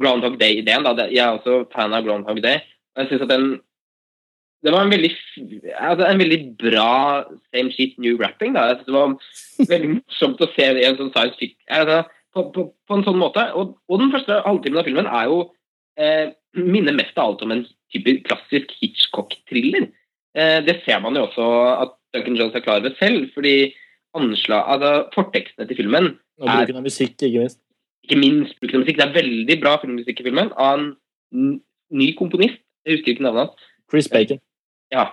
Groundhog 0.00 0.38
Day-ideen 0.40 0.84
da, 0.86 0.94
Jeg 1.08 1.24
er 1.24 1.36
også 1.36 1.66
fan 1.72 1.92
av 1.92 2.04
Groundhog 2.04 2.42
Day. 2.42 2.62
og 2.96 3.02
Jeg 3.02 3.08
synes 3.08 3.22
at 3.22 3.34
den 3.34 3.60
det 4.60 4.72
var 4.74 4.84
en 4.84 4.92
veldig, 4.92 5.10
altså 5.80 6.04
en 6.04 6.18
veldig 6.20 6.40
bra 6.60 7.24
same 7.54 7.72
shit 7.72 7.94
new 7.98 8.18
rapping. 8.20 8.54
Da. 8.54 8.74
Synes 8.74 8.86
det 8.86 8.94
var 8.94 9.14
veldig 9.70 9.92
morsomt 9.94 10.42
å 10.44 10.50
se 10.52 10.66
det 10.74 10.82
i 10.82 10.88
en 10.88 10.98
sånn 10.98 11.12
science 11.14 11.38
fiction 11.40 11.78
altså, 11.78 12.02
på, 12.34 12.44
på, 12.52 12.66
på 12.88 12.98
en 12.98 13.06
sånn 13.06 13.20
måte. 13.20 13.46
Og, 13.56 13.78
og 13.88 14.02
den 14.02 14.12
første 14.12 14.42
halvtimen 14.44 14.82
av 14.82 14.88
filmen 14.88 15.08
er 15.08 15.30
jo 15.30 15.38
eh, 15.96 16.26
minner 16.60 16.98
mest 16.98 17.16
av 17.16 17.30
alt 17.30 17.46
om 17.46 17.54
en 17.56 17.64
type 17.94 18.18
klassisk 18.28 18.74
Hitchcock-thriller. 18.82 19.88
Eh, 20.36 20.60
det 20.66 20.80
ser 20.84 21.00
man 21.02 21.16
jo 21.16 21.26
også 21.26 21.46
at 21.82 21.96
Duncan 22.14 22.36
Jones 22.38 22.54
er 22.54 22.64
klar 22.64 22.80
over 22.80 22.94
selv, 22.98 23.30
fordi 23.34 23.72
anslag, 24.18 24.62
altså 24.66 24.92
fortekstene 25.14 25.66
til 25.68 25.76
filmen, 25.76 26.12
Og 26.40 26.48
bruken 26.48 26.78
av 26.80 26.86
musikk, 26.86 27.16
ikke 27.22 27.42
minst. 27.44 27.60
ikke 28.04 28.18
minst 28.18 28.60
bruken 28.60 28.80
av 28.80 28.84
musikk, 28.84 28.98
det 28.98 29.06
er 29.06 29.18
veldig 29.18 29.56
bra 29.62 29.76
filmmusikk 29.82 30.20
i 30.20 30.26
filmen 30.26 30.52
av 30.56 30.78
en 30.78 31.60
ny 31.90 32.12
komponist. 32.18 32.62
Jeg 32.86 32.96
husker 32.96 33.12
ikke 33.12 33.26
navnet 33.26 33.50
hans. 33.50 33.66
Chris 33.90 34.08
Bacon. 34.08 34.40
Ja. 34.94 35.04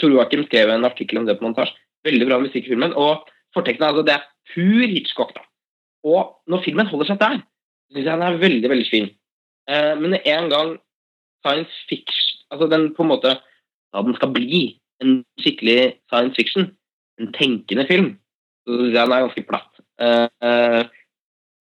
Tor 0.00 0.10
Joakim 0.12 0.42
skrev 0.48 0.72
en 0.72 0.84
artikkel 0.84 1.20
om 1.20 1.28
det 1.28 1.38
på 1.38 1.46
montasje. 1.46 1.76
Veldig 2.04 2.26
bra 2.28 2.40
musikk 2.42 2.66
i 2.66 2.72
filmen. 2.72 2.92
Og 2.96 3.28
fortekstene, 3.54 3.92
altså 3.92 4.04
det 4.04 4.16
er 4.16 4.26
pur 4.52 4.86
Hitchcock, 4.90 5.32
da. 5.36 5.44
Og 6.04 6.34
når 6.50 6.64
filmen 6.64 6.88
holder 6.90 7.12
seg 7.12 7.20
der, 7.20 7.38
syns 7.92 8.04
jeg 8.04 8.10
den 8.10 8.26
er 8.26 8.40
veldig, 8.40 8.70
veldig 8.72 8.88
fin. 8.90 9.08
Eh, 9.68 9.94
men 10.00 10.18
en 10.18 10.50
gang 10.52 10.76
science 11.44 11.84
fiction 11.88 12.26
Altså 12.50 12.66
den 12.66 12.88
på 12.96 13.04
en 13.04 13.12
måte 13.12 13.36
Da 13.90 14.02
den 14.06 14.14
skal 14.14 14.32
bli 14.34 14.62
en 15.02 15.22
skikkelig 15.40 15.94
science 16.08 16.36
fiction, 16.36 16.70
en 17.20 17.32
tenkende 17.32 17.86
film, 17.88 18.10
så 18.66 18.76
den 18.94 18.96
er 18.96 19.24
ganske 19.24 19.46
platt. 19.48 19.80
Eh, 20.00 20.28
eh, 20.48 20.82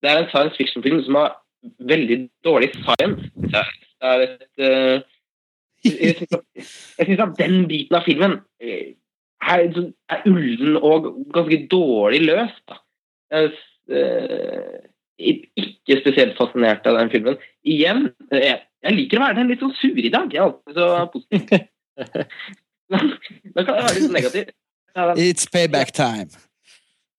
det 0.02 0.10
er 0.12 0.22
en 0.22 0.30
science 0.32 0.58
fiction-film 0.58 1.04
som 1.04 1.16
har 1.20 1.38
veldig 1.80 2.20
dårlig 2.46 2.72
science. 2.76 3.32
Det 3.36 3.64
er, 4.02 4.26
et 4.26 4.64
eh, 4.64 5.02
jeg 5.84 6.16
syns 7.08 7.24
at, 7.24 7.40
den 7.40 7.66
biten 7.68 7.96
av 7.96 8.06
filmen 8.08 8.40
er, 8.60 9.82
ullen 10.28 10.78
og 10.78 11.10
ganske 11.34 11.62
dårlig 11.72 12.22
løst. 12.28 12.76
Jeg 13.32 13.52
er 13.90 14.82
ikke 15.20 16.00
spesielt 16.02 16.38
fascinert 16.38 16.88
av 16.88 17.00
den 17.00 17.12
filmen. 17.12 17.40
Igjen, 17.64 18.10
jeg 18.32 18.96
liker 18.96 19.20
å 19.20 19.24
være 19.24 19.40
den 19.40 19.52
litt 19.52 19.64
sånn 19.64 19.76
sur 19.80 19.96
i 20.00 20.12
dag. 20.12 20.32
Jeg 20.32 20.44
er 20.44 20.48
alltid 20.50 20.80
så 20.80 20.90
positiv. 21.16 21.68
Da 22.90 23.64
kan 23.64 23.76
jeg 23.76 23.84
være 23.84 23.98
litt 24.00 24.14
negativ. 24.16 24.54
It's 25.22 25.46
payback 25.52 25.92
time. 25.94 26.30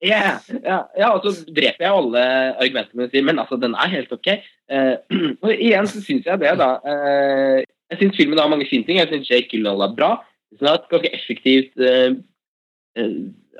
Ja, 0.01 0.39
ja, 0.49 0.79
ja, 0.97 1.11
og 1.13 1.21
så 1.21 1.43
dreper 1.45 1.85
jeg 1.85 1.93
alle 1.93 2.21
argumentene 2.57 3.05
mine, 3.05 3.25
men 3.27 3.41
altså, 3.43 3.59
den 3.61 3.75
er 3.77 3.91
helt 3.91 4.11
ok. 4.15 4.31
Uh, 4.71 4.95
og 5.45 5.53
igjen 5.53 5.89
så 5.89 6.01
syns 6.01 6.25
jeg 6.25 6.41
det, 6.41 6.55
da. 6.57 6.71
Uh, 6.81 7.61
jeg 7.91 7.99
syns 7.99 8.17
filmen 8.17 8.41
har 8.41 8.49
mange 8.49 8.65
fine 8.69 8.87
ting. 8.87 8.97
Jeg 8.97 9.11
syns 9.11 9.29
Jake 9.29 9.51
Gyllenhaal 9.51 9.85
er 9.85 9.95
bra. 9.99 10.11
Den 10.57 10.67
har 10.67 10.79
et 10.79 10.89
ganske 10.91 11.13
effektivt 11.15 11.77
uh, 11.79 12.17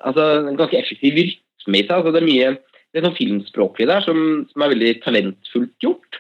Altså 0.01 0.23
en 0.49 0.57
ganske 0.57 0.75
effektiv 0.79 1.13
rytme 1.15 1.77
i 1.77 1.85
seg. 1.85 1.93
Altså, 1.93 2.11
det 2.11 2.23
er 2.23 2.27
mye 2.27 2.51
det 2.91 2.99
er 2.99 3.05
sånn 3.05 3.15
filmspråklig 3.15 3.85
der 3.87 4.01
som, 4.03 4.17
som 4.49 4.63
er 4.65 4.71
veldig 4.73 4.89
talentfullt 5.05 5.71
gjort. 5.79 6.17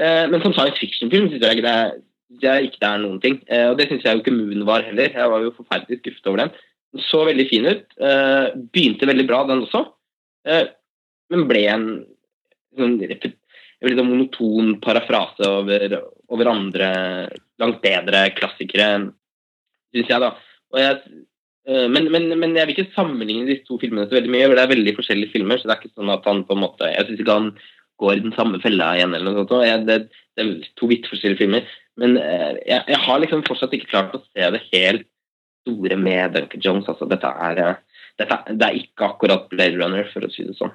Men 0.00 0.40
som 0.40 0.54
science 0.56 0.80
fiction-film 0.80 1.26
syns 1.28 1.42
jeg, 1.44 1.58
ikke 1.58 1.64
det 1.66 1.72
er- 1.76 1.98
jeg 2.42 2.68
ikke 2.68 2.80
det 2.82 2.88
er 2.88 3.02
noen 3.02 3.20
ting. 3.22 3.38
Eh, 3.46 3.68
og 3.70 3.78
det 3.78 3.88
syns 3.90 4.06
jeg 4.06 4.16
jo 4.16 4.22
ikke 4.24 4.34
Moon 4.34 4.64
var 4.68 4.86
heller. 4.86 5.12
Jeg 5.12 5.32
var 5.32 5.44
jo 5.44 5.54
forferdelig 5.56 6.00
skuffet 6.00 6.30
over 6.30 6.42
den. 6.42 6.52
Den 6.94 7.04
så 7.06 7.22
veldig 7.28 7.46
fin 7.50 7.68
ut. 7.68 7.86
Eh, 8.00 8.46
begynte 8.74 9.08
veldig 9.08 9.26
bra, 9.28 9.42
den 9.48 9.64
også. 9.66 9.84
Eh, 10.48 10.64
men 11.32 11.46
ble 11.50 11.62
en 11.70 11.86
sånn 12.76 12.98
en 13.00 13.92
sånn 13.92 14.08
monoton 14.08 14.74
parafrase 14.82 15.46
over, 15.46 15.98
over 16.32 16.48
andre 16.48 16.88
langt 17.60 17.82
bedre 17.84 18.22
klassikere, 18.36 18.86
syns 19.92 20.12
jeg, 20.12 20.22
da. 20.22 20.30
Jeg, 20.80 21.00
men, 21.92 22.08
men, 22.12 22.30
men 22.40 22.54
jeg 22.56 22.68
vil 22.68 22.76
ikke 22.76 22.94
sammenligne 22.94 23.44
disse 23.48 23.66
to 23.68 23.76
filmene 23.80 24.06
så 24.08 24.16
veldig 24.16 24.32
mye, 24.32 24.46
for 24.46 24.56
det 24.56 24.64
er 24.64 24.72
veldig 24.72 24.94
forskjellige 24.96 25.34
filmer. 25.34 25.60
så 25.60 25.68
det 25.68 25.74
er 25.74 25.82
ikke 25.82 25.92
sånn 25.92 26.12
at 26.14 26.28
han 26.28 26.44
på 26.48 26.56
en 26.56 26.62
måte, 26.62 26.88
Jeg 26.92 27.08
syns 27.08 27.22
ikke 27.22 27.36
han 27.36 27.50
går 28.00 28.14
i 28.14 28.24
den 28.24 28.34
samme 28.36 28.60
fella 28.64 28.92
igjen. 28.96 29.14
eller 29.16 29.28
noe 29.28 29.44
sånt. 29.44 29.66
Jeg, 29.66 29.84
det, 29.88 29.98
det 30.36 30.46
er 30.46 30.70
to 30.80 30.88
vidt 30.90 31.08
forskjellige 31.10 31.42
filmer. 31.44 31.76
Men 32.00 32.16
eh, 32.20 32.56
jeg, 32.66 32.82
jeg 32.92 32.98
har 33.06 33.20
liksom 33.22 33.44
fortsatt 33.46 33.74
ikke 33.76 33.90
klart 33.92 34.16
å 34.16 34.22
se 34.24 34.50
det 34.52 34.62
helt 34.72 35.06
store 35.66 35.96
med 35.98 36.34
Duncan 36.36 36.64
Jones. 36.64 36.88
altså 36.88 37.08
Dette 37.10 37.30
er, 37.48 37.62
eh, 37.62 38.02
dette, 38.20 38.42
det 38.52 38.66
er 38.68 38.82
ikke 38.82 39.08
akkurat 39.10 39.48
Blade 39.52 39.78
Runner, 39.80 40.08
for 40.12 40.26
å 40.26 40.32
si 40.32 40.44
det 40.46 40.56
sånn. 40.58 40.74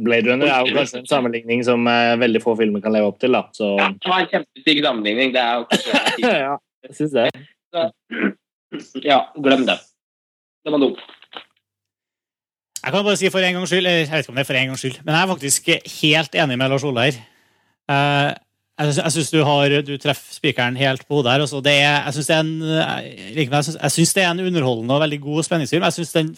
Blade 0.00 0.30
Runner 0.30 0.48
er 0.48 0.66
jo 0.66 0.76
kanskje 0.76 1.02
en 1.02 1.08
sammenligning 1.10 1.62
som 1.66 1.86
eh, 1.90 2.16
veldig 2.20 2.42
få 2.44 2.56
filmer 2.58 2.82
kan 2.84 2.94
leve 2.94 3.10
opp 3.10 3.20
til. 3.22 3.36
da. 3.36 3.44
Så 3.56 3.72
Ja, 3.78 3.90
det 3.92 4.12
var 4.12 4.24
en 4.24 4.30
kjempestygg 4.34 4.82
sammenligning. 4.86 5.32
Det 5.36 5.42
er 5.44 5.60
jo 5.60 5.66
ikke 5.68 6.34
ja, 6.46 6.54
jeg 6.86 6.98
syns 6.98 7.16
det. 7.16 7.28
Ja, 9.04 9.24
glem 9.36 9.66
det. 9.68 9.80
Det 10.64 10.72
var 10.72 10.82
dumt. 10.82 11.02
Jeg 12.80 12.94
kan 12.94 13.04
bare 13.04 13.18
si 13.20 13.28
for 13.28 13.44
en 13.44 13.58
gangs 13.58 13.68
skyld, 13.68 13.86
jeg 13.86 14.08
vet 14.08 14.24
ikke 14.24 14.32
om 14.32 14.38
det 14.38 14.42
er 14.42 14.48
for 14.48 14.56
en 14.56 14.70
gangs 14.72 14.80
skyld, 14.80 15.02
men 15.04 15.12
jeg 15.12 15.20
er 15.20 15.30
faktisk 15.34 15.66
helt 16.00 16.36
enig 16.44 16.56
med 16.56 16.70
Lars 16.72 16.84
Ole 16.88 17.02
her. 17.10 17.18
Eh, 17.90 18.30
Jeg 18.80 18.94
jeg 18.96 19.12
syns 19.12 19.30
du, 19.34 19.42
du 19.84 19.96
treffer 20.00 20.32
spikeren 20.38 20.76
helt 20.80 21.02
på 21.04 21.18
hodet 21.18 21.34
her. 21.34 21.42
Også. 21.44 21.58
det 21.62 21.74
er, 21.84 22.06
syns 22.16 22.30
det, 22.30 22.36
er 22.38 23.02
jeg 23.36 23.48
syns- 23.50 23.76
jeg 23.82 23.92
syns 23.92 24.14
det 24.16 24.22
er 24.24 24.30
en 24.30 24.40
underholdende 24.46 24.94
og 24.96 25.02
veldig 25.02 25.18
god 25.20 25.44
spenningsfilm. 25.44 25.84
Jeg 25.84 25.98
syns 25.98 26.12
den 26.16 26.30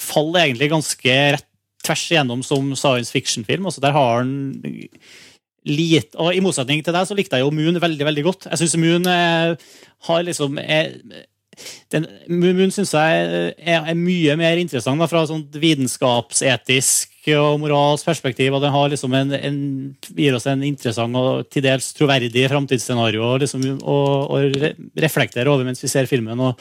faller 0.00 0.46
egentlig 0.46 0.70
ganske 0.72 1.18
rett 1.36 1.44
tvers 1.84 2.06
igjennom 2.08 2.40
som 2.42 2.72
science 2.74 3.12
fiction-film. 3.12 3.66
Altså, 3.68 3.82
der 3.84 3.92
har 3.92 4.22
den 4.24 4.88
lite 5.68 6.16
Og 6.20 6.34
i 6.36 6.40
motsetning 6.44 6.82
til 6.84 6.92
deg 6.96 7.06
så 7.08 7.14
likte 7.16 7.36
jeg 7.36 7.44
jo 7.44 7.52
Moon 7.52 7.76
veldig 7.80 8.04
veldig 8.08 8.24
godt. 8.24 8.48
Jeg 8.50 8.58
syns 8.62 8.76
Moon 8.80 9.06
eh, 9.08 9.54
har 10.08 10.22
liksom 10.24 10.58
er, 10.60 10.90
den, 11.92 12.06
Moon 12.28 12.72
syns 12.72 12.92
jeg 12.96 13.54
er, 13.60 13.84
er 13.84 13.94
mye 13.96 14.36
mer 14.40 14.56
interessant 14.60 15.00
da, 15.00 15.08
fra 15.08 15.26
sånn 15.28 15.44
vitenskapsetisk 15.52 17.13
og 17.32 17.56
moralsk 17.62 18.04
perspektiv. 18.04 18.52
og 18.52 18.60
Den 18.60 18.72
har 18.74 18.90
liksom 18.92 19.14
en, 19.16 19.32
en, 19.32 19.58
gir 20.12 20.34
oss 20.36 20.44
en 20.50 20.62
interessant 20.66 21.16
og 21.16 21.46
til 21.48 21.64
dels 21.64 21.86
troverdig 21.96 22.44
framtidsscenario 22.52 23.24
å 23.24 23.38
liksom, 23.40 23.64
og, 23.80 24.34
og 24.34 24.98
reflektere 25.00 25.48
over 25.48 25.64
mens 25.64 25.80
vi 25.80 25.88
ser 25.88 26.06
filmen. 26.10 26.40
og 26.40 26.60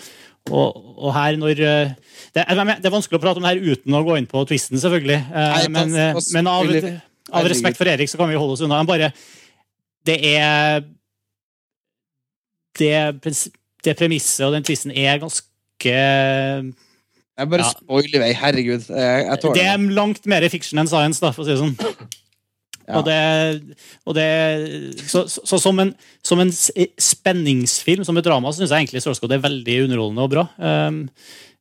og, 0.52 0.76
og 1.00 1.14
her 1.16 1.38
når 1.40 1.60
eh, 1.64 1.92
det 2.36 2.42
er, 2.44 2.58
det 2.76 2.88
er 2.90 2.92
vanskelig 2.92 3.16
å 3.16 3.22
prate 3.24 3.40
om 3.40 3.46
det 3.46 3.54
her 3.54 3.76
uten 3.78 3.94
å 3.96 4.02
gå 4.04 4.18
inn 4.20 4.26
på 4.28 4.42
twisten, 4.50 4.76
selvfølgelig. 4.76 5.16
Eh, 5.32 5.54
Nei, 5.54 5.70
men, 5.72 5.94
pass- 6.18 6.28
eh, 6.28 6.34
men 6.36 6.50
av, 6.52 6.74
av 7.40 7.48
respekt 7.48 7.80
for 7.80 7.88
Erik 7.88 8.12
så 8.12 8.20
kan 8.20 8.28
vi 8.28 8.36
holde 8.36 8.58
oss 8.58 8.64
unna. 8.66 8.82
Men 8.84 8.90
bare 8.90 9.08
Det 10.04 10.18
er 10.36 10.84
Det, 12.76 12.92
det 13.88 13.96
premisset 14.00 14.44
og 14.48 14.52
den 14.58 14.64
twisten 14.68 14.92
er 14.92 15.20
ganske 15.24 15.96
Jeg 17.34 17.50
bare 17.50 17.66
Ja. 17.66 17.70
spoiler 17.74 18.20
vei. 18.22 18.34
Herregud. 18.38 18.90
Jeg, 18.90 19.26
jeg 19.26 19.40
tåler 19.42 19.56
Det 19.58 19.66
er 19.66 19.88
langt 19.98 20.28
mer 20.30 20.46
fiction 20.50 20.80
enn 20.80 20.90
science, 20.90 21.20
da, 21.24 21.32
for 21.34 21.44
å 21.44 21.48
si 21.48 21.56
det 21.56 21.62
sånn. 21.64 22.12
Ja. 22.84 23.00
Og 23.00 23.06
det, 23.08 23.78
og 24.06 24.16
det 24.18 24.28
så, 25.08 25.24
så, 25.32 25.40
så 25.48 25.60
som 25.62 25.80
en, 25.80 25.94
som 26.26 26.42
en 26.44 26.52
spenningsfilm, 26.52 28.04
som 28.04 28.18
et 28.20 28.26
drama, 28.28 28.52
så 28.52 28.60
syns 28.60 28.74
jeg 28.76 28.84
egentlig 28.84 29.04
Source 29.06 29.24
er 29.24 29.44
veldig 29.44 29.78
underholdende 29.86 30.26
og 30.26 30.34
bra. 30.34 30.44
Um, 30.60 31.06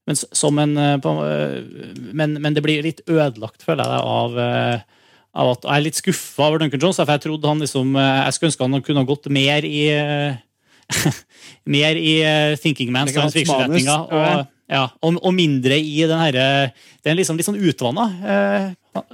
men, 0.09 0.19
som 0.19 0.59
en, 0.59 0.77
eh, 0.77 0.97
eh, 0.99 1.63
men, 2.11 2.35
men 2.43 2.57
det 2.57 2.63
blir 2.65 2.83
litt 2.83 3.05
ødelagt, 3.07 3.63
føler 3.63 3.87
jeg, 3.87 4.03
av, 4.03 4.39
eh, 4.43 5.05
av 5.39 5.53
at 5.55 5.69
jeg 5.69 5.77
er 5.77 5.85
litt 5.87 6.01
skuffa 6.01 6.49
over 6.49 6.59
Duncan 6.59 6.83
Jones. 6.83 6.99
For 6.99 7.15
jeg 7.15 7.23
trodde 7.23 7.49
han 7.49 7.63
liksom 7.63 7.95
eh, 7.95 8.25
Jeg 8.27 8.35
skulle 8.35 8.51
ønske 8.51 8.67
han 8.67 8.83
kunne 8.83 9.05
ha 9.05 9.09
gått 9.09 9.31
mer 9.33 9.69
i 9.69 9.85
eh, 9.95 10.41
Mer 11.77 12.01
i 12.01 12.17
eh, 12.27 12.57
Thinking 12.59 12.91
Man, 12.93 13.07
Det 13.07 13.15
science 13.15 13.39
fiction-retninga. 13.39 14.49
Ja, 14.73 14.87
og, 15.05 15.19
og 15.21 15.35
mindre 15.37 15.77
i 15.77 15.99
den 16.09 16.17
herre 16.23 16.45
Den 17.05 17.13
er 17.13 17.19
liksom 17.19 17.37
litt 17.37 17.45
sånn 17.45 17.59
utvanna. 17.61 18.07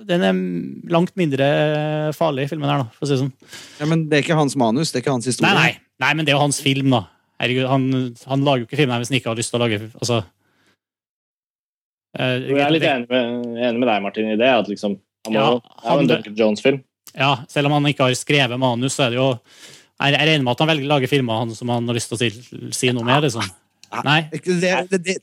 Den 0.06 0.22
er 0.28 0.38
langt 0.94 1.14
mindre 1.18 1.48
farlig, 2.14 2.44
filmen 2.52 2.70
her, 2.70 2.84
da, 2.84 2.88
for 2.94 3.06
å 3.06 3.08
si 3.10 3.16
det 3.16 3.22
sånn. 3.24 3.32
Ja, 3.80 3.88
men 3.90 4.04
det 4.10 4.20
er 4.20 4.22
ikke 4.26 4.38
hans 4.38 4.54
manus, 4.60 4.92
det 4.92 5.00
er 5.00 5.04
ikke 5.06 5.16
hans 5.16 5.26
historie. 5.26 5.50
Nei, 5.50 5.72
nei, 5.74 6.04
nei, 6.04 6.12
men 6.18 6.26
det 6.28 6.32
er 6.34 6.38
jo 6.38 6.44
hans 6.44 6.60
film, 6.62 6.92
da. 6.94 7.02
Herregud, 7.42 7.66
han, 7.70 7.88
han 8.30 8.46
lager 8.46 8.62
jo 8.64 8.68
ikke 8.68 8.78
film 8.80 8.90
her 8.94 9.02
hvis 9.02 9.10
han 9.12 9.18
ikke 9.20 9.30
har 9.32 9.38
lyst 9.38 9.52
til 9.54 9.58
å 9.60 9.62
lage 9.64 9.76
altså, 9.98 10.16
eh, 12.18 12.34
Jeg 12.48 12.62
er 12.64 12.72
litt 12.74 12.86
enig 12.88 13.08
med, 13.12 13.58
enig 13.68 13.78
med 13.82 13.88
deg, 13.90 14.02
Martin, 14.06 14.30
i 14.32 14.38
det. 14.40 14.48
at 14.62 14.70
liksom, 14.70 14.96
han 15.28 15.34
må, 15.34 15.38
Ja, 15.38 15.48
det 15.54 15.62
er 15.62 15.88
jo 15.88 15.88
en 15.88 15.98
han- 15.98 16.08
Duncan 16.14 16.38
Jones-film. 16.42 16.80
Ja, 17.18 17.30
selv 17.48 17.66
om 17.70 17.72
han 17.78 17.86
ikke 17.92 18.04
har 18.06 18.14
skrevet 18.18 18.58
manus, 18.60 18.94
så 18.98 19.06
er 19.06 19.10
det 19.14 19.18
jo 19.22 19.30
Jeg 20.00 20.12
jeg 20.14 20.28
regner 20.28 20.44
med 20.44 20.52
at 20.52 20.58
han 20.62 20.68
velger 20.68 20.84
å 20.86 20.92
lage 20.94 21.08
filmer 21.10 21.38
han 21.40 21.54
som 21.56 21.68
han 21.74 21.86
har 21.88 21.94
lyst 21.96 22.08
til 22.12 22.14
å 22.14 22.20
si, 22.20 22.70
si 22.70 22.92
noe 22.94 23.02
med. 23.02 23.22
liksom. 23.24 23.42
Nei, 24.04 24.20
Det, 24.30 24.42
det, 24.90 25.02
det, 25.02 25.16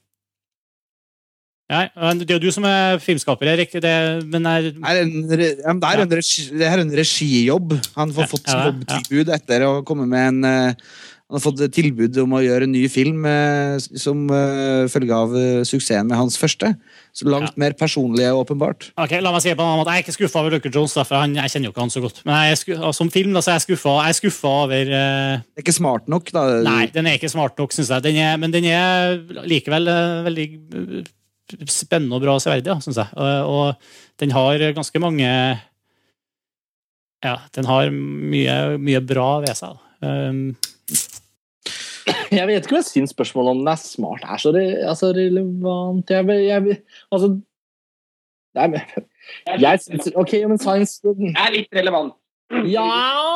nei, 1.72 1.86
det 2.22 2.28
er 2.30 2.38
jo 2.38 2.44
du 2.46 2.52
som 2.54 2.68
er 2.70 3.00
filmskaper, 3.02 3.50
Erik. 3.56 3.74
Det, 3.82 3.96
men 4.30 4.46
er, 4.52 4.70
er 4.76 5.02
en, 5.02 5.16
ja, 5.26 5.40
det, 5.40 5.50
er 5.66 6.04
en 6.06 6.16
regi, 6.20 6.46
det 6.54 6.70
er 6.70 6.84
en 6.86 6.94
regijobb. 7.02 7.74
Han 7.98 8.14
har 8.16 8.28
Ja, 8.28 8.32
fått 8.36 8.48
ja, 8.52 8.60
ja. 8.60 8.72
jobbtilbud 8.72 9.34
etter 9.40 9.66
å 9.70 9.74
komme 9.88 10.06
med 10.10 10.28
en 10.30 10.44
eh, 10.52 10.88
Han 11.26 11.40
har 11.40 11.42
fått 11.42 11.64
tilbud 11.74 12.20
om 12.22 12.36
å 12.38 12.40
gjøre 12.46 12.68
en 12.68 12.74
ny 12.76 12.84
film 12.92 13.24
eh, 13.26 13.80
som 13.98 14.28
eh, 14.30 14.84
følge 14.94 15.18
av 15.18 15.34
eh, 15.34 15.64
suksessen 15.66 16.06
med 16.12 16.20
hans 16.20 16.38
første. 16.38 16.70
Så 17.18 17.26
langt 17.26 17.58
mer 17.58 17.74
personlig, 17.74 18.28
åpenbart. 18.30 18.92
ok, 18.94 19.16
La 19.26 19.32
meg 19.34 19.42
si 19.42 19.50
på 19.56 19.58
en 19.66 19.72
annen 19.72 19.82
måte. 19.82 19.96
Jeg 19.98 20.04
er 20.04 20.06
ikke 20.06 20.16
skuffa 20.20 20.44
over 20.44 20.54
Lucker 20.54 20.70
Jones, 20.76 20.94
for 21.00 21.18
han, 21.18 21.34
jeg 21.40 21.50
kjenner 21.56 21.72
jo 21.72 21.74
ikke 21.74 21.82
han 21.88 21.94
så 21.96 22.04
godt. 22.06 22.22
Men 22.30 22.38
jeg 22.46 22.54
er 22.54 22.62
sku, 22.62 22.72
som 23.02 23.10
film 23.10 23.34
da, 23.34 23.42
så 23.42 23.56
er 23.56 23.58
jeg 23.58 23.66
skuffa 23.72 23.96
jeg 24.06 24.14
er 24.14 24.20
skuffa 24.22 24.54
over 24.68 24.94
Det 24.94 25.02
er 25.58 25.66
ikke 25.66 25.78
smart 25.82 26.14
nok, 26.14 26.30
da. 26.36 26.46
Nei, 26.70 26.86
den 26.94 27.10
er 27.10 27.18
ikke 27.18 27.34
smart 27.34 27.58
nok, 27.58 27.74
syns 27.74 27.90
jeg. 27.96 28.06
Den 28.06 28.22
er, 28.22 28.38
men 28.46 28.54
den 28.54 28.70
er 28.70 29.18
likevel 29.50 29.90
veldig 30.30 30.48
spennende 31.70 32.18
og 32.18 32.24
bra 32.24 32.36
og 32.38 32.44
severdig, 32.44 32.72
ja, 32.72 32.80
syns 32.84 33.00
jeg. 33.02 33.12
Og, 33.16 33.50
og 33.52 34.22
den 34.22 34.34
har 34.36 34.66
ganske 34.78 35.02
mange 35.04 35.30
Ja, 37.26 37.36
den 37.58 37.66
har 37.66 37.90
mye, 37.92 38.56
mye 38.78 39.02
bra 39.02 39.30
ved 39.46 39.56
seg. 39.58 39.78
Um, 40.06 40.56
Jeg 42.30 42.46
vet 42.50 42.66
ikke 42.66 42.76
hva 42.76 42.82
jeg 42.84 42.92
syns 42.92 43.14
spørsmålet 43.16 43.56
om 43.56 43.64
den 43.64 43.72
er 43.72 43.82
smart 43.82 44.26
er 44.28 44.42
så 44.42 44.52
re, 44.54 44.66
altså, 44.86 45.10
relevant 45.16 46.12
jeg, 46.12 46.28
jeg, 46.46 46.78
altså, 47.14 47.32
Nei, 48.56 48.68
men 48.72 49.60
jeg 49.64 49.82
syns 49.84 50.12
Ok, 50.16 50.36
men 50.48 50.62
science 50.62 51.02
Det 51.04 51.34
er 51.34 51.52
litt 51.56 51.76
relevant. 51.76 52.16
Ja, 52.70 52.86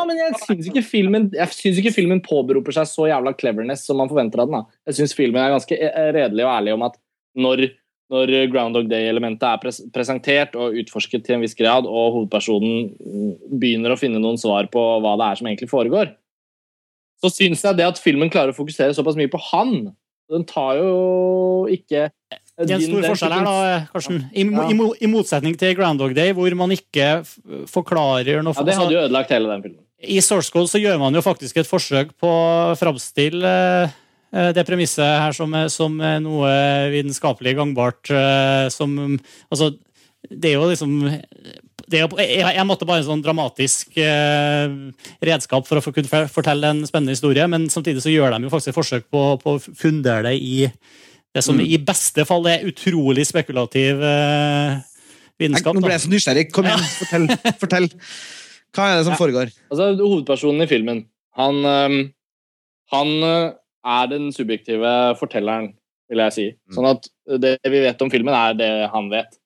men 0.08 0.20
jeg 0.20 0.38
syns 0.44 0.70
ikke 0.70 0.84
filmen 0.86 1.30
Jeg 1.34 1.56
synes 1.56 1.82
ikke 1.82 1.96
filmen 1.96 2.22
påberoper 2.26 2.76
seg 2.78 2.90
så 2.92 3.08
jævla 3.10 3.34
cleverness 3.38 3.88
som 3.90 3.98
man 4.00 4.12
forventer 4.12 4.44
av 4.44 4.52
den. 4.52 4.62
da. 4.62 4.80
Jeg 4.90 5.00
syns 5.00 5.16
filmen 5.18 5.42
er 5.42 5.56
ganske 5.56 5.76
eh, 5.76 6.12
redelig 6.16 6.46
og 6.46 6.54
ærlig 6.54 6.76
om 6.78 6.86
at 6.88 7.00
når, 7.40 7.66
når 8.10 8.32
Groundhog 8.50 8.90
Day-elementet 8.90 9.46
er 9.46 9.62
pres 9.62 9.82
presentert 9.94 10.56
og 10.58 10.78
utforsket 10.82 11.26
til 11.26 11.38
en 11.38 11.44
viss 11.46 11.58
grad, 11.58 11.86
og 11.86 12.16
hovedpersonen 12.16 12.90
begynner 13.62 13.94
å 13.94 14.00
finne 14.00 14.22
noen 14.22 14.40
svar 14.42 14.70
på 14.74 14.82
hva 15.04 15.14
det 15.20 15.28
er 15.28 15.40
som 15.40 15.50
egentlig 15.52 15.70
foregår, 15.70 16.16
så 17.22 17.32
syns 17.34 17.62
jeg 17.66 17.78
det 17.78 17.86
at 17.86 18.02
filmen 18.02 18.32
klarer 18.32 18.54
å 18.54 18.58
fokusere 18.58 18.96
såpass 18.98 19.18
mye 19.20 19.32
på 19.32 19.42
han 19.52 19.92
Den 20.30 20.44
tar 20.46 20.78
jo 20.78 21.66
ikke 21.74 22.08
det 22.60 22.74
er 22.76 22.76
en 22.76 22.84
stor 22.84 23.06
forskjell 23.08 23.34
her, 23.34 23.46
da, 23.48 23.76
Karsten. 23.94 24.18
I, 24.36 24.44
Ja. 24.44 24.66
i, 24.68 25.06
I 25.06 25.08
motsetning 25.08 25.56
til 25.58 25.72
Groundhog 25.78 26.12
Day, 26.14 26.34
hvor 26.36 26.52
man 26.60 26.74
ikke 26.76 27.24
forklarer 27.72 28.44
noe 28.44 28.54
Ja, 28.54 28.66
Det 28.68 28.76
hadde 28.76 28.94
jo 28.94 29.06
ødelagt 29.06 29.32
hele 29.32 29.48
den 29.48 29.64
filmen. 29.64 29.86
I 30.00 30.20
Source 30.20 30.52
Code 30.52 30.68
så 30.68 30.80
gjør 30.80 31.00
man 31.00 31.16
jo 31.16 31.24
faktisk 31.24 31.58
et 31.58 31.68
forsøk 31.68 32.12
på 32.20 32.28
å 32.28 32.76
framstille 32.80 33.54
eh, 33.86 33.96
det 34.32 34.66
premisset 34.68 35.02
her 35.24 35.34
som, 35.34 35.56
som 35.74 35.96
noe 35.98 36.50
vitenskapelig 36.94 37.56
gangbart. 37.58 38.12
eh, 38.14 38.68
Som 38.70 39.20
Altså, 39.50 39.72
det 40.30 40.52
er 40.52 40.60
jo 40.60 40.70
liksom 40.70 41.00
det 41.90 42.04
er 42.04 42.12
jeg, 42.22 42.54
en 42.62 42.70
bare 42.70 43.00
en 43.02 43.06
sånn 43.08 43.22
dramatisk 43.26 43.96
eh, 43.98 44.70
redskap 45.26 45.66
for 45.66 45.80
å 45.80 45.82
få 45.82 45.94
kunne 45.96 46.28
fortelle 46.30 46.70
en 46.70 46.84
spennende 46.86 47.16
historie, 47.16 47.48
men 47.50 47.66
samtidig 47.74 48.04
så 48.04 48.12
gjør 48.14 48.36
de 48.36 48.46
jo 48.46 48.52
faktisk 48.54 48.70
et 48.70 48.78
forsøk 48.78 49.08
på, 49.10 49.24
på 49.42 49.56
å 49.56 49.62
fundere 49.64 50.28
det 50.30 50.36
i 50.38 50.68
det 51.34 51.42
som 51.46 51.58
i 51.62 51.78
beste 51.82 52.26
fall 52.30 52.46
er 52.50 52.68
utrolig 52.70 53.26
spekulativ 53.30 54.04
eh, 54.06 54.78
vitenskap. 55.42 55.74
Nå 55.78 55.82
ble 55.86 55.96
jeg 55.96 56.04
så 56.06 56.12
nysgjerrig. 56.14 56.46
Kom 56.54 56.70
igjen, 56.70 56.86
fortell. 57.00 57.28
fortell. 57.64 57.90
Hva 58.76 58.86
er 58.92 59.00
det 59.00 59.08
som 59.08 59.16
Ja. 59.16 59.20
foregår? 59.24 59.52
Altså, 59.72 59.90
Hovedpersonen 60.04 60.66
i 60.66 60.70
filmen 60.70 61.04
han, 61.40 61.62
han 62.94 63.14
øh, 63.24 63.52
er 63.86 64.10
den 64.12 64.30
subjektive 64.36 64.94
fortelleren, 65.20 65.74
vil 66.10 66.24
jeg 66.26 66.36
si. 66.36 66.48
Mm. 66.54 66.76
Sånn 66.76 66.90
at 66.90 67.10
det 67.44 67.56
vi 67.64 67.84
vet 67.84 68.02
om 68.04 68.12
filmen, 68.12 68.36
er 68.36 68.58
det 68.58 68.72
han 68.94 69.10
vet. 69.12 69.38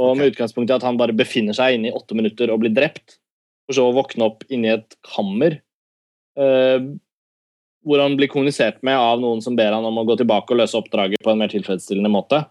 Og 0.00 0.16
med 0.18 0.32
utgangspunkt 0.32 0.70
i 0.70 0.76
at 0.76 0.86
han 0.86 0.98
bare 1.00 1.16
befinner 1.16 1.56
seg 1.56 1.76
inne 1.76 1.90
i 1.90 1.94
åtte 1.94 2.16
minutter 2.18 2.52
og 2.52 2.62
blir 2.62 2.74
drept, 2.74 3.18
for 3.66 3.76
så 3.76 3.88
å 3.88 3.94
våkne 3.94 4.26
opp 4.26 4.44
inni 4.50 4.72
et 4.72 4.96
kammer 5.06 5.60
eh, 6.38 6.86
hvor 7.86 8.02
han 8.02 8.16
blir 8.18 8.30
kommunisert 8.30 8.80
med 8.86 8.98
av 8.98 9.20
noen 9.22 9.42
som 9.44 9.56
ber 9.56 9.72
han 9.72 9.86
om 9.86 10.00
å 10.00 10.06
gå 10.08 10.18
tilbake 10.20 10.52
og 10.52 10.60
løse 10.60 10.78
oppdraget 10.78 11.22
på 11.24 11.32
en 11.32 11.40
mer 11.40 11.52
tilfredsstillende 11.52 12.12
måte. 12.12 12.42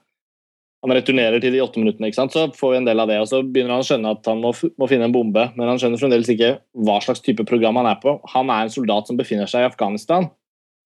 Han 0.80 0.96
returnerer 0.96 1.44
til 1.44 1.52
de 1.52 1.60
åtte 1.60 1.82
minuttene, 1.82 2.08
ikke 2.08 2.22
sant? 2.22 2.36
så 2.36 2.46
får 2.56 2.72
vi 2.72 2.78
en 2.80 2.88
del 2.88 3.04
av 3.04 3.10
det. 3.12 3.18
og 3.20 3.28
Så 3.28 3.42
begynner 3.44 3.76
han 3.76 3.84
å 3.84 3.88
skjønne 3.88 4.14
at 4.16 4.30
han 4.32 4.40
må, 4.40 4.54
må 4.80 4.88
finne 4.88 5.10
en 5.10 5.16
bombe, 5.16 5.50
men 5.58 5.68
han 5.68 5.82
skjønner 5.82 6.00
fremdeles 6.00 6.32
ikke 6.32 6.54
hva 6.88 7.02
slags 7.04 7.24
type 7.26 7.44
program 7.50 7.82
han 7.82 7.90
er 7.92 8.00
på. 8.00 8.16
Han 8.32 8.52
er 8.54 8.66
en 8.66 8.74
soldat 8.74 9.12
som 9.12 9.20
befinner 9.20 9.50
seg 9.52 9.66
i 9.66 9.68
Afghanistan. 9.68 10.30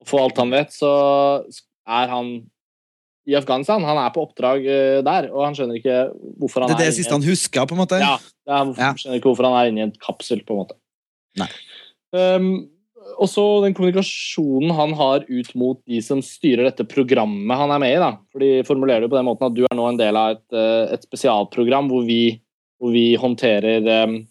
For 0.09 0.25
alt 0.25 0.39
han 0.41 0.51
vet, 0.53 0.73
så 0.75 0.91
er 1.87 2.11
han 2.11 2.33
i 3.29 3.37
Afghanistan. 3.39 3.83
Han 3.87 3.99
er 4.01 4.11
på 4.15 4.25
oppdrag 4.25 4.65
eh, 4.67 4.99
der, 5.05 5.29
og 5.31 5.45
han 5.47 5.55
skjønner 5.55 5.79
ikke 5.79 5.97
hvorfor 6.41 6.65
han 6.65 6.71
er 6.71 6.75
Det 6.75 6.79
er 6.81 6.83
det 6.83 6.91
er 6.91 6.97
siste 6.99 7.15
han 7.15 7.25
husker, 7.25 7.67
på 7.69 7.77
en 7.77 7.83
måte? 7.85 8.01
ja, 8.03 8.17
det 8.19 8.59
hvorfor, 8.59 8.83
Ja. 8.83 8.91
skjønner 8.99 9.21
ikke 9.21 9.31
hvorfor 9.31 9.47
han 9.47 9.57
er 9.59 9.71
inni 9.71 9.85
en 9.85 9.95
kapsel, 10.03 10.43
på 10.43 10.55
en 10.55 10.63
måte. 10.65 10.77
Nei. 11.39 11.49
Um, 12.13 12.49
og 13.19 13.27
så 13.29 13.43
den 13.63 13.73
kommunikasjonen 13.75 14.73
han 14.75 14.93
har 14.97 15.25
ut 15.27 15.49
mot 15.59 15.79
de 15.89 15.99
som 16.01 16.21
styrer 16.23 16.67
dette 16.67 16.85
programmet 16.87 17.57
han 17.59 17.71
er 17.71 17.81
med 17.81 17.95
i. 17.95 17.99
da. 18.01 18.11
For 18.31 18.43
De 18.43 18.51
formulerer 18.67 19.05
det 19.05 19.11
på 19.11 19.19
den 19.19 19.27
måten 19.27 19.47
at 19.49 19.55
du 19.55 19.63
er 19.65 19.75
nå 19.77 19.87
en 19.89 19.99
del 19.99 20.17
av 20.19 20.37
et, 20.37 20.45
eh, 20.55 20.93
et 20.95 21.03
spesialprogram 21.03 21.89
hvor 21.91 22.05
vi, 22.07 22.39
hvor 22.79 22.93
vi 22.95 23.15
håndterer 23.19 23.85
um, 24.07 24.21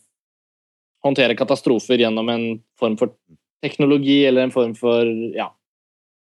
håndterer 1.04 1.38
katastrofer 1.38 2.00
gjennom 2.00 2.28
en 2.32 2.46
form 2.78 2.96
for 3.00 3.12
teknologi 3.62 4.24
eller 4.26 4.46
en 4.46 4.54
form 4.54 4.74
for 4.78 5.06
ja, 5.36 5.48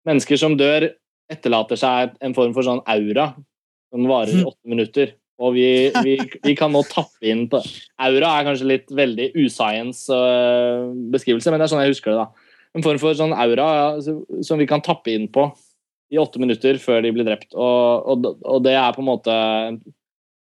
Mennesker 0.08 0.39
som 0.39 0.55
dør, 0.60 0.89
etterlater 1.32 1.80
seg 1.80 2.16
en 2.24 2.36
form 2.36 2.53
for 2.55 2.66
sånn 2.66 2.84
aura 2.88 3.34
som 3.91 4.08
varer 4.08 4.39
i 4.39 4.45
åtte 4.47 4.72
minutter. 4.72 5.16
Og 5.38 5.53
vi, 5.53 5.68
vi, 6.01 6.16
vi, 6.41 6.53
kan 6.58 6.72
nå 6.74 6.82
tappe 6.89 7.28
inn 7.30 7.43
på 7.51 7.60
Aura 8.01 8.32
er 8.39 8.47
kanskje 8.47 8.70
litt 8.72 8.88
veldig 8.89 9.28
uscience 9.38 10.10
uh, 10.10 10.89
beskrivelse, 11.14 11.51
men 11.53 11.62
det 11.62 11.68
er 11.68 11.74
sånn 11.76 11.84
jeg 11.84 11.93
husker 11.93 12.16
det. 12.16 12.24
da. 12.24 12.55
En 12.78 12.86
form 12.86 12.97
for 13.01 13.18
sånn 13.18 13.36
aura 13.38 13.68
ja, 13.78 14.16
som 14.45 14.58
vi 14.58 14.66
kan 14.70 14.82
tappe 14.86 15.14
inn 15.14 15.28
på 15.30 15.45
i 16.10 16.18
åtte 16.18 16.41
minutter 16.41 16.80
før 16.82 17.03
de 17.05 17.14
blir 17.14 17.28
drept. 17.28 17.51
Og, 17.53 18.10
og, 18.10 18.28
og 18.47 18.66
det 18.66 18.74
er 18.80 18.95
på 18.95 19.03
en 19.03 19.10
måte 19.12 19.38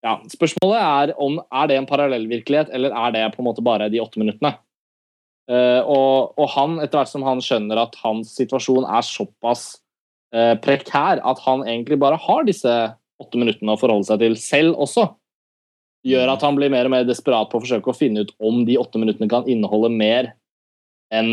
ja, 0.05 0.15
Spørsmålet 0.31 0.81
er 0.81 1.13
om 1.23 1.41
er 1.45 1.69
det 1.69 1.81
en 1.81 1.89
parallellvirkelighet, 1.89 2.71
eller 2.77 2.95
er 2.95 3.15
det 3.17 3.25
på 3.35 3.43
en 3.43 3.49
måte 3.49 3.65
bare 3.65 3.91
de 3.93 4.01
åtte 4.01 4.23
minuttene. 4.23 4.55
Uh, 5.47 5.79
og, 5.87 6.33
og, 6.35 6.49
han, 6.57 6.81
etter 6.83 6.99
hvert 6.99 7.11
som 7.13 7.23
han 7.23 7.41
skjønner 7.45 7.79
at 7.79 7.95
hans 8.03 8.33
situasjon 8.35 8.87
er 8.91 9.05
såpass 9.07 9.77
uh, 10.35 10.59
prekær 10.59 11.23
at 11.23 11.43
han 11.45 11.63
egentlig 11.63 12.01
bare 12.03 12.19
har 12.19 12.49
disse 12.49 12.73
åtte 13.23 13.39
minuttene 13.39 13.77
å 13.77 13.79
forholde 13.79 14.09
seg 14.09 14.25
til 14.25 14.35
selv 14.43 14.81
også, 14.83 15.07
gjør 16.07 16.33
at 16.35 16.43
han 16.43 16.59
blir 16.59 16.73
mer 16.75 16.91
og 16.91 16.97
mer 16.97 17.07
desperat 17.07 17.51
på 17.53 17.61
å 17.61 17.63
forsøke 17.63 17.93
å 17.93 17.97
finne 17.97 18.27
ut 18.27 18.35
om 18.43 18.65
de 18.67 18.75
åtte 18.79 18.99
minuttene 18.99 19.31
kan 19.31 19.47
inneholde 19.51 19.93
mer 19.95 20.33
enn 21.15 21.33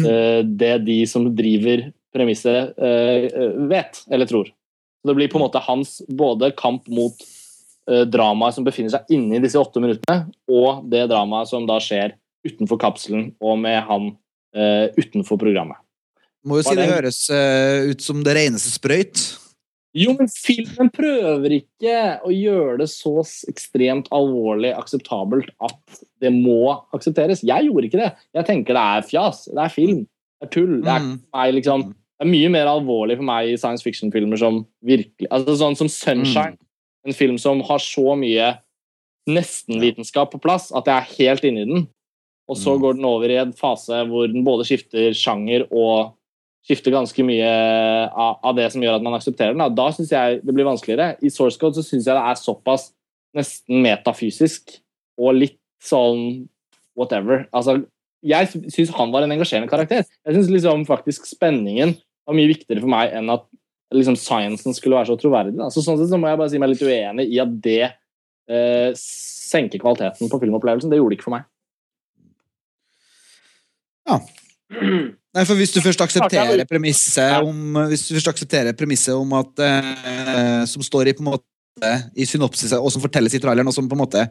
uh, 0.00 0.40
det 0.40 0.74
de 0.88 0.98
som 1.08 1.28
driver 1.36 1.90
premisset, 2.14 2.76
vet 2.78 3.96
eller 4.06 4.28
tror. 4.30 4.46
Så 4.46 5.08
Det 5.10 5.14
blir 5.18 5.26
på 5.32 5.40
en 5.40 5.42
måte 5.48 5.58
hans 5.66 5.96
både 6.06 6.52
kamp 6.54 6.86
mot 6.86 7.24
dramaet 8.06 8.54
som 8.54 8.62
befinner 8.62 8.92
seg 8.94 9.10
inni 9.10 9.40
disse 9.42 9.58
åtte 9.58 9.82
minuttene, 9.82 10.28
og 10.46 10.86
det 10.92 11.08
dramaet 11.10 11.50
som 11.50 11.66
da 11.66 11.80
skjer 11.82 12.14
utenfor 12.46 12.80
kapselen 12.82 13.30
og 13.44 13.58
med 13.62 13.80
han 13.88 14.10
uh, 14.56 14.86
utenfor 14.98 15.40
programmet. 15.40 15.80
Må 16.44 16.60
jo 16.60 16.66
si 16.66 16.74
det, 16.76 16.84
det 16.84 16.92
høres 16.92 17.22
uh, 17.32 17.88
ut 17.90 18.04
som 18.04 18.20
det 18.26 18.36
reneste 18.36 18.74
sprøyt. 18.74 19.22
Jo, 19.94 20.10
men 20.18 20.26
filmen 20.26 20.88
prøver 20.90 21.60
ikke 21.60 21.98
å 22.26 22.32
gjøre 22.34 22.80
det 22.82 22.88
så 22.90 23.20
ekstremt 23.50 24.08
alvorlig 24.14 24.72
akseptabelt 24.74 25.52
at 25.62 26.00
det 26.22 26.32
må 26.34 26.74
aksepteres. 26.96 27.44
Jeg 27.46 27.68
gjorde 27.68 27.88
ikke 27.88 28.00
det. 28.00 28.10
Jeg 28.34 28.48
tenker 28.48 28.74
det 28.74 28.82
er 28.96 29.06
fjas. 29.06 29.44
Det 29.46 29.62
er 29.62 29.70
film. 29.70 30.02
Det 30.42 30.48
er 30.48 30.52
tull. 30.56 30.74
Det 30.82 30.90
er, 30.90 31.06
mm. 31.06 31.14
meg, 31.38 31.54
liksom, 31.60 31.86
det 31.94 32.26
er 32.26 32.32
mye 32.32 32.50
mer 32.56 32.72
alvorlig 32.72 33.20
for 33.20 33.28
meg 33.30 33.52
i 33.52 33.56
science 33.60 33.86
fiction-filmer 33.86 34.42
som 34.42 34.64
virkelig 34.84 35.30
altså 35.30 35.54
Sånn 35.62 35.78
som 35.78 35.92
Sunshine. 35.92 36.58
Mm 36.58 36.64
en 37.04 37.14
film 37.14 37.38
som 37.38 37.60
har 37.68 37.78
så 37.82 38.14
mye 38.16 38.54
nestenvitenskap 39.30 40.32
på 40.32 40.40
plass 40.42 40.70
at 40.76 40.88
jeg 40.88 40.96
er 40.96 41.12
helt 41.18 41.46
inne 41.48 41.64
i 41.64 41.68
den. 41.68 41.86
Og 42.50 42.58
så 42.60 42.74
mm. 42.74 42.82
går 42.82 42.98
den 42.98 43.08
over 43.08 43.32
i 43.32 43.40
en 43.40 43.54
fase 43.56 44.02
hvor 44.08 44.28
den 44.28 44.44
både 44.46 44.66
skifter 44.68 45.14
sjanger 45.16 45.64
og 45.70 46.12
skifter 46.64 46.94
ganske 46.94 47.24
mye 47.26 47.48
av, 48.08 48.52
det 48.56 48.70
som 48.72 48.84
gjør 48.84 48.98
at 48.98 49.04
man 49.04 49.16
aksepterer 49.18 49.52
den. 49.52 49.60
Da, 49.60 49.68
da 49.68 49.90
syns 49.92 50.12
jeg 50.12 50.40
det 50.44 50.54
blir 50.56 50.68
vanskeligere. 50.68 51.18
I 51.20 51.32
Source 51.32 51.60
Code 51.60 51.76
så 51.76 51.84
syns 51.84 52.08
jeg 52.08 52.16
det 52.16 52.24
er 52.24 52.40
såpass 52.40 52.88
nesten 53.36 53.82
metafysisk 53.84 54.78
og 55.20 55.36
litt 55.42 55.60
sånn 55.84 56.46
whatever. 56.96 57.44
Altså, 57.52 57.82
jeg 58.24 58.48
syns 58.72 58.94
han 58.96 59.12
var 59.12 59.26
en 59.26 59.34
engasjerende 59.36 59.68
karakter. 59.68 60.06
Jeg 60.24 60.38
syns 60.38 60.52
liksom 60.52 60.86
faktisk 60.88 61.28
spenningen 61.28 61.98
var 62.24 62.38
mye 62.38 62.48
viktigere 62.54 62.80
for 62.80 62.92
meg 62.94 63.12
enn 63.16 63.28
at 63.34 63.44
liksom 63.94 64.16
sciencen 64.18 64.76
skulle 64.76 64.96
være 64.96 65.12
så 65.12 65.18
troverdig. 65.20 65.58
Da. 65.58 65.68
Så 65.72 65.84
sånn 65.84 66.00
sett 66.00 66.10
så 66.10 66.18
må 66.20 66.30
jeg 66.30 66.40
bare 66.40 66.52
si 66.52 66.60
meg 66.62 66.72
litt 66.72 66.84
uenig 66.84 67.28
i 67.28 67.40
at 67.42 67.58
det 67.64 67.82
eh, 67.84 68.90
senker 68.96 69.82
kvaliteten 69.82 70.32
på 70.32 70.40
filmopplevelsen. 70.42 70.90
Det 70.90 70.98
gjorde 70.98 71.12
det 71.12 71.20
ikke 71.20 71.28
for 71.28 71.36
meg. 71.36 71.44
Ja. 74.08 74.18
Nei, 75.34 75.44
for 75.44 75.58
hvis 75.58 75.74
du 75.74 75.80
først 75.82 76.02
aksepterer 76.04 76.64
premisset 76.68 77.44
om, 77.44 77.78
hvis 77.90 78.06
du 78.08 78.14
først 78.16 78.32
aksepterer 78.34 78.76
premisset 78.78 79.14
om 79.16 79.32
at 79.38 79.62
eh, 79.66 80.60
Som 80.70 80.84
står 80.86 81.10
i 81.10 81.16
på 81.16 81.24
en 81.24 81.32
måte 81.32 81.94
i 82.14 82.26
synopsis, 82.26 82.72
og 82.76 82.90
som 82.94 83.02
fortelles 83.02 83.34
i 83.34 83.40
traileren, 83.42 83.66
og 83.66 83.74
som 83.74 83.88
på 83.90 83.96
en 83.96 84.04
måte 84.04 84.28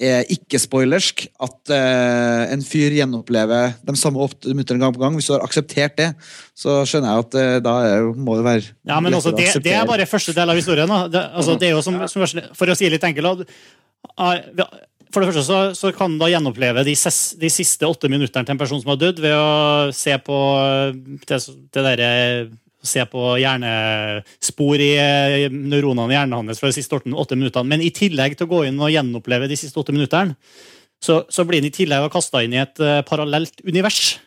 er 0.00 0.28
ikke-spoilersk 0.32 1.26
at 1.44 1.72
eh, 1.76 2.52
en 2.54 2.62
fyr 2.64 2.94
gjenopplever 2.96 3.74
de 3.84 3.94
samme 4.00 4.22
åtte 4.24 4.54
minuttene 4.54 4.80
gang 4.80 4.94
på 4.96 5.02
gang. 5.02 5.16
Hvis 5.18 5.28
du 5.28 5.34
har 5.34 5.44
akseptert 5.44 5.98
det, 5.98 6.08
så 6.56 6.80
skjønner 6.88 7.10
jeg 7.10 7.26
at 7.26 7.36
eh, 7.40 7.56
da 7.64 7.74
er, 7.88 8.08
må 8.16 8.38
det 8.38 8.46
være 8.46 8.64
Ja, 8.88 9.00
men 9.02 9.18
også, 9.18 9.34
det, 9.36 9.50
det, 9.60 9.74
er 9.76 9.88
bare 9.88 10.08
første 10.08 10.32
del 10.36 10.54
av 10.54 10.56
historien. 10.56 10.94
Det, 11.12 11.24
altså, 11.34 11.58
det 11.60 11.68
er 11.68 11.76
jo 11.76 11.82
som, 11.84 12.00
som, 12.08 12.24
For 12.56 12.72
å 12.72 12.78
si 12.78 12.88
det 12.88 12.96
litt 12.96 13.08
enkelt 13.10 13.50
For 15.10 15.22
det 15.22 15.30
første 15.30 15.42
så, 15.46 15.60
så 15.74 15.90
kan 15.94 16.14
du 16.14 16.22
da 16.22 16.30
gjenoppleve 16.30 16.84
de, 16.86 16.94
ses, 16.98 17.34
de, 17.40 17.50
siste 17.50 17.86
åtte 17.88 18.10
minuttene 18.10 18.46
til 18.46 18.54
en 18.54 18.60
person 18.60 18.80
som 18.82 18.92
har 18.92 19.00
dødd, 19.00 19.22
ved 19.24 19.34
å 19.34 19.90
se 19.94 20.14
på 20.22 20.40
det, 21.26 21.40
det 21.74 21.86
derre 21.86 22.10
se 22.80 23.04
på 23.12 23.24
hjernespor 23.40 24.80
i 24.80 24.90
eh, 24.96 25.52
neuronene 25.52 26.14
i 26.14 26.16
hjernen 26.16 26.38
hans 26.38 26.62
fra 26.62 26.70
de 26.70 26.78
siste 26.78 26.96
åtte 26.96 27.36
minuttene. 27.36 27.68
Men 27.68 27.84
i 27.84 27.92
tillegg 27.94 28.38
til 28.38 28.48
å 28.48 28.52
gå 28.54 28.62
inn 28.68 28.80
og 28.80 28.92
gjenoppleve 28.92 29.50
de 29.50 29.58
siste 29.60 29.80
åtte 29.82 29.94
minuttene, 29.94 30.36
så, 31.00 31.22
så 31.32 31.44
blir 31.48 31.62
han 31.62 31.68
i 31.68 31.74
tillegg 31.74 32.08
kasta 32.12 32.42
inn 32.44 32.56
i 32.56 32.62
et 32.62 32.80
uh, 32.84 33.00
parallelt 33.08 33.62
univers. 33.64 34.18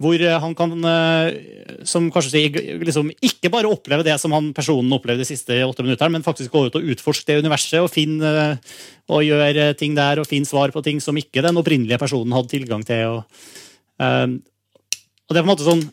Hvor 0.00 0.22
uh, 0.24 0.36
han 0.42 0.54
kan, 0.56 0.70
uh, 0.80 1.80
som 1.88 2.08
kanskje 2.12 2.32
sier, 2.32 2.60
liksom, 2.86 3.10
ikke 3.20 3.52
bare 3.52 3.68
oppleve 3.68 4.06
det 4.06 4.16
som 4.22 4.32
han 4.36 4.50
personen 4.56 4.92
opplevde 4.96 5.24
de 5.24 5.28
siste 5.28 5.58
åtte 5.66 5.84
minuttene, 5.84 6.14
men 6.16 6.26
faktisk 6.26 6.54
gå 6.54 6.66
ut 6.68 6.78
og 6.80 6.92
utforske 6.94 7.28
det 7.28 7.42
universet 7.44 7.82
og 7.84 7.92
finne 7.92 8.56
og 9.10 9.26
gjøre 9.26 9.72
ting 9.76 9.96
der 9.98 10.22
og 10.22 10.28
finne 10.30 10.48
svar 10.48 10.72
på 10.72 10.82
ting 10.86 11.02
som 11.04 11.18
ikke 11.18 11.44
den 11.44 11.58
opprinnelige 11.60 12.00
personen 12.00 12.32
hadde 12.36 12.52
tilgang 12.52 12.84
til. 12.86 13.18
Og, 13.18 13.40
og 14.00 15.34
det 15.34 15.40
er 15.40 15.42
på 15.42 15.48
en 15.48 15.52
måte 15.52 15.66
sånn 15.66 15.84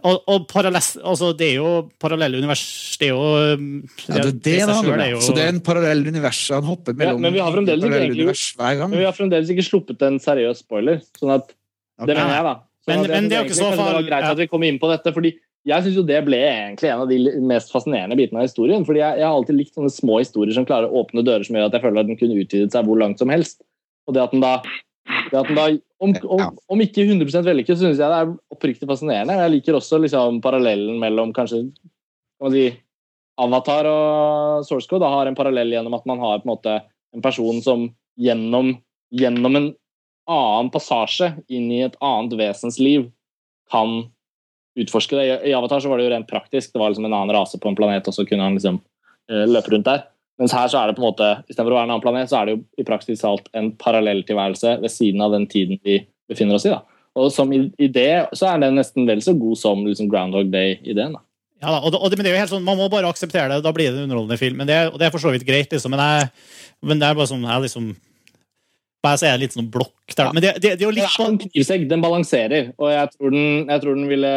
og, 0.00 0.22
og 0.30 0.52
altså, 0.56 1.32
det 1.36 1.46
er 1.50 1.56
jo 1.58 1.70
parallelle 2.00 2.38
univers. 2.40 2.62
Det 3.00 3.10
er 3.10 3.12
jo 3.12 3.24
ja, 3.34 3.56
det, 3.58 4.22
det, 4.40 4.56
det, 4.62 4.86
det 4.86 5.08
jo... 5.10 5.20
Så 5.24 5.34
det 5.36 5.44
er 5.44 5.52
en 5.52 5.60
parallell 5.64 6.06
univers. 6.06 6.40
Han 6.54 6.64
hopper 6.68 6.96
mellom 6.96 7.18
ja, 7.18 7.24
men 7.26 7.36
vi 7.36 7.42
har 7.42 7.52
fremdeles 7.52 7.84
ikke, 7.84 8.00
egentlig, 8.06 8.86
Men 8.86 8.96
vi 8.96 9.06
har 9.08 9.16
fremdeles 9.16 9.52
ikke 9.52 9.66
sluppet 9.66 10.04
en 10.06 10.16
seriøs 10.22 10.62
spoiler. 10.64 11.02
Sånn 11.20 11.34
at, 11.36 11.52
okay. 12.00 12.12
Det 12.12 12.16
mener 12.16 12.36
jeg, 12.38 12.46
da. 12.48 12.56
Men, 12.88 13.04
men 13.10 13.28
det 13.28 13.36
er 13.36 13.42
jo 13.44 13.50
ikke 13.50 13.58
så 13.58 13.70
farlig. 13.72 13.86
Det 13.86 13.96
var 13.98 14.08
greit 14.08 14.28
at 14.30 14.40
vi 14.40 14.50
kom 14.50 14.64
inn 14.66 14.80
på 14.80 14.88
dette, 14.90 15.12
fordi 15.14 15.34
jeg 15.68 15.84
syns 15.84 15.98
jo 15.98 16.04
det 16.08 16.20
ble 16.24 16.38
egentlig 16.40 16.88
en 16.88 17.02
av 17.04 17.10
de 17.10 17.18
mest 17.44 17.72
fascinerende 17.72 18.16
bitene 18.16 18.40
av 18.40 18.46
historien. 18.48 18.84
fordi 18.88 19.02
jeg, 19.02 19.18
jeg, 19.20 19.26
har 19.26 19.36
alltid 19.36 19.58
likt 19.58 19.74
sånne 19.76 19.92
små 19.92 20.20
historier 20.22 20.56
som 20.56 20.66
klarer 20.68 20.88
å 20.88 21.02
åpne 21.02 21.24
dører 21.26 21.44
som 21.44 21.58
gjør 21.58 21.68
at 21.68 21.76
jeg 21.76 21.84
føler 21.84 22.00
at 22.00 22.08
den 22.08 22.20
kunne 22.20 22.38
utvidet 22.40 22.72
seg 22.72 22.86
hvor 22.88 23.00
langt 23.00 23.20
som 23.20 23.32
helst. 23.32 23.60
Og 24.08 24.16
det 24.16 24.22
at 24.24 24.32
den 24.32 24.44
da, 24.44 24.54
det 25.28 25.36
at 25.36 25.50
den 25.50 25.58
da 25.58 25.66
om, 26.00 26.14
om, 26.32 26.44
om, 26.72 26.80
ikke 26.80 27.04
100 27.04 27.44
vellykket, 27.44 27.76
så 27.76 27.90
syns 27.90 28.00
jeg 28.00 28.08
det 28.08 28.20
er 28.22 28.32
oppriktig 28.56 28.88
fascinerende. 28.88 29.36
Jeg 29.36 29.54
liker 29.58 29.76
også 29.76 30.00
liksom, 30.00 30.40
parallellen 30.44 30.96
mellom 31.02 31.34
kanskje 31.36 31.66
kan 32.40 32.48
man 32.48 32.54
si, 32.56 32.70
Avatar 33.40 33.88
og 33.88 34.64
Source 34.68 34.88
Code 34.88 35.04
da, 35.04 35.12
har 35.12 35.28
en 35.28 35.36
parallell 35.36 35.72
gjennom 35.74 35.96
at 35.96 36.06
man 36.08 36.22
har 36.24 36.40
på 36.40 36.48
en, 36.48 36.52
måte, 36.54 36.76
en 37.12 37.24
person 37.24 37.60
som 37.64 37.84
gjennom, 38.20 38.72
gjennom, 39.12 39.58
en 39.58 39.68
annen 40.30 40.70
passasje 40.72 41.32
inn 41.50 41.70
i 41.72 41.82
et 41.86 41.98
annet 42.04 42.36
vesens 42.38 42.78
liv 42.82 43.08
kan 43.70 44.04
utforske 44.78 45.18
det. 45.18 45.26
I 45.50 45.54
Avatar 45.56 45.82
så 45.82 45.90
var 45.90 45.98
det 45.98 46.06
jo 46.06 46.14
rent 46.14 46.30
praktisk. 46.30 46.72
Det 46.72 46.80
var 46.80 46.92
liksom 46.92 47.08
en 47.08 47.16
annen 47.16 47.34
rase 47.36 47.58
på 47.60 47.70
en 47.70 47.76
planet, 47.78 48.08
og 48.08 48.16
så 48.16 48.26
kunne 48.26 48.46
han 48.46 48.56
liksom 48.58 48.80
uh, 48.80 49.46
løpe 49.50 49.74
rundt 49.74 49.88
der. 49.88 50.06
Mens 50.40 50.54
her 50.56 50.70
så 50.72 50.80
er 50.80 50.88
det 50.88 50.96
på 50.96 51.02
en 51.02 51.10
måte, 51.10 51.30
istedenfor 51.50 51.74
å 51.74 51.76
være 51.76 51.88
en 51.88 51.94
annen 51.94 52.04
planet, 52.04 52.30
så 52.30 52.40
er 52.40 52.48
det 52.48 52.54
jo 52.54 52.62
i 52.80 52.86
praksis 52.88 53.26
alt 53.28 53.50
en 53.58 53.74
parallelltilværelse 53.80 54.78
ved 54.80 54.92
siden 54.92 55.20
av 55.24 55.34
den 55.36 55.44
tiden 55.50 55.80
vi 55.84 55.98
befinner 56.30 56.56
oss 56.56 56.64
i. 56.64 56.72
da. 56.72 56.80
Og 57.18 57.28
som 57.34 57.50
idé 57.52 58.06
så 58.38 58.52
er 58.52 58.62
det 58.62 58.70
nesten 58.72 59.08
vel 59.08 59.20
så 59.24 59.34
god 59.36 59.58
som 59.60 59.82
liksom 59.84 60.08
Groundhog 60.08 60.48
Day-ideen. 60.52 61.18
da. 61.18 61.24
Ja, 61.60 61.74
og 61.76 61.92
det, 61.92 61.98
og 62.00 62.08
det, 62.08 62.16
men 62.16 62.24
det 62.24 62.30
er 62.30 62.38
jo 62.38 62.40
helt 62.40 62.52
sånn, 62.54 62.64
Man 62.64 62.78
må 62.78 62.86
bare 62.88 63.10
akseptere 63.10 63.50
det, 63.52 63.64
da 63.66 63.72
blir 63.76 63.90
det 63.90 63.98
en 63.98 64.06
underholdende 64.08 64.40
film. 64.40 64.62
Men 64.62 64.70
det, 64.70 64.78
og 64.88 64.96
det 65.00 65.08
er 65.08 65.12
for 65.12 65.20
så 65.20 65.32
vidt 65.34 65.44
greit, 65.44 65.68
liksom, 65.74 65.92
men, 65.92 66.00
jeg, 66.00 66.30
men 66.88 67.02
det 67.02 67.10
er 67.10 67.18
bare 67.18 67.28
sånn 67.28 67.44
jeg 67.44 67.66
liksom, 67.66 67.90
bare 69.04 69.20
så 69.20 69.28
er 69.28 69.36
det 69.36 69.46
litt 69.46 69.56
sånn 69.56 69.70
blokk 69.72 70.14
der. 70.16 70.30
Men 70.34 70.44
det, 70.44 70.52
det, 70.60 70.74
det 70.76 70.84
er 70.84 70.88
jo 70.88 70.96
litt 70.96 71.14
sånn 71.14 71.38
knivsegg. 71.40 71.86
Den 71.90 72.04
balanserer, 72.04 72.70
og 72.80 72.92
jeg 72.92 73.12
tror 73.14 73.34
den, 73.34 73.48
jeg 73.70 73.82
tror 73.84 73.98
den 73.98 74.10
ville 74.10 74.32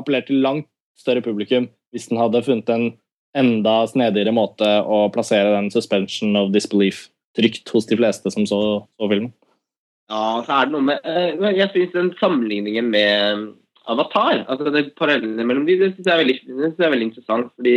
appellert 0.00 0.28
til 0.30 0.42
langt 0.44 0.68
større 1.00 1.24
publikum 1.24 1.68
hvis 1.94 2.06
den 2.10 2.20
hadde 2.20 2.42
funnet 2.46 2.68
en 2.70 2.90
enda 3.36 3.74
snedigere 3.90 4.34
måte 4.34 4.66
å 4.66 5.04
plassere 5.14 5.54
den 5.54 5.70
suspension 5.74 6.38
of 6.38 6.52
disbelief 6.54 7.08
trygt 7.38 7.70
hos 7.74 7.86
de 7.86 7.98
fleste 7.98 8.30
som 8.34 8.46
så, 8.48 8.60
så 8.98 9.10
filmen. 9.10 9.32
Ja, 10.10 10.40
så 10.46 10.54
er 10.56 10.66
det 10.66 10.74
noe 10.74 10.86
med 10.88 11.04
eh, 11.06 11.50
Jeg 11.54 11.70
syns 11.70 11.92
den 11.94 12.12
sammenligningen 12.18 12.88
med 12.90 13.50
Avatar, 13.90 14.44
altså 14.50 14.70
det 14.74 14.90
parallellene 14.98 15.46
mellom 15.46 15.66
de, 15.66 15.76
det 15.78 15.92
syns 15.94 16.08
jeg, 16.10 16.38
jeg, 16.46 16.72
er 16.74 16.92
veldig 16.92 17.08
interessant. 17.10 17.52
fordi 17.56 17.76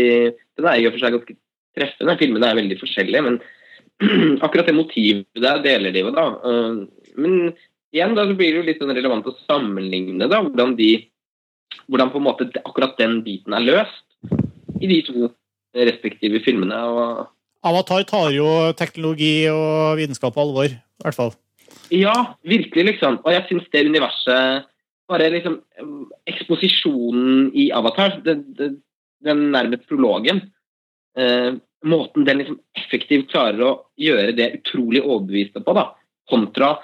Den 0.58 0.70
er 0.70 0.80
i 0.80 0.88
og 0.88 0.96
for 0.96 1.04
seg 1.04 1.16
ganske 1.18 1.38
treffende. 1.78 2.18
Filmene 2.20 2.50
er 2.50 2.60
veldig 2.60 2.80
forskjellige, 2.82 3.26
men 3.26 3.40
akkurat 4.46 4.70
det 4.70 4.76
motivet 4.78 5.44
der 5.44 5.62
deler 5.64 5.94
de 5.94 6.04
jo, 6.06 6.14
da. 6.16 6.26
Eh, 6.50 7.14
men 7.20 7.54
igjen 7.94 8.16
da 8.18 8.26
så 8.28 8.38
blir 8.38 8.52
det 8.54 8.62
jo 8.62 8.68
litt 8.70 8.82
sånn 8.82 8.96
relevant 8.96 9.30
å 9.30 9.36
sammenligne 9.46 10.30
da, 10.30 10.42
hvordan 10.42 10.78
de 10.80 10.92
hvordan 11.88 12.12
på 12.14 12.20
en 12.20 12.28
måte 12.28 12.50
akkurat 12.64 12.98
den 13.00 13.22
biten 13.26 13.56
er 13.56 13.66
løst 13.66 14.04
i 14.82 14.90
de 14.90 15.00
to 15.08 15.30
respektive 15.74 16.42
filmene. 16.46 16.78
og 16.78 17.32
Avatar 17.66 18.04
tar 18.08 18.30
jo 18.36 18.48
teknologi 18.78 19.48
og 19.50 19.98
vitenskap 19.98 20.36
på 20.36 20.44
alvor, 20.44 20.70
i 20.70 21.06
hvert 21.06 21.18
fall. 21.18 21.34
Ja, 21.94 22.36
virkelig, 22.44 22.86
liksom. 22.94 23.20
Og 23.24 23.34
jeg 23.34 23.46
syns 23.50 23.70
det 23.74 23.88
universet 23.88 24.70
Bare 25.12 25.28
liksom 25.34 25.58
Eksposisjonen 26.32 27.50
i 27.60 27.66
Avatar, 27.76 28.22
den, 28.24 28.46
den, 28.56 28.78
den 29.26 29.42
nærmest 29.52 29.84
prologen 29.90 30.40
eh, 31.20 31.60
Måten 31.84 32.26
den 32.28 32.40
liksom 32.40 32.60
effektivt 32.80 33.32
klarer 33.34 33.64
å 33.68 33.74
gjøre 34.00 34.36
det 34.38 34.54
utrolig 34.60 35.02
overbeviste 35.04 35.64
på, 35.64 35.76
da, 35.76 35.90
kontra 36.30 36.78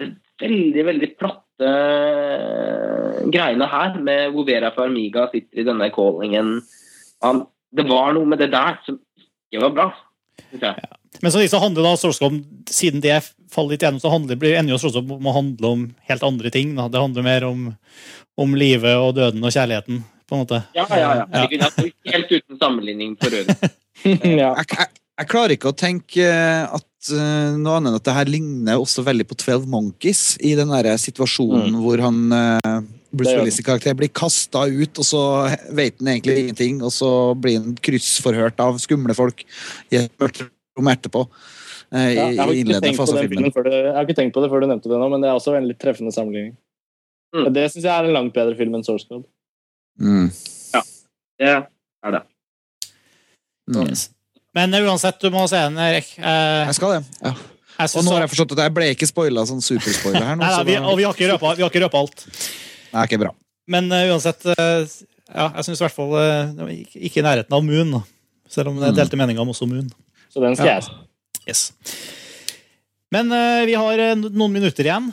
det 0.00 0.12
veldig, 0.40 0.84
veldig 0.90 1.10
platte 1.16 1.70
eh, 1.70 3.20
greiene 3.32 3.68
her, 3.70 3.98
med 4.00 4.32
hvor 4.34 4.46
Vera 4.48 4.72
Farmiga 4.74 5.26
sitter 5.32 5.62
i 5.62 5.66
denne 5.66 5.88
callingen. 5.94 6.58
Han, 7.24 7.44
det 7.72 7.86
var 7.88 8.14
noe 8.16 8.28
med 8.28 8.42
det 8.42 8.52
der 8.54 8.78
som 8.86 9.00
ikke 9.22 9.64
var 9.64 9.76
bra. 9.78 9.88
jeg. 10.52 10.96
Men 11.22 11.32
så, 11.32 11.40
så 11.48 11.60
handler 11.62 11.86
da 11.86 12.26
om, 12.28 12.42
siden 12.68 13.00
det 13.04 13.22
faller 13.52 13.74
litt 13.74 13.86
gjennom, 13.86 14.02
så 14.02 14.12
handler, 14.12 14.36
blir 14.40 14.56
ender 14.58 14.76
jo 14.76 14.92
om 15.00 15.30
å 15.30 15.36
handle 15.36 15.72
om 15.72 15.86
helt 16.10 16.26
andre 16.26 16.52
ting. 16.52 16.74
Da. 16.76 16.90
Det 16.92 17.00
handler 17.00 17.26
mer 17.26 17.48
om, 17.48 17.64
om 18.36 18.54
livet 18.58 18.98
og 19.00 19.14
døden 19.16 19.44
og 19.44 19.54
kjærligheten, 19.54 20.02
på 20.26 20.36
en 20.36 20.44
måte. 20.44 20.62
Ja, 20.76 20.86
ja, 20.90 21.10
ja. 21.22 21.26
Er 21.46 22.12
helt 22.12 22.32
uten 22.32 22.60
sammenligning 22.60 23.16
for 23.20 23.32
øvrig. 23.32 23.56
ja. 24.40 24.52
Jeg, 24.60 24.66
jeg, 24.72 24.92
jeg 25.16 25.30
klarer 25.30 25.56
ikke 25.56 25.72
å 25.72 25.78
tenke 25.78 26.26
at 26.26 27.12
uh, 27.14 27.56
noe 27.56 27.78
annet 27.78 27.92
enn 27.92 27.98
at 27.98 28.06
det 28.06 28.16
her 28.18 28.30
ligner 28.30 28.82
også 28.82 29.04
veldig 29.06 29.26
på 29.30 29.38
12 29.38 29.66
Monkeys, 29.72 30.24
i 30.44 30.54
den 30.58 30.72
der 30.74 30.92
situasjonen 31.00 31.78
hvor 31.80 32.02
han 32.04 32.20
uh, 32.34 32.80
Bruce 33.16 33.36
Willis' 33.38 33.62
karakter 33.64 33.96
blir 33.96 34.10
kasta 34.12 34.66
ut, 34.66 35.00
og 35.00 35.06
så 35.06 35.22
vet 35.74 35.96
han 36.00 36.12
egentlig 36.14 36.38
ingenting, 36.42 36.82
og 36.84 36.92
så 36.94 37.10
blir 37.38 37.60
han 37.60 37.76
kryssforhørt 37.80 38.60
av 38.62 38.80
skumle 38.82 39.16
folk 39.16 39.44
i 39.92 40.02
et 40.02 40.12
mørkt 40.20 40.44
rom 40.76 40.90
etterpå. 40.92 41.24
eh, 41.94 42.12
Ja, 42.12 42.26
jeg, 42.28 42.40
har 42.42 42.52
ikke 42.52 42.80
tenkt 42.84 43.00
på 43.00 43.06
den 43.06 43.16
filmen. 43.16 43.36
filmen 43.36 43.54
før 43.54 43.68
du, 43.68 43.72
jeg 43.72 43.94
har 43.96 44.08
ikke 44.08 44.18
tenkt 44.20 44.36
på 44.36 44.44
det 44.44 44.50
før 44.52 44.64
du 44.64 44.68
nevnte 44.68 44.92
det 44.92 45.00
nå, 45.00 45.08
men 45.12 45.24
det 45.24 45.30
er 45.30 45.38
også 45.38 45.56
en 45.56 45.68
litt 45.70 45.80
treffende 45.80 46.12
sammenligning. 46.12 46.56
Mm. 47.36 47.48
Det 47.56 47.66
syns 47.72 47.84
jeg 47.84 47.92
er 47.94 48.08
en 48.08 48.16
langt 48.16 48.36
bedre 48.36 48.56
film 48.58 48.76
enn 48.76 48.84
Source 48.84 49.08
Code. 49.08 49.26
Mm. 50.00 50.28
Det 51.36 51.52
er 51.52 52.12
det. 52.12 52.22
Mm. 53.68 53.88
Yes. 53.90 54.08
Men 54.56 54.72
uansett, 54.78 55.18
du 55.20 55.28
må 55.34 55.42
se 55.50 55.58
den, 55.58 55.76
Erik. 55.82 56.12
Eh, 56.18 56.66
Jeg 56.68 56.74
skal 56.78 56.92
det. 56.96 57.00
Ja. 57.22 57.32
jeg 57.80 57.90
Og 57.98 58.04
nå 58.06 58.12
har 58.14 58.22
jeg 58.24 58.30
forstått 58.32 58.52
at 58.56 58.62
jeg 58.64 58.74
ble 58.76 58.86
ikke 58.94 59.08
spoila 59.10 59.42
sånn 59.48 59.60
superspoiler 59.64 60.22
her 60.24 60.36
nå. 60.38 60.44
Nei, 60.44 60.52
da, 60.54 60.62
vi, 60.64 60.76
og 60.80 60.96
vi 61.00 61.04
har 61.04 61.12
ikke 61.18 61.28
røpa, 61.34 61.54
vi 61.58 61.64
har 61.66 61.70
ikke 61.74 61.82
røpa 61.84 61.98
alt. 62.04 62.24
Nei, 62.94 63.04
ikke 63.04 63.18
bra. 63.26 63.32
Men 63.68 63.90
uh, 63.92 64.04
uansett 64.14 64.46
uh, 64.46 64.86
ja, 65.34 65.48
Jeg 65.58 65.64
syns 65.66 65.80
i 65.80 65.84
hvert 65.84 65.96
fall 65.96 66.12
uh, 66.14 66.70
ikke, 66.72 67.18
i 67.20 67.24
nærheten 67.26 67.52
av 67.58 67.64
Moon. 67.66 67.96
Selv 68.48 68.70
om 68.70 68.76
det 68.78 68.92
Mm. 68.92 68.96
delte 69.00 69.18
meninger 69.18 69.42
om 69.42 69.50
også 69.50 69.66
Moon. 69.68 69.90
Så 70.32 70.40
den 70.40 70.54
skal 70.56 70.66
Ja. 70.66 70.74
jeg. 70.78 70.84
Yes. 71.48 71.72
Men 73.12 73.28
vi 73.66 73.74
har 73.74 74.00
noen 74.18 74.52
minutter 74.52 74.84
igjen. 74.86 75.12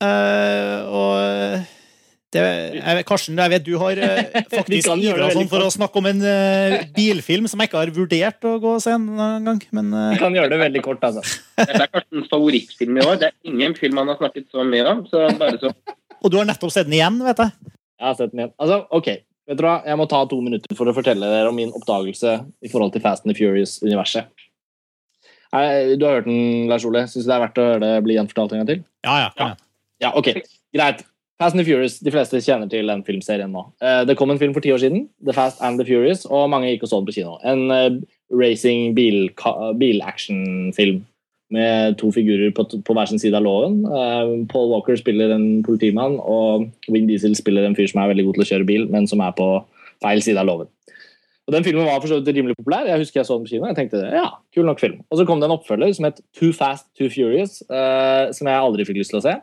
Eh, 0.00 0.78
og 0.92 1.66
jeg, 2.34 3.04
Karsten, 3.06 3.38
jeg 3.38 3.52
vet 3.52 3.64
du 3.64 3.76
har 3.80 3.98
eh, 4.02 4.40
faktisk 4.58 4.88
ivra 4.98 5.28
sånn 5.30 5.48
for 5.50 5.62
å 5.62 5.70
snakke 5.72 6.00
om 6.00 6.08
en 6.10 6.24
uh, 6.24 6.74
bilfilm 6.96 7.46
som 7.50 7.60
jeg 7.62 7.70
ikke 7.70 7.78
har 7.78 7.92
vurdert 7.94 8.48
å 8.48 8.56
gå 8.62 8.72
og 8.76 8.82
se 8.82 8.94
en 8.96 9.06
gang. 9.46 9.60
Men 9.76 9.92
uh... 9.94 10.08
Vi 10.14 10.20
kan 10.20 10.34
gjøre 10.34 10.50
det 10.52 10.58
veldig 10.64 10.82
kort, 10.84 11.06
altså. 11.06 11.22
Dette 11.60 11.78
er 11.86 11.92
Karstens 11.92 12.28
favorittfilm 12.32 12.98
i 12.98 13.06
år. 13.06 13.20
Det 13.22 13.30
er 13.30 13.52
ingen 13.52 13.78
film 13.78 14.02
han 14.02 14.12
har 14.12 14.18
snakket 14.20 14.50
så 14.52 14.66
mye 14.66 14.90
om. 14.90 15.06
så 15.10 15.28
bare 15.38 15.60
så 15.62 15.72
Og 16.18 16.32
du 16.32 16.40
har 16.40 16.48
nettopp 16.50 16.74
sett 16.74 16.90
den 16.90 16.98
igjen, 16.98 17.22
vet 17.24 17.44
jeg. 17.44 17.72
Jeg 17.96 18.08
har 18.10 18.18
sett 18.18 18.34
den 18.34 18.42
igjen. 18.42 18.54
Altså, 18.58 18.82
ok, 18.98 19.12
vet 19.46 19.60
du 19.60 19.66
hva? 19.68 19.78
Jeg 19.86 20.02
må 20.02 20.10
ta 20.10 20.24
to 20.28 20.42
minutter 20.44 20.78
for 20.78 20.90
å 20.90 20.96
fortelle 20.96 21.32
dere 21.32 21.52
om 21.52 21.56
min 21.62 21.74
oppdagelse 21.78 22.38
i 22.66 22.72
forhold 22.72 22.96
til 22.96 23.06
Fast 23.06 23.24
and 23.24 23.32
the 23.32 23.38
Furious-universet. 23.38 24.32
Du 25.56 26.02
har 26.04 26.18
hørt 26.18 26.26
den, 26.26 26.66
Lars 26.68 26.84
Ole. 26.84 27.06
Syns 27.08 27.24
du 27.24 27.30
det 27.30 27.36
er 27.38 27.44
verdt 27.46 27.60
å 27.62 27.68
høre 27.70 27.84
det 27.84 27.92
bli 28.04 28.18
gjenfortalt 28.18 28.52
en 28.52 28.64
gang 28.64 28.72
til? 28.74 28.88
Ja, 29.06 29.20
ja. 29.22 29.28
kom 29.36 29.52
igjen. 29.52 29.62
Ja, 30.02 30.10
ok. 30.18 30.34
Greit. 30.76 31.06
Fast 31.38 31.52
and 31.54 31.60
the 31.60 31.66
Furious, 31.68 31.98
De 32.00 32.10
fleste 32.10 32.38
kjenner 32.40 32.68
til 32.72 32.86
den 32.88 33.02
filmserien 33.04 33.50
nå. 33.52 33.66
Eh, 33.84 34.04
Det 34.08 34.16
kom 34.16 34.30
en 34.32 34.38
film 34.40 34.54
for 34.56 34.60
ti 34.64 34.70
år 34.72 34.80
siden, 34.80 35.08
The 35.24 35.34
Fast 35.36 35.60
and 35.62 35.78
the 35.78 35.84
Furious, 35.84 36.24
og 36.26 36.48
mange 36.50 36.70
gikk 36.70 36.82
og 36.86 36.88
så 36.88 37.00
den 37.02 37.06
på 37.10 37.14
kino. 37.18 37.36
En 37.44 37.70
eh, 37.70 37.98
racing 38.32 38.94
bil- 38.96 39.28
bil-action-film 39.76 41.02
med 41.52 41.96
to 42.00 42.08
figurer 42.10 42.50
på, 42.56 42.64
på 42.82 42.94
hver 42.96 43.06
sin 43.06 43.20
side 43.22 43.36
av 43.38 43.44
loven. 43.44 43.82
Eh, 43.86 44.46
Paul 44.50 44.70
Walker 44.72 44.96
spiller 44.98 45.34
en 45.34 45.62
politimann, 45.66 46.16
og 46.18 46.70
Wing 46.88 47.06
Diesel 47.06 47.36
spiller 47.38 47.66
en 47.68 47.76
fyr 47.76 47.86
som 47.92 48.00
er 48.02 48.14
veldig 48.14 48.24
god 48.30 48.34
til 48.40 48.46
å 48.46 48.48
kjøre 48.54 48.66
bil, 48.72 48.86
men 48.90 49.06
som 49.06 49.20
er 49.20 49.36
på 49.36 49.50
feil 50.02 50.22
side 50.24 50.40
av 50.40 50.48
loven. 50.48 50.72
Og 51.46 51.52
Den 51.54 51.62
filmen 51.62 51.86
var 51.86 52.00
for 52.02 52.10
rimelig 52.26 52.56
populær. 52.58 52.88
Jeg 52.88 52.98
husker 53.04 53.20
jeg 53.20 53.26
så 53.28 53.36
den 53.38 53.44
på 53.46 53.52
kino. 53.52 53.68
Jeg 53.68 53.76
tenkte, 53.76 54.00
ja, 54.10 54.32
kul 54.56 54.64
nok 54.66 54.80
film. 54.82 54.96
Og 55.12 55.20
så 55.20 55.26
kom 55.28 55.38
det 55.38 55.46
en 55.46 55.54
oppfølger 55.54 55.92
som 55.94 56.08
het 56.08 56.18
Too 56.34 56.50
Fast, 56.56 56.88
Too 56.98 57.06
Furious, 57.12 57.60
som 57.68 58.48
jeg 58.50 58.58
aldri 58.64 58.82
fikk 58.88 58.98
lyst 58.98 59.12
til 59.14 59.20
å 59.20 59.22
se. 59.28 59.36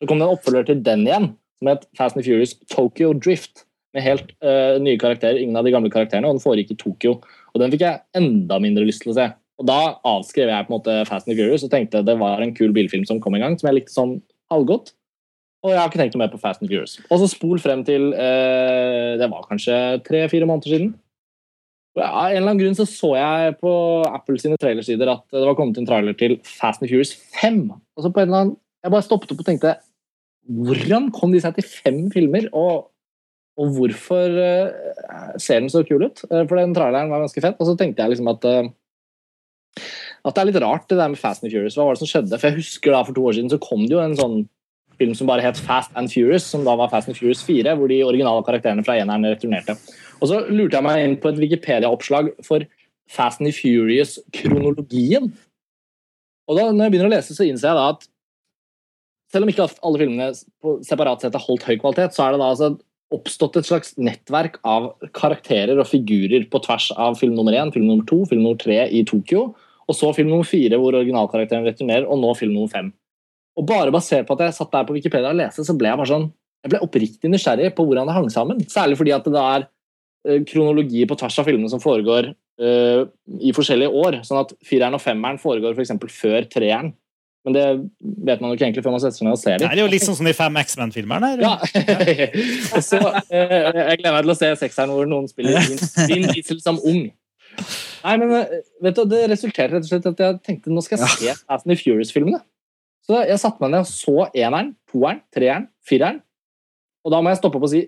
Så 0.00 0.08
kom 0.08 0.16
det 0.16 0.24
en 0.24 0.32
oppfølger 0.38 0.64
til 0.70 0.80
den 0.80 1.02
igjen, 1.04 1.26
som 1.60 1.70
het 1.70 1.84
Fast 1.98 2.16
and 2.16 2.24
Furious 2.24 2.56
Tokyo 2.72 3.12
Drift. 3.12 3.66
Med 3.94 4.04
helt 4.06 4.28
uh, 4.46 4.78
nye 4.78 4.98
karakterer, 5.02 5.40
ingen 5.42 5.58
av 5.58 5.66
de 5.66 5.72
gamle 5.74 5.90
karakterene, 5.90 6.28
og 6.28 6.38
den 6.38 6.44
foregikk 6.44 6.76
i 6.76 6.78
Tokyo. 6.78 7.16
Og 7.50 7.62
den 7.62 7.72
fikk 7.72 7.82
jeg 7.82 8.02
enda 8.16 8.60
mindre 8.62 8.86
lyst 8.86 9.02
til 9.02 9.12
å 9.12 9.16
se. 9.18 9.26
Og 9.60 9.66
da 9.68 9.80
avskrev 10.06 10.48
jeg 10.48 10.66
på 10.66 10.72
en 10.72 10.76
måte 10.78 10.94
Fast 11.08 11.28
and 11.28 11.36
Furious 11.36 11.66
og 11.66 11.72
tenkte 11.72 12.04
det 12.06 12.16
var 12.20 12.40
en 12.40 12.54
kul 12.56 12.72
bilfilm 12.72 13.04
som 13.08 13.20
kom 13.20 13.36
en 13.36 13.44
gang, 13.44 13.58
som 13.60 13.68
jeg 13.68 13.80
likte 13.80 13.92
sånn 13.92 14.14
halvgodt. 14.52 14.94
Og 15.60 15.74
jeg 15.74 15.76
har 15.76 15.90
ikke 15.90 16.00
tenkt 16.00 16.14
noe 16.16 16.22
mer 16.22 16.32
på 16.32 16.40
Fast 16.40 16.62
and 16.62 16.70
Furious. 16.70 16.96
Og 17.10 17.20
så 17.20 17.28
spol 17.34 17.60
frem 17.60 17.82
til 17.84 18.12
uh, 18.14 19.18
Det 19.20 19.28
var 19.34 19.50
kanskje 19.50 19.76
tre-fire 20.06 20.48
måneder 20.48 20.76
siden. 20.76 20.94
Av 21.98 22.30
en 22.30 22.36
eller 22.38 22.46
annen 22.46 22.62
grunn 22.62 22.78
så 22.78 22.86
så 22.86 23.10
jeg 23.18 23.58
på 23.58 23.74
Apple 24.06 24.38
sine 24.38 24.56
trailersider 24.62 25.10
at 25.10 25.24
det 25.34 25.42
var 25.42 25.56
kommet 25.58 25.80
en 25.82 25.88
trailer 25.88 26.14
til 26.16 26.38
Fast 26.46 26.80
and 26.80 26.88
Furious 26.88 27.12
5. 27.42 27.64
Og 27.74 28.06
så 28.06 28.14
på 28.14 28.22
en 28.22 28.30
eller 28.30 28.44
annen, 28.44 28.58
Jeg 28.80 28.92
bare 28.94 29.04
stoppet 29.04 29.32
opp 29.34 29.40
og 29.42 29.44
tenkte 29.44 29.74
Hvordan 30.48 31.10
kom 31.14 31.34
de 31.34 31.42
seg 31.42 31.56
til 31.58 31.66
fem 31.68 32.00
filmer? 32.12 32.48
Og, 32.56 32.88
og 33.60 33.74
hvorfor 33.76 34.36
uh, 34.40 35.34
ser 35.36 35.62
den 35.62 35.72
så 35.72 35.84
kul 35.86 36.06
ut? 36.08 36.22
Uh, 36.30 36.44
for 36.46 36.56
den 36.58 36.74
traileren 36.76 37.12
var 37.12 37.24
ganske 37.24 37.42
fett. 37.44 37.58
Og 37.60 37.68
så 37.68 37.76
tenkte 37.78 38.02
jeg 38.02 38.14
liksom 38.14 38.30
at 38.32 38.46
uh, 38.48 38.70
at 40.20 40.36
det 40.36 40.42
er 40.42 40.48
litt 40.50 40.60
rart, 40.60 40.88
det 40.90 40.98
der 40.98 41.12
med 41.12 41.20
Fast 41.20 41.44
and 41.44 41.52
Furious. 41.52 41.76
Hva 41.78 41.86
var 41.88 41.96
det 41.96 42.02
som 42.02 42.10
skjedde? 42.10 42.36
For 42.36 42.50
jeg 42.50 42.60
husker 42.60 42.92
da 42.92 43.04
For 43.06 43.16
to 43.16 43.22
år 43.24 43.38
siden 43.38 43.52
så 43.52 43.60
kom 43.62 43.86
det 43.86 43.94
jo 43.94 44.02
en 44.02 44.18
sånn 44.18 44.42
film 45.00 45.14
som 45.16 45.30
bare 45.30 45.44
het 45.44 45.60
Fast 45.64 45.94
and 45.96 46.12
Furious, 46.12 46.44
som 46.44 46.66
da 46.66 46.74
var 46.76 46.90
Fast 46.92 47.08
and 47.08 47.16
Furious 47.16 47.40
4, 47.46 47.72
hvor 47.78 47.88
de 47.88 48.02
originale 48.04 48.44
karakterene 48.44 48.84
fra 48.84 48.98
eneren 49.00 49.24
returnerte. 49.30 49.78
Og 50.20 50.28
så 50.28 50.42
lurte 50.52 50.76
jeg 50.76 50.84
meg 50.84 51.04
inn 51.06 51.16
på 51.22 51.30
et 51.30 51.40
Wikipedia-oppslag 51.40 52.34
for 52.44 52.66
Fast 53.10 53.40
and 53.40 53.54
Furious-kronologien. 53.56 55.30
Og 56.50 56.58
da 56.58 56.66
når 56.68 56.84
jeg 56.84 56.94
begynner 56.94 57.08
å 57.08 57.14
lese, 57.14 57.36
så 57.36 57.46
innser 57.48 57.70
jeg 57.70 57.80
da 57.80 57.86
at 57.94 58.04
selv 59.30 59.46
om 59.46 59.52
ikke 59.52 59.66
alle 59.66 60.00
filmene 60.00 60.30
på 60.62 60.78
separat 60.86 61.22
sett 61.22 61.36
har 61.36 61.44
holdt 61.44 61.66
høy 61.68 61.76
kvalitet, 61.80 62.16
så 62.16 62.26
er 62.26 62.34
det 62.34 62.42
da 62.42 62.50
altså 62.52 62.70
oppstått 63.14 63.58
et 63.58 63.66
slags 63.66 63.96
nettverk 63.98 64.60
av 64.66 64.92
karakterer 65.16 65.80
og 65.80 65.88
figurer 65.90 66.46
på 66.50 66.60
tvers 66.62 66.90
av 66.94 67.18
film 67.18 67.34
nummer 67.38 67.54
én, 67.58 67.72
film 67.74 67.88
nummer 67.88 68.06
to, 68.06 68.22
film 68.30 68.44
nummer 68.44 68.58
tre 68.60 68.84
i 68.86 69.02
Tokyo, 69.06 69.48
og 69.90 69.96
så 69.98 70.12
film 70.14 70.30
nummer 70.30 70.46
fire 70.46 70.78
hvor 70.78 70.94
originalkarakteren 70.94 71.66
returnerer, 71.66 72.06
og 72.06 72.20
nå 72.22 72.30
film 72.38 72.54
nummer 72.54 72.70
fem. 72.70 72.92
Og 73.58 73.66
bare 73.66 73.90
basert 73.94 74.28
på 74.28 74.36
at 74.36 74.46
jeg 74.46 74.58
satt 74.60 74.70
der 74.74 74.86
på 74.86 74.94
Wikipedia 74.94 75.32
og 75.32 75.40
leste, 75.40 75.66
så 75.66 75.74
ble 75.78 75.90
jeg 75.90 76.00
bare 76.00 76.12
sånn 76.12 76.30
jeg 76.60 76.74
ble 76.74 76.82
oppriktig 76.84 77.30
nysgjerrig 77.32 77.72
på 77.76 77.86
hvordan 77.88 78.08
det 78.08 78.16
hang 78.16 78.28
sammen. 78.32 78.60
Særlig 78.68 78.98
fordi 79.00 79.14
at 79.16 79.28
det 79.32 79.40
er 79.42 79.62
eh, 80.28 80.42
kronologi 80.48 81.06
på 81.08 81.16
tvers 81.16 81.38
av 81.40 81.48
filmene 81.48 81.70
som 81.72 81.80
foregår 81.80 82.32
uh, 82.60 83.06
i 83.40 83.54
forskjellige 83.56 84.02
år. 84.02 84.18
Sånn 84.28 84.42
at 84.42 84.52
fireren 84.66 84.96
og 84.98 85.00
femmeren 85.00 85.40
foregår 85.40 85.72
f.eks. 85.72 85.94
før 86.12 86.48
treeren. 86.52 86.92
Men 87.46 87.56
det 87.56 87.64
vet 88.28 88.42
man 88.42 88.50
jo 88.50 88.56
ikke 88.58 88.66
egentlig 88.66 88.82
før 88.84 88.92
man 88.92 89.00
setter 89.00 89.16
seg 89.16 89.24
ned 89.24 89.36
og 89.36 89.40
ser 89.40 89.62
Nei, 89.62 89.70
det 89.72 89.80
er 89.80 89.94
jo 89.94 90.00
sånn 90.04 90.18
som 90.18 90.28
de 90.28 90.34
fem 90.36 90.58
X-Men-filmerne. 90.60 91.30
Ja. 91.40 91.54
så, 92.90 93.00
eh, 93.32 93.54
jeg 93.54 94.00
gleder 94.02 94.16
meg 94.18 94.26
til 94.26 94.34
å 94.34 94.36
se 94.36 94.50
sekseren 94.60 94.92
hvor 94.92 95.08
noen 95.08 95.28
spiller 95.30 95.56
Vin 95.64 95.80
Vin 96.10 96.26
Diesel 96.28 96.60
som 96.60 96.80
ung. 96.84 97.06
Nei, 98.04 98.16
men 98.20 98.34
eh, 98.42 98.58
vet 98.84 98.98
du, 98.98 99.06
Det 99.08 99.22
resulterte 99.32 99.76
rett 99.76 99.86
og 99.86 99.92
slett 99.92 100.08
at 100.12 100.20
jeg 100.24 100.40
tenkte 100.46 100.72
nå 100.72 100.84
skal 100.84 101.00
jeg 101.00 101.16
se 101.16 101.36
Fast 101.46 101.64
and 101.64 101.80
Furious-filmene. 101.80 102.42
Så 103.08 103.22
jeg 103.24 103.40
satte 103.40 103.64
meg 103.64 103.72
ned 103.72 103.86
og 103.86 103.88
så 103.88 104.26
eneren, 104.28 104.74
toeren, 104.90 105.22
treeren, 105.32 105.64
fireren. 105.88 106.20
Og 107.06 107.14
da 107.14 107.22
må 107.24 107.32
jeg 107.32 107.40
stoppe 107.40 107.56
opp 107.56 107.64
og 107.70 107.72
si 107.72 107.86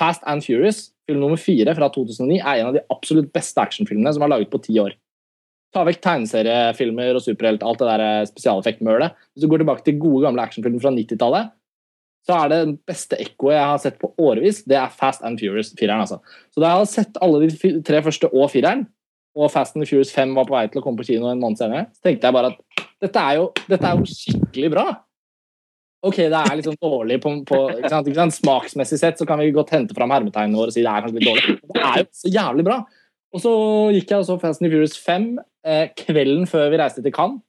Fast 0.00 0.24
and 0.30 0.44
Furious, 0.46 0.88
film 1.08 1.20
nummer 1.20 1.40
fire 1.40 1.74
fra 1.76 1.90
2009, 1.92 2.38
er 2.38 2.62
en 2.62 2.70
av 2.70 2.76
de 2.78 2.84
absolutt 2.92 3.28
beste 3.34 3.60
actionfilmene 3.60 4.12
som 4.14 4.24
er 4.24 4.32
laget 4.32 4.50
på 4.52 4.60
ti 4.64 4.78
år. 4.80 4.96
Ta 5.74 5.84
vekk 5.84 6.00
tegneseriefilmer 6.04 7.18
og 7.18 7.24
superhelt, 7.24 7.64
alt 7.66 7.82
det 7.82 7.88
der 7.90 8.28
spesialeffektmølet. 8.30 9.16
Hvis 9.34 9.44
du 9.44 9.50
går 9.52 9.62
tilbake 9.62 9.84
til 9.84 9.98
gode 10.00 10.24
gamle 10.24 10.44
actionfilmer 10.44 10.80
fra 10.80 10.92
90-tallet, 10.96 11.50
så 12.28 12.36
er 12.42 12.52
det 12.52 12.60
beste 12.88 13.16
ekkoet 13.20 13.56
jeg 13.56 13.68
har 13.70 13.80
sett 13.80 13.98
på 14.00 14.10
årevis, 14.20 14.60
det 14.68 14.76
er 14.76 14.92
Fast 14.92 15.22
and 15.24 15.40
Furious 15.40 15.72
4-eren. 15.72 16.04
Altså. 16.04 16.18
Så 16.52 16.60
da 16.60 16.70
jeg 16.70 16.82
har 16.82 16.88
sett 16.90 17.20
alle 17.24 17.46
de 17.46 17.72
tre 17.88 18.02
første 18.04 18.28
og 18.28 18.50
fireren, 18.52 18.84
og 19.38 19.52
Fast 19.54 19.76
and 19.78 19.88
Furious 19.88 20.12
5 20.12 20.34
var 20.36 20.48
på 20.48 20.56
vei 20.56 20.64
til 20.68 20.82
å 20.82 20.84
komme 20.84 21.00
på 21.00 21.08
kino 21.08 21.30
en 21.30 21.40
måned 21.40 21.60
senere, 21.60 21.86
så 21.96 22.08
tenkte 22.08 22.28
jeg 22.28 22.36
bare 22.36 22.52
at 22.52 22.86
dette 23.04 23.22
er 23.22 23.38
jo, 23.38 23.46
dette 23.70 23.86
er 23.86 24.00
jo 24.00 24.08
skikkelig 24.10 24.72
bra. 24.74 24.86
Ok, 26.08 26.20
det 26.30 26.38
er 26.38 26.54
litt 26.54 26.66
sånn 26.68 26.78
dårlig 26.78 27.16
på, 27.22 27.32
på 27.46 27.58
ikke 27.74 27.90
sant, 27.90 28.06
ikke 28.10 28.20
sant? 28.20 28.36
Smaksmessig 28.36 29.00
sett 29.00 29.18
så 29.18 29.26
kan 29.26 29.40
vi 29.40 29.48
godt 29.54 29.72
hente 29.74 29.96
fram 29.96 30.12
hermetegnene 30.14 30.58
våre 30.58 30.70
og 30.70 30.76
si 30.76 30.84
det 30.84 30.90
er 30.92 31.06
kanskje 31.06 31.18
litt 31.18 31.30
dårlig. 31.30 31.56
Men 31.64 31.78
det 31.78 31.86
er 31.88 32.02
jo 32.02 32.06
så 32.20 32.32
jævlig 32.34 32.66
bra. 32.68 32.76
Og 33.34 33.42
så 33.44 33.52
gikk 33.92 34.12
jeg 34.12 34.22
og 34.22 34.28
så 34.28 34.38
Fast 34.40 34.62
and 34.62 34.72
Furious 34.72 34.96
5 35.04 35.28
eh, 35.68 35.86
kvelden 35.98 36.46
før 36.48 36.70
vi 36.72 36.80
reiste 36.80 37.04
til 37.04 37.14
Cannes. 37.14 37.42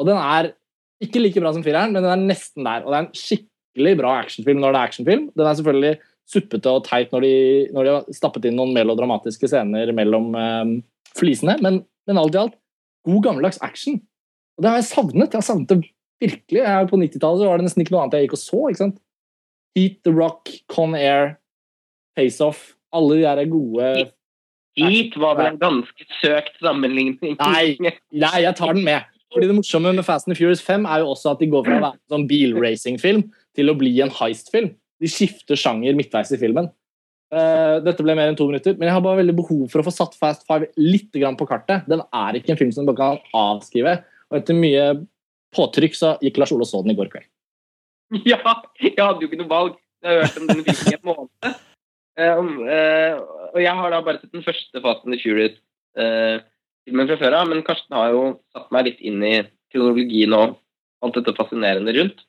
Og 0.00 0.08
den 0.08 0.16
er 0.16 0.52
ikke 1.04 1.20
like 1.20 1.40
bra 1.42 1.52
som 1.52 1.64
fireren, 1.64 1.92
men 1.92 2.04
den 2.04 2.12
er 2.12 2.22
nesten 2.22 2.64
der. 2.64 2.84
Og 2.84 2.92
det 2.92 2.96
er 2.96 3.04
en 3.04 3.18
skikkelig 3.20 3.96
bra 4.00 4.14
actionfilm 4.22 4.62
når 4.62 4.72
det 4.72 4.80
er 4.80 4.88
actionfilm. 4.92 5.26
Den 5.36 5.48
er 5.48 5.58
selvfølgelig 5.58 5.92
suppete 6.30 6.72
og 6.72 6.86
teit 6.86 7.12
når 7.12 7.26
de, 7.26 7.34
når 7.74 7.86
de 7.86 7.92
har 7.96 8.16
stappet 8.16 8.46
inn 8.48 8.56
noen 8.56 8.72
melodramatiske 8.76 9.50
scener 9.50 9.92
mellom 9.96 10.32
eh, 10.38 10.74
flisene, 11.18 11.56
men, 11.64 11.82
men 12.08 12.20
alt 12.20 12.36
i 12.36 12.42
alt 12.44 12.56
god 13.08 13.24
gammeldags 13.24 13.60
action. 13.64 13.98
Og 14.56 14.64
det 14.64 14.70
har 14.70 14.80
jeg 14.80 14.90
savnet. 14.90 15.32
Jeg 15.32 15.40
har 15.40 15.46
savnet 15.46 15.72
det 15.72 15.80
virkelig. 16.20 16.60
Jeg 16.60 16.88
På 16.90 17.00
90-tallet 17.00 17.48
var 17.48 17.60
det 17.60 17.66
nesten 17.68 17.84
ikke 17.84 17.94
noe 17.96 18.04
annet 18.04 18.18
jeg 18.18 18.28
gikk 18.28 18.36
og 18.36 18.42
så. 18.42 18.62
ikke 18.68 18.82
sant? 18.82 18.98
Heat, 19.76 20.00
The 20.04 20.12
Rock, 20.12 20.52
Con 20.68 20.96
Air, 20.98 21.36
Face 22.18 22.44
Off. 22.44 22.74
Alle 22.92 23.20
de 23.20 23.24
der 23.24 23.48
gode 23.48 24.10
Heat 24.78 25.16
var 25.18 25.38
vel 25.38 25.54
en 25.54 25.60
ganske 25.60 26.06
søkt 26.20 26.60
sammenligning. 26.62 27.16
Nei. 27.40 27.76
Nei, 27.80 28.36
jeg 28.44 28.54
tar 28.58 28.76
den 28.76 28.86
med. 28.86 29.08
Fordi 29.30 29.46
Det 29.46 29.56
morsomme 29.60 29.92
med 29.94 30.06
Fast 30.06 30.28
and 30.28 30.36
Furious 30.38 30.62
5 30.62 30.86
er 30.90 31.02
jo 31.02 31.12
også 31.12 31.34
at 31.34 31.42
de 31.42 31.50
går 31.50 31.64
fra 31.66 31.76
å 31.76 31.82
være 31.84 31.98
en 31.98 32.14
sånn 32.14 32.26
bilracingfilm 32.30 33.24
til 33.58 33.70
å 33.70 33.76
bli 33.78 33.92
en 34.02 34.12
heistfilm. 34.14 34.72
De 35.00 35.10
skifter 35.10 35.58
sjanger 35.58 35.96
midtveis 35.98 36.32
i 36.34 36.40
filmen. 36.40 36.68
Uh, 37.30 37.78
dette 37.86 38.02
ble 38.02 38.16
mer 38.18 38.26
enn 38.26 38.38
to 38.38 38.48
minutter, 38.48 38.74
men 38.74 38.88
jeg 38.88 38.96
har 38.96 39.04
bare 39.04 39.20
veldig 39.20 39.36
behov 39.38 39.68
for 39.70 39.82
å 39.82 39.86
få 39.86 39.92
satt 39.94 40.16
Fast 40.18 40.42
Five 40.48 40.72
litt 40.82 41.14
grann 41.14 41.38
på 41.38 41.46
kartet. 41.46 41.86
Den 41.90 42.02
er 42.02 42.38
ikke 42.38 42.56
en 42.56 42.58
film 42.58 42.72
som 42.74 42.86
du 42.86 42.90
bare 42.90 43.20
kan 43.20 43.38
avskrive. 43.38 44.00
Og 44.30 44.40
etter 44.40 44.58
mye 44.58 44.88
påtrykk 45.54 45.94
så 45.94 46.16
gikk 46.24 46.42
Lars 46.42 46.50
Ole 46.54 46.66
og 46.66 46.70
så 46.70 46.82
den 46.82 46.94
i 46.94 46.98
går 46.98 47.12
kveld. 47.12 47.30
Ja, 48.26 48.42
jeg 48.82 48.98
hadde 48.98 49.22
jo 49.22 49.30
ikke 49.30 49.38
noe 49.38 49.50
valg. 49.50 49.78
Jeg 50.02 50.10
har 50.10 50.24
hørt 50.24 50.40
om 50.40 50.48
filmen 50.50 50.74
i 50.74 50.96
en 50.96 51.06
måned. 51.06 51.58
Um, 52.20 52.56
uh, 52.66 53.16
og 53.54 53.60
jeg 53.62 53.74
har 53.78 53.92
da 53.92 54.00
bare 54.04 54.20
sett 54.20 54.34
den 54.34 54.44
første 54.44 54.82
fasen 54.84 55.14
i 55.14 55.20
Furious-filmen 55.22 57.08
fra 57.08 57.18
før 57.20 57.36
av, 57.38 57.50
men 57.50 57.64
Karsten 57.66 57.96
har 57.96 58.12
jo 58.12 58.24
satt 58.52 58.68
meg 58.74 58.90
litt 58.90 59.00
inn 59.06 59.22
i 59.24 59.36
kronologien 59.72 60.34
og 60.36 60.58
alt 61.00 61.16
dette 61.16 61.36
fascinerende 61.38 61.94
rundt. 61.96 62.24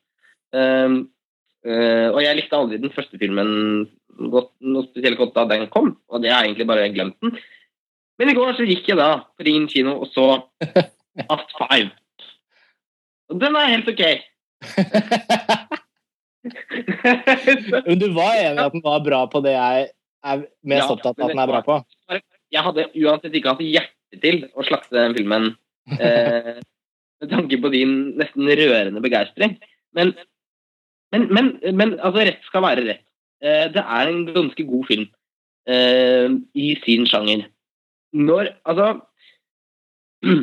Uh, 0.52 1.02
og 1.62 2.18
jeg 2.24 2.34
likte 2.34 2.58
aldri 2.58 2.80
den 2.82 2.90
første 2.90 3.18
filmen 3.20 3.52
godt, 4.32 4.50
noe 4.66 4.88
spesielt 4.88 5.20
godt 5.20 5.36
da 5.36 5.44
den 5.52 5.68
kom, 5.70 5.92
og 6.10 6.24
det 6.24 6.32
er 6.32 6.48
egentlig 6.48 6.66
bare 6.66 6.88
glemt 6.94 7.18
den. 7.22 7.36
Men 8.18 8.32
i 8.32 8.34
går 8.36 8.56
så 8.58 8.66
gikk 8.66 8.90
jeg 8.90 8.98
da 8.98 9.12
på 9.36 9.46
Ringen 9.46 9.68
kino 9.70 9.98
og 10.02 10.10
så 10.14 10.26
Fast 11.28 11.54
Five. 11.58 11.92
Og 13.30 13.38
den 13.40 13.56
er 13.56 13.72
helt 13.76 13.88
ok. 13.92 14.04
Men 17.86 17.98
du 18.00 18.08
var 18.16 18.34
enig 18.34 18.58
i 18.58 18.64
at 18.66 18.74
den 18.74 18.84
var 18.84 19.02
bra 19.04 19.20
på 19.30 19.42
det 19.44 19.54
jeg 19.54 19.88
er 20.22 20.44
mest 20.66 20.84
Ja, 20.84 20.90
opptatt 20.94 21.18
av 21.18 21.28
at 21.28 21.34
den 21.34 21.42
er 21.42 21.50
bra 21.50 21.62
på? 21.66 21.76
jeg 22.52 22.66
hadde 22.66 22.88
uansett 23.00 23.36
ikke 23.38 23.54
hatt 23.54 23.64
hjerte 23.64 24.20
til 24.22 24.42
å 24.52 24.64
slakte 24.66 24.98
den 24.98 25.14
filmen 25.16 25.48
eh, 25.96 26.58
med 27.22 27.30
tanke 27.30 27.58
på 27.62 27.70
din 27.72 27.94
nesten 28.20 28.50
rørende 28.58 29.00
begeistring. 29.04 29.56
Men, 29.96 30.12
men, 31.14 31.28
men, 31.32 31.52
men 31.72 31.94
altså, 32.00 32.26
rett 32.26 32.42
skal 32.48 32.64
være 32.66 32.84
rett. 32.88 33.04
Eh, 33.42 33.68
det 33.72 33.82
er 33.82 34.10
en 34.10 34.24
ganske 34.34 34.66
god 34.68 34.88
film 34.90 35.06
eh, 35.70 36.28
i 36.54 36.74
sin 36.84 37.06
sjanger. 37.08 37.46
Når 38.12 38.52
Altså 38.68 38.90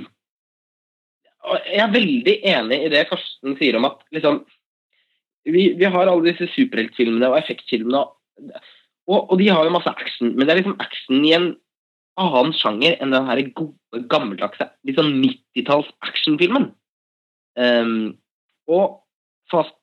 Jeg 1.70 1.80
er 1.80 1.93
veldig 1.93 2.34
enig 2.52 2.80
i 2.84 2.89
det 2.91 3.06
Karsten 3.10 3.56
sier 3.60 3.78
om 3.80 3.86
at 3.88 4.02
liksom 4.14 4.41
Vi, 5.54 5.64
vi 5.80 5.89
har 5.89 6.10
alle 6.10 6.32
disse 6.32 6.50
superheltfilmene 6.54 7.30
og 7.32 7.39
effektfilmene, 7.39 8.04
og, 9.10 9.20
og 9.20 9.36
de 9.41 9.50
har 9.50 9.66
jo 9.66 9.74
masse 9.74 9.91
action, 9.91 10.34
men 10.36 10.45
det 10.45 10.54
er 10.54 10.62
liksom 10.62 10.80
action 10.84 11.26
i 11.26 11.34
en 11.38 11.50
annen 12.20 12.54
sjanger 12.56 12.97
enn 13.00 13.14
den 13.16 13.28
her 13.30 13.41
gode, 13.58 14.04
gammeldagse 14.12 14.68
litt 14.88 15.00
sånn 15.00 15.16
90-talls 15.22 15.89
actionfilmen. 16.06 16.70
Um, 17.60 18.20
og 18.70 19.00
Fast, 19.50 19.74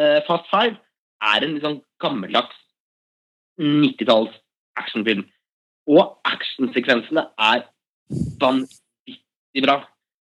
uh, 0.00 0.18
Fast 0.26 0.48
Five 0.50 0.78
er 1.22 1.44
en 1.44 1.54
litt 1.54 1.66
sånn 1.66 1.80
gammeldags 2.02 2.56
90-talls 3.60 4.34
actionfilm. 4.80 5.26
Og 5.90 6.16
actionsekvensene 6.26 7.26
er 7.42 7.66
vanvittig 8.42 9.62
bra. 9.64 9.82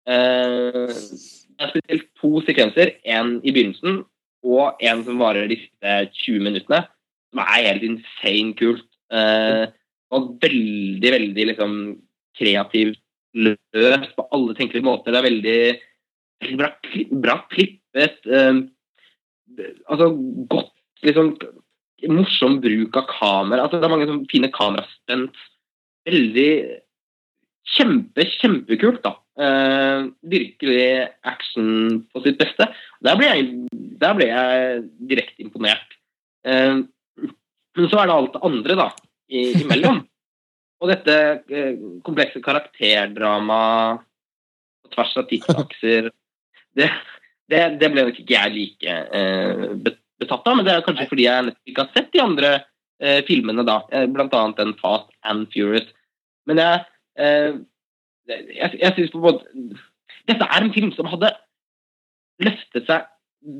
Uh, 0.08 0.88
det 0.88 1.66
er 1.66 1.72
spesielt 1.74 2.08
to 2.22 2.30
sekvenser, 2.46 2.94
en 3.04 3.38
i 3.42 3.52
begynnelsen 3.52 4.04
og 4.46 4.80
en 4.84 5.02
som 5.06 5.18
varer 5.20 5.48
de 5.50 5.58
siste 5.60 5.96
20 6.24 6.44
minuttene, 6.46 6.84
som 7.32 7.42
er 7.42 7.66
helt 7.66 7.86
insane 7.86 8.54
kult. 8.58 8.86
Eh, 9.12 9.66
og 10.14 10.30
veldig, 10.40 11.10
veldig 11.12 11.46
liksom 11.50 11.74
kreativt 12.38 13.00
løst 13.36 14.14
på 14.16 14.26
alle 14.34 14.56
tenkelige 14.56 14.86
måter. 14.86 15.12
Det 15.12 15.20
er 15.20 15.28
veldig 15.28 16.58
bra, 16.60 16.72
bra 17.24 17.38
klippet. 17.52 18.20
eh, 18.26 18.62
altså 19.88 20.12
godt 20.48 20.74
liksom 21.06 21.36
Morsom 22.06 22.60
bruk 22.62 22.94
av 22.94 23.08
kamera. 23.10 23.64
Altså, 23.64 23.80
det 23.80 23.88
er 23.88 23.90
mange 23.90 24.06
sånne 24.06 24.30
fine 24.30 24.50
kamerastunt. 24.54 25.40
Veldig 26.06 26.50
Kjempe, 27.68 28.24
kjempekult, 28.38 29.02
da. 29.04 29.10
Eh, 29.38 30.06
virkelig 30.20 31.08
action 31.22 32.00
på 32.12 32.22
sitt 32.24 32.40
beste. 32.40 32.66
Der 33.06 33.18
ble 33.18 33.28
jeg, 33.28 33.44
der 34.00 34.16
ble 34.18 34.26
jeg 34.26 34.80
direkte 35.10 35.44
imponert. 35.44 35.94
Uh, 36.48 36.86
men 37.76 37.88
så 37.90 38.00
er 38.00 38.08
det 38.08 38.14
alt 38.14 38.34
det 38.34 38.42
andre, 38.48 38.76
da 38.78 38.86
i, 39.30 39.42
imellom. 39.60 40.00
Og 40.82 40.90
dette 40.90 41.14
uh, 41.52 41.84
komplekse 42.06 42.42
karakterdrama 42.42 43.60
på 44.82 44.92
tvers 44.96 45.14
av 45.20 45.28
tidsakser 45.30 46.10
det, 46.78 46.90
det, 47.50 47.62
det 47.78 47.92
ble 47.92 48.08
nok 48.08 48.18
ikke 48.18 48.34
jeg 48.34 48.54
like 48.54 48.98
betatt 50.18 50.46
av, 50.46 50.58
men 50.58 50.66
det 50.66 50.74
er 50.74 50.84
kanskje 50.86 51.08
fordi 51.10 51.26
jeg 51.26 51.54
ikke 51.66 51.84
har 51.84 51.94
sett 51.94 52.12
de 52.14 52.22
andre 52.22 52.50
filmene, 53.26 53.64
da. 53.66 53.80
Blant 54.10 54.34
annet 54.34 54.60
den 54.60 54.74
Fast 54.78 55.10
and 55.26 55.46
Furious. 55.54 55.86
Men 56.50 56.60
jeg, 56.62 56.84
jeg, 58.28 58.78
jeg 58.80 58.94
synes 58.96 59.12
på 59.12 59.20
en 59.20 59.26
måte 59.26 59.82
Dette 60.28 60.44
er 60.44 60.64
en 60.64 60.74
film 60.74 60.90
som 60.92 61.08
hadde 61.08 61.30
løftet 62.44 62.86
seg 62.86 63.06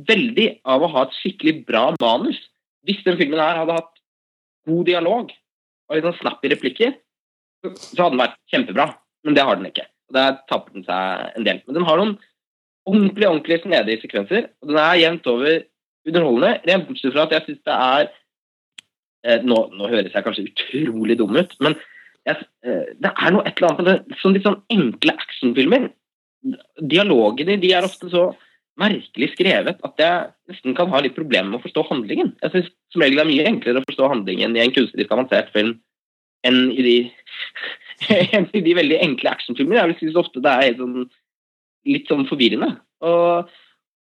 veldig 0.08 0.48
av 0.68 0.84
å 0.84 0.90
ha 0.92 1.04
et 1.06 1.14
skikkelig 1.16 1.54
bra 1.68 1.84
manus. 2.02 2.38
Hvis 2.84 3.00
den 3.06 3.16
filmen 3.16 3.40
her 3.40 3.56
hadde 3.62 3.76
hatt 3.78 3.94
god 4.68 4.84
dialog 4.88 5.32
og 5.32 5.96
litt 5.96 6.04
sånn 6.04 6.18
snappy 6.18 6.50
replikker, 6.52 6.92
så 7.64 7.72
så 7.78 8.02
hadde 8.04 8.14
den 8.14 8.22
vært 8.22 8.36
kjempebra. 8.52 8.88
Men 9.24 9.38
det 9.38 9.46
har 9.48 9.58
den 9.58 9.70
ikke. 9.70 9.86
Og 10.10 10.18
Der 10.18 10.36
tapper 10.50 10.76
den 10.76 10.84
seg 10.86 11.38
en 11.38 11.46
del. 11.48 11.62
Men 11.66 11.78
den 11.78 11.88
har 11.88 12.00
noen 12.00 12.14
ordentlig 12.88 13.28
ordentlig 13.28 13.60
snedige 13.62 14.02
sekvenser, 14.04 14.48
og 14.60 14.70
den 14.70 14.80
er 14.80 15.00
jevnt 15.02 15.26
over 15.28 15.58
underholdende. 16.08 16.52
Rent 16.68 16.88
bortsett 16.88 17.14
fra 17.14 17.26
at 17.26 17.34
jeg 17.36 17.46
syns 17.46 17.64
det 17.68 17.76
er 17.76 18.04
eh, 19.24 19.44
nå, 19.44 19.58
nå 19.76 19.90
høres 19.90 20.14
jeg 20.14 20.24
kanskje 20.24 20.46
utrolig 20.48 21.18
dum 21.20 21.36
ut, 21.36 21.56
men 21.64 21.76
eh, 22.36 22.90
det 22.98 23.12
er 23.12 23.32
noe 23.34 23.46
et 23.46 23.56
eller 23.56 23.70
annet 23.70 23.80
med 23.80 23.88
det, 23.88 24.18
sånn 24.20 24.36
litt 24.36 24.46
sånn 24.46 24.60
enkle 24.74 25.14
actionfilmer. 25.16 25.88
Dialogene 26.92 27.58
de 27.60 27.72
er 27.74 27.86
ofte 27.86 28.10
så 28.12 28.28
merkelig 28.78 29.32
skrevet 29.32 29.80
at 29.82 30.02
jeg 30.02 30.26
nesten 30.52 30.76
kan 30.78 30.90
ha 30.92 31.00
litt 31.02 31.16
problemer 31.16 31.50
med 31.50 31.60
å 31.60 31.64
forstå 31.64 31.84
handlingen. 31.88 32.34
Jeg 32.44 32.54
synes 32.54 32.70
som 32.92 33.02
regel 33.02 33.18
det 33.18 33.24
er 33.24 33.30
mye 33.32 33.48
enklere 33.50 33.82
å 33.82 33.88
forstå 33.88 34.10
handlingen 34.12 34.54
i 34.54 34.62
en 34.62 34.74
kunstnerisk 34.74 35.14
avansert 35.14 35.50
film 35.54 35.74
enn 36.46 36.68
i 36.70 36.84
de, 36.86 36.96
enn 38.38 38.46
i 38.54 38.62
de 38.62 38.76
veldig 38.78 39.00
enkle 39.02 39.32
actionfilmene. 39.32 39.80
Jeg 39.80 39.98
synes 40.02 40.20
ofte 40.22 40.42
det 40.44 40.54
er 40.54 40.78
sånn, 40.78 41.08
litt 41.90 42.10
sånn 42.10 42.28
forvirrende. 42.30 42.70
Og, 43.06 43.50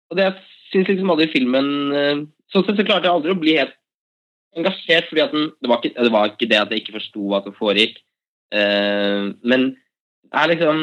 og 0.09 0.19
det 0.19 0.29
syns 0.69 0.89
liksom 0.91 1.13
aldri 1.13 1.29
filmen 1.33 1.71
eh, 1.93 2.27
Sånn 2.49 2.63
sett 2.65 2.79
så 2.79 2.81
klarte 2.81 3.05
jeg 3.05 3.13
aldri 3.13 3.29
å 3.29 3.37
bli 3.37 3.51
helt 3.59 3.75
engasjert, 4.57 5.05
fordi 5.05 5.21
den, 5.29 5.49
det, 5.61 5.69
var 5.69 5.83
ikke, 5.83 5.91
det 5.93 6.13
var 6.15 6.31
ikke 6.31 6.47
det 6.49 6.57
at 6.57 6.71
jeg 6.73 6.81
ikke 6.81 6.95
forsto 6.95 7.27
hva 7.29 7.43
som 7.45 7.53
foregikk. 7.53 7.99
Eh, 8.49 9.29
men 9.45 9.65
det 10.29 10.41
er 10.41 10.49
liksom 10.49 10.79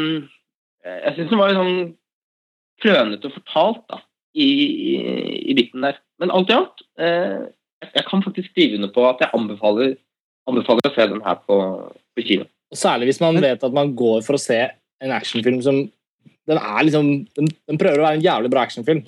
eh, 0.86 0.98
Jeg 1.02 1.14
syns 1.16 1.30
den 1.32 1.40
var 1.40 1.50
litt 1.50 1.58
sånn 1.58 1.78
klønete 2.82 3.30
fortalt 3.32 3.82
da, 3.90 4.00
i, 4.36 4.46
i, 4.46 4.96
i 5.50 5.56
biten 5.56 5.84
der. 5.86 5.98
Men 6.20 6.32
alt 6.34 6.50
i 6.52 6.56
alt, 6.56 6.82
eh, 7.00 7.46
jeg, 7.88 8.04
kan 8.08 8.24
faktisk 8.24 8.52
skrive 8.52 8.78
under 8.78 8.92
på 8.92 9.06
at 9.08 9.22
jeg 9.24 9.32
anbefaler, 9.36 9.94
anbefaler 10.50 10.90
å 10.90 10.92
se 10.94 11.06
den 11.12 11.24
her 11.24 11.40
på, 11.48 11.56
på 12.16 12.26
kino. 12.26 12.48
Og 12.72 12.80
Særlig 12.80 13.10
hvis 13.10 13.22
man 13.22 13.40
vet 13.40 13.64
at 13.64 13.76
man 13.76 13.94
går 13.96 14.20
for 14.26 14.36
å 14.36 14.42
se 14.42 14.60
en 14.66 15.14
actionfilm 15.16 15.62
som 15.64 15.86
den 16.46 16.60
er 16.60 16.84
liksom, 16.84 17.08
den, 17.38 17.48
den 17.66 17.80
prøver 17.80 18.02
å 18.02 18.06
være 18.06 18.20
en 18.20 18.26
jævlig 18.26 18.52
bra 18.52 18.66
actionfilm. 18.66 19.00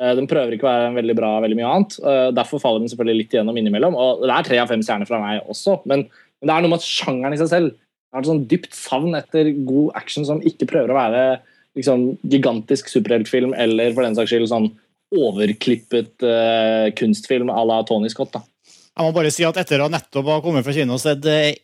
Eh, 0.00 0.14
Den 0.18 0.26
prøver 0.30 0.56
ikke 0.56 0.66
å 0.66 0.72
være 0.72 0.88
en 0.88 0.98
veldig 0.98 1.16
bra 1.18 1.36
veldig 1.44 1.60
mye 1.60 1.74
annet. 1.74 1.98
Derfor 2.34 2.62
faller 2.62 2.82
den 2.82 2.90
selvfølgelig 2.90 3.20
litt 3.20 3.36
igjennom 3.36 3.60
innimellom. 3.60 3.98
Og 4.00 4.24
det 4.24 4.32
er 4.34 4.48
tre 4.48 4.58
av 4.64 4.72
fem 4.72 4.82
stjerner 4.86 5.06
fra 5.06 5.20
meg 5.22 5.44
også, 5.44 5.76
men, 5.90 6.08
men 6.40 6.50
det 6.50 6.56
er 6.56 6.64
noe 6.64 6.72
med 6.72 6.80
at 6.80 6.88
sjangeren 6.88 7.36
i 7.36 7.42
seg 7.42 7.52
selv 7.52 7.76
Jeg 8.10 8.18
har 8.18 8.24
et 8.24 8.30
sånn 8.32 8.46
dypt 8.50 8.74
savn 8.74 9.14
etter 9.14 9.52
god 9.62 9.94
action 9.98 10.26
som 10.26 10.40
ikke 10.42 10.66
prøver 10.66 10.90
å 10.90 10.98
være 10.98 11.24
liksom, 11.78 12.18
gigantisk 12.26 12.90
superheltfilm 12.90 13.54
eller 13.54 13.94
for 13.94 14.02
den 14.02 14.16
saks 14.18 14.32
skyld 14.32 14.50
sånn 14.50 14.66
overklippet 15.14 16.26
uh, 16.26 16.90
kunstfilm 16.98 17.50
à 17.54 17.62
la 17.66 17.80
Tony 17.86 18.10
Scott. 18.10 18.34
da. 18.34 18.42
Jeg 18.66 19.06
må 19.06 19.14
bare 19.14 19.30
si 19.32 19.46
at 19.46 19.58
etter 19.62 19.82
å 19.82 19.88
nettopp 19.90 20.26
ha 20.30 20.40
kommet 20.42 20.66
fra 20.66 20.74
kino 20.74 20.98
og 20.98 21.02
sett 21.02 21.26
eh, 21.30 21.54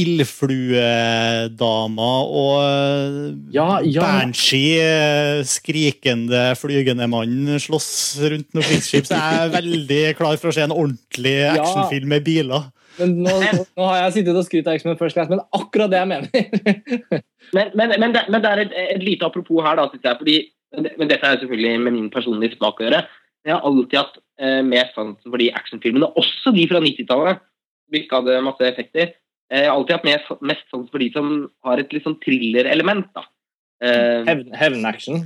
ildfluedama 0.00 2.10
og 2.24 2.56
eh, 2.62 3.34
Ja, 3.54 3.80
ja. 3.84 4.02
Banshee, 4.02 5.44
skrikende, 5.46 6.56
flygende 6.58 7.06
mann 7.10 7.58
slåss 7.60 8.18
rundt 8.24 8.54
noe 8.56 8.64
krigsskip. 8.66 9.06
Så 9.08 9.14
jeg 9.18 9.34
er 9.44 9.54
veldig 9.54 10.02
klar 10.18 10.36
for 10.40 10.50
å 10.50 10.54
se 10.56 10.62
en 10.64 10.76
ordentlig 10.76 11.36
actionfilm 11.52 12.08
med 12.14 12.22
biler. 12.26 12.62
Men 13.00 13.14
nå, 13.24 13.34
nå, 13.76 13.84
har 13.88 13.96
jeg 14.04 14.12
sittet 14.18 14.36
og 14.36 14.44
skrytt 14.46 14.68
av 14.70 14.76
X-Men 14.78 14.98
First 15.00 15.16
Class, 15.16 15.30
men 15.32 15.40
akkurat 15.56 15.90
det 15.92 16.00
jeg 16.02 16.10
mener. 16.10 16.28
Men, 17.56 17.70
men, 17.74 17.90
men, 17.98 18.12
det, 18.14 18.20
men 18.30 18.42
det 18.44 18.50
er 18.52 18.60
et, 18.62 18.74
et 18.94 19.02
lite 19.02 19.26
apropos 19.26 19.58
her, 19.64 19.74
da, 19.74 19.88
jeg. 19.90 20.16
Fordi, 20.20 20.34
men 21.00 21.08
dette 21.10 21.26
er 21.26 21.40
selvfølgelig 21.40 21.80
med 21.82 21.94
min 21.96 22.10
personlige 22.14 22.54
smak 22.60 22.78
å 22.78 22.84
gjøre. 22.84 23.00
Jeg 23.48 23.54
har 23.56 23.64
alltid 23.66 23.96
hatt 23.98 24.18
eh, 24.38 24.60
mer 24.62 24.90
sansen 24.94 25.32
for 25.32 25.40
de 25.42 25.48
actionfilmene, 25.58 26.10
også 26.20 26.52
de 26.54 26.66
fra 26.70 26.78
90-tallet, 26.84 27.40
som 27.88 27.98
ikke 27.98 28.20
hadde 28.20 28.36
masse 28.46 28.68
effekter. 28.68 29.10
Eh, 29.50 29.64
Jeg 29.64 29.70
har 29.72 29.74
alltid 29.80 29.96
hatt 29.96 30.06
mer, 30.06 30.28
mest 30.52 30.62
sans 30.70 30.86
for 30.92 31.02
de 31.02 31.08
som 31.16 31.32
har 31.66 31.82
et 31.82 31.96
litt 31.96 32.06
sånn 32.06 32.18
thriller-element. 32.22 33.08
da. 33.18 33.24
Eh, 33.82 34.28
Hevn- 34.30 34.54
Hevnaction. 34.60 35.24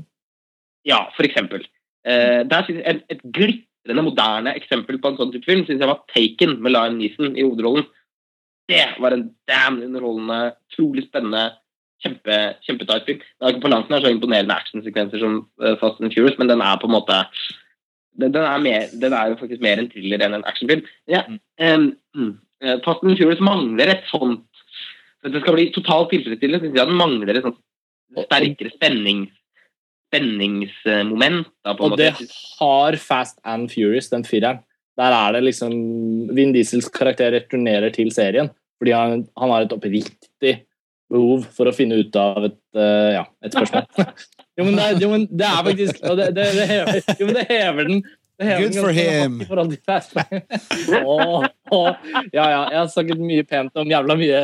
ja, 0.88 1.02
for 1.18 1.28
eksempel. 1.28 1.66
Eh, 2.08 2.40
der 2.48 2.64
synes 2.70 2.80
jeg 2.80 2.86
et, 2.94 3.04
et 3.18 3.26
glitrende 3.84 4.06
moderne 4.06 4.54
eksempel 4.56 4.98
på 5.00 5.10
en 5.10 5.18
sånn 5.18 5.32
type 5.32 5.44
film 5.44 5.64
synes 5.66 5.82
jeg 5.82 5.90
var 5.90 6.04
Taken 6.12 6.56
med 6.62 6.72
Liam 6.72 6.96
Neeson 6.98 7.36
i 7.36 7.44
hovedrollen. 7.44 7.84
Det 8.68 8.86
var 8.98 9.12
en 9.12 9.26
damn 9.46 9.82
underholdende, 9.84 10.54
utrolig 10.70 11.04
spennende, 11.04 11.50
kjempe, 12.00 12.38
kjempetight 12.64 13.04
film. 13.04 13.20
Den 13.20 13.46
er 13.46 13.52
ikke 13.52 13.64
på 13.66 13.72
langt 13.72 13.92
nær 13.92 14.00
så 14.00 14.12
imponerende 14.12 14.56
actionsekvenser 14.56 15.20
som 15.20 15.42
eh, 15.60 15.76
Fast 15.80 16.00
and 16.00 16.14
Furious, 16.14 16.38
men 16.40 16.48
den 16.48 16.64
er 16.64 16.80
på 16.80 16.88
en 16.88 16.96
måte 16.96 17.20
den, 18.14 18.32
den, 18.32 18.42
er, 18.46 18.58
mer, 18.62 18.88
den 19.02 19.12
er 19.12 19.32
jo 19.32 19.38
faktisk 19.40 19.62
mer 19.64 19.80
en 19.82 19.90
thriller 19.90 20.22
enn 20.22 20.36
en 20.38 20.48
actionfilm. 20.48 20.84
Ja, 21.10 21.24
eh, 21.60 21.86
Fast 22.86 23.04
and 23.04 23.18
Furious 23.20 23.42
mangler 23.44 23.92
et 23.92 24.08
sånt 24.08 24.46
For 25.20 25.30
at 25.30 25.36
det 25.36 25.40
skal 25.40 25.56
bli 25.56 25.70
totalt 25.72 26.10
tilfredsstillende, 26.12 26.66
syns 26.66 26.76
jeg 26.76 26.88
den 26.88 27.00
mangler 27.00 27.36
et 27.36 27.46
sånt 27.46 27.60
sterkere 28.26 28.72
spenning 28.74 29.22
spenningsmoment. 30.08 31.48
Da, 31.64 31.74
på 31.74 31.88
en 31.88 31.94
Og 31.94 32.00
det 32.00 32.12
har 32.58 32.98
Fast 33.00 33.40
and 33.44 33.72
Furious, 33.72 34.10
den 34.12 34.26
fireren. 34.28 34.62
Der 34.98 35.10
er 35.10 35.34
det 35.34 35.42
liksom 35.48 35.72
Vin 36.36 36.52
Diesels 36.54 36.86
karakter 36.92 37.34
returnerer 37.34 37.90
til 37.94 38.12
serien 38.14 38.52
fordi 38.78 38.92
han, 38.92 39.22
han 39.38 39.52
har 39.54 39.64
et 39.64 39.72
oppriktig 39.72 40.50
behov 41.12 41.44
for 41.54 41.70
å 41.70 41.72
finne 41.72 42.00
ut 42.02 42.16
av 42.18 42.48
et, 42.48 42.58
uh, 42.76 43.14
ja, 43.14 43.22
et 43.44 43.54
spørsmål. 43.54 43.86
jo, 44.58 44.66
men 44.66 44.76
det, 44.76 44.88
jo, 45.00 45.08
men 45.12 45.24
det 45.30 45.46
er 45.46 45.64
faktisk 45.68 46.02
og 46.02 46.18
det, 46.18 46.26
det, 46.36 46.46
det, 46.58 46.66
hever, 46.68 47.00
jo, 47.20 47.28
men 47.28 47.38
det 47.38 47.46
hever 47.48 47.90
den. 47.90 48.04
Good 48.34 48.74
for 48.74 48.90
him. 48.90 49.38
Åh, 51.06 51.44
åh. 51.70 51.90
Ja, 52.32 52.44
ja, 52.50 52.62
jeg 52.72 52.78
har 52.80 52.88
snakket 52.90 53.20
mye 53.22 53.44
pent 53.46 53.78
om 53.78 53.92
jævla 53.92 54.16
mye 54.18 54.40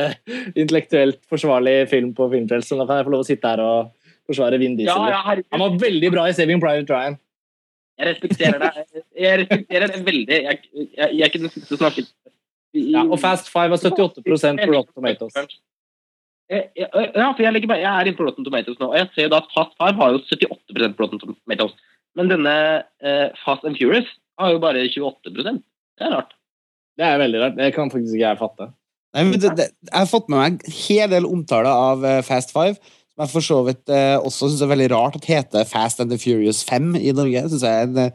intellektuelt 0.55 1.19
forsvarlig 1.29 1.89
film 1.91 2.13
på 2.15 2.29
Filmfrelst, 2.31 2.71
så 2.71 2.79
nå 2.79 2.87
kan 2.87 3.01
jeg 3.01 3.09
få 3.09 3.13
lov 3.17 3.25
å 3.25 3.27
sitte 3.27 3.51
her 3.51 3.63
og 3.65 3.91
forsvare 4.31 4.59
Vin 4.61 4.77
Diesel. 4.79 4.95
Ja, 5.11 5.21
ja. 5.35 5.43
Han 5.53 5.63
var 5.65 5.77
veldig 5.81 6.11
bra 6.15 6.25
i 6.29 6.35
Saving 6.37 6.61
Private 6.63 6.91
Ryan. 6.95 7.19
Jeg 8.01 8.07
respekterer 8.15 8.57
deg. 8.63 9.01
Jeg 9.19 9.39
respekterer 9.43 9.91
det 9.93 9.99
veldig. 10.07 10.37
Jeg, 10.47 10.61
jeg, 10.97 11.09
jeg 11.21 11.33
kunne 11.35 11.51
snakket 11.53 12.07
Ja, 12.73 13.03
og 13.03 13.19
Fast 13.19 13.51
Five 13.51 13.75
har 13.75 13.81
78 13.83 14.23
på 14.23 14.31
Rotten 14.31 14.95
Tomatoes. 14.95 15.35
Eh, 16.51 16.63
Ja, 16.75 16.87
ja, 17.15 17.27
for 17.35 17.43
jeg, 17.43 17.67
bare- 17.67 17.79
jeg 17.79 17.91
er 17.91 18.07
inne 18.09 18.17
på 18.17 18.25
Rotten 18.27 18.43
Tomatoes 18.47 18.79
nå, 18.79 18.89
og 18.91 18.97
jeg 18.97 19.07
ser 19.15 19.27
jo 19.27 19.31
da 19.31 19.39
at 19.43 19.51
Fast 19.55 19.75
Five 19.79 19.95
har 19.99 20.11
jo 20.15 20.19
78 20.23 20.95
på 20.97 21.03
Rotten 21.05 21.19
Tomatoes. 21.21 21.75
Men 22.19 22.27
denne 22.31 22.55
eh, 23.03 23.27
Fast 23.45 23.63
and 23.67 23.77
Furious 23.79 24.07
har 24.39 24.51
jo 24.55 24.59
bare 24.63 24.81
28% 24.87 25.61
Det 25.61 26.07
er 26.07 26.15
rart. 26.15 26.33
Det 26.99 27.05
er 27.07 27.19
veldig 27.21 27.39
rart. 27.43 27.55
Det 27.59 27.69
kan 27.75 27.91
faktisk 27.91 28.15
ikke 28.17 28.25
jeg 28.25 28.39
fatte. 28.41 28.67
Nei, 29.15 29.23
men 29.27 29.39
det, 29.43 29.51
det, 29.59 29.67
jeg 29.91 29.99
har 29.99 30.07
fått 30.11 30.27
med 30.31 30.39
meg 30.39 30.51
en 30.65 30.75
hel 30.75 31.09
del 31.11 31.27
omtale 31.27 31.71
av 31.71 32.03
eh, 32.07 32.19
Fast 32.23 32.51
Five, 32.55 32.79
som 33.11 33.25
jeg 33.25 33.31
for 33.33 33.45
så 33.45 33.57
vidt 33.67 33.91
eh, 33.91 34.15
også 34.17 34.47
syns 34.49 34.63
er 34.63 34.71
veldig 34.71 34.89
rart 34.93 35.17
at 35.19 35.27
heter 35.27 35.65
Fast 35.67 35.99
and 35.99 36.11
the 36.13 36.17
Furious 36.21 36.63
5 36.67 36.95
i 36.95 37.11
Norge. 37.15 37.43
Synes 37.51 37.65
jeg 37.67 37.89
en, 37.89 37.97
eh, 37.97 38.11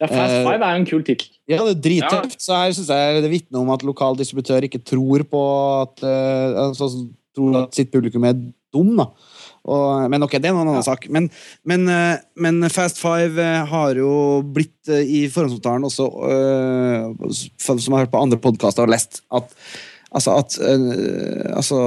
Ja, 0.00 0.06
Fast 0.06 0.34
Eh, 0.38 0.44
Five 0.46 0.62
er 0.64 0.76
jo 0.76 0.80
en 0.80 0.86
kul 0.86 1.02
tittel. 1.04 1.28
ja, 1.48 1.58
det 1.66 1.76
er 1.76 1.82
drittøft. 1.88 2.40
Så 2.40 2.56
her 2.56 2.72
syns 2.72 2.88
jeg 2.88 3.22
det 3.22 3.30
vitner 3.30 3.60
om 3.60 3.70
at 3.74 3.84
lokal 3.84 4.16
distributør 4.16 4.64
ikke 4.64 4.84
tror 4.84 5.24
på 5.28 5.42
at 5.82 6.02
eh, 6.02 6.62
altså, 6.68 6.88
tror 7.36 7.64
at 7.64 7.74
sitt 7.74 7.92
publikum 7.92 8.24
er 8.24 8.38
dum, 8.72 8.96
da. 8.96 9.08
Og, 9.68 10.08
men 10.08 10.24
ok, 10.24 10.38
det 10.40 10.48
er 10.48 10.54
en 10.54 10.62
annen 10.62 10.84
sak. 10.86 11.08
Men, 11.12 11.28
men, 11.68 11.84
eh, 11.92 12.16
men 12.40 12.62
Fast 12.72 13.00
Five 13.02 13.36
eh, 13.42 13.66
har 13.68 14.00
jo 14.00 14.40
blitt 14.42 14.88
eh, 14.88 15.04
i 15.04 15.20
forhåndsomtalen 15.32 15.84
også, 15.88 16.08
øh, 16.08 17.36
som 17.58 17.76
jeg 17.76 17.92
har 17.92 18.06
hørt 18.06 18.14
på 18.14 18.22
andre 18.22 18.40
podkaster 18.40 18.86
og 18.86 18.94
lest, 18.94 19.22
at 19.34 19.52
Altså 20.08 20.38
at 20.40 20.54
uh, 20.62 21.56
altså, 21.58 21.78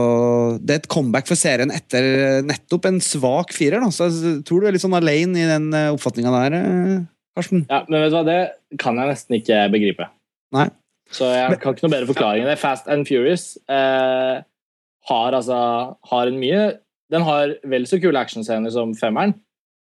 Det 0.62 0.76
er 0.76 0.82
et 0.84 0.92
comeback 0.94 1.26
for 1.30 1.40
serien 1.40 1.72
etter 1.74 2.06
eh, 2.06 2.44
nettopp 2.46 2.86
en 2.90 3.00
svak 3.02 3.56
firer. 3.56 3.82
Da. 3.82 3.90
Så 3.94 4.12
jeg 4.12 4.44
tror 4.46 4.62
du 4.62 4.70
er 4.70 4.76
litt 4.76 4.84
sånn 4.84 4.98
alene 4.98 5.42
i 5.42 5.48
den 5.50 5.72
uh, 5.74 5.90
oppfatninga 5.96 6.34
der, 6.36 6.58
eh, 6.60 7.00
Karsten. 7.38 7.66
Ja, 7.72 7.82
men 7.88 8.04
vet 8.04 8.14
du 8.14 8.20
hva, 8.20 8.26
det 8.28 8.78
kan 8.82 9.00
jeg 9.00 9.10
nesten 9.10 9.40
ikke 9.40 9.64
begripe. 9.74 10.10
Nei. 10.54 10.68
Så 11.12 11.28
jeg 11.28 11.44
har 11.44 11.58
ikke 11.58 11.74
noe 11.84 11.92
bedre 11.92 12.10
forklaring 12.12 12.46
enn 12.46 12.52
det. 12.52 12.60
Fast 12.62 12.88
and 12.92 13.08
Furious 13.10 13.56
eh, 13.72 14.44
har 15.10 15.38
altså 15.38 15.58
har 16.12 16.30
en 16.30 16.40
mye 16.40 16.62
Den 17.12 17.26
har 17.28 17.58
vel 17.68 17.88
så 17.90 18.00
kule 18.00 18.20
actionscener 18.20 18.72
som 18.72 18.94
femmeren, 18.96 19.34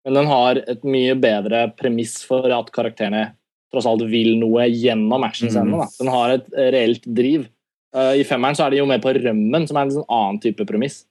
men 0.05 0.15
den 0.15 0.29
har 0.29 0.61
et 0.71 0.85
mye 0.87 1.17
bedre 1.19 1.65
premiss 1.75 2.21
for 2.23 2.47
at 2.55 2.71
karakterene 2.75 3.25
tross 3.73 3.87
alt 3.89 4.05
vil 4.07 4.37
noe 4.39 4.69
gjennom 4.71 5.25
actionscenene. 5.27 5.81
da. 5.81 5.87
Den 5.99 6.11
har 6.13 6.35
et 6.37 6.47
eh, 6.55 6.69
reelt 6.75 7.09
driv. 7.17 7.49
Eh, 7.97 8.15
I 8.21 8.25
femmeren 8.27 8.57
så 8.57 8.67
er 8.67 8.75
de 8.75 8.81
jo 8.81 8.87
med 8.89 9.01
på 9.03 9.13
rømmen, 9.17 9.67
som 9.69 9.77
er 9.79 9.87
en 9.87 9.95
sånn 9.99 10.09
annen 10.13 10.41
type 10.43 10.67
premiss. 10.69 11.01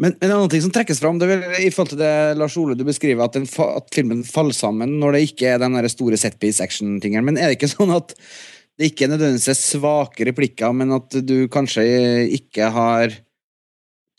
Men, 0.00 0.14
men 0.16 0.30
en 0.30 0.36
annen 0.38 0.50
ting 0.50 0.62
som 0.64 0.72
trekkes 0.74 1.02
fram, 1.02 1.18
det 1.20 1.28
er 1.30 1.42
i 1.60 1.68
forhold 1.70 1.92
til 1.92 2.00
det 2.00 2.14
Lars 2.40 2.56
Ole 2.58 2.74
du 2.78 2.82
beskriver, 2.88 3.26
at, 3.28 3.36
fa- 3.52 3.74
at 3.76 3.92
filmen 3.94 4.24
faller 4.26 4.56
sammen 4.56 4.96
når 5.02 5.14
det 5.18 5.26
ikke 5.28 5.52
er 5.52 5.60
den 5.62 5.76
store 5.92 6.18
setpiece 6.18 6.64
action-tingen. 6.64 7.26
Men 7.28 7.36
er 7.38 7.50
det 7.52 7.58
ikke 7.58 7.70
sånn 7.74 7.92
at 7.94 8.16
det 8.80 8.88
ikke 8.88 9.10
nødvendigvis 9.12 9.50
er 9.52 9.58
svake 9.60 10.26
replikker, 10.26 10.72
men 10.74 10.96
at 10.96 11.18
du 11.28 11.44
kanskje 11.52 11.84
ikke 12.40 12.70
har 12.72 13.12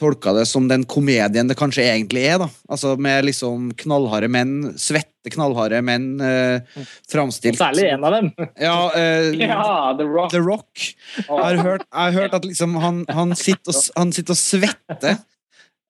tolka 0.03 0.33
det 0.35 0.43
som 0.49 0.67
den 0.69 0.83
komedien 0.89 1.47
det 1.49 1.55
kanskje 1.59 1.85
egentlig 1.87 2.25
er, 2.27 2.37
da? 2.43 2.49
Altså 2.69 2.93
med 2.99 3.25
liksom 3.29 3.71
knallharde 3.79 4.29
menn, 4.31 4.73
svette 4.79 5.31
knallharde 5.33 5.79
menn, 5.85 6.07
eh, 6.21 6.85
framstilt 7.09 7.57
Særlig 7.61 7.87
en 7.93 8.03
av 8.03 8.17
dem. 8.17 8.31
Ja, 8.59 8.77
eh, 8.99 9.31
Ja, 9.47 9.93
The 9.97 10.07
Rock. 10.07 10.31
The 10.35 10.43
Rock. 10.43 10.87
Jeg 11.23 11.39
har 11.39 11.61
hørt, 11.63 11.87
jeg 11.87 12.01
har 12.03 12.17
hørt 12.19 12.37
at 12.39 12.47
liksom 12.47 12.75
han, 12.83 13.03
han, 13.09 13.35
sitter 13.39 13.71
og, 13.71 13.83
han 13.97 14.11
sitter 14.15 14.35
og 14.35 14.41
svetter. 14.43 15.21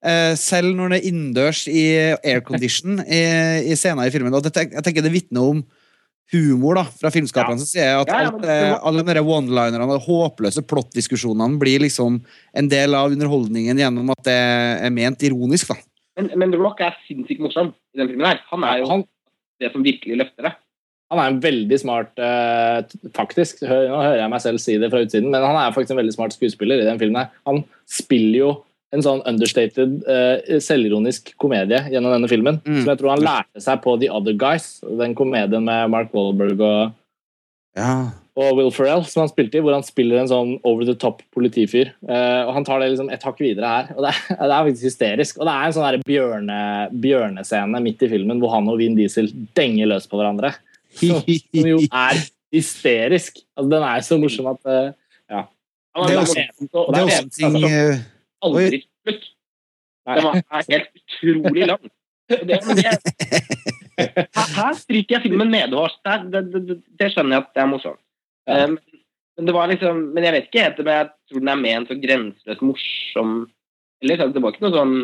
eh, 0.04 0.34
selv 0.38 0.74
når 0.76 0.94
det 0.94 1.00
er 1.00 1.08
innendørs 1.10 1.64
i 1.70 1.84
aircondition 2.22 3.00
i, 3.04 3.22
i 3.72 3.76
scener 3.78 4.06
i 4.08 4.14
filmen. 4.14 4.34
Og 4.36 4.44
det, 4.46 4.54
jeg 4.70 4.84
tenker 4.86 5.04
det 5.04 5.14
vitner 5.14 5.54
om 5.54 5.64
humor 6.32 6.74
da, 6.80 6.84
fra 6.84 7.10
filmskaperne. 7.12 7.60
Så 7.60 7.68
sier 7.74 7.84
jeg 7.90 8.00
at 8.00 8.08
Ja, 8.08 8.22
ja, 8.24 8.30
men- 8.30 8.78
alle 8.82 9.02
de 9.04 9.20
one-linerne 9.20 9.94
og 9.98 10.02
håpløse 10.06 10.62
plot-diskusjonene 10.66 11.58
blir 11.60 11.80
liksom 11.84 12.20
en 12.54 12.68
del 12.68 12.94
av 12.94 13.10
underholdningen 13.12 13.76
gjennom 13.78 14.10
at 14.10 14.22
det 14.24 14.32
er 14.86 14.90
ment 14.90 15.22
ironisk. 15.22 15.68
da. 15.68 15.74
Men, 16.16 16.30
men 16.38 16.52
Rock 16.54 16.80
er 16.80 16.94
sinnssykt 17.08 17.40
morsom 17.40 17.72
i 17.94 17.98
den 17.98 18.08
filmen 18.08 18.26
her. 18.26 18.40
Han 18.50 18.64
er 18.64 18.78
jo 18.78 18.86
Han, 18.88 19.04
det 19.60 19.72
som 19.72 19.82
virkelig 19.82 20.16
løfter 20.18 20.42
det. 20.48 20.52
han 21.10 21.18
er 21.18 21.26
en 21.30 21.40
veldig 21.40 21.78
smart 21.80 22.12
uh, 22.18 22.82
Faktisk, 23.14 23.60
hø- 23.66 23.88
nå 23.88 23.98
hører 24.02 24.18
jeg 24.22 24.30
meg 24.30 24.40
selv 24.40 24.58
si 24.62 24.76
det 24.78 24.90
fra 24.90 25.02
utsiden, 25.04 25.30
men 25.30 25.42
han 25.42 25.56
er 25.56 25.72
faktisk 25.74 25.90
en 25.90 26.00
veldig 26.02 26.14
smart 26.14 26.32
skuespiller 26.32 26.80
i 26.80 26.84
den 26.88 26.98
filmen. 26.98 27.16
her. 27.22 27.30
Han 27.46 27.64
spiller 27.86 28.38
jo 28.38 28.64
en 28.94 29.02
sånn 29.04 29.22
understated, 29.26 29.96
uh, 30.06 30.58
selvironisk 30.62 31.32
komedie 31.42 31.80
gjennom 31.92 32.12
denne 32.14 32.28
filmen. 32.30 32.60
Mm. 32.64 32.80
Som 32.82 32.90
jeg 32.92 33.00
tror 33.00 33.14
han 33.16 33.24
lærte 33.26 33.62
seg 33.64 33.80
på 33.84 33.96
The 34.00 34.10
Other 34.14 34.36
Guys, 34.38 34.68
den 34.86 35.16
komedien 35.18 35.64
med 35.66 35.90
Mark 35.90 36.12
Wahlberg 36.14 36.60
og, 36.62 36.92
Ja. 37.76 37.88
og 38.38 38.52
Will 38.58 38.70
Ferrell, 38.74 39.02
som 39.10 39.24
han 39.24 39.30
spilte 39.32 39.58
i, 39.58 39.62
hvor 39.64 39.74
han 39.74 39.82
spiller 39.86 40.20
en 40.20 40.30
sånn 40.30 40.52
over 40.62 40.86
the 40.86 40.94
top 40.94 41.22
politifyr. 41.34 41.90
Uh, 42.06 42.46
og 42.46 42.52
han 42.54 42.64
tar 42.68 42.78
det 42.84 42.92
liksom 42.92 43.10
et 43.10 43.26
hakk 43.26 43.42
videre 43.42 43.66
her. 43.72 43.90
Og 43.96 44.04
det 44.06 44.12
er, 44.14 44.20
det 44.38 44.52
er 44.54 44.68
faktisk 44.70 44.88
hysterisk. 44.90 45.40
Og 45.42 45.48
det 45.50 45.56
er 45.56 45.66
en 45.66 45.76
sånn 45.78 46.06
bjørne, 46.06 46.60
bjørnescene 47.04 47.82
midt 47.82 48.06
i 48.06 48.12
filmen 48.14 48.38
hvor 48.42 48.54
han 48.54 48.70
og 48.70 48.78
Vin 48.78 48.94
Diesel 48.98 49.28
denger 49.58 49.90
løs 49.90 50.06
på 50.06 50.20
hverandre. 50.22 50.54
Som 50.94 51.66
jo 51.66 51.80
er 51.90 52.22
hysterisk. 52.54 53.42
Altså, 53.58 53.70
den 53.74 53.82
er 53.90 54.04
så 54.06 54.18
morsom 54.22 54.52
at 54.54 54.60
uh, 54.70 54.92
ja. 55.30 55.46
Det 55.94 56.10
er 56.10 56.14
er 56.14 56.20
også- 56.22 56.34
Det 56.70 56.98
er 56.98 57.04
også 57.06 57.30
ting 57.34 58.04
aldri 58.44 58.82
slutt. 58.84 59.28
Den 60.04 60.26
er 60.36 60.66
helt 60.68 60.90
utrolig 61.00 61.68
lang. 61.70 61.86
Det, 62.28 62.40
det, 62.48 62.58
her, 64.56 64.74
stryker 64.76 65.16
jeg 65.16 65.24
filmen 65.26 65.52
medhårs. 65.52 65.96
Det, 66.04 66.18
det, 66.32 66.44
det, 66.54 66.76
det 67.00 67.10
skjønner 67.12 67.36
jeg 67.36 67.44
at 67.44 67.56
det 67.56 67.62
er 67.64 67.70
morsomt. 67.70 68.02
Ja. 68.48 68.64
Um, 68.68 68.78
men 69.34 69.48
det 69.48 69.54
var 69.56 69.70
liksom, 69.70 70.00
men 70.14 70.26
jeg 70.26 70.34
vet 70.36 70.46
ikke 70.48 70.62
helt, 70.62 70.80
men 70.84 70.94
jeg 70.94 71.08
tror 71.10 71.42
den 71.42 71.50
er 71.50 71.60
ment 71.60 71.90
så 71.90 71.96
grenseløst 71.98 72.62
morsom. 72.62 73.34
Eller 74.04 74.20
det 74.30 74.42
var 74.42 74.54
ikke 74.54 74.66
noe 74.66 74.76
sånn 74.76 74.94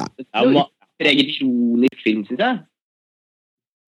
Nei. 0.00 0.06
Det 0.24 0.42
var 0.56 0.70
preget 1.00 1.34
ironisk 1.34 1.98
film, 2.00 2.22
syns 2.24 2.40
jeg. 2.40 2.60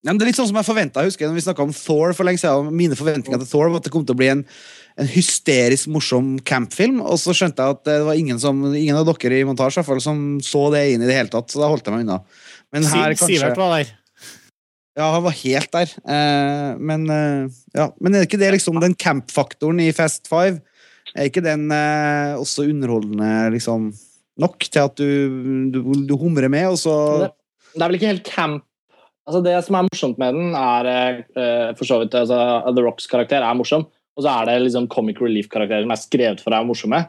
Ja, 0.05 0.12
men 0.12 0.20
det 0.20 0.26
er 0.26 0.28
litt 0.35 0.36
sånn 0.36 0.51
som 0.51 0.59
jeg 0.60 0.90
husker 0.93 1.31
når 1.31 1.36
vi 1.39 1.43
snakket 1.47 1.64
om 1.64 1.70
Thor 1.72 2.12
for 2.12 2.28
lenge 2.28 2.40
siden. 2.43 2.66
Mine 2.76 2.97
forventninger 2.98 3.40
til 3.40 3.48
Thor 3.48 3.70
var 3.72 3.81
at 3.81 3.86
det 3.86 3.93
kom 3.94 4.02
til 4.05 4.12
å 4.12 4.20
bli 4.20 4.26
en, 4.28 4.43
en 5.01 5.09
hysterisk 5.09 5.89
morsom 5.89 6.35
campfilm. 6.44 6.98
Og 7.01 7.16
så 7.22 7.32
skjønte 7.32 7.64
jeg 7.64 7.78
at 7.78 7.86
det 7.89 7.94
var 8.05 8.20
ingen, 8.20 8.36
som, 8.43 8.60
ingen 8.76 8.98
av 9.01 9.09
dere 9.09 9.39
i 9.40 9.47
montasje 9.48 9.81
i 9.81 9.86
fall, 9.86 10.02
som 10.05 10.18
så 10.44 10.66
det 10.74 10.82
inn 10.93 11.05
i 11.05 11.09
det 11.09 11.16
hele 11.16 11.32
tatt. 11.32 11.48
Så 11.48 11.62
da 11.62 11.70
holdt 11.72 11.89
jeg 11.89 11.97
meg 11.97 12.05
unna. 12.05 12.18
Men 12.76 12.85
her 12.90 13.14
kanskje 13.14 13.31
Sivert 13.31 13.62
var 13.62 13.78
der. 13.78 13.94
Ja, 14.94 15.09
han 15.16 15.24
var 15.24 15.39
helt 15.40 15.72
der. 15.72 15.97
Eh, 16.05 16.68
men, 16.93 17.09
eh, 17.10 17.56
ja. 17.72 17.89
men 18.05 18.20
er 18.20 18.28
ikke 18.28 18.43
det 18.44 18.52
liksom 18.59 18.76
den 18.85 18.98
camp-faktoren 19.06 19.81
i 19.82 19.89
Fast 19.97 20.28
Five? 20.28 20.60
Er 21.16 21.32
ikke 21.32 21.47
den 21.48 21.64
eh, 21.72 22.36
også 22.36 22.68
underholdende 22.68 23.32
liksom 23.56 23.89
nok 24.44 24.68
til 24.68 24.85
at 24.85 25.01
du, 25.01 25.09
du, 25.72 25.81
du 26.05 26.14
humrer 26.20 26.52
med, 26.52 26.68
og 26.74 26.78
så 26.82 26.94
Det, 27.24 27.32
det 27.72 27.82
er 27.82 27.89
vel 27.89 28.01
ikke 28.02 28.12
helt 28.12 28.28
camp 28.28 28.68
Altså 29.26 29.40
Det 29.44 29.55
som 29.64 29.76
er 29.78 29.86
morsomt 29.88 30.18
med 30.20 30.34
den, 30.36 30.55
er 30.55 30.86
eh, 31.34 31.70
for 31.78 31.84
så 31.88 32.01
vidt 32.02 32.12
altså, 32.18 32.38
The 32.74 32.82
Rocks 32.84 33.06
karakter 33.09 33.40
er 33.42 33.55
morsom, 33.56 33.86
og 34.16 34.22
så 34.22 34.28
er 34.42 34.51
det 34.51 34.56
liksom 34.66 34.88
comic 34.92 35.16
relief-karakterer 35.22 35.86
som 35.86 35.94
er 35.94 36.02
skrevet 36.02 36.42
for 36.44 36.52
å 36.52 36.59
være 36.59 36.68
morsomme. 36.68 37.01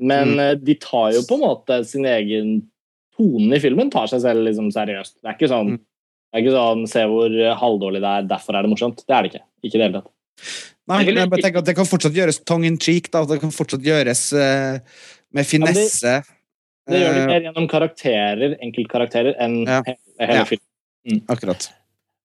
Men 0.00 0.32
Mm. 0.34 0.40
eh, 0.40 0.54
de 0.56 0.74
tar 0.74 1.12
jo 1.12 1.20
på 1.28 1.36
en 1.36 1.44
måte 1.44 1.84
sin 1.86 2.04
egen 2.06 2.62
tone 3.16 3.54
i 3.54 3.60
filmen 3.60 3.90
tar 3.92 4.06
seg 4.10 4.20
selv 4.24 4.42
liksom 4.48 4.72
seriøst. 4.72 5.20
Det 5.22 5.28
er 5.30 5.36
ikke 5.38 5.48
sånn, 5.52 5.70
Mm. 5.74 5.78
det 5.78 6.34
er 6.34 6.42
ikke 6.42 6.56
sånn 6.58 6.88
Se 6.88 7.00
hvor 7.06 7.30
halvdårlig 7.30 8.00
det 8.00 8.10
er, 8.10 8.22
derfor 8.34 8.56
er 8.58 8.62
det 8.62 8.70
morsomt. 8.70 9.04
Det 9.06 9.14
er 9.14 9.22
det 9.22 9.32
ikke. 9.32 9.44
Ikke 9.62 9.74
i 9.74 9.78
det 9.78 9.86
hele 9.86 10.00
tatt. 10.00 10.10
Nei, 10.88 10.98
Jeg 11.04 11.06
men 11.06 11.16
jeg 11.22 11.30
bare 11.30 11.42
tenker 11.42 11.58
at 11.58 11.64
det 11.66 11.76
kan 11.76 11.84
fortsatt 11.86 12.14
gjøres 12.16 12.44
tongue 12.44 12.66
in 12.66 12.78
cheek. 12.78 13.10
Da. 13.12 13.24
Det 13.24 13.40
kan 13.40 13.50
fortsatt 13.50 13.82
gjøres 13.84 14.32
uh, 14.34 14.78
med 15.32 15.44
finesse. 15.46 16.24
Det 16.88 16.98
gjør 16.98 17.14
det 17.14 17.26
mer 17.28 17.40
gjennom 17.46 17.68
karakterer, 17.70 18.56
enkeltkarakterer, 18.58 19.36
enn 19.38 19.66
Ja. 19.68 19.82
hele, 19.86 19.98
hele 20.18 20.34
Ja. 20.40 20.44
filmen. 20.44 20.66
Akkurat. 21.30 21.70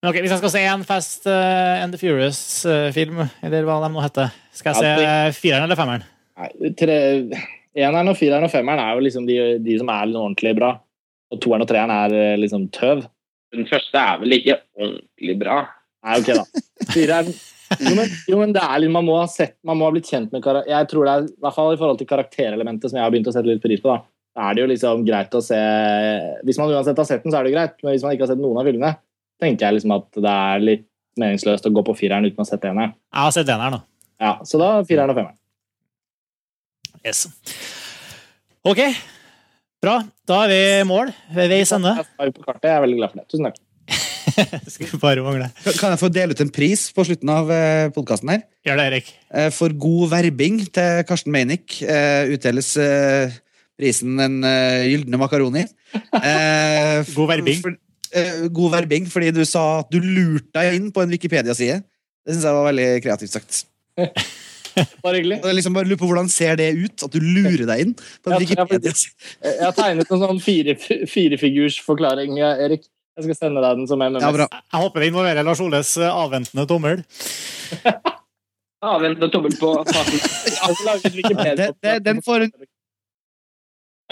Men 0.04 0.12
ok, 0.12 0.20
Hvis 0.22 0.34
jeg 0.36 0.42
skal 0.44 0.54
se 0.54 0.64
en 0.70 0.84
Fast 0.86 1.28
uh, 1.30 1.82
and 1.82 1.96
the 1.96 2.00
Furious-film, 2.02 3.24
eller 3.46 3.66
hva 3.68 3.80
de 3.82 3.92
nå 3.94 4.04
heter, 4.04 4.34
skal 4.54 4.76
jeg 4.76 5.02
Ja, 5.02 5.16
se 5.32 5.40
fireren 5.40 5.66
eller 5.66 5.80
femmeren? 5.80 6.06
Nei, 6.36 6.74
tre, 6.78 6.98
Eneren 7.76 8.12
og 8.12 8.20
fireren 8.20 8.46
og 8.48 8.54
femmeren 8.54 8.84
er 8.84 8.94
jo 8.96 9.04
liksom 9.08 9.26
de, 9.28 9.40
de 9.64 9.80
som 9.80 9.90
er 9.92 10.12
ordentlig 10.12 10.54
bra. 10.60 10.76
Og 11.34 11.42
toeren 11.42 11.66
og 11.66 11.70
treeren 11.72 11.92
er 11.92 12.14
eh, 12.16 12.38
liksom 12.40 12.70
tøv. 12.76 13.02
Den 13.56 13.68
første 13.68 13.98
er 14.00 14.22
vel 14.22 14.38
ikke 14.38 14.60
ordentlig 14.78 15.36
bra. 15.42 15.58
Nei, 16.06 16.22
ok, 16.22 16.32
da. 16.38 16.64
Fireren 16.94 17.34
jo 17.82 17.96
men, 17.98 18.12
jo, 18.30 18.38
men 18.38 18.52
det 18.54 18.62
er 18.62 18.82
litt, 18.84 18.94
man 18.94 19.08
må 19.08 19.16
ha 19.18 19.26
sett, 19.32 19.56
man 19.66 19.80
må 19.80 19.88
ha 19.88 19.94
blitt 19.96 20.08
kjent 20.08 20.30
med 20.32 20.44
karakter... 20.46 20.70
Jeg 20.70 20.88
tror 20.92 21.08
det 21.08 21.14
er, 21.16 21.24
i 21.32 21.42
hvert 21.42 21.56
fall 21.56 21.72
i 21.74 21.80
forhold 21.80 21.98
til 21.98 22.08
karakterelementet, 22.12 22.92
som 22.92 23.00
jeg 23.00 23.08
har 23.08 23.14
begynt 23.16 23.30
å 23.32 23.34
sette 23.34 23.50
litt 23.50 23.64
pris 23.64 23.82
på, 23.82 23.90
da 23.90 24.04
er 24.36 24.56
det 24.56 24.64
jo 24.64 24.68
liksom 24.68 25.06
greit 25.08 25.36
å 25.38 25.42
se 25.44 25.58
Hvis 26.44 26.58
man 26.60 26.74
uansett 26.74 27.00
har 27.00 27.08
sett 27.08 27.24
den, 27.24 27.32
så 27.32 27.40
er 27.40 27.48
det 27.48 27.56
greit, 27.56 27.78
men 27.84 27.96
hvis 27.96 28.04
man 28.04 28.16
ikke 28.16 28.26
har 28.26 28.34
sett 28.34 28.42
noen 28.44 28.60
av 28.60 28.68
filmene, 28.68 28.92
tenker 29.42 29.68
jeg 29.68 29.78
liksom 29.78 29.96
at 29.96 30.08
det 30.20 30.36
er 30.36 30.64
litt 30.64 30.86
meningsløst 31.20 31.68
å 31.68 31.74
gå 31.76 31.84
på 31.88 31.96
fireren 31.96 32.28
uten 32.28 32.42
å 32.42 32.44
ha 32.44 32.50
sett 32.50 32.68
eneren. 32.68 32.96
Jeg 33.16 33.24
har 33.24 33.36
sett 33.36 33.52
eneren, 33.52 33.78
da. 33.78 33.84
Ja, 34.26 34.34
så 34.48 34.60
da 34.60 34.70
fireren 34.88 35.14
og 35.14 35.20
femmeren. 35.20 35.38
Yes. 37.06 37.28
Ok, 38.66 38.82
bra. 39.84 40.00
Da 40.28 40.42
er 40.46 40.52
vi 40.52 40.60
i 40.82 40.88
mål. 40.90 41.14
Ved 41.36 41.52
veis 41.52 41.72
ende. 41.76 41.94
Jeg 42.02 42.32
er 42.32 42.36
på 42.36 42.44
kartet, 42.44 42.68
jeg 42.72 42.76
er 42.76 42.84
veldig 42.88 43.00
glad 43.00 43.14
for 43.14 43.22
det. 43.22 43.28
Tusen 43.32 43.48
takk. 43.48 43.62
Skulle 44.74 45.00
bare 45.00 45.24
mangle. 45.24 45.50
Kan 45.78 45.94
jeg 45.94 46.02
få 46.02 46.10
dele 46.12 46.36
ut 46.36 46.44
en 46.44 46.52
pris 46.52 46.88
på 46.96 47.06
slutten 47.08 47.32
av 47.32 47.52
uh, 47.52 47.88
podkasten 47.96 48.34
her? 48.34 48.44
Gjør 48.66 48.82
det, 48.82 48.88
Erik. 48.90 49.12
Eh, 49.30 49.52
for 49.54 49.76
god 49.80 50.12
verbing 50.16 50.60
til 50.74 51.04
Karsten 51.08 51.34
Meinick 51.36 51.78
eh, 51.86 52.34
utdeles 52.34 52.72
eh, 52.82 53.36
prisen 53.80 54.16
Den 54.20 54.40
uh, 54.46 54.86
gylne 54.88 55.20
makaroni. 55.20 55.66
Uh, 56.16 57.02
God 57.18 57.30
verbing. 57.34 57.60
For, 57.64 57.76
uh, 58.16 58.48
god 58.56 58.78
verbing, 58.80 59.10
fordi 59.12 59.34
du 59.36 59.44
sa 59.48 59.66
at 59.84 59.92
du 59.94 60.00
lurte 60.04 60.52
deg 60.58 60.80
inn 60.80 60.90
på 60.96 61.04
en 61.04 61.14
Wikipedia-side. 61.14 61.82
Det 62.26 62.34
syns 62.34 62.48
jeg 62.48 62.58
var 62.58 62.70
veldig 62.72 62.90
kreativt 63.06 63.36
sagt. 63.36 63.62
Bare 65.06 65.22
hyggelig. 65.22 65.38
Og 65.40 65.48
jeg 65.48 65.56
liksom 65.56 65.76
bare 65.78 65.88
lurer 65.88 66.00
på 66.02 66.08
Hvordan 66.10 66.28
ser 66.28 66.58
det 66.60 66.66
ut? 66.76 67.04
At 67.06 67.14
du 67.14 67.22
lurer 67.24 67.62
deg 67.70 67.84
inn 67.86 67.94
på 67.96 68.28
en 68.28 68.34
Ja, 68.34 68.40
jeg- 68.42 68.50
Wikipedia-side? 68.50 69.14
Jeg 69.46 69.64
har 69.64 69.76
tegnet 69.78 70.12
en 70.12 70.24
sånn 70.26 70.42
fire, 70.44 70.76
firefigurs 71.08 71.78
forklaring, 71.80 72.36
Erik. 72.44 72.84
Jeg 73.16 73.30
skal 73.30 73.38
sende 73.40 73.62
deg 73.64 73.78
den 73.80 73.88
som 73.88 74.02
MMS. 74.04 74.20
Ja, 74.26 74.32
bra. 74.36 74.46
Jeg 74.52 74.82
håper 74.82 75.00
det 75.00 75.08
involverer 75.08 75.46
Lars 75.48 75.62
Oles 75.64 75.94
eh, 75.96 76.12
avventende 76.12 76.66
tommel. 76.68 77.04
avventende 78.96 79.30
tommel 79.32 79.56
på. 79.56 79.70
Jeg 79.88 81.56
Det, 81.56 81.70
det, 81.80 81.94
den 82.04 82.20
får 82.26 82.50
en, 82.50 82.52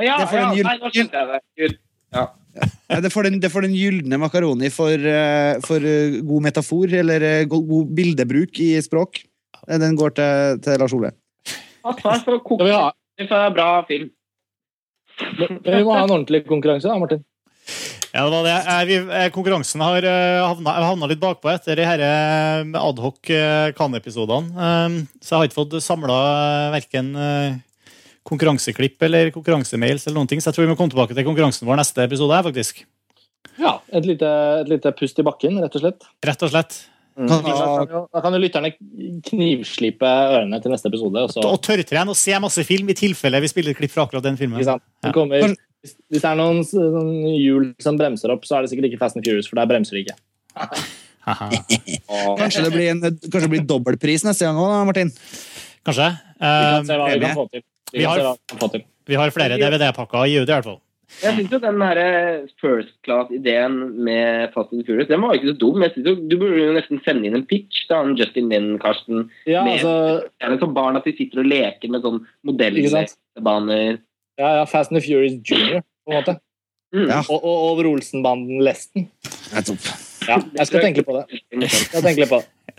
Ja, 0.01 0.17
Det 0.19 0.29
får 0.31 0.39
ja, 0.39 0.47
nei, 0.65 0.77
nå 0.81 0.89
skjønte 0.93 1.19
jeg 1.19 1.29
det. 1.29 1.41
Gud. 1.61 1.75
ja, 2.13 3.01
det 3.03 3.11
får 3.13 3.27
den, 3.27 3.39
det 3.41 3.51
får 3.53 3.67
den 3.67 3.75
gylne 3.77 4.19
makaroni 4.21 4.71
for, 4.73 4.93
eh, 4.93 5.59
for 5.65 5.85
eh, 5.85 6.19
god 6.25 6.47
metafor, 6.47 6.93
eller 7.01 7.25
eh, 7.27 7.43
god, 7.49 7.67
god 7.69 7.93
bildebruk 7.97 8.59
i 8.63 8.71
språk. 8.81 9.21
Den 9.69 9.95
går 9.99 10.15
til, 10.17 10.63
til 10.65 10.81
Lars 10.81 10.95
Ole. 10.97 11.13
Ja, 11.83 11.93
takk 11.99 12.25
for 12.25 12.41
det 12.63 13.29
er 13.29 13.53
bra 13.53 13.69
film. 13.87 14.09
men 15.37 15.59
vi 15.61 15.83
må 15.85 15.93
ha 15.93 16.03
en 16.07 16.15
ordentlig 16.15 16.41
konkurranse, 16.47 16.89
da, 16.89 16.97
Martin. 16.97 17.21
Ja, 18.13 18.25
det 18.29 18.33
var 18.33 18.45
det. 18.45 18.57
Vi, 18.89 18.97
konkurransen 19.33 19.81
har 19.81 20.05
havna, 20.05 20.73
havna 20.85 21.09
litt 21.09 21.21
bakpå 21.21 21.49
etter 21.53 21.79
de 21.79 21.85
eh, 21.85 22.81
adhoc-kanepisodene. 22.81 23.77
Kan-episodene. 23.77 25.05
Så 25.21 25.35
jeg 25.35 25.37
har 25.37 25.49
ikke 25.49 25.61
fått 25.61 25.77
samla 25.85 26.17
verken 26.73 27.13
konkurranseklipp 28.27 29.03
eller 29.03 29.31
konkurransemails 29.35 30.07
eller 30.07 30.19
noen 30.19 30.31
ting, 30.31 30.41
så 30.41 30.51
jeg 30.51 30.57
tror 30.57 30.67
vi 30.67 30.71
må 30.71 30.79
komme 30.79 30.93
tilbake 30.93 31.15
til 31.17 31.27
konkurransen 31.27 31.67
vår 31.67 31.81
neste 31.81 32.05
episode 32.05 32.35
her, 32.35 32.45
faktisk. 32.47 32.83
Ja, 33.59 33.77
et 33.93 34.07
lite, 34.07 34.31
et 34.63 34.71
lite 34.71 34.93
pust 34.97 35.19
i 35.19 35.25
bakken, 35.27 35.59
rett 35.61 35.75
og 35.77 35.83
slett. 35.83 36.07
Rett 36.25 36.45
og 36.45 36.53
slett. 36.53 36.79
Mm. 37.13 37.27
Da, 37.29 37.37
kan 37.45 37.91
jo, 37.91 37.99
da 38.09 38.21
kan 38.25 38.33
jo 38.33 38.39
lytterne 38.41 38.71
knivslipe 39.27 40.07
ørene 40.07 40.57
til 40.63 40.73
neste 40.73 40.89
episode. 40.89 41.27
Og 41.27 41.35
så, 41.35 41.43
Og 41.45 41.59
tørrtrene 41.61 42.15
og 42.15 42.17
se 42.17 42.39
masse 42.41 42.65
film 42.65 42.89
i 42.89 42.97
tilfelle 42.97 43.43
vi 43.43 43.51
spiller 43.51 43.75
et 43.75 43.79
klipp 43.83 43.93
fra 43.93 44.07
akkurat 44.07 44.25
den 44.25 44.39
filmen. 44.39 44.57
ikke 44.57 44.71
sant? 44.71 44.85
Det 45.03 45.13
kommer, 45.13 45.53
hvis, 45.83 45.93
det 46.15 46.23
er 46.25 46.39
noen 46.39 46.63
hjul 47.35 47.69
som 47.83 47.99
bremser 47.99 48.33
opp, 48.33 48.47
så 48.49 48.57
er 48.57 48.65
det 48.65 48.73
sikkert 48.73 48.89
ikke 48.89 49.01
Fast 49.03 49.19
and 49.19 49.27
Furious, 49.27 49.51
for 49.51 49.61
der 49.61 49.69
bremser 49.69 49.99
de 49.99 50.07
ikke. 50.07 50.17
Kanskje 52.39 52.65
det 52.65 52.71
blir, 52.73 52.89
en, 52.91 53.03
kanskje 53.03 53.45
det 53.45 53.51
blir 53.53 53.67
dobbeltpris 53.67 54.25
neste 54.27 54.47
gang 54.47 54.57
òg, 54.59 54.73
Martin? 54.89 55.11
Kanskje. 55.85 56.09
Vi 56.39 56.49
kan 56.49 56.89
se 56.89 56.97
hva 56.99 57.11
vi 57.11 57.21
kan 57.21 57.37
få 57.37 57.45
til. 57.51 57.63
Vi, 57.93 58.03
har- 58.03 58.81
vi 59.07 59.15
har 59.19 59.29
flere 59.35 59.57
DVD-pakker 59.61 60.17
å 60.23 60.25
gi 60.27 60.39
ut, 60.41 60.49
i 60.49 60.53
hvert 60.53 60.65
fall. 60.65 60.79
jeg 61.21 61.35
syns 61.37 61.51
jo 61.51 61.59
den 61.61 61.81
her 61.81 61.99
first 62.61 62.93
class-ideen 63.05 63.75
med 64.03 64.49
Fast 64.53 64.71
and 64.73 64.85
Furious 64.87 65.07
den 65.11 65.21
var 65.21 65.35
jo 65.35 65.41
ikke 65.41 65.51
så 65.53 65.57
dum. 65.61 65.81
Jeg 65.83 65.93
synes 65.93 66.07
jo, 66.09 66.15
du 66.31 66.37
burde 66.41 66.57
jo 66.63 66.73
nesten 66.73 67.01
sende 67.05 67.27
inn 67.29 67.35
en 67.37 67.45
pitch 67.45 67.83
til 67.87 67.95
han 67.99 68.15
Justin 68.17 68.49
Linn, 68.49 68.79
Karsten. 68.81 69.29
Ja, 69.45 69.63
Med- 69.63 69.73
altså, 69.83 69.93
Det 70.39 70.47
er 70.47 70.55
liksom 70.55 70.73
barn 70.73 70.97
at 70.97 71.03
de 71.05 71.13
sitter 71.17 71.39
og 71.43 71.45
leker 71.51 71.89
med 71.93 72.01
sånn 72.01 72.25
modellbaner. 72.43 73.99
ja, 74.39 74.55
ja, 74.57 74.65
Fast 74.65 74.91
and 74.91 75.01
the 75.01 75.05
Furious 75.07 75.37
Junior, 75.43 75.83
på 76.07 76.13
en 76.13 76.17
måte. 76.23 76.39
Mm. 76.95 77.07
Ja. 77.09 77.19
Og, 77.29 77.43
og 77.43 77.71
over 77.71 77.87
Olsenbanden 77.89 78.61
Lesten. 78.61 79.07
Ja, 79.53 80.37
jeg 80.55 80.67
skal 80.67 80.81
tenke 80.81 81.01
litt 81.01 81.07
på 81.07 81.15
det. 81.19 81.41
Jeg 81.51 81.69
skal 81.69 82.01
tenke 82.05 82.21
litt 82.23 82.29
på 82.29 82.41
det. 82.41 82.72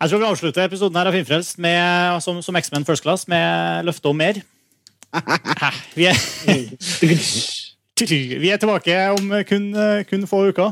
Jeg 0.00 0.08
tror 0.10 0.18
vi 0.22 0.28
avslutter 0.30 0.64
episoden 0.64 0.96
her 0.96 1.06
av 1.10 1.12
Filmfrelst 1.12 1.58
med, 1.60 2.22
som, 2.24 2.38
som 2.42 2.56
X-Men 2.56 2.86
First 2.88 3.02
Class 3.04 3.26
med 3.28 3.84
løfte 3.84 4.08
om 4.08 4.16
mer. 4.16 4.34
Vi 5.98 6.06
er, 6.08 6.16
vi 8.40 8.48
er 8.48 8.56
tilbake 8.62 8.96
om 9.18 9.24
kun, 9.48 9.66
kun 10.08 10.24
få 10.30 10.38
uker. 10.48 10.70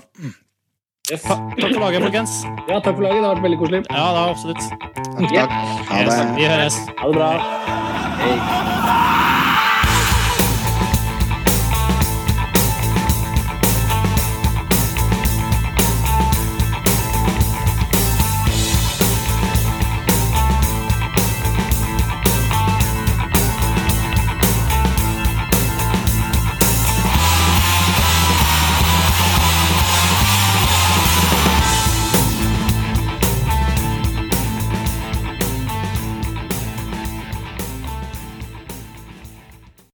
Yes. 1.13 1.23
Takk 1.29 1.75
for 1.75 1.81
laget, 1.81 2.03
folkens. 2.03 2.31
Ja, 2.69 2.81
takk 2.81 2.95
for 2.97 3.03
laget. 3.05 3.21
Det 3.21 3.29
har 3.29 3.35
vært 3.37 3.45
veldig 3.45 3.59
koselig. 3.63 3.81
Ja, 3.91 4.07
da, 4.17 4.21
absolutt. 4.33 4.63
Takk. 5.37 5.51
Ha 5.93 5.97
det. 6.09 6.19
Vi 6.37 6.45
høres. 6.49 6.77
Ha 6.99 7.05
det 7.09 7.15
bra. 7.21 7.31
Hey. 8.25 9.28